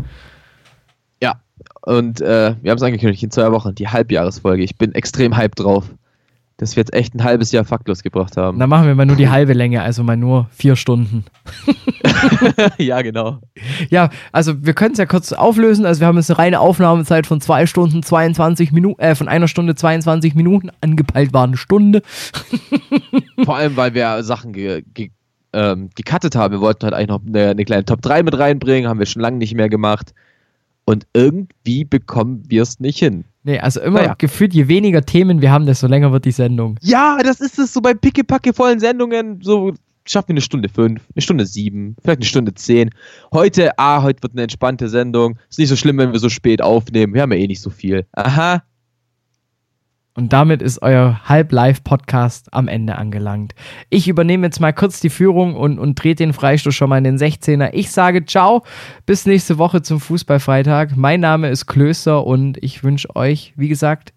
Und 1.86 2.20
äh, 2.20 2.56
wir 2.60 2.72
haben 2.72 2.78
es 2.78 2.82
angekündigt, 2.82 3.22
in 3.22 3.30
zwei 3.30 3.52
Wochen 3.52 3.72
die 3.76 3.86
Halbjahresfolge. 3.86 4.64
Ich 4.64 4.76
bin 4.76 4.92
extrem 4.92 5.36
hyped 5.36 5.60
drauf, 5.60 5.84
dass 6.56 6.74
wir 6.74 6.80
jetzt 6.80 6.92
echt 6.92 7.14
ein 7.14 7.22
halbes 7.22 7.52
Jahr 7.52 7.64
faktlos 7.64 8.02
gebracht 8.02 8.36
haben. 8.36 8.58
Dann 8.58 8.68
machen 8.68 8.88
wir 8.88 8.96
mal 8.96 9.06
nur 9.06 9.14
die 9.14 9.28
halbe 9.28 9.52
Länge, 9.52 9.82
also 9.82 10.02
mal 10.02 10.16
nur 10.16 10.48
vier 10.50 10.74
Stunden. 10.74 11.24
ja, 12.78 13.02
genau. 13.02 13.38
Ja, 13.88 14.10
also 14.32 14.64
wir 14.66 14.74
können 14.74 14.94
es 14.94 14.98
ja 14.98 15.06
kurz 15.06 15.32
auflösen. 15.32 15.86
Also 15.86 16.00
wir 16.00 16.08
haben 16.08 16.16
jetzt 16.16 16.28
eine 16.28 16.40
reine 16.40 16.58
Aufnahmezeit 16.58 17.24
von 17.24 17.40
zwei 17.40 17.66
Stunden 17.66 18.02
22 18.02 18.72
Minuten, 18.72 19.00
äh, 19.00 19.14
von 19.14 19.28
einer 19.28 19.46
Stunde 19.46 19.76
22 19.76 20.34
Minuten. 20.34 20.72
Angepeilt 20.80 21.32
war 21.32 21.44
eine 21.44 21.56
Stunde. 21.56 22.02
Vor 23.44 23.54
allem, 23.54 23.76
weil 23.76 23.94
wir 23.94 24.24
Sachen 24.24 24.52
ge 24.52 24.82
ge 24.92 25.10
ähm, 25.52 25.90
gecuttet 25.94 26.34
haben. 26.34 26.50
Wir 26.50 26.60
wollten 26.60 26.82
halt 26.82 26.94
eigentlich 26.94 27.08
noch 27.10 27.20
eine, 27.24 27.50
eine 27.50 27.64
kleine 27.64 27.84
Top 27.84 28.02
3 28.02 28.24
mit 28.24 28.36
reinbringen, 28.36 28.90
haben 28.90 28.98
wir 28.98 29.06
schon 29.06 29.22
lange 29.22 29.38
nicht 29.38 29.54
mehr 29.54 29.68
gemacht. 29.68 30.12
Und 30.86 31.06
irgendwie 31.12 31.84
bekommen 31.84 32.44
wir 32.48 32.62
es 32.62 32.78
nicht 32.80 32.98
hin. 33.00 33.24
Nee, 33.42 33.58
also 33.58 33.80
immer 33.80 34.00
Naja. 34.00 34.14
gefühlt, 34.16 34.54
je 34.54 34.68
weniger 34.68 35.02
Themen 35.02 35.40
wir 35.40 35.50
haben, 35.50 35.66
desto 35.66 35.86
länger 35.88 36.12
wird 36.12 36.24
die 36.24 36.30
Sendung. 36.32 36.78
Ja, 36.80 37.18
das 37.22 37.40
ist 37.40 37.58
es 37.58 37.72
so 37.72 37.80
bei 37.80 37.92
pickepacke 37.92 38.52
vollen 38.54 38.80
Sendungen. 38.80 39.40
So 39.42 39.74
schaffen 40.04 40.28
wir 40.28 40.34
eine 40.34 40.40
Stunde 40.40 40.68
fünf, 40.68 41.02
eine 41.14 41.22
Stunde 41.22 41.44
sieben, 41.46 41.96
vielleicht 42.00 42.18
eine 42.20 42.26
Stunde 42.26 42.54
zehn. 42.54 42.90
Heute, 43.32 43.76
ah, 43.78 44.02
heute 44.02 44.22
wird 44.22 44.34
eine 44.34 44.42
entspannte 44.42 44.88
Sendung. 44.88 45.38
Ist 45.50 45.58
nicht 45.58 45.68
so 45.68 45.76
schlimm, 45.76 45.98
wenn 45.98 46.12
wir 46.12 46.20
so 46.20 46.28
spät 46.28 46.62
aufnehmen. 46.62 47.14
Wir 47.14 47.22
haben 47.22 47.32
ja 47.32 47.38
eh 47.38 47.46
nicht 47.48 47.60
so 47.62 47.70
viel. 47.70 48.06
Aha. 48.12 48.62
Und 50.16 50.32
damit 50.32 50.62
ist 50.62 50.80
euer 50.80 51.20
Halb-Live-Podcast 51.26 52.54
am 52.54 52.68
Ende 52.68 52.96
angelangt. 52.96 53.54
Ich 53.90 54.08
übernehme 54.08 54.46
jetzt 54.46 54.60
mal 54.60 54.72
kurz 54.72 54.98
die 55.00 55.10
Führung 55.10 55.54
und, 55.54 55.78
und 55.78 56.02
drehe 56.02 56.14
den 56.14 56.32
Freistoß 56.32 56.74
schon 56.74 56.88
mal 56.88 56.96
in 56.96 57.04
den 57.04 57.18
16er. 57.18 57.68
Ich 57.74 57.90
sage 57.90 58.24
ciao, 58.24 58.64
bis 59.04 59.26
nächste 59.26 59.58
Woche 59.58 59.82
zum 59.82 60.00
Fußballfreitag. 60.00 60.96
Mein 60.96 61.20
Name 61.20 61.50
ist 61.50 61.66
Klöster 61.66 62.26
und 62.26 62.56
ich 62.64 62.82
wünsche 62.82 63.14
euch, 63.14 63.52
wie 63.56 63.68
gesagt, 63.68 64.14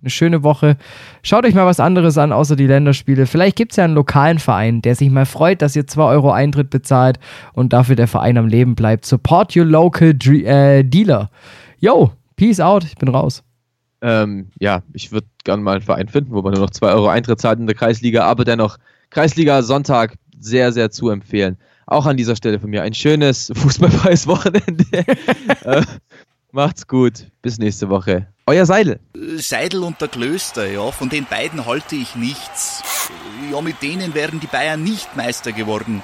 eine 0.00 0.10
schöne 0.10 0.44
Woche. 0.44 0.76
Schaut 1.24 1.44
euch 1.44 1.54
mal 1.54 1.66
was 1.66 1.80
anderes 1.80 2.18
an, 2.18 2.32
außer 2.32 2.54
die 2.54 2.68
Länderspiele. 2.68 3.26
Vielleicht 3.26 3.56
gibt 3.56 3.72
es 3.72 3.76
ja 3.76 3.84
einen 3.84 3.94
lokalen 3.94 4.38
Verein, 4.38 4.80
der 4.80 4.94
sich 4.94 5.10
mal 5.10 5.26
freut, 5.26 5.60
dass 5.60 5.74
ihr 5.74 5.88
2 5.88 6.04
Euro 6.04 6.30
Eintritt 6.30 6.70
bezahlt 6.70 7.18
und 7.52 7.72
dafür 7.72 7.96
der 7.96 8.08
Verein 8.08 8.38
am 8.38 8.46
Leben 8.46 8.76
bleibt. 8.76 9.06
Support 9.06 9.56
your 9.56 9.64
local 9.64 10.10
äh, 10.10 10.84
dealer. 10.84 11.30
Yo, 11.80 12.12
peace 12.36 12.60
out, 12.60 12.84
ich 12.84 12.94
bin 12.94 13.08
raus. 13.08 13.42
Ähm, 14.02 14.50
ja, 14.58 14.82
ich 14.92 15.12
würde 15.12 15.28
gerne 15.44 15.62
mal 15.62 15.76
einen 15.76 15.82
Verein 15.82 16.08
finden, 16.08 16.32
wo 16.32 16.42
man 16.42 16.52
nur 16.52 16.62
noch 16.62 16.70
2 16.70 16.92
Euro 16.92 17.08
Eintritt 17.08 17.40
zahlt 17.40 17.60
in 17.60 17.66
der 17.66 17.76
Kreisliga, 17.76 18.24
aber 18.24 18.44
dennoch 18.44 18.78
Kreisliga 19.10 19.62
Sonntag 19.62 20.16
sehr, 20.40 20.72
sehr 20.72 20.90
zu 20.90 21.08
empfehlen. 21.10 21.56
Auch 21.86 22.06
an 22.06 22.16
dieser 22.16 22.34
Stelle 22.34 22.58
von 22.58 22.70
mir 22.70 22.82
ein 22.82 22.94
schönes 22.94 23.52
fußballfreies 23.54 24.26
Wochenende. 24.26 24.84
äh, 25.64 25.82
macht's 26.50 26.86
gut. 26.86 27.26
Bis 27.42 27.58
nächste 27.58 27.88
Woche. 27.88 28.26
Euer 28.46 28.66
Seidel. 28.66 28.98
Seidel 29.36 29.84
und 29.84 30.00
der 30.00 30.08
Klöster, 30.08 30.68
ja, 30.68 30.90
von 30.90 31.08
den 31.08 31.24
beiden 31.26 31.64
halte 31.64 31.94
ich 31.94 32.16
nichts. 32.16 32.82
Ja, 33.52 33.60
mit 33.60 33.80
denen 33.82 34.14
wären 34.14 34.40
die 34.40 34.48
Bayern 34.48 34.82
nicht 34.82 35.16
Meister 35.16 35.52
geworden. 35.52 36.02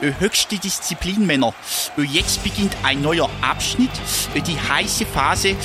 Äh, 0.00 0.12
Höchste 0.18 0.56
Disziplin, 0.58 1.26
Männer. 1.26 1.52
Äh, 1.96 2.02
Jetzt 2.02 2.42
beginnt 2.44 2.76
ein 2.84 3.02
neuer 3.02 3.28
Abschnitt, 3.42 3.90
äh, 4.34 4.40
die 4.40 4.56
heiße 4.56 5.04
Phase. 5.06 5.56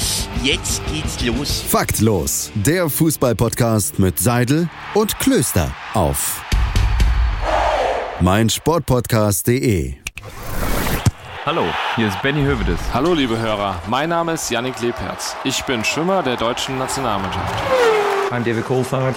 Jetzt 0.44 0.82
geht's 0.92 1.22
los. 1.24 1.62
Faktlos, 1.70 2.52
der 2.56 2.90
Fußballpodcast 2.90 4.00
mit 4.00 4.20
Seidel 4.20 4.70
und 4.94 5.20
Klöster 5.20 5.72
auf 5.94 6.42
meinsportpodcast.de. 8.22 9.96
Hallo, 11.46 11.66
hier 11.98 12.08
ist 12.08 12.22
Benny 12.22 12.42
Hövedes. 12.44 12.80
Hallo 12.94 13.14
liebe 13.14 13.38
Hörer, 13.38 13.82
mein 13.88 14.10
Name 14.10 14.34
ist 14.34 14.50
Yannick 14.50 14.80
Lebherz. 14.82 15.36
Ich 15.44 15.62
bin 15.66 15.84
Schwimmer 15.84 16.24
der 16.24 16.38
deutschen 16.38 16.78
Nationalmannschaft. 16.78 17.54
I'm 18.32 18.44
David 18.44 18.66
Coulthard. 18.66 19.16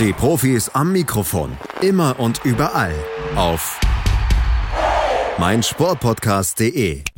Die 0.00 0.12
Profis 0.12 0.68
am 0.70 0.92
Mikrofon, 0.92 1.56
immer 1.80 2.18
und 2.18 2.40
überall 2.44 2.94
auf 3.36 3.78
meinsportpodcast.de. 5.38 7.15